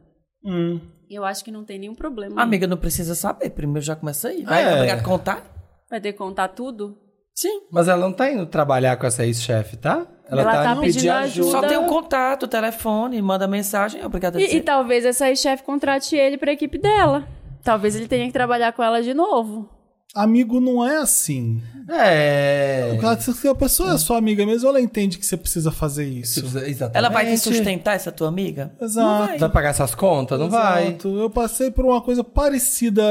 Hum. 0.45 0.79
Eu 1.09 1.25
acho 1.25 1.43
que 1.43 1.49
não 1.51 1.65
tem 1.65 1.79
nenhum 1.79 1.95
problema. 1.95 2.39
Amiga, 2.39 2.67
não 2.67 2.77
precisa 2.77 3.15
saber. 3.15 3.49
Primeiro 3.49 3.83
já 3.83 3.95
começa 3.95 4.27
aí. 4.27 4.43
Vai, 4.43 4.63
É. 4.63 4.75
obrigado 4.75 4.99
a 4.99 5.03
contar? 5.03 5.43
Vai 5.89 5.99
ter 5.99 6.11
que 6.11 6.19
contar 6.19 6.49
tudo? 6.49 6.95
Sim. 7.33 7.61
Mas 7.71 7.87
ela 7.87 7.99
não 7.99 8.13
tá 8.13 8.31
indo 8.31 8.45
trabalhar 8.45 8.95
com 8.97 9.07
essa 9.07 9.25
ex-chefe, 9.25 9.75
tá? 9.77 10.05
Ela 10.29 10.43
tá 10.43 10.71
indo 10.71 10.81
pedindo 10.81 11.11
ajuda. 11.11 11.51
Só 11.51 11.61
tem 11.61 11.77
um 11.77 11.87
contato, 11.87 12.47
telefone, 12.47 13.21
manda 13.21 13.47
mensagem. 13.47 14.03
Obrigado 14.05 14.37
a 14.37 14.41
E, 14.41 14.57
e 14.57 14.61
talvez 14.61 15.05
essa 15.05 15.33
chefe 15.35 15.63
contrate 15.63 16.15
ele 16.15 16.37
pra 16.37 16.51
equipe 16.51 16.77
dela. 16.77 17.27
Talvez 17.63 17.95
ele 17.95 18.07
tenha 18.07 18.25
que 18.27 18.33
trabalhar 18.33 18.71
com 18.73 18.83
ela 18.83 19.01
de 19.01 19.13
novo. 19.13 19.69
Amigo 20.15 20.59
não 20.59 20.83
é 20.83 20.97
assim. 20.97 21.61
É. 21.87 22.97
Se 23.19 23.47
a 23.47 23.53
pessoa 23.53 23.93
é 23.93 23.97
sua 23.99 24.17
amiga 24.17 24.43
mesmo, 24.43 24.67
ela 24.67 24.81
entende 24.81 25.19
que 25.19 25.25
você 25.25 25.37
precisa 25.37 25.71
fazer 25.71 26.05
isso. 26.05 26.39
Exatamente. 26.39 26.97
Ela 26.97 27.09
vai 27.09 27.27
te 27.27 27.37
sustentar, 27.37 27.95
essa 27.95 28.11
tua 28.11 28.27
amiga? 28.27 28.73
Exato. 28.81 29.07
Não 29.07 29.27
vai. 29.27 29.37
Vai 29.37 29.49
pagar 29.49 29.69
essas 29.69 29.93
contas? 29.93 30.39
Não 30.39 30.49
vai. 30.49 30.87
Exato. 30.87 31.15
Eu 31.15 31.29
passei 31.29 31.69
por 31.69 31.85
uma 31.85 32.01
coisa 32.01 32.23
parecida 32.23 33.03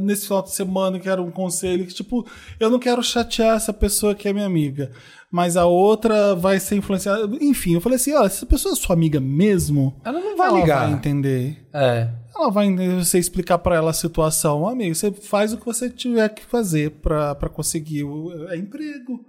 nesse 0.00 0.26
final 0.26 0.42
de 0.42 0.50
semana, 0.50 0.98
que 0.98 1.08
era 1.08 1.22
um 1.22 1.30
conselho, 1.30 1.86
que 1.86 1.94
tipo, 1.94 2.26
eu 2.58 2.68
não 2.68 2.78
quero 2.80 3.02
chatear 3.04 3.56
essa 3.56 3.72
pessoa 3.72 4.12
que 4.12 4.28
é 4.28 4.32
minha 4.32 4.46
amiga, 4.46 4.90
mas 5.32 5.56
a 5.56 5.64
outra 5.66 6.34
vai 6.36 6.60
ser 6.60 6.76
influenciada. 6.76 7.28
Enfim, 7.40 7.72
eu 7.74 7.80
falei 7.80 7.96
assim, 7.96 8.12
olha, 8.14 8.28
se 8.28 8.36
essa 8.36 8.46
pessoa 8.46 8.72
é 8.74 8.76
sua 8.76 8.94
amiga 8.94 9.18
mesmo, 9.18 9.96
Ela 10.04 10.20
não 10.20 10.36
vai 10.36 10.48
ela 10.48 10.60
ligar. 10.60 10.84
vai 10.84 10.92
entender. 10.92 11.64
É. 11.72 12.08
Ela 12.36 12.50
vai 12.50 12.66
entender 12.66 13.02
você 13.04 13.18
explicar 13.18 13.58
pra 13.58 13.74
ela 13.76 13.90
a 13.90 13.94
situação. 13.94 14.68
Amigo, 14.68 14.94
você 14.94 15.10
faz 15.10 15.52
o 15.52 15.56
que 15.58 15.64
você 15.66 15.88
tiver 15.90 16.28
que 16.28 16.44
fazer 16.44 16.90
pra 17.02 17.34
pra 17.34 17.48
conseguir 17.48 18.04
o 18.04 18.46
é 18.50 18.56
emprego. 18.58 19.24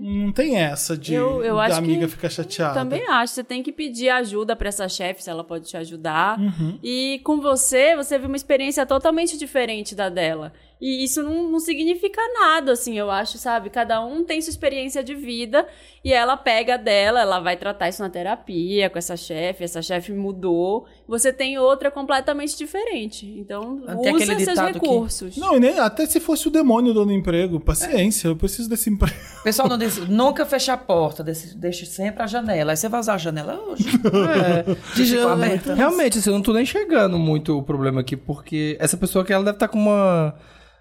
Não 0.00 0.32
tem 0.32 0.56
essa 0.56 0.96
de 0.96 1.12
Eu- 1.12 1.44
eu 1.44 1.56
da 1.56 1.64
acho 1.64 1.76
amiga 1.78 2.06
que 2.06 2.12
ficar 2.12 2.30
chateada. 2.30 2.72
Também 2.74 3.06
acho. 3.08 3.34
Você 3.34 3.44
tem 3.44 3.62
que 3.62 3.70
pedir 3.72 4.08
ajuda 4.08 4.56
pra 4.56 4.68
essa 4.68 4.88
chefe, 4.88 5.22
se 5.22 5.28
ela 5.28 5.44
pode 5.44 5.66
te 5.66 5.76
ajudar. 5.76 6.38
Uhum. 6.40 6.78
E 6.82 7.20
com 7.22 7.40
você, 7.42 7.94
você 7.94 8.18
viu 8.18 8.28
uma 8.28 8.36
experiência 8.36 8.86
totalmente 8.86 9.36
diferente 9.38 9.94
da 9.94 10.08
dela. 10.08 10.52
E 10.86 11.02
isso 11.02 11.22
não, 11.22 11.50
não 11.50 11.60
significa 11.60 12.20
nada, 12.34 12.72
assim, 12.72 12.98
eu 12.98 13.10
acho, 13.10 13.38
sabe? 13.38 13.70
Cada 13.70 14.04
um 14.04 14.22
tem 14.22 14.42
sua 14.42 14.50
experiência 14.50 15.02
de 15.02 15.14
vida 15.14 15.66
e 16.04 16.12
ela 16.12 16.36
pega 16.36 16.76
dela, 16.76 17.22
ela 17.22 17.40
vai 17.40 17.56
tratar 17.56 17.88
isso 17.88 18.02
na 18.02 18.10
terapia 18.10 18.90
com 18.90 18.98
essa 18.98 19.16
chefe, 19.16 19.64
essa 19.64 19.80
chefe 19.80 20.12
mudou. 20.12 20.84
Você 21.08 21.32
tem 21.32 21.56
outra 21.58 21.90
completamente 21.90 22.54
diferente. 22.58 23.24
Então, 23.38 23.80
Tem 24.02 24.14
usa 24.14 24.26
seus 24.26 24.38
ditado 24.40 24.78
que- 24.78 24.86
recursos. 24.86 25.36
Não, 25.38 25.56
e 25.56 25.60
nem, 25.60 25.78
até 25.78 26.04
se 26.04 26.20
fosse 26.20 26.48
o 26.48 26.50
demônio 26.50 26.92
dando 26.92 27.12
emprego, 27.12 27.58
paciência, 27.58 28.28
eu 28.28 28.36
preciso 28.36 28.68
desse 28.68 28.90
emprego. 28.90 29.16
Pessoal 29.42 29.68
não 29.70 29.78
diz, 29.78 29.96
nunca 30.06 30.44
feche 30.44 30.70
a 30.70 30.76
porta, 30.76 31.24
deixe, 31.24 31.56
deixe 31.56 31.86
sempre 31.86 32.22
a 32.22 32.26
janela. 32.26 32.72
Aí 32.72 32.76
você 32.76 32.90
vai 32.90 33.00
usar 33.00 33.14
a 33.14 33.18
janela 33.18 33.58
hoje. 33.58 33.84
De- 34.94 35.06
Ficou 35.06 35.28
aberta. 35.28 35.74
Realmente, 35.74 36.18
assim, 36.18 36.28
eu 36.28 36.34
não 36.34 36.42
tô 36.42 36.52
nem 36.52 36.62
enxergando 36.62 37.18
muito 37.18 37.56
o 37.58 37.62
problema 37.62 38.02
aqui, 38.02 38.16
porque 38.18 38.76
essa 38.78 38.98
pessoa 38.98 39.24
que 39.24 39.32
ela 39.32 39.44
deve 39.44 39.56
estar 39.56 39.68
com 39.68 39.78
uma 39.78 40.34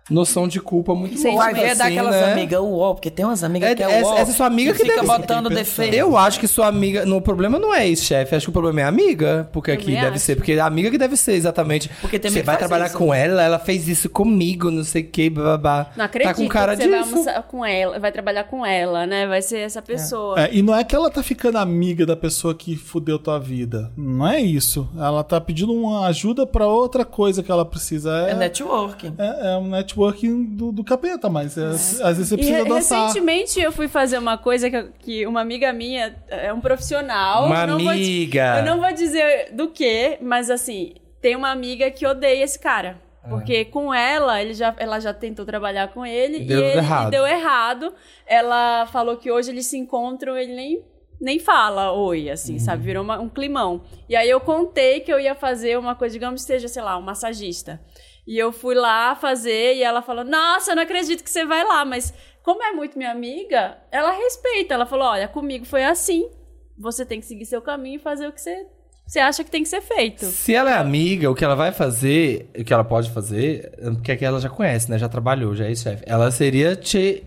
noção 0.09 0.47
de 0.47 0.59
culpa 0.59 0.93
muito 0.93 1.15
Sentimento. 1.17 1.39
alta, 1.41 1.51
Vai 1.53 1.61
ver 1.63 1.69
assim, 1.71 1.77
daquelas 1.79 2.15
né? 2.15 2.31
amigas 2.33 2.59
uó, 2.59 2.93
porque 2.93 3.09
tem 3.09 3.25
umas 3.25 3.43
amigas 3.43 3.71
É, 3.71 3.75
que 3.75 3.83
é 3.83 3.91
essa, 3.99 4.09
uó. 4.09 4.17
essa 4.17 4.31
sua 4.33 4.45
amiga 4.47 4.73
que 4.73 4.79
fica 4.79 4.95
deve 4.95 5.07
botando 5.07 5.49
que 5.49 5.55
defeito. 5.55 5.93
Eu 5.95 6.17
acho 6.17 6.39
que 6.39 6.47
sua 6.47 6.67
amiga. 6.67 7.05
No, 7.05 7.17
o 7.17 7.21
problema 7.21 7.57
não 7.57 7.73
é 7.73 7.87
ex-chefe, 7.87 8.35
acho 8.35 8.45
que 8.47 8.49
o 8.49 8.53
problema 8.53 8.81
é 8.81 8.83
a 8.83 8.87
amiga. 8.87 9.49
Porque 9.53 9.71
aqui 9.71 9.91
deve 9.91 10.07
acho. 10.07 10.19
ser. 10.19 10.35
Porque 10.35 10.53
a 10.53 10.65
amiga 10.65 10.91
que 10.91 10.97
deve 10.97 11.15
ser 11.15 11.33
exatamente. 11.33 11.89
Porque 12.01 12.19
tem 12.19 12.29
Você 12.31 12.39
que 12.41 12.45
vai 12.45 12.57
trabalhar 12.57 12.87
isso. 12.87 12.97
com 12.97 13.13
ela, 13.13 13.41
ela 13.43 13.59
fez 13.59 13.87
isso 13.87 14.09
comigo, 14.09 14.69
não 14.69 14.83
sei 14.83 15.03
o 15.03 15.07
que, 15.07 15.29
babá. 15.29 15.91
Não 15.95 16.05
acredito 16.05 16.35
Tá 16.35 16.41
com 16.41 16.47
cara 16.49 16.75
que 16.75 16.83
você 16.83 16.89
vai 16.89 16.99
disso. 17.03 17.13
almoçar 17.15 17.43
com 17.43 17.65
ela, 17.65 17.99
vai 17.99 18.11
trabalhar 18.11 18.43
com 18.45 18.65
ela, 18.65 19.05
né? 19.05 19.25
Vai 19.27 19.41
ser 19.41 19.59
essa 19.59 19.81
pessoa. 19.81 20.39
É, 20.41 20.49
e 20.53 20.61
não 20.61 20.75
é 20.75 20.83
que 20.83 20.95
ela 20.95 21.09
tá 21.09 21.23
ficando 21.23 21.57
amiga 21.57 22.05
da 22.05 22.15
pessoa 22.15 22.53
que 22.53 22.75
fudeu 22.75 23.17
tua 23.17 23.39
vida. 23.39 23.91
Não 23.95 24.27
é 24.27 24.41
isso. 24.41 24.89
Ela 24.97 25.23
tá 25.23 25.39
pedindo 25.39 25.73
uma 25.73 26.07
ajuda 26.07 26.45
pra 26.45 26.67
outra 26.67 27.05
coisa 27.05 27.41
que 27.41 27.51
ela 27.51 27.63
precisa. 27.65 28.11
É 28.27 28.31
É, 28.31 28.35
networking. 28.35 29.13
é, 29.17 29.53
é 29.53 29.57
um 29.57 29.69
networking 29.69 29.92
do, 29.95 30.71
do 30.71 30.83
capeta, 30.83 31.29
mas 31.29 31.57
é, 31.57 31.65
às 31.67 32.17
vezes 32.17 32.27
você 32.29 32.35
E 32.35 32.37
precisa 32.37 32.63
re- 32.63 32.69
dançar. 32.69 33.01
recentemente 33.07 33.59
eu 33.59 33.71
fui 33.71 33.87
fazer 33.87 34.17
uma 34.17 34.37
coisa 34.37 34.69
que, 34.69 34.83
que 34.99 35.27
uma 35.27 35.41
amiga 35.41 35.71
minha 35.73 36.15
é 36.29 36.51
um 36.53 36.59
profissional. 36.61 37.45
Uma 37.45 37.61
eu 37.63 37.67
não 37.67 37.79
vou 37.79 37.89
amiga. 37.89 38.57
eu 38.59 38.65
não 38.65 38.79
vou 38.81 38.93
dizer 38.93 39.51
do 39.53 39.69
que, 39.69 40.17
mas 40.21 40.49
assim, 40.49 40.93
tem 41.21 41.35
uma 41.35 41.51
amiga 41.51 41.89
que 41.91 42.05
odeia 42.05 42.43
esse 42.43 42.59
cara. 42.59 42.97
Ah. 43.23 43.29
Porque 43.29 43.63
com 43.65 43.93
ela, 43.93 44.41
ele 44.41 44.53
já, 44.53 44.73
ela 44.77 44.99
já 44.99 45.13
tentou 45.13 45.45
trabalhar 45.45 45.87
com 45.93 46.05
ele 46.05 46.39
E 46.39 46.41
e, 46.41 46.45
deu 46.45 46.59
ele, 46.61 46.77
errado. 46.77 47.07
e 47.07 47.11
deu 47.11 47.25
errado. 47.25 47.93
Ela 48.27 48.85
falou 48.87 49.15
que 49.17 49.31
hoje 49.31 49.49
eles 49.51 49.65
se 49.65 49.77
encontram, 49.77 50.37
ele 50.37 50.53
nem, 50.53 50.83
nem 51.21 51.39
fala 51.39 51.93
oi, 51.93 52.29
assim, 52.29 52.53
Uhum. 52.53 52.59
sabe? 52.59 52.83
Virou 52.83 53.01
uma- 53.01 53.19
um 53.21 53.29
climão. 53.29 53.81
E 54.09 54.15
aí 54.17 54.29
eu 54.29 54.41
contei 54.41 54.99
que 54.99 55.11
eu 55.13 55.19
ia 55.21 55.35
fazer 55.35 55.79
uma 55.79 55.95
coisa, 55.95 56.11
digamos 56.11 56.41
que 56.41 56.47
seja, 56.47 56.67
sei 56.67 56.81
lá, 56.83 56.97
um 56.97 57.01
massagista. 57.01 57.79
E 58.25 58.37
eu 58.37 58.51
fui 58.51 58.75
lá 58.75 59.15
fazer 59.15 59.75
e 59.75 59.83
ela 59.83 60.01
falou: 60.01 60.23
Nossa, 60.23 60.71
eu 60.71 60.75
não 60.75 60.83
acredito 60.83 61.23
que 61.23 61.29
você 61.29 61.45
vai 61.45 61.63
lá, 61.63 61.83
mas 61.83 62.13
como 62.41 62.63
é 62.63 62.71
muito 62.71 62.97
minha 62.97 63.11
amiga, 63.11 63.77
ela 63.91 64.11
respeita. 64.11 64.73
Ela 64.73 64.85
falou: 64.85 65.07
Olha, 65.07 65.27
comigo 65.27 65.65
foi 65.65 65.83
assim. 65.83 66.29
Você 66.77 67.05
tem 67.05 67.19
que 67.19 67.25
seguir 67.25 67.45
seu 67.45 67.61
caminho 67.61 67.97
e 67.97 67.99
fazer 67.99 68.27
o 68.27 68.31
que 68.31 68.41
você, 68.41 68.65
você 69.05 69.19
acha 69.19 69.43
que 69.43 69.51
tem 69.51 69.63
que 69.63 69.69
ser 69.69 69.81
feito. 69.81 70.25
Se 70.25 70.55
ela 70.55 70.71
é 70.71 70.73
amiga, 70.73 71.29
o 71.29 71.35
que 71.35 71.43
ela 71.43 71.55
vai 71.55 71.71
fazer, 71.71 72.49
o 72.57 72.63
que 72.63 72.73
ela 72.73 72.83
pode 72.83 73.11
fazer, 73.11 73.71
porque 73.93 74.11
aqui 74.11 74.25
ela 74.25 74.39
já 74.39 74.49
conhece, 74.49 74.89
né? 74.89 74.97
Já 74.97 75.09
trabalhou, 75.09 75.53
já 75.53 75.69
é 75.69 75.75
chefe. 75.75 76.03
Ela 76.07 76.31
seria 76.31 76.75
te 76.75 77.23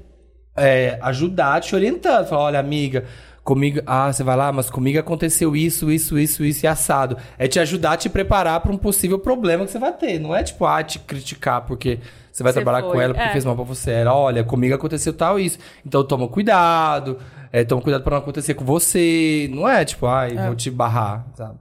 é, 0.56 0.98
ajudar, 1.02 1.60
te 1.60 1.74
orientando. 1.74 2.26
Falar, 2.26 2.44
olha, 2.44 2.58
amiga, 2.58 3.04
comigo. 3.46 3.80
Ah, 3.86 4.12
você 4.12 4.24
vai 4.24 4.36
lá, 4.36 4.52
mas 4.52 4.68
comigo 4.68 4.98
aconteceu 4.98 5.54
isso, 5.56 5.90
isso, 5.90 6.18
isso, 6.18 6.44
isso 6.44 6.66
e 6.66 6.68
assado. 6.68 7.16
É 7.38 7.46
te 7.46 7.60
ajudar 7.60 7.92
a 7.92 7.96
te 7.96 8.10
preparar 8.10 8.60
para 8.60 8.72
um 8.72 8.76
possível 8.76 9.18
problema 9.18 9.64
que 9.64 9.70
você 9.70 9.78
vai 9.78 9.92
ter. 9.92 10.18
Não 10.18 10.34
é 10.34 10.42
tipo, 10.42 10.66
ah, 10.66 10.82
te 10.82 10.98
criticar 10.98 11.62
porque 11.62 12.00
você 12.30 12.42
vai 12.42 12.52
Você 12.52 12.60
trabalhar 12.60 12.82
com 12.82 12.92
foi, 12.92 13.04
ela 13.04 13.14
porque 13.14 13.28
é. 13.28 13.32
fez 13.32 13.44
mal 13.44 13.54
pra 13.54 13.64
você. 13.64 13.92
Era, 13.92 14.12
olha, 14.12 14.44
comigo 14.44 14.74
aconteceu 14.74 15.12
tal 15.12 15.38
isso. 15.38 15.58
Então 15.86 16.04
toma 16.04 16.28
cuidado. 16.28 17.18
É, 17.52 17.64
toma 17.64 17.80
cuidado 17.80 18.02
pra 18.02 18.16
não 18.16 18.18
acontecer 18.18 18.54
com 18.54 18.64
você. 18.64 19.48
Não 19.54 19.66
é 19.66 19.84
tipo, 19.84 20.06
ai, 20.06 20.34
vou 20.34 20.56
te 20.56 20.70
barrar, 20.70 21.24
sabe? 21.34 21.58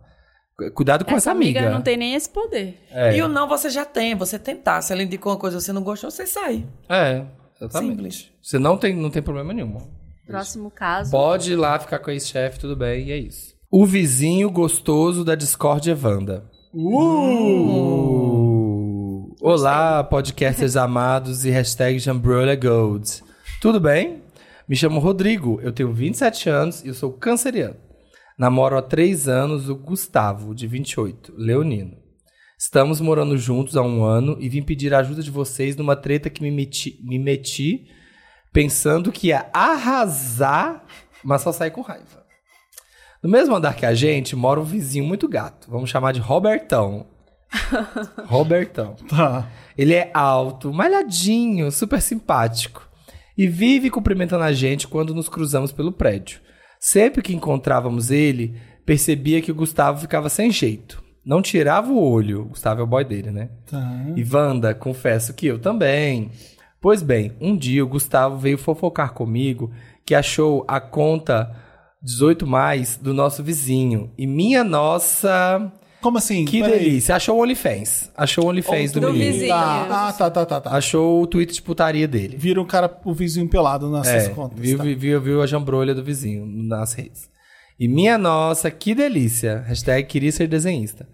Cuidado 0.73 1.03
com 1.03 1.13
essa, 1.15 1.31
amiga. 1.31 1.69
não 1.69 1.81
tem 1.81 1.97
nem 1.97 2.15
esse 2.15 2.29
poder. 2.29 2.81
É. 2.89 3.15
E 3.15 3.21
o 3.21 3.27
não 3.27 3.47
você 3.47 3.69
já 3.69 3.83
tem, 3.83 4.15
você 4.15 4.39
tentar. 4.39 4.81
Se 4.81 4.91
ela 4.91 5.03
indicou 5.03 5.33
uma 5.33 5.37
coisa 5.37 5.57
que 5.57 5.63
você 5.63 5.73
não 5.73 5.83
gostou, 5.83 6.09
você 6.09 6.25
sai. 6.25 6.65
É, 6.89 7.23
exatamente. 7.61 7.95
Simples. 7.95 8.31
Você 8.41 8.57
não 8.57 8.77
tem, 8.77 8.95
não 8.95 9.09
tem 9.09 9.21
problema 9.21 9.53
nenhum. 9.53 9.77
Próximo 10.25 10.71
caso. 10.71 11.11
Pode 11.11 11.51
ir 11.51 11.55
lá 11.55 11.77
ficar 11.77 11.99
com 11.99 12.09
a 12.09 12.13
ex-chefe, 12.13 12.59
tudo 12.59 12.75
bem, 12.75 13.09
e 13.09 13.11
é 13.11 13.17
isso. 13.17 13.53
O 13.71 13.85
vizinho 13.85 14.49
gostoso 14.49 15.23
da 15.23 15.35
Discord 15.35 15.87
Wanda. 15.93 16.49
Uh! 16.73 17.85
Olá, 19.39 20.03
podcasters 20.03 20.75
amados 20.75 21.45
e 21.45 21.51
hashtag 21.51 21.99
Jambrolha 21.99 22.55
Gold. 22.55 23.23
Tudo 23.61 23.79
bem? 23.79 24.23
Me 24.67 24.75
chamo 24.75 24.99
Rodrigo, 24.99 25.59
eu 25.61 25.71
tenho 25.71 25.93
27 25.93 26.49
anos 26.49 26.83
e 26.83 26.87
eu 26.87 26.95
sou 26.95 27.13
canceriano. 27.13 27.75
Namoro 28.35 28.77
há 28.77 28.81
3 28.81 29.27
anos 29.27 29.69
o 29.69 29.75
Gustavo, 29.75 30.55
de 30.55 30.65
28, 30.65 31.35
leonino. 31.37 31.97
Estamos 32.57 32.99
morando 32.99 33.37
juntos 33.37 33.77
há 33.77 33.83
um 33.83 34.03
ano 34.03 34.37
e 34.39 34.49
vim 34.49 34.63
pedir 34.63 34.91
a 34.91 34.99
ajuda 34.99 35.21
de 35.21 35.29
vocês 35.29 35.75
numa 35.75 35.95
treta 35.95 36.31
que 36.31 36.41
me 36.41 36.49
meti, 36.49 36.99
me 37.03 37.19
meti 37.19 37.85
pensando 38.55 39.11
que 39.11 39.27
ia 39.27 39.47
arrasar, 39.51 40.81
mas 41.21 41.41
só 41.41 41.51
saí 41.51 41.69
com 41.69 41.81
raiva. 41.81 42.23
No 43.21 43.29
mesmo 43.29 43.53
andar 43.53 43.75
que 43.75 43.85
a 43.85 43.93
gente, 43.93 44.33
mora 44.33 44.61
um 44.61 44.63
vizinho 44.63 45.03
muito 45.03 45.27
gato. 45.27 45.69
Vamos 45.69 45.89
chamar 45.89 46.13
de 46.13 46.21
Robertão. 46.21 47.05
Robertão. 48.27 48.95
Tá. 49.09 49.49
Ele 49.77 49.93
é 49.93 50.09
alto, 50.13 50.71
malhadinho, 50.71 51.69
super 51.69 52.01
simpático. 52.01 52.87
E 53.37 53.45
vive 53.45 53.89
cumprimentando 53.89 54.45
a 54.45 54.53
gente 54.53 54.87
quando 54.87 55.13
nos 55.13 55.27
cruzamos 55.27 55.73
pelo 55.73 55.91
prédio. 55.91 56.39
Sempre 56.79 57.21
que 57.21 57.35
encontrávamos 57.35 58.09
ele, 58.09 58.55
percebia 58.85 59.41
que 59.41 59.51
o 59.51 59.55
Gustavo 59.55 59.99
ficava 59.99 60.29
sem 60.29 60.49
jeito. 60.49 61.03
Não 61.25 61.41
tirava 61.41 61.91
o 61.91 62.01
olho. 62.01 62.43
O 62.43 62.45
Gustavo 62.45 62.79
é 62.79 62.83
o 62.85 62.87
boy 62.87 63.03
dele, 63.03 63.31
né? 63.31 63.49
Tá. 63.69 64.05
E 64.15 64.23
Wanda, 64.23 64.73
confesso 64.73 65.33
que 65.33 65.45
eu 65.45 65.59
também. 65.59 66.31
Pois 66.85 67.01
bem, 67.01 67.31
um 67.41 67.57
dia 67.57 67.83
o 67.83 67.87
Gustavo 67.87 68.37
veio 68.37 68.59
fofocar 68.59 69.11
comigo 69.11 69.71
que 70.05 70.13
achou 70.13 70.63
a 70.67 70.79
conta 70.79 71.51
18 71.99 72.45
mais 72.45 72.95
do 72.95 73.11
nosso 73.11 73.41
vizinho. 73.41 74.11
E 74.15 74.27
minha 74.27 74.63
nossa, 74.63 75.71
Como 75.99 76.19
assim? 76.19 76.45
que 76.45 76.59
Peraí. 76.61 76.77
delícia. 76.77 77.15
Achou 77.15 77.37
o 77.39 77.41
OnlyFans. 77.41 78.11
Achou 78.15 78.45
o 78.45 78.49
OnlyFans 78.49 78.91
do, 78.91 78.99
do 78.99 79.11
menino. 79.11 79.31
vizinho. 79.31 79.49
Tá. 79.49 79.87
Ah, 80.09 80.13
tá, 80.13 80.29
tá, 80.29 80.45
tá, 80.45 80.61
tá. 80.61 80.77
Achou 80.77 81.23
o 81.23 81.25
tweet 81.25 81.55
de 81.55 81.61
putaria 81.63 82.07
dele. 82.07 82.37
Vira 82.37 82.61
o 82.61 82.65
cara, 82.67 82.95
o 83.03 83.15
vizinho 83.15 83.49
pelado 83.49 83.89
nessas 83.89 84.25
É, 84.25 84.29
contas. 84.29 84.59
viu, 84.59 84.77
tá. 84.77 84.83
viu, 84.83 84.95
viu, 84.95 85.19
viu 85.21 85.41
a 85.41 85.47
jambrolha 85.47 85.95
do 85.95 86.03
vizinho 86.03 86.45
nas 86.45 86.93
redes. 86.93 87.27
E 87.79 87.87
minha 87.87 88.15
nossa, 88.15 88.69
que 88.69 88.93
delícia. 88.93 89.63
Hashtag 89.67 90.07
queria 90.07 90.31
ser 90.31 90.47
desenhista. 90.47 91.07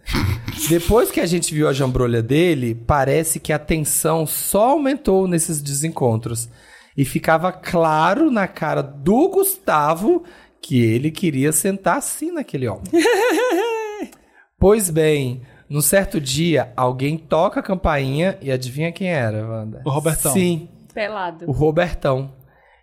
Depois 0.69 1.11
que 1.11 1.19
a 1.19 1.25
gente 1.25 1.53
viu 1.53 1.67
a 1.67 1.73
jambrolha 1.73 2.21
dele, 2.21 2.75
parece 2.75 3.39
que 3.39 3.51
a 3.51 3.59
tensão 3.59 4.25
só 4.25 4.71
aumentou 4.71 5.27
nesses 5.27 5.61
desencontros. 5.61 6.49
E 6.95 7.05
ficava 7.05 7.51
claro 7.51 8.29
na 8.29 8.47
cara 8.47 8.81
do 8.81 9.29
Gustavo 9.29 10.23
que 10.61 10.79
ele 10.79 11.09
queria 11.09 11.51
sentar 11.51 11.97
assim 11.97 12.31
naquele 12.31 12.67
homem. 12.67 12.83
pois 14.59 14.89
bem, 14.89 15.41
num 15.69 15.81
certo 15.81 16.19
dia, 16.19 16.71
alguém 16.75 17.17
toca 17.17 17.59
a 17.59 17.63
campainha 17.63 18.37
e 18.41 18.51
adivinha 18.51 18.91
quem 18.91 19.07
era, 19.07 19.47
Wanda? 19.47 19.81
O 19.85 19.89
Robertão. 19.89 20.33
Sim, 20.33 20.69
Pelado. 20.93 21.45
o 21.49 21.51
Robertão. 21.51 22.33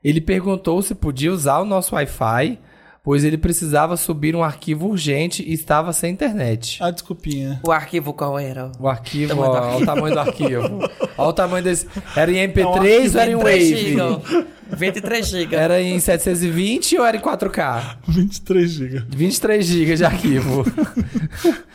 Ele 0.03 0.21
perguntou 0.21 0.81
se 0.81 0.95
podia 0.95 1.33
usar 1.33 1.59
o 1.59 1.65
nosso 1.65 1.95
Wi-Fi, 1.95 2.59
pois 3.03 3.25
ele 3.25 3.39
precisava 3.39 3.97
subir 3.97 4.35
um 4.37 4.43
arquivo 4.43 4.89
urgente 4.89 5.43
e 5.43 5.53
estava 5.53 5.93
sem 5.93 6.13
internet. 6.13 6.79
Ah, 6.83 6.91
desculpinha. 6.91 7.61
O 7.67 7.73
arquivo 7.73 8.13
qual 8.13 8.39
era? 8.39 8.71
O 8.79 8.89
arquivo, 8.89 9.35
Tamanho 9.35 9.51
do 9.53 9.57
ó, 9.57 9.61
olha 9.61 9.83
o 9.83 9.87
tamanho 9.87 10.15
do 10.15 10.21
arquivo. 10.21 10.79
Olha 11.17 11.29
o 11.29 11.33
tamanho 11.33 11.65
desse. 11.65 11.87
Era 12.17 12.31
em 12.31 12.49
MP3 12.49 13.15
ou 13.15 13.21
era 13.21 13.31
em 13.31 13.37
23 13.37 13.71
Wave? 13.71 13.77
GB. 13.93 14.47
23 14.77 15.27
GB. 15.27 15.57
Era 15.57 15.81
em 15.81 15.99
720 15.99 16.99
ou 16.99 17.07
era 17.07 17.17
em 17.17 17.21
4K? 17.21 17.97
23 18.09 18.71
GB. 18.71 19.07
23 19.09 19.67
GB 19.67 19.97
de 19.97 20.05
arquivo. 20.05 20.65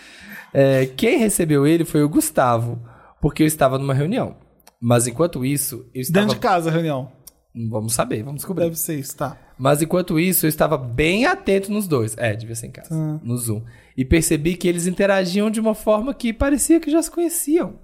É, 0.54 0.86
quem 0.86 1.18
recebeu 1.18 1.66
ele 1.66 1.84
foi 1.84 2.04
o 2.04 2.10
Gustavo, 2.10 2.80
porque 3.20 3.41
eu 3.41 3.48
estava 3.48 3.80
numa 3.80 3.94
reunião. 3.94 4.36
Mas 4.80 5.08
enquanto 5.08 5.44
isso, 5.44 5.90
eu 5.95 6.02
estava. 6.02 6.26
Dentro 6.26 6.36
de 6.36 6.41
casa, 6.41 6.70
a 6.70 6.72
reunião. 6.72 7.12
Vamos 7.69 7.93
saber, 7.93 8.23
vamos 8.23 8.38
descobrir. 8.38 8.63
Deve 8.63 8.77
ser 8.77 8.97
isso, 8.99 9.15
tá. 9.15 9.38
Mas 9.57 9.81
enquanto 9.81 10.19
isso, 10.19 10.45
eu 10.45 10.49
estava 10.49 10.77
bem 10.77 11.25
atento 11.25 11.71
nos 11.71 11.88
dois. 11.88 12.15
É, 12.17 12.35
devia 12.35 12.55
ser 12.55 12.67
em 12.67 12.71
casa. 12.71 13.19
No 13.23 13.38
Zoom. 13.38 13.61
E 13.95 14.03
percebi 14.03 14.55
que 14.55 14.67
eles 14.67 14.88
interagiam 14.88 15.51
de 15.51 15.59
uma 15.59 15.75
forma 15.75 16.13
que 16.13 16.34
parecia 16.34 16.80
que 16.80 16.89
já 16.89 17.01
se 17.01 17.11
conheciam. 17.11 17.75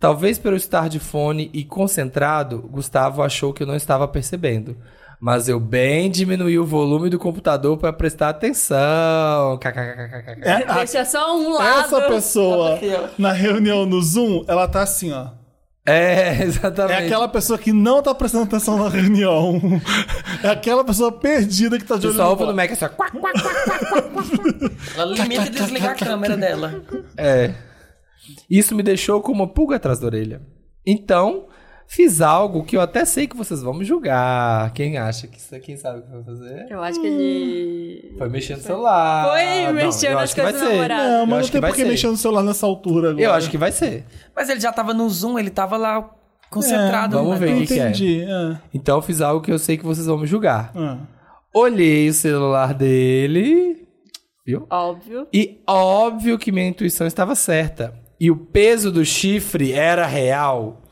Talvez 0.00 0.38
por 0.38 0.52
eu 0.52 0.56
estar 0.56 0.88
de 0.88 0.98
fone 0.98 1.50
e 1.52 1.64
concentrado, 1.64 2.62
Gustavo 2.70 3.22
achou 3.22 3.52
que 3.52 3.62
eu 3.62 3.66
não 3.66 3.74
estava 3.74 4.08
percebendo. 4.08 4.76
Mas 5.20 5.48
eu 5.48 5.58
bem 5.58 6.08
diminuí 6.08 6.58
o 6.58 6.64
volume 6.64 7.10
do 7.10 7.18
computador 7.18 7.76
para 7.76 7.92
prestar 7.92 8.28
atenção. 8.28 9.58
É, 10.42 10.74
Deixa 10.74 11.04
só 11.04 11.36
um 11.36 11.52
lado. 11.52 11.80
essa 11.80 12.02
pessoa 12.02 12.78
na 13.18 13.32
reunião 13.32 13.84
no 13.84 14.00
Zoom, 14.00 14.44
ela 14.46 14.68
tá 14.68 14.82
assim, 14.82 15.12
ó. 15.12 15.37
É, 15.88 16.38
É 16.40 16.42
exatamente. 16.44 17.04
aquela 17.04 17.28
pessoa 17.28 17.58
que 17.58 17.72
não 17.72 18.02
tá 18.02 18.14
prestando 18.14 18.44
atenção 18.44 18.78
na 18.78 18.88
reunião. 18.88 19.60
É 20.42 20.50
aquela 20.50 20.84
pessoa 20.84 21.10
perdida 21.10 21.78
que 21.78 21.84
tá 21.84 21.96
de 21.96 22.06
olho 22.06 22.16
só 22.16 22.24
no 22.24 22.30
ouve 22.30 22.44
no. 22.44 22.54
Mac 22.54 22.70
assim, 22.70 22.84
ó, 22.84 22.88
quac, 22.88 23.18
quac, 23.18 23.40
quac. 23.42 24.76
Ela 24.96 25.14
limita 25.14 25.46
e 25.46 25.50
desligar 25.50 25.90
a 25.90 25.94
câmera 25.94 26.36
dela. 26.36 26.80
É. 27.16 27.54
Isso 28.48 28.74
me 28.74 28.82
deixou 28.84 29.20
com 29.20 29.32
uma 29.32 29.48
pulga 29.48 29.76
atrás 29.76 29.98
da 29.98 30.06
orelha. 30.06 30.40
Então, 30.86 31.48
fiz 31.88 32.20
algo 32.20 32.62
que 32.62 32.76
eu 32.76 32.80
até 32.80 33.04
sei 33.04 33.26
que 33.26 33.36
vocês 33.36 33.62
vão 33.62 33.72
me 33.74 33.84
julgar. 33.84 34.70
Quem 34.74 34.98
acha 34.98 35.26
que 35.26 35.38
isso 35.38 35.58
quem 35.60 35.76
sabe 35.76 35.98
o 36.00 36.02
que 36.02 36.10
vai 36.10 36.22
fazer? 36.22 36.66
Eu 36.70 36.82
acho 36.82 37.00
que 37.00 37.06
ele. 37.06 38.14
Foi 38.18 38.28
mexer 38.28 38.56
no 38.56 38.62
celular. 38.62 39.28
Foi 39.30 39.72
mexendo 39.72 40.10
eu 40.10 40.14
nas 40.16 40.24
acho 40.24 40.34
que 40.34 40.42
vai 40.42 40.52
coisas 40.52 40.68
do 40.68 40.70
ser. 40.70 40.76
namorado. 40.76 41.02
Não, 41.08 41.20
Eu 41.20 41.26
mas 41.26 41.46
não 41.46 41.52
tem 41.52 41.60
vai 41.60 41.70
por 41.70 41.76
que 41.76 41.84
mexer 41.84 42.06
no 42.08 42.16
celular 42.16 42.42
nessa 42.42 42.66
altura 42.66 43.10
agora. 43.10 43.24
Eu 43.24 43.32
acho 43.32 43.50
que 43.50 43.58
vai 43.58 43.72
ser. 43.72 44.04
Mas 44.36 44.48
ele 44.48 44.60
já 44.60 44.70
tava 44.72 44.92
no 44.94 45.08
Zoom, 45.08 45.38
ele 45.38 45.50
tava 45.50 45.76
lá 45.76 46.08
concentrado. 46.50 47.16
É, 47.16 47.18
vamos 47.18 47.34
no 47.34 47.40
ver. 47.40 47.50
Eu 47.52 47.56
que 47.60 47.66
que 47.66 47.80
é? 47.80 47.82
entendi. 47.88 48.22
é. 48.22 48.58
Então, 48.72 49.00
fiz 49.02 49.20
algo 49.20 49.40
que 49.40 49.50
eu 49.50 49.58
sei 49.58 49.76
que 49.76 49.84
vocês 49.84 50.06
vão 50.06 50.18
me 50.18 50.26
julgar. 50.26 50.72
Ah. 50.76 50.98
Olhei 51.54 52.08
o 52.08 52.12
celular 52.14 52.74
dele. 52.74 53.88
Viu? 54.46 54.66
Óbvio. 54.70 55.26
E 55.32 55.60
óbvio 55.66 56.38
que 56.38 56.52
minha 56.52 56.68
intuição 56.68 57.06
estava 57.06 57.34
certa. 57.34 57.94
E 58.20 58.30
o 58.30 58.36
peso 58.36 58.90
do 58.90 59.04
chifre 59.04 59.72
era 59.72 60.06
real. 60.06 60.82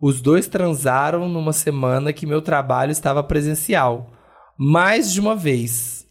Os 0.00 0.20
dois 0.22 0.46
transaram 0.46 1.28
numa 1.28 1.52
semana 1.52 2.12
que 2.12 2.26
meu 2.26 2.40
trabalho 2.40 2.90
estava 2.90 3.22
presencial. 3.22 4.12
Mais 4.56 5.12
de 5.12 5.20
uma 5.20 5.36
vez. 5.36 6.06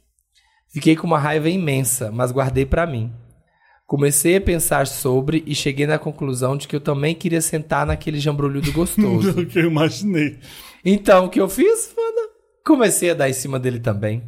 Fiquei 0.72 0.96
com 0.96 1.08
uma 1.08 1.18
raiva 1.18 1.50
imensa, 1.50 2.12
mas 2.12 2.32
guardei 2.32 2.66
pra 2.66 2.86
mim. 2.86 3.12
Comecei 3.88 4.36
a 4.36 4.42
pensar 4.42 4.86
sobre 4.86 5.44
e 5.48 5.56
cheguei 5.56 5.88
na 5.88 5.98
conclusão 5.98 6.56
de 6.56 6.68
que 6.68 6.76
eu 6.76 6.80
também 6.80 7.16
queria 7.16 7.42
sentar 7.42 7.88
naquele 7.88 8.20
jambrulhudo 8.20 8.72
gostoso. 8.74 9.34
Do 9.34 9.46
que 9.48 9.58
eu 9.58 9.66
imaginei. 9.66 10.38
Então, 10.86 11.26
o 11.26 11.30
que 11.30 11.42
eu 11.42 11.50
fiz? 11.50 11.92
Mano, 11.98 12.30
comecei 12.64 13.10
a 13.10 13.16
dar 13.16 13.30
em 13.30 13.34
cima 13.34 13.58
dele 13.60 13.80
também. 13.80 14.22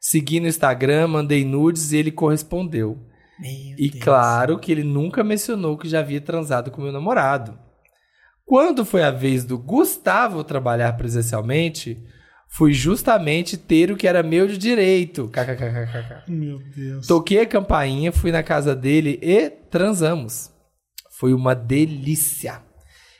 Segui 0.00 0.40
no 0.40 0.48
Instagram, 0.48 1.06
mandei 1.06 1.44
nudes 1.44 1.92
e 1.92 1.98
ele 1.98 2.10
correspondeu. 2.10 2.98
Meu 3.38 3.50
E 3.78 3.90
Deus. 3.90 4.02
claro 4.02 4.58
que 4.58 4.72
ele 4.72 4.82
nunca 4.82 5.22
mencionou 5.22 5.78
que 5.78 5.88
já 5.88 6.00
havia 6.00 6.20
transado 6.20 6.70
com 6.72 6.82
meu 6.82 6.90
namorado. 6.92 7.56
Quando 8.50 8.84
foi 8.84 9.04
a 9.04 9.12
vez 9.12 9.44
do 9.44 9.56
Gustavo 9.56 10.42
trabalhar 10.42 10.94
presencialmente, 10.94 11.96
fui 12.48 12.72
justamente 12.72 13.56
ter 13.56 13.92
o 13.92 13.96
que 13.96 14.08
era 14.08 14.24
meu 14.24 14.48
de 14.48 14.58
direito. 14.58 15.28
KKKKK. 15.28 16.24
Meu 16.26 16.58
Deus. 16.58 17.06
Toquei 17.06 17.42
a 17.42 17.46
campainha, 17.46 18.10
fui 18.10 18.32
na 18.32 18.42
casa 18.42 18.74
dele 18.74 19.20
e 19.22 19.48
transamos. 19.48 20.50
Foi 21.12 21.32
uma 21.32 21.54
delícia. 21.54 22.60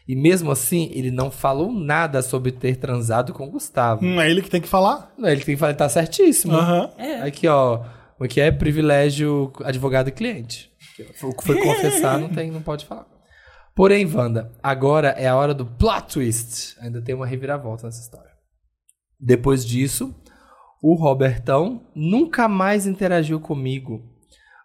E 0.08 0.16
mesmo 0.16 0.50
assim, 0.50 0.90
ele 0.92 1.12
não 1.12 1.30
falou 1.30 1.72
nada 1.72 2.22
sobre 2.22 2.50
ter 2.50 2.74
transado 2.74 3.32
com 3.32 3.46
o 3.46 3.50
Gustavo. 3.52 4.04
Hum, 4.04 4.20
é 4.20 4.28
ele 4.28 4.42
que 4.42 4.50
tem 4.50 4.60
que 4.60 4.66
falar? 4.66 5.14
Não, 5.16 5.28
Ele 5.28 5.44
tem 5.44 5.54
que 5.54 5.60
falar, 5.60 5.70
ele 5.70 5.78
tá 5.78 5.88
certíssimo. 5.88 6.54
Aham. 6.54 6.90
Aqui, 7.24 7.46
ó. 7.46 7.84
O 8.18 8.26
que 8.26 8.40
é 8.40 8.50
privilégio 8.50 9.52
advogado 9.62 10.08
e 10.08 10.10
cliente. 10.10 10.72
O 11.22 11.32
que 11.32 11.44
foi 11.44 11.62
confessar 11.62 12.18
não, 12.18 12.28
tem, 12.28 12.50
não 12.50 12.62
pode 12.62 12.84
falar. 12.84 13.06
Porém, 13.74 14.06
Wanda, 14.06 14.52
agora 14.62 15.08
é 15.10 15.28
a 15.28 15.36
hora 15.36 15.54
do 15.54 15.64
plot 15.64 16.14
twist. 16.14 16.76
Ainda 16.80 17.00
tem 17.00 17.14
uma 17.14 17.26
reviravolta 17.26 17.86
nessa 17.86 18.02
história. 18.02 18.30
Depois 19.18 19.64
disso, 19.64 20.14
o 20.82 20.94
Robertão 20.94 21.82
nunca 21.94 22.48
mais 22.48 22.86
interagiu 22.86 23.38
comigo. 23.40 24.02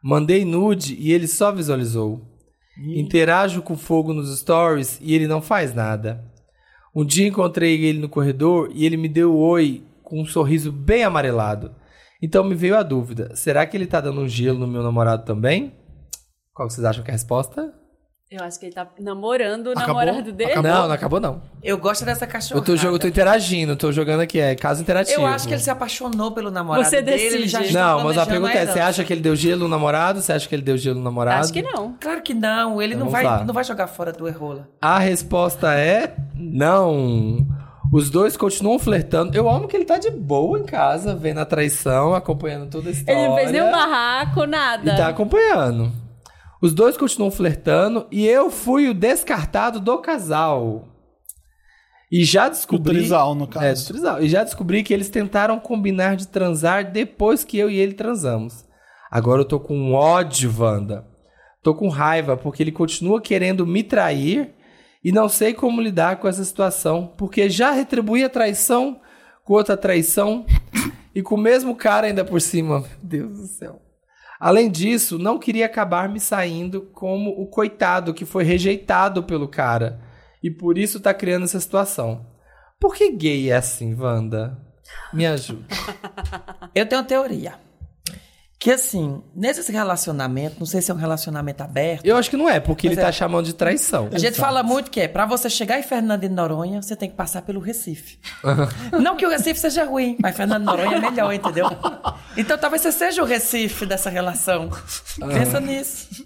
Mandei 0.02 0.46
nude 0.46 0.96
e 0.96 1.12
ele 1.12 1.28
só 1.28 1.52
visualizou. 1.52 2.22
Interajo 2.78 3.62
com 3.62 3.78
fogo 3.78 4.14
nos 4.14 4.38
stories 4.40 5.00
e 5.02 5.14
ele 5.14 5.28
não 5.28 5.42
faz 5.42 5.74
nada. 5.74 6.24
Um 6.94 7.06
dia 7.06 7.28
encontrei 7.28 7.84
ele 7.84 8.00
no 8.00 8.10
corredor 8.10 8.70
e 8.74 8.86
ele 8.86 8.98
me 8.98 9.10
deu 9.10 9.36
oi 9.38 9.84
com 10.04 10.22
um 10.22 10.26
sorriso 10.26 10.72
bem 10.72 11.04
amarelado. 11.04 11.76
Então 12.22 12.44
me 12.44 12.56
veio 12.56 12.78
a 12.78 12.84
dúvida: 12.84 13.36
será 13.36 13.66
que 13.66 13.76
ele 13.76 13.88
tá 13.88 14.00
dando 14.00 14.22
um 14.22 14.28
gelo 14.28 14.60
no 14.60 14.68
meu 14.68 14.84
namorado 14.84 15.26
também? 15.26 15.74
Qual 16.54 16.70
vocês 16.70 16.86
acham 16.86 17.04
que 17.04 17.12
é 17.12 17.14
a 17.14 17.18
resposta? 17.18 17.74
Eu 18.36 18.44
acho 18.44 18.60
que 18.60 18.66
ele 18.66 18.74
tá 18.74 18.88
namorando 19.00 19.68
o 19.68 19.72
Acabou? 19.72 19.88
namorado 20.04 20.32
dele. 20.32 20.56
Não, 20.56 20.88
não 20.88 20.92
acabou 20.92 21.20
não. 21.20 21.42
Eu 21.64 21.78
gosto 21.78 22.04
dessa 22.06 22.26
Eu 22.26 22.30
cachorrada. 22.30 22.66
tô, 22.66 22.76
jogando, 22.76 22.94
eu 22.96 23.00
tô 23.00 23.08
interagindo, 23.08 23.76
tô 23.76 23.92
jogando 23.92 24.20
aqui, 24.22 24.40
é 24.40 24.56
caso 24.56 24.82
interativo. 24.82 25.22
Eu 25.22 25.28
acho 25.28 25.48
que 25.48 25.54
ele 25.54 25.62
se 25.62 25.70
apaixonou 25.70 26.32
pelo 26.32 26.52
namorado 26.52 26.88
Você 26.88 27.02
dele. 27.02 27.22
Ele 27.22 27.48
já 27.48 27.60
decide. 27.60 27.74
Não, 27.78 28.04
mas 28.04 28.18
a 28.18 28.26
pergunta 28.26 28.54
é: 28.54 28.66
você 28.66 28.80
acha 28.80 29.04
que 29.04 29.14
ele 29.14 29.22
deu 29.22 29.36
gelo 29.36 29.62
no 29.62 29.68
namorado? 29.70 30.22
Você 30.22 30.34
acha 30.34 30.48
que 30.48 30.54
ele 30.56 30.62
deu 30.64 30.78
gelo 30.78 30.98
no 30.98 31.04
namorado? 31.04 31.42
Acho 31.42 31.54
que 31.54 31.62
não. 31.62 31.96
Claro 32.00 32.22
que 32.22 32.34
não. 32.34 32.82
Ele 32.82 32.94
Então 32.94 33.06
não, 33.06 33.12
vai, 33.12 33.24
lá. 33.24 33.44
não 33.44 33.54
vai 33.54 33.64
jogar 33.64 33.88
fora 33.88 34.12
do 34.12 34.28
Errola. 34.28 34.68
A 34.82 35.00
resposta 35.00 35.74
é 35.74 36.16
não. 36.36 37.46
Os 37.92 38.10
dois 38.10 38.36
continuam 38.36 38.80
flertando. 38.80 39.36
Eu 39.38 39.50
amo 39.50 39.68
que 39.68 39.76
ele 39.78 39.86
tá 39.86 39.98
de 39.98 40.10
boa 40.10 40.60
em 40.60 40.64
casa, 40.66 41.16
vendo 41.16 41.40
a 41.40 41.46
traição, 41.46 42.14
acompanhando 42.14 42.70
toda 42.70 42.90
a 42.90 42.92
história. 42.92 43.18
Ele 43.20 43.28
não 43.30 43.36
fez 43.36 43.52
nenhum 43.52 43.72
barraco, 43.72 44.46
nada. 44.46 44.94
E 44.94 44.98
tá 44.98 45.08
acompanhando. 45.08 45.92
Os 46.62 46.74
dois 46.74 46.98
continuam 46.98 47.30
flertando 47.32 48.08
e 48.12 48.26
eu 48.28 48.50
fui 48.50 48.88
o 48.90 48.94
descartado 48.94 49.80
do 49.80 49.98
casal. 50.00 50.88
E 52.12 52.24
já 52.24 52.48
O 52.48 52.50
descobri. 52.52 52.94
trisal, 52.96 53.36
no 53.36 53.44
É, 53.44 53.48
do 53.48 53.52
caso. 53.52 53.88
trisal. 53.88 54.22
E 54.24 54.30
já 54.30 54.44
descobri 54.44 54.84
que 54.84 54.94
eles 54.94 55.10
tentaram 55.10 55.60
combinar 55.60 56.16
de 56.16 56.28
transar 56.28 56.92
depois 56.92 57.44
que 57.44 57.58
eu 57.58 57.70
e 57.70 57.78
ele 57.78 57.94
transamos. 57.94 58.64
Agora 59.12 59.42
eu 59.42 59.46
tô 59.46 59.60
com 59.60 59.94
ódio, 59.94 60.54
Wanda. 60.58 61.06
Tô 61.62 61.74
com 61.74 61.90
raiva 61.90 62.38
porque 62.38 62.62
ele 62.62 62.72
continua 62.72 63.20
querendo 63.22 63.66
me 63.66 63.84
trair 63.84 64.54
e 65.04 65.12
não 65.12 65.28
sei 65.28 65.54
como 65.54 65.82
lidar 65.82 66.18
com 66.18 66.28
essa 66.28 66.44
situação, 66.44 67.14
porque 67.18 67.50
já 67.50 67.72
retribuí 67.72 68.24
a 68.24 68.30
traição 68.30 69.00
com 69.44 69.54
outra 69.54 69.76
traição 69.76 70.46
e 71.14 71.22
com 71.22 71.36
o 71.36 71.40
mesmo 71.40 71.76
cara 71.76 72.08
ainda 72.08 72.24
por 72.24 72.40
cima. 72.40 72.80
Meu 72.82 72.90
Deus 73.02 73.38
do 73.40 73.48
céu. 73.48 73.82
Além 74.46 74.70
disso, 74.70 75.18
não 75.18 75.40
queria 75.40 75.66
acabar 75.66 76.08
me 76.08 76.20
saindo 76.20 76.84
como 76.94 77.32
o 77.32 77.48
coitado 77.48 78.14
que 78.14 78.26
foi 78.26 78.44
rejeitado 78.44 79.24
pelo 79.24 79.48
cara 79.48 80.00
e 80.44 80.52
por 80.52 80.78
isso 80.78 81.00
tá 81.00 81.12
criando 81.16 81.46
essa 81.46 81.60
situação. 81.60 82.28
Por 82.80 82.94
que 82.94 83.12
gay 83.12 83.50
é 83.50 83.56
assim, 83.56 83.96
Wanda? 83.96 84.56
Me 85.12 85.26
ajuda. 85.26 85.66
Eu 86.76 86.86
tenho 86.86 87.02
uma 87.02 87.08
teoria. 87.08 87.56
Que 88.58 88.72
assim, 88.72 89.22
nesses 89.36 89.68
relacionamentos, 89.68 90.58
não 90.58 90.66
sei 90.66 90.82
se 90.82 90.90
é 90.90 90.94
um 90.94 90.98
relacionamento 90.98 91.62
aberto. 91.62 92.06
Eu 92.06 92.16
acho 92.16 92.30
que 92.30 92.38
não 92.38 92.50
é, 92.50 92.60
porque 92.60 92.88
ele 92.88 93.00
é. 93.00 93.04
tá 93.04 93.12
chamando 93.12 93.46
de 93.46 93.54
traição. 93.54 94.10
A 94.12 94.18
gente 94.18 94.38
fala 94.38 94.64
muito 94.64 94.90
que 94.90 95.02
é, 95.02 95.08
pra 95.08 95.26
você 95.26 95.50
chegar 95.50 95.78
em 95.78 95.84
Fernando 95.84 96.22
de 96.22 96.30
Noronha, 96.30 96.82
você 96.82 96.96
tem 96.96 97.10
que 97.10 97.16
passar 97.16 97.42
pelo 97.42 97.60
Recife. 97.60 98.18
não 99.00 99.18
que 99.18 99.26
o 99.26 99.30
Recife 99.30 99.60
seja 99.60 99.84
ruim, 99.84 100.18
mas 100.20 100.36
Fernando 100.36 100.62
de 100.62 100.66
Noronha 100.66 100.98
é 100.98 101.00
melhor, 101.00 101.34
entendeu? 101.34 101.68
Então 102.38 102.58
talvez 102.58 102.82
você 102.82 102.92
seja 102.92 103.22
o 103.22 103.26
Recife 103.26 103.86
dessa 103.86 104.10
relação. 104.10 104.70
Pensa 105.20 105.60
nisso. 105.60 106.26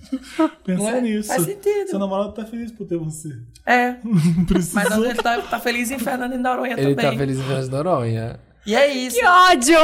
Pensa 0.63 0.89
é? 0.89 1.01
nisso. 1.01 1.27
Faz 1.27 1.43
sentido. 1.43 1.89
Seu 1.89 1.99
namorado 1.99 2.31
tá 2.31 2.45
feliz 2.45 2.71
por 2.71 2.87
ter 2.87 2.97
você. 2.97 3.29
É. 3.65 3.95
Não 4.03 4.45
precisa. 4.45 4.75
Mas 4.75 4.91
ele 4.91 5.15
tá, 5.15 5.41
tá 5.41 5.59
feliz 5.59 5.91
em 5.91 5.99
Fernando 5.99 6.31
de 6.31 6.37
Noronha 6.37 6.73
Ele 6.73 6.95
também. 6.95 7.11
tá 7.11 7.17
feliz 7.17 7.37
em 7.37 7.43
Fernando 7.43 7.65
de 7.65 7.71
Noronha. 7.71 8.39
E 8.69 8.75
é 8.75 8.87
isso. 8.87 9.17
Que 9.17 9.25
ódio! 9.25 9.77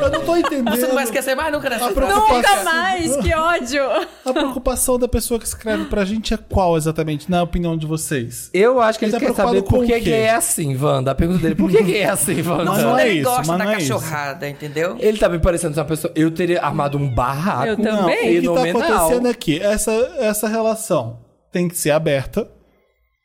Eu 0.00 0.10
não 0.10 0.20
tô 0.24 0.36
entendendo. 0.36 0.70
Você 0.74 0.86
não 0.86 0.94
vai 0.94 1.04
esquecer 1.04 1.34
mais 1.34 1.52
nunca 1.52 1.68
dessa 1.68 1.92
preocupação- 1.92 2.36
Nunca 2.36 2.64
mais! 2.64 3.16
Que 3.18 3.34
ódio! 3.34 3.82
A 4.24 4.32
preocupação 4.32 4.98
da 4.98 5.06
pessoa 5.06 5.38
que 5.38 5.46
escreve 5.46 5.84
pra 5.84 6.04
gente 6.04 6.32
é 6.32 6.36
qual 6.36 6.76
exatamente, 6.76 7.30
na 7.30 7.42
opinião 7.42 7.76
de 7.76 7.86
vocês? 7.86 8.50
Eu 8.54 8.80
acho 8.80 8.98
que 8.98 9.04
ele, 9.04 9.12
Ele 9.14 9.20
tá 9.20 9.26
quer 9.26 9.32
preocupado 9.34 9.48
saber 9.58 9.68
por 9.68 9.80
com 9.80 9.86
que 9.86 10.00
gay 10.00 10.12
é 10.14 10.30
assim, 10.34 10.76
Wanda. 10.76 11.10
A 11.10 11.14
pergunta 11.14 11.40
dele, 11.42 11.54
por 11.54 11.70
que 11.70 11.82
gay 11.82 11.98
é 11.98 12.08
assim, 12.10 12.40
Wanda? 12.42 12.72
Fundo, 12.72 12.82
não 12.82 12.98
é 12.98 13.08
ele 13.08 13.20
isso, 13.20 13.28
gosta 13.30 13.46
mas 13.52 13.58
da 13.58 13.64
não 13.64 13.70
é 13.72 13.76
isso. 13.78 13.92
cachorrada, 13.94 14.48
entendeu? 14.48 14.96
Ele 14.98 15.18
tá 15.18 15.28
me 15.28 15.38
parecendo 15.38 15.78
uma 15.78 15.84
pessoa... 15.84 16.12
Eu 16.16 16.30
teria 16.30 16.62
armado 16.62 16.96
um 16.96 17.08
barraco. 17.08 17.66
Eu 17.68 17.76
também. 17.76 18.40
Não, 18.40 18.54
o 18.54 18.56
que 18.64 18.72
tá 18.72 18.78
acontecendo 18.78 19.28
é 19.28 19.34
que 19.34 19.60
essa, 19.60 19.92
essa 20.18 20.48
relação 20.48 21.18
tem 21.52 21.68
que 21.68 21.76
ser 21.76 21.90
aberta, 21.90 22.48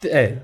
É. 0.04 0.38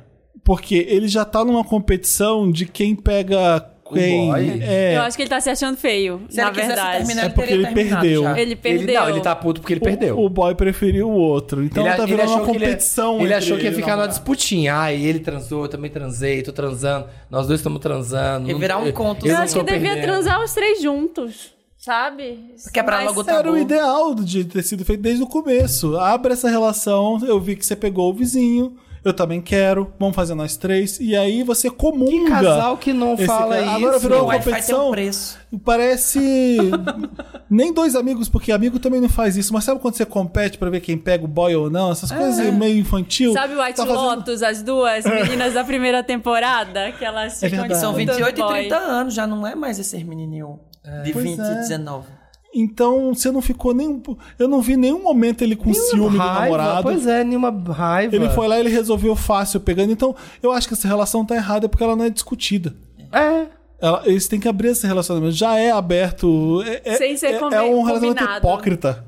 porque 0.43 0.85
ele 0.89 1.07
já 1.07 1.23
tá 1.25 1.43
numa 1.43 1.63
competição 1.63 2.49
de 2.51 2.65
quem 2.65 2.95
pega 2.95 3.65
quem. 3.94 4.28
boy? 4.28 4.60
É, 4.64 4.98
Eu 4.98 5.02
acho 5.03 5.16
que 5.16 5.24
ele 5.24 5.30
tá 5.30 5.40
se 5.40 5.49
achando 5.49 5.78
feio, 5.78 6.22
Se 6.30 6.38
na 6.38 6.44
ele 6.44 6.52
quisesse 6.52 6.68
verdade. 6.68 6.98
terminar, 6.98 7.26
É 7.26 7.30
porque 7.30 7.41
teria 7.49 7.56
ele 7.68 7.74
terminado 7.76 8.02
perdeu. 8.02 8.24
já. 8.24 8.40
Ele 8.40 8.56
perdeu. 8.56 8.82
Ele, 8.90 8.94
não, 8.94 9.10
ele 9.10 9.22
tá 9.22 9.36
puto 9.36 9.62
porque 9.62 9.74
ele 9.74 9.80
perdeu. 9.82 10.18
O, 10.18 10.26
o 10.26 10.30
boy 10.30 10.56
preferiu 10.56 11.10
o 11.10 11.14
outro. 11.14 11.64
Então 11.64 11.86
ele, 11.86 11.95
tá 11.95 12.06
virando 12.06 12.30
uma 12.32 12.44
que 12.45 12.49
ele- 12.52 12.60
competição. 12.60 13.16
Ele, 13.16 13.24
entre 13.26 13.34
achou 13.36 13.57
que 13.57 13.64
ia 13.64 13.70
e 13.70 13.74
o 13.74 13.76
ficar 13.76 13.88
numa 13.91 13.95
namorado. 14.07 14.14
disputinha. 14.18 14.80
Ah, 14.80 14.94
ele 14.94 15.20
transou, 15.20 15.64
eu 15.64 15.70
também 15.70 15.91
transei, 15.91 16.41
tô 16.41 16.52
transando. 16.52 17.07
Nós 17.30 17.48
dois 17.48 17.60
estamos 17.60 17.80
transando. 17.80 18.48
Ia 18.48 18.53
Não- 18.53 18.60
virar 18.60 18.78
um 18.78 18.91
conto. 18.91 19.26
eu 19.26 19.32
Eu 19.32 19.36
não 19.38 19.44
acho 19.44 19.53
que 19.53 19.60
tô 19.60 19.66
devia 19.66 19.90
perdendo. 19.94 20.03
transar 20.12 20.44
os 20.44 20.53
três 20.53 20.82
juntos, 20.82 21.52
sabe? 21.78 22.40
Quebrar 22.74 22.98
Mas- 22.98 23.06
logo 23.07 23.22
o 23.22 23.30
Era 23.30 23.44
tabu. 23.44 23.52
o 23.56 23.57
ideal 23.57 24.16
de 24.16 24.44
ter 24.45 24.64
sido 24.64 24.84
feito 24.84 25.02
desde 25.02 25.22
o 25.24 25.28
começo. 25.28 25.95
Abre 25.98 26.34
essa 26.34 26.49
relação, 26.49 27.20
eu 27.26 27.40
vi 27.40 27.56
que 27.56 27.66
você 27.66 27.76
pegou 27.76 28.10
o 28.10 28.14
vizinho, 28.14 28.76
eu 29.06 29.14
também 29.14 29.40
quero, 29.40 29.94
vamos 29.99 30.15
fazer 30.15 30.34
nós 30.36 30.57
três. 30.57 30.99
E 30.99 31.15
aí 31.15 31.44
você 31.44 31.69
comunga. 31.69 32.26
Que 32.26 32.30
casal 32.32 32.77
que 32.77 32.91
não 32.91 33.14
esse 33.14 33.26
fala 33.26 33.56
cara. 33.56 33.61
isso? 33.68 33.76
Agora 33.76 33.99
virou 33.99 34.23
uma 34.26 34.38
competição. 34.40 34.88
um 34.88 34.91
preço. 34.91 35.38
Parece. 35.64 36.57
Nem 37.49 37.72
dois 37.72 37.95
amigos, 37.95 38.27
porque 38.27 38.52
amigo 38.52 38.80
também 38.80 38.99
não 38.99 39.07
faz 39.07 39.38
isso. 39.38 39.53
Mas 39.53 39.64
sabe 39.64 39.80
quando 39.80 39.95
você 39.95 40.06
compete 40.06 40.57
pra 40.57 40.69
ver 40.69 40.80
quem 40.82 40.98
pega 40.98 41.23
o 41.23 41.27
boy 41.27 41.56
ou 41.56 41.69
não? 41.69 41.91
Essas 41.91 42.11
coisas 42.11 42.53
meio 42.53 42.77
infantil. 42.80 43.32
Sabe 43.34 43.53
o 43.56 43.61
White 43.64 43.76
Tá 43.77 43.86
fazendo- 43.86 44.02
Lotus, 44.02 44.41
as 44.44 44.61
duas 44.64 45.06
meninas 45.10 45.53
da 45.53 45.64
primeira 45.64 46.03
temporada? 46.03 46.91
Que 46.91 47.06
elas 47.06 47.41
É 47.44 47.48
ficam 47.49 47.61
verdade. 47.64 47.80
São 47.82 47.94
disputando 47.94 48.18
28 48.26 48.40
e 48.40 48.44
boy. 48.44 48.53
30 48.61 48.76
anos, 48.77 49.14
já 49.14 49.27
não 49.27 49.45
é 49.45 49.53
mais 49.56 49.77
esses 49.80 50.02
menininhos 50.03 50.57
de 51.03 51.14
Pois 51.14 51.23
20 51.26 51.40
é. 51.40 51.52
e 51.52 51.56
19. 51.56 52.06
Então 52.57 53.14
você 53.14 53.30
não 53.32 53.41
ficou 53.41 53.73
nem. 53.73 54.02
Eu 54.40 54.48
não 54.48 54.61
vi 54.61 54.77
nenhum 54.77 55.03
momento 55.03 55.41
ele 55.44 55.56
com 55.56 55.73
ciúme 55.73 56.11
do 56.11 56.18
Raiva, 56.18 56.41
namorado. 56.44 56.84
Pois 56.84 57.06
é, 57.06 57.23
nenhuma 57.23 57.49
raiva. 57.73 58.15
Ele 58.15 58.30
foi 58.30 58.48
lá 58.48 58.57
e 58.57 58.61
ele 58.61 58.69
resolveu 58.69 59.15
fácil 59.15 59.60
pegando. 59.60 59.91
Então, 59.91 60.15
eu 60.41 60.52
acho 60.52 60.68
que 60.68 60.73
essa 60.73 60.88
relação 60.88 61.26
tá 61.26 61.36
errada 61.36 61.68
porque 61.68 61.84
ela 61.84 61.95
não 61.95 62.06
é 62.06 62.10
discutida. 62.10 62.73
É. 63.11 63.48
Ela- 63.82 64.02
eles 64.06 64.27
têm 64.27 64.40
que 64.40 64.48
abrir 64.48 64.69
esse 64.69 64.88
relacionamento. 64.88 65.34
Já 65.34 65.57
é 65.60 65.69
aberto. 65.72 66.64
É, 66.65 66.82
é- 66.94 66.98
Sem 66.98 67.18
ser 67.18 67.27
é, 67.27 67.32
é 67.36 67.61
um 67.61 67.84
relacionamento 67.84 68.15
combinado. 68.19 68.38
hipócrita. 68.38 69.06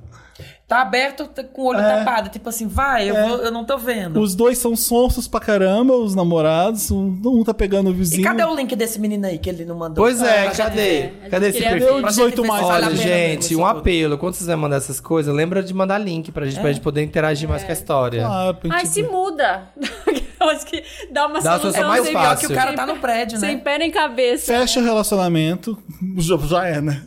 Tá 0.68 0.82
aberto 0.82 1.28
t- 1.28 1.46
com 1.46 1.62
o 1.62 1.66
olho 1.68 1.80
É. 1.80 1.98
tapado, 2.00 2.28
tipo 2.28 2.50
assim, 2.50 2.68
vai, 2.68 3.10
eu, 3.10 3.16
vou- 3.16 3.38
eu 3.38 3.52
não 3.52 3.64
tô 3.64 3.78
vendo. 3.78 4.20
Os 4.20 4.36
dois 4.36 4.58
são 4.58 4.76
sonsos 4.76 5.26
pra 5.26 5.40
caramba, 5.40 5.96
os 5.96 6.14
namorados. 6.14 6.92
Um, 6.92 7.18
um 7.26 7.42
tá 7.42 7.54
pegando 7.54 7.88
o 7.88 7.94
E 7.94 7.96
vizinho. 7.96 8.22
cadê 8.24 8.44
o 8.44 8.54
link 8.54 8.76
desse 8.76 9.00
menino 9.00 9.26
aí 9.28 9.38
que 9.38 9.50
ele 9.50 9.64
não 9.64 9.78
mandou? 9.78 10.04
Pois 10.04 10.22
é, 10.22 10.48
Ah, 10.48 10.52
cadê? 10.52 11.04
disse. 11.04 11.30
Cadê 11.30 11.48
esse 11.48 11.60
perfil? 11.60 12.00
Pra 12.02 12.10
18 12.10 12.36
gente 12.42 12.48
mais. 12.50 12.66
Olha, 12.66 12.96
gente, 12.98 13.56
um 13.56 13.66
apelo. 13.66 14.18
Quando 14.18 14.34
vocês 14.34 14.58
mandar 14.58 14.76
essas 14.76 15.00
coisas, 15.00 15.34
lembra 15.34 15.64
de 15.64 15.74
mandar 15.74 16.00
link 16.00 16.34
pra 16.34 16.46
gente, 16.46 16.60
pra 16.60 16.70
gente 16.74 16.82
poder 16.82 17.02
interagir 17.02 17.48
mais 17.48 17.64
com 17.64 17.70
a 17.70 17.74
história. 17.74 18.24
Claro, 18.26 18.58
Ai, 18.70 18.86
se 18.86 19.04
muda. 19.04 19.64
Que 20.66 20.84
dá 21.12 21.28
uma 21.28 21.40
Dá 21.42 21.56
a 21.56 21.60
solução 21.60 21.82
solução 21.82 21.88
mais 21.90 22.04
sem- 22.04 22.14
fácil. 22.14 22.38
Pior 22.38 22.48
que 22.48 22.54
o 22.54 22.56
cara 22.56 22.74
tá 22.74 22.86
no 22.86 22.98
prédio, 22.98 23.38
Sem 23.40 23.56
né? 23.56 23.62
pé 23.64 23.78
nem 23.78 23.92
cabeça. 23.92 24.46
Fecha 24.54 24.80
o 24.80 24.84
relacionamento. 24.84 25.78
Já, 26.18 26.38
já 26.38 26.68
é, 26.68 26.82
né? 26.82 27.02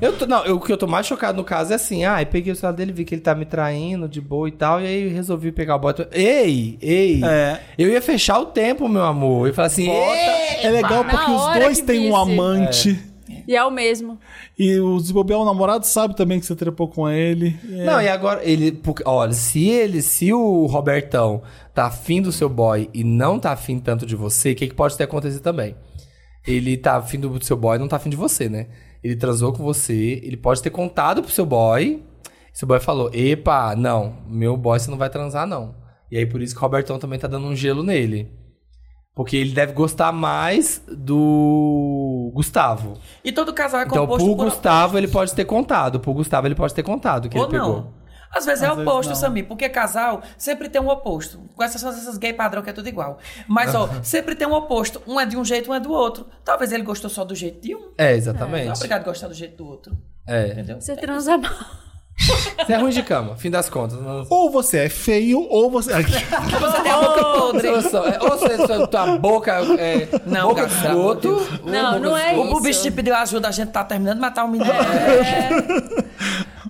Eu 0.00 0.12
tô- 0.16 0.26
não, 0.26 0.44
eu- 0.44 0.56
o 0.56 0.60
que 0.60 0.72
eu 0.72 0.76
tô 0.76 0.86
mais 0.86 1.06
chocado 1.06 1.36
no 1.38 1.44
caso 1.44 1.72
é 1.72 1.76
assim, 1.76 2.04
ah, 2.04 2.20
eu 2.22 2.26
peguei 2.26 2.52
o 2.52 2.56
celular 2.56 2.76
dele, 2.76 2.92
vi 2.92 3.04
que 3.04 3.14
ele 3.14 3.22
tá 3.22 3.34
me 3.34 3.44
traindo 3.44 4.08
de 4.08 4.20
boa 4.20 4.48
e 4.48 4.52
tal, 4.52 4.80
e 4.80 4.86
aí 4.86 5.08
resolvi 5.08 5.52
pegar 5.52 5.76
o 5.76 5.78
bota. 5.78 6.08
Ei, 6.12 6.78
ei. 6.80 7.20
É. 7.24 7.60
Eu 7.78 7.88
ia 7.88 8.02
fechar 8.02 8.38
o 8.38 8.46
tempo, 8.46 8.88
meu 8.88 9.04
amor. 9.04 9.42
Eu 9.42 9.46
ia 9.48 9.54
falar 9.54 9.66
assim, 9.68 9.88
ei, 9.88 10.64
É 10.66 10.70
legal 10.70 11.04
porque 11.04 11.30
os 11.30 11.46
dois 11.54 11.80
têm 11.80 12.10
um 12.10 12.16
amante. 12.16 12.98
E 13.46 13.56
é 13.56 13.64
o 13.64 13.70
mesmo. 13.70 14.18
E 14.58 14.78
o 14.78 14.98
Zibobel, 14.98 15.40
o 15.40 15.44
namorado, 15.44 15.86
sabe 15.86 16.16
também 16.16 16.40
que 16.40 16.46
você 16.46 16.54
trepou 16.54 16.88
com 16.88 17.08
ele. 17.08 17.58
É. 17.70 17.84
Não, 17.84 18.00
e 18.00 18.08
agora 18.08 18.44
ele. 18.44 18.72
porque, 18.72 19.02
olha, 19.06 19.32
se 19.32 19.68
ele, 19.68 20.02
se 20.02 20.32
o 20.32 20.66
Robertão 20.66 21.42
tá 21.74 21.86
afim 21.86 22.20
do 22.20 22.32
seu 22.32 22.48
boy 22.48 22.88
e 22.92 23.02
não 23.04 23.38
tá 23.38 23.52
afim 23.52 23.78
tanto 23.78 24.06
de 24.06 24.16
você, 24.16 24.52
o 24.52 24.54
que, 24.54 24.68
que 24.68 24.74
pode 24.74 24.96
ter 24.96 25.04
acontecido 25.04 25.42
também? 25.42 25.74
Ele 26.46 26.76
tá 26.76 26.96
afim 26.96 27.18
do 27.18 27.44
seu 27.44 27.56
boy 27.56 27.76
e 27.76 27.78
não 27.78 27.88
tá 27.88 27.96
afim 27.96 28.10
de 28.10 28.16
você, 28.16 28.48
né? 28.48 28.66
Ele 29.02 29.16
transou 29.16 29.52
com 29.52 29.62
você, 29.62 30.20
ele 30.22 30.36
pode 30.36 30.62
ter 30.62 30.70
contado 30.70 31.22
pro 31.22 31.32
seu 31.32 31.46
boy. 31.46 32.02
Seu 32.52 32.68
boy 32.68 32.80
falou: 32.80 33.10
Epa, 33.12 33.74
não, 33.74 34.16
meu 34.28 34.56
boy 34.56 34.78
você 34.78 34.90
não 34.90 34.98
vai 34.98 35.10
transar, 35.10 35.46
não. 35.46 35.74
E 36.10 36.18
aí 36.18 36.26
por 36.26 36.42
isso 36.42 36.54
que 36.54 36.58
o 36.58 36.62
Robertão 36.62 36.98
também 36.98 37.18
tá 37.18 37.26
dando 37.26 37.46
um 37.46 37.56
gelo 37.56 37.82
nele. 37.82 38.41
Porque 39.14 39.36
ele 39.36 39.52
deve 39.52 39.72
gostar 39.74 40.10
mais 40.10 40.82
do 40.88 42.30
Gustavo. 42.34 42.94
E 43.22 43.30
todo 43.30 43.52
casal 43.52 43.80
é 43.80 43.84
Então, 43.84 44.06
composto 44.06 44.24
pro 44.26 44.36
por... 44.36 44.44
Gustavo 44.44 44.96
ele 44.96 45.08
pode 45.08 45.34
ter 45.34 45.44
contado. 45.44 46.00
Pro 46.00 46.14
Gustavo 46.14 46.46
ele 46.46 46.54
pode 46.54 46.72
ter 46.72 46.82
contado 46.82 47.28
que 47.28 47.36
Ou 47.36 47.44
ele 47.44 47.52
pegou. 47.52 47.68
não. 47.76 48.02
Às 48.34 48.46
vezes 48.46 48.62
é 48.62 48.66
Às 48.66 48.76
vezes 48.76 48.88
oposto, 48.88 49.08
não. 49.10 49.16
Samir, 49.16 49.46
porque 49.46 49.68
casal 49.68 50.22
sempre 50.38 50.70
tem 50.70 50.80
um 50.80 50.88
oposto. 50.88 51.38
Com 51.54 51.62
essas 51.62 51.84
essas 51.84 52.16
gay 52.16 52.32
padrão 52.32 52.62
que 52.62 52.70
é 52.70 52.72
tudo 52.72 52.88
igual. 52.88 53.18
Mas, 53.46 53.74
ó, 53.74 53.90
sempre 54.02 54.34
tem 54.34 54.48
um 54.48 54.54
oposto. 54.54 55.02
Um 55.06 55.20
é 55.20 55.26
de 55.26 55.36
um 55.36 55.44
jeito, 55.44 55.70
um 55.70 55.74
é 55.74 55.80
do 55.80 55.92
outro. 55.92 56.26
Talvez 56.42 56.72
ele 56.72 56.82
gostou 56.82 57.10
só 57.10 57.24
do 57.24 57.34
jeito 57.34 57.60
de 57.60 57.74
um. 57.74 57.90
É, 57.98 58.04
Não 58.04 58.10
é 58.10 58.12
exatamente. 58.14 58.70
obrigado 58.76 59.02
a 59.02 59.04
gostar 59.04 59.28
do 59.28 59.34
jeito 59.34 59.58
do 59.62 59.66
outro. 59.68 59.94
É. 60.26 60.46
Entendeu? 60.52 60.80
Você 60.80 60.96
transa 60.96 61.36
mal. 61.36 61.50
Você 62.66 62.72
é 62.72 62.76
ruim 62.76 62.90
de 62.92 63.02
cama, 63.02 63.34
fim 63.36 63.50
das 63.50 63.68
contas. 63.68 63.98
Ou 64.30 64.50
você 64.50 64.78
é 64.84 64.88
feio, 64.88 65.40
ou 65.50 65.68
você. 65.70 65.90
Você 66.02 66.82
tem 66.82 66.92
a 66.92 67.00
boca 67.00 67.24
podre. 67.24 67.66
É, 67.68 67.72
Ou 67.72 68.38
seja, 68.38 68.66
sua- 68.66 68.86
tua 68.86 69.18
boca 69.18 69.52
é 69.78 70.08
Não, 70.24 70.48
boca 70.50 70.66
de 70.66 70.74
esgoto. 70.74 71.48
Não, 71.64 71.98
não 71.98 72.16
é 72.16 72.32
esgoto. 72.32 72.62
O 72.62 72.68
isso. 72.68 72.82
Chip 72.82 73.02
deu 73.02 73.16
ajuda, 73.16 73.48
a 73.48 73.50
gente 73.50 73.70
tá 73.72 73.82
terminando 73.82 74.16
de 74.16 74.20
matar 74.20 74.44
um 74.44 74.48
menino. 74.48 74.70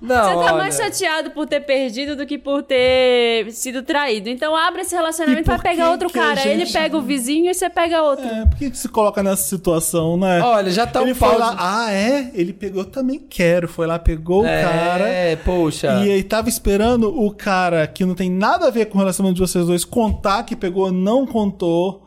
Não, 0.03 0.17
Você 0.17 0.31
tá 0.33 0.37
olha, 0.37 0.53
mais 0.55 0.77
chateado 0.77 1.31
por 1.31 1.47
ter 1.47 1.61
perdido 1.61 2.17
do 2.17 2.27
que 2.27 2.37
por 2.37 2.65
ter 2.65 3.53
sido 3.53 3.85
traído. 3.85 4.29
Então 4.29 4.57
abre 4.57 4.83
esse 4.83 4.93
relacionamento 4.93 5.43
E 5.43 5.45
pra 5.45 5.55
por 5.55 5.63
pegar 5.63 5.91
outro 5.91 6.11
cara. 6.11 6.45
Ele 6.45 6.65
gente- 6.65 6.73
pega 6.73 6.97
o 6.97 7.01
vizinho 7.01 7.49
e 7.49 7.55
você 7.55 7.71
pega 7.71 8.03
outro. 8.03 8.27
É, 8.27 8.45
por 8.47 8.59
que, 8.59 8.75
se 8.77 8.89
coloca 8.89 9.23
nessa 9.23 9.45
situação, 9.45 10.17
né? 10.17 10.43
Olha, 10.43 10.73
já 10.73 10.89
tá 10.89 11.01
ele 11.03 11.13
um 11.13 11.15
foi 11.15 11.29
pau 11.29 11.39
lá, 11.39 11.55
ah, 11.57 11.93
é? 11.93 12.33
Ele 12.35 12.53
pegou, 12.53 12.83
eu 12.83 12.91
também 12.91 13.21
quero. 13.21 13.69
Foi 13.69 13.87
lá, 13.87 13.97
pegou 13.97 14.41
o 14.43 14.45
cara. 14.45 15.09
É, 15.09 15.37
poxa. 15.37 16.03
E 16.05 16.11
aí 16.11 16.23
tava 16.25 16.49
esperando 16.49 17.09
o 17.17 17.31
cara 17.31 17.87
que 17.87 18.05
não 18.05 18.17
tem 18.17 18.29
nada 18.29 18.67
a 18.67 18.71
ver 18.71 18.87
com 18.87 18.97
o 18.97 19.01
relacionamento 19.01 19.41
de 19.41 19.49
vocês 19.49 19.65
dois 19.67 19.85
contar 19.85 20.43
que 20.43 20.57
pegou, 20.57 20.91
não 20.91 21.25
contou. 21.25 22.03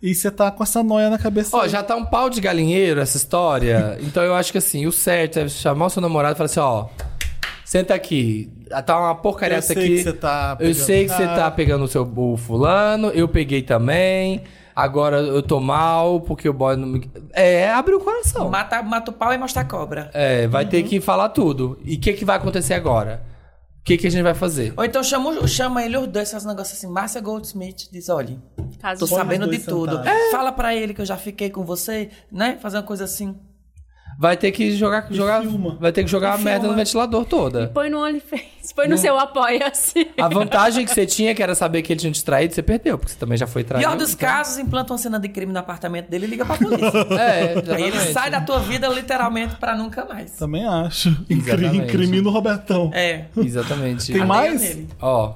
E 0.00 0.14
você 0.14 0.30
tá 0.30 0.50
com 0.50 0.62
essa 0.62 0.82
noia 0.82 1.10
na 1.10 1.18
cabeça. 1.18 1.54
Ó, 1.56 1.62
aí. 1.62 1.68
já 1.68 1.82
tá 1.82 1.94
um 1.96 2.06
pau 2.06 2.30
de 2.30 2.40
galinheiro 2.40 3.00
essa 3.00 3.16
história. 3.16 3.98
então 4.00 4.22
eu 4.22 4.34
acho 4.34 4.50
que 4.52 4.56
assim, 4.58 4.86
o 4.86 4.92
certo 4.92 5.40
é 5.40 5.48
chamar 5.48 5.86
o 5.86 5.90
seu 5.90 6.00
namorado 6.00 6.34
e 6.34 6.38
falar 6.38 6.46
assim, 6.46 6.60
ó. 6.60 6.86
Senta 7.70 7.94
aqui. 7.94 8.50
Tá 8.84 8.98
uma 8.98 9.14
porcaria 9.14 9.54
Eu 9.54 9.58
essa 9.60 9.74
sei 9.74 9.84
aqui. 9.84 9.96
que 9.98 10.02
você 10.02 10.12
tá 10.12 10.56
Eu 10.58 10.66
pegando 10.66 10.74
sei 10.74 11.04
que 11.06 11.12
você 11.12 11.24
tá 11.24 11.50
pegando 11.52 11.84
o 11.84 11.86
seu 11.86 12.02
o 12.02 12.36
fulano, 12.36 13.10
eu 13.10 13.28
peguei 13.28 13.62
também. 13.62 14.42
Agora 14.74 15.18
eu 15.20 15.40
tô 15.40 15.60
mal 15.60 16.20
porque 16.20 16.48
o 16.48 16.52
boy 16.52 16.74
não 16.74 16.88
me. 16.88 17.08
É, 17.32 17.70
abre 17.70 17.94
o 17.94 18.00
coração. 18.00 18.50
Mata, 18.50 18.82
mata 18.82 19.12
o 19.12 19.14
pau 19.14 19.32
e 19.32 19.38
mostra 19.38 19.62
a 19.62 19.64
cobra. 19.64 20.10
É, 20.12 20.48
vai 20.48 20.66
ter 20.66 20.82
que 20.82 21.00
falar 21.00 21.28
tudo. 21.28 21.78
E 21.84 21.94
o 21.94 22.00
que, 22.00 22.12
que 22.12 22.24
vai 22.24 22.38
acontecer 22.38 22.74
agora? 22.74 23.22
O 23.78 23.84
que, 23.84 23.96
que 23.96 24.08
a 24.08 24.10
gente 24.10 24.24
vai 24.24 24.34
fazer? 24.34 24.74
Ou 24.76 24.84
então 24.84 25.00
chama, 25.04 25.46
chama 25.46 25.84
ele 25.84 25.96
os 25.96 26.08
dois, 26.08 26.28
faz 26.28 26.44
um 26.44 26.48
negócio 26.48 26.74
assim. 26.74 26.88
Márcia 26.88 27.20
Goldsmith 27.20 27.88
diz: 27.92 28.08
olha, 28.08 28.36
Caso 28.80 28.98
tô 28.98 29.06
sabendo 29.06 29.48
de 29.48 29.60
tudo. 29.60 29.96
sentados. 29.96 30.30
Fala 30.32 30.50
pra 30.50 30.74
ele 30.74 30.92
que 30.92 31.02
eu 31.02 31.06
já 31.06 31.16
fiquei 31.16 31.50
com 31.50 31.64
você, 31.64 32.10
né? 32.32 32.58
Fazer 32.60 32.78
uma 32.78 32.82
coisa 32.82 33.04
assim. 33.04 33.36
Vai 34.20 34.36
ter 34.36 34.50
que 34.52 34.76
jogar, 34.76 35.06
jogar 35.10 35.40
filma. 35.40 35.78
vai 35.80 35.90
ter 35.92 36.04
que 36.04 36.10
jogar 36.10 36.34
a 36.34 36.36
merda 36.36 36.68
no 36.68 36.74
ventilador 36.74 37.24
toda. 37.24 37.68
Põe 37.68 37.88
no 37.88 38.04
OnlyFans, 38.04 38.70
põe 38.76 38.86
no 38.86 38.98
seu 38.98 39.18
apoia-se. 39.18 40.08
A 40.20 40.28
vantagem 40.28 40.84
que 40.84 40.92
você 40.92 41.06
tinha, 41.06 41.34
que 41.34 41.42
era 41.42 41.54
saber 41.54 41.80
que 41.80 41.90
ele 41.90 42.00
tinha 42.00 42.12
te 42.12 42.22
traído, 42.22 42.54
você 42.54 42.62
perdeu, 42.62 42.98
porque 42.98 43.14
você 43.14 43.18
também 43.18 43.38
já 43.38 43.46
foi 43.46 43.64
traído. 43.64 43.88
Pior 43.88 43.96
dos 43.96 44.14
casos, 44.14 44.58
implanta 44.58 44.92
uma 44.92 44.98
cena 44.98 45.18
de 45.18 45.26
crime 45.30 45.54
no 45.54 45.58
apartamento 45.58 46.10
dele 46.10 46.26
e 46.26 46.28
liga 46.28 46.44
pra 46.44 46.58
polícia. 46.58 46.90
É, 47.18 47.74
Aí 47.74 47.82
ele 47.84 47.98
sai 48.12 48.30
da 48.30 48.42
tua 48.42 48.58
vida 48.58 48.86
literalmente 48.88 49.54
pra 49.56 49.74
nunca 49.74 50.04
mais. 50.04 50.32
Também 50.32 50.66
acho. 50.66 51.08
Incri-. 51.30 51.74
Incrimina 51.78 52.28
o 52.28 52.30
Robertão. 52.30 52.90
É. 52.92 53.24
Exatamente. 53.38 54.12
Tem 54.12 54.22
mais? 54.26 54.60
nele. 54.60 54.88
Ó, 55.00 55.32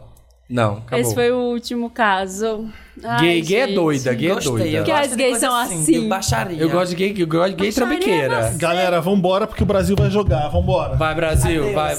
não, 0.49 0.79
acabou. 0.79 0.99
Esse 1.01 1.15
foi 1.15 1.31
o 1.33 1.39
último 1.53 1.89
caso. 1.91 2.69
Ai, 3.03 3.21
Gay, 3.21 3.41
gay 3.43 3.61
é 3.61 3.66
doida, 3.69 4.15
gay 4.15 4.31
é 4.31 4.35
Gostei. 4.35 4.53
doida. 4.53 4.69
Eu 4.79 4.85
Que 4.85 4.91
gosto 4.93 5.05
as 5.11 5.15
gays 5.16 5.39
são 5.39 5.55
assim. 5.55 5.83
assim. 5.83 6.09
Baixaria. 6.09 6.59
Eu 6.62 6.71
gosto 6.71 6.91
de 6.91 6.97
gay, 6.97 7.15
eu 7.23 7.27
gosto 7.27 7.51
de 7.51 7.57
gay 7.57 7.71
Baixaria 7.73 7.73
trambiqueira. 7.99 8.35
é 8.47 8.55
Galera, 8.57 9.01
vambora 9.01 9.47
porque 9.47 9.62
o 9.62 9.66
Brasil 9.66 9.97
vai 9.97 10.11
jogar. 10.11 10.49
Vambora. 10.49 10.97
Vai, 10.97 11.15
Brasil, 11.15 11.73
vai. 11.73 11.97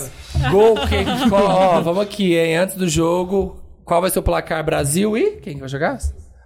Gol, 0.52 0.76
quem, 0.88 1.06
ó, 1.32 1.82
vamos 1.82 2.02
aqui, 2.04 2.36
hein? 2.38 2.58
Antes 2.58 2.76
do 2.76 2.88
jogo, 2.88 3.62
qual 3.84 4.00
vai 4.02 4.10
ser 4.10 4.20
o 4.20 4.24
placar? 4.24 4.64
Brasil 4.64 5.18
e. 5.18 5.32
Quem 5.42 5.56
que 5.56 5.60
vai 5.60 5.70
jogar? 5.70 5.98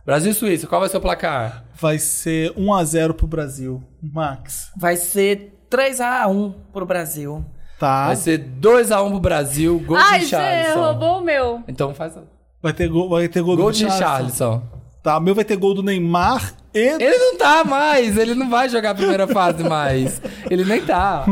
Brasil 0.05 0.31
e 0.31 0.33
Suíça, 0.33 0.65
qual 0.65 0.81
vai 0.81 0.89
ser 0.89 0.97
o 0.97 1.01
placar? 1.01 1.65
Vai 1.79 1.99
ser 1.99 2.51
1x0 2.53 3.13
pro 3.13 3.27
Brasil. 3.27 3.83
Max. 4.01 4.71
Vai 4.75 4.95
ser 4.95 5.53
3x1 5.69 6.53
pro 6.73 6.85
Brasil. 6.85 7.45
Tá. 7.79 8.07
Vai 8.07 8.15
ser 8.17 8.39
2x1 8.59 9.09
pro 9.09 9.19
Brasil, 9.21 9.79
gol 9.85 9.95
Ai, 9.97 10.19
de 10.19 10.25
você 10.25 10.31
Charleston. 10.31 10.81
roubou 10.81 11.17
o 11.19 11.21
meu. 11.21 11.63
Então 11.67 11.93
faz. 11.93 12.13
Vai 12.61 12.73
ter 12.73 12.89
gol, 12.89 13.09
vai 13.09 13.27
ter 13.29 13.41
gol, 13.41 13.55
Gol 13.55 13.71
do 13.71 13.77
de. 13.77 13.89
Charleston. 13.89 14.61
Tá, 15.01 15.17
meu 15.17 15.33
vai 15.33 15.45
ter 15.45 15.55
gol 15.55 15.73
do 15.73 15.81
Neymar 15.81 16.53
e. 16.73 16.79
Ele 16.79 17.17
não 17.17 17.37
tá 17.37 17.63
mais, 17.63 18.17
ele 18.17 18.35
não 18.35 18.49
vai 18.49 18.67
jogar 18.67 18.91
a 18.91 18.95
primeira 18.95 19.25
fase 19.27 19.63
mais. 19.63 20.21
Ele 20.49 20.65
nem 20.65 20.81
tá. 20.85 21.25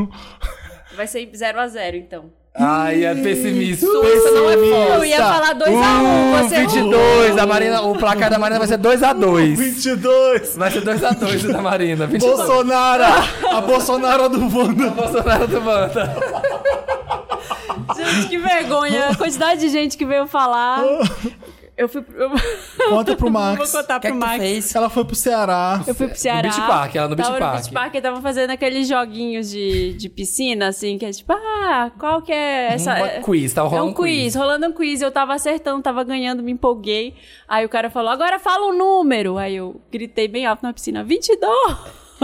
Vai 0.96 1.06
ser 1.06 1.26
0x0, 1.28 1.96
então. 1.96 2.26
Ai, 2.60 3.06
é 3.06 3.14
pessimista. 3.14 3.86
Suíça 3.86 4.32
não 4.32 4.50
é 4.50 4.56
Eu 4.96 5.06
ia 5.06 5.18
falar 5.18 5.54
2x1. 5.54 5.70
Uh, 5.70 6.44
você 6.44 6.58
22, 6.58 7.38
a 7.38 7.46
Marina, 7.46 7.82
o 7.84 7.96
placar 7.96 8.32
da 8.32 8.40
Marina 8.40 8.58
vai 8.58 8.68
ser 8.68 8.80
2x2. 8.80 9.56
22. 9.56 10.56
Vai 10.58 10.72
ser 10.72 10.82
2x2 10.82 11.50
o 11.50 11.54
da 11.54 11.62
Marina. 11.62 12.08
22. 12.08 12.36
Bolsonaro! 12.36 13.04
A 13.52 13.62
Bolsonaro 13.62 14.30
do 14.30 14.58
Wanda. 14.58 14.90
Bolsonaro 14.90 15.48
do 15.48 15.62
Manta. 15.62 16.16
Gente, 17.96 18.28
que 18.28 18.38
vergonha. 18.40 19.10
A 19.10 19.16
quantidade 19.16 19.62
de 19.62 19.70
gente 19.70 19.96
que 19.96 20.06
veio 20.06 20.26
falar. 20.26 20.84
Eu 21.78 21.88
fui. 21.88 22.04
Eu... 22.16 22.32
Conta 22.90 23.16
pro 23.16 23.30
Max. 23.30 23.72
Vou 23.72 23.82
contar 23.82 23.98
O 23.98 24.00
que 24.00 24.08
é 24.08 24.10
pro 24.10 24.20
que 24.20 24.26
Max. 24.26 24.38
fez? 24.38 24.76
Ela 24.76 24.90
foi 24.90 25.06
pro 25.06 25.16
Ceará. 25.16 25.84
Eu 25.86 25.94
fui 25.94 26.08
pro 26.08 26.18
Ceará. 26.18 26.42
Beach 26.50 26.62
Park, 26.62 26.96
ela 26.96 27.08
no 27.08 27.16
Beach 27.16 27.28
tava 27.28 27.40
Park. 27.40 27.54
no 27.54 27.60
Beach 27.62 27.72
Park 27.74 27.96
e 27.96 28.02
tava 28.02 28.22
fazendo 28.22 28.50
aqueles 28.50 28.88
joguinhos 28.88 29.50
de, 29.52 29.94
de 29.94 30.10
piscina, 30.10 30.68
assim, 30.70 30.98
que 30.98 31.06
é 31.06 31.12
tipo, 31.12 31.32
ah, 31.34 31.92
qual 32.00 32.22
que 32.24 32.32
é 32.34 32.74
essa. 32.74 32.98
É- 32.98 33.22
quiz, 33.22 33.54
tava 33.54 33.68
É 33.68 33.72
rolando 33.72 33.92
um 33.92 33.94
quiz, 33.94 34.34
rolando 34.36 34.66
um 34.68 34.72
quiz. 34.74 35.02
Eu 35.02 35.12
tava 35.12 35.36
acertando, 35.36 35.84
tava 35.84 36.04
ganhando, 36.04 36.42
me 36.42 36.52
empolguei. 36.52 37.14
Aí 37.48 37.64
o 37.64 37.70
cara 37.70 37.90
falou, 37.92 38.10
agora 38.10 38.40
fala 38.40 38.66
um 38.68 38.76
número. 38.76 39.38
Aí 39.38 39.56
eu 39.58 39.80
gritei 39.92 40.28
bem 40.28 40.48
alto 40.48 40.64
na 40.64 40.74
piscina, 40.74 41.04
22. 41.04 41.78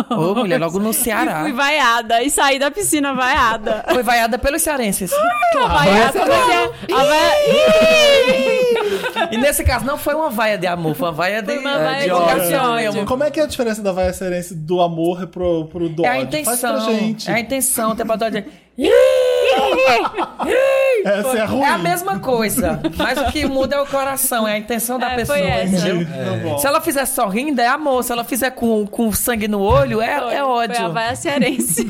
Ô, 0.10 0.34
mulher, 0.42 0.60
logo 0.60 0.80
no 0.80 0.90
E 0.92 0.94
Ceará. 0.94 1.42
fui 1.42 1.54
vaiada. 1.54 2.22
E 2.24 2.30
saí 2.30 2.58
da 2.60 2.72
piscina 2.72 3.14
vaiada. 3.14 3.84
Foi 3.94 4.04
vaiada 4.04 4.38
pelos 4.38 4.62
cearenses. 4.62 5.12
vaiada, 5.68 6.20
é 6.20 6.24
que 6.24 6.92
é? 6.92 6.96
A 6.96 7.04
vaia... 7.04 7.34
E 9.32 9.38
nesse 9.38 9.64
caso 9.64 9.86
não 9.86 9.98
foi 9.98 10.14
uma 10.14 10.30
vaia 10.30 10.58
de 10.58 10.68
amor, 10.68 10.96
foi 10.96 11.08
uma 11.08 11.14
vaia 11.14 11.42
de, 11.42 11.58
uma 11.58 11.72
eh, 11.72 11.84
vaia 11.84 12.00
de 12.00 12.06
de 12.06 12.12
ódio 12.12 12.62
ódio. 12.62 12.76
mesmo. 12.76 13.06
Como 13.06 13.24
é 13.24 13.32
que 13.32 13.40
é 13.40 13.44
a 13.44 13.46
diferença 13.48 13.82
da 13.82 13.92
vaia 13.92 14.14
cearense 14.14 14.54
do 14.56 14.82
amor 14.82 15.28
pro, 15.28 15.66
pro 15.66 15.90
do 15.90 16.06
É 16.06 16.10
a 16.10 16.12
ódio? 16.14 16.24
intenção. 16.24 16.54
Faz 16.56 16.84
pra 16.86 16.94
gente. 16.94 17.30
É 17.30 17.34
a 17.34 17.40
intenção, 17.40 17.96
todo 17.96 18.30
de... 18.32 18.44
Essa 21.06 21.38
é 21.38 21.46
ruim. 21.46 21.62
É 21.64 21.70
a 21.70 21.78
mesma 21.78 22.20
coisa, 22.20 22.80
mas 22.98 23.18
o 23.20 23.26
que 23.32 23.46
muda 23.46 23.76
é 23.76 23.82
o 23.82 23.86
coração, 23.86 24.48
é 24.48 24.54
a 24.54 24.58
intenção 24.58 24.98
da 24.98 25.12
É, 25.12 25.16
pessoa, 25.16 25.38
foi 25.38 25.48
essa. 25.48 25.90
entendeu? 25.90 26.06
Tá 26.08 26.32
bom. 26.44 26.58
Se 26.58 26.68
ela 26.68 26.82
fizer 26.82 27.06
sorrindo, 27.06 27.60
é 27.62 27.68
amor. 27.68 28.04
Se 28.04 28.12
ela 28.12 28.24
fizer 28.24 28.52
com, 28.52 28.86
com 28.88 29.12
sangue 29.12 29.48
no 29.48 29.60
olho, 29.62 30.02
é, 30.02 30.20
Foi, 30.20 30.34
é 30.34 30.44
ódio. 30.44 30.76
Foi 30.76 30.86
a 30.86 30.90
vaia 30.90 31.16
cearense. 31.16 31.88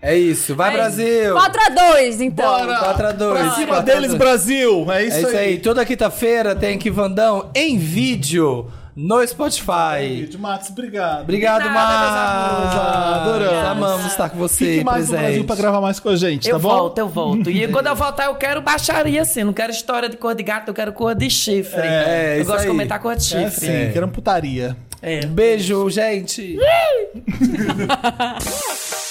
É 0.00 0.16
isso, 0.16 0.54
vai 0.56 0.72
Brasil. 0.72 1.34
4x2, 1.34 2.20
então. 2.20 2.44
Bora! 2.44 2.94
4x2. 2.96 3.30
Pra 3.32 3.50
cima 3.52 3.82
deles, 3.82 4.14
Brasil! 4.14 4.90
É 4.90 5.04
isso, 5.04 5.16
É 5.16 5.20
isso 5.20 5.36
aí. 5.36 5.58
Toda 5.58 5.84
quinta-feira 5.84 6.54
tem 6.56 6.74
aqui 6.74 6.90
Vandão 6.90 7.50
em 7.54 7.78
vídeo 7.78 8.68
no 8.94 9.26
Spotify. 9.26 10.20
Vídeo. 10.20 10.38
Max, 10.40 10.68
obrigado. 10.70 11.22
Obrigado, 11.22 11.62
amores. 11.62 12.74
Adoramos. 12.74 13.68
Amamos 13.68 14.06
estar 14.06 14.30
com 14.30 14.38
você 14.38 14.64
Fique 14.74 14.84
mais 14.84 15.04
no 15.04 15.10
presente. 15.10 15.26
Brasil 15.28 15.44
pra 15.44 15.56
gravar 15.56 15.80
mais 15.80 15.98
com 16.00 16.08
a 16.10 16.16
gente, 16.16 16.48
Eu 16.48 16.56
tá 16.56 16.62
bom? 16.62 16.68
volto, 16.68 16.98
eu 16.98 17.08
volto. 17.08 17.50
E 17.50 17.66
quando 17.68 17.86
eu 17.86 17.94
voltar, 17.96 18.26
eu 18.26 18.34
quero 18.34 18.60
baixaria, 18.60 19.22
assim. 19.22 19.44
Não 19.44 19.52
quero 19.52 19.72
história 19.72 20.08
de 20.08 20.16
cor 20.16 20.34
de 20.34 20.42
gato, 20.42 20.68
eu 20.68 20.74
quero 20.74 20.92
cor 20.92 21.14
de 21.14 21.28
chifre. 21.30 21.80
É, 21.80 22.34
eu 22.36 22.42
isso 22.42 22.46
gosto 22.50 22.60
aí. 22.60 22.66
de 22.66 22.70
comentar 22.72 22.98
cor 23.00 23.16
de 23.16 23.36
É 23.36 23.50
chifre. 23.50 23.66
sim, 23.66 23.92
querendo 23.92 24.12
putaria. 24.12 24.76
É. 25.00 25.24
Beijo, 25.26 25.88
gente. 25.90 26.58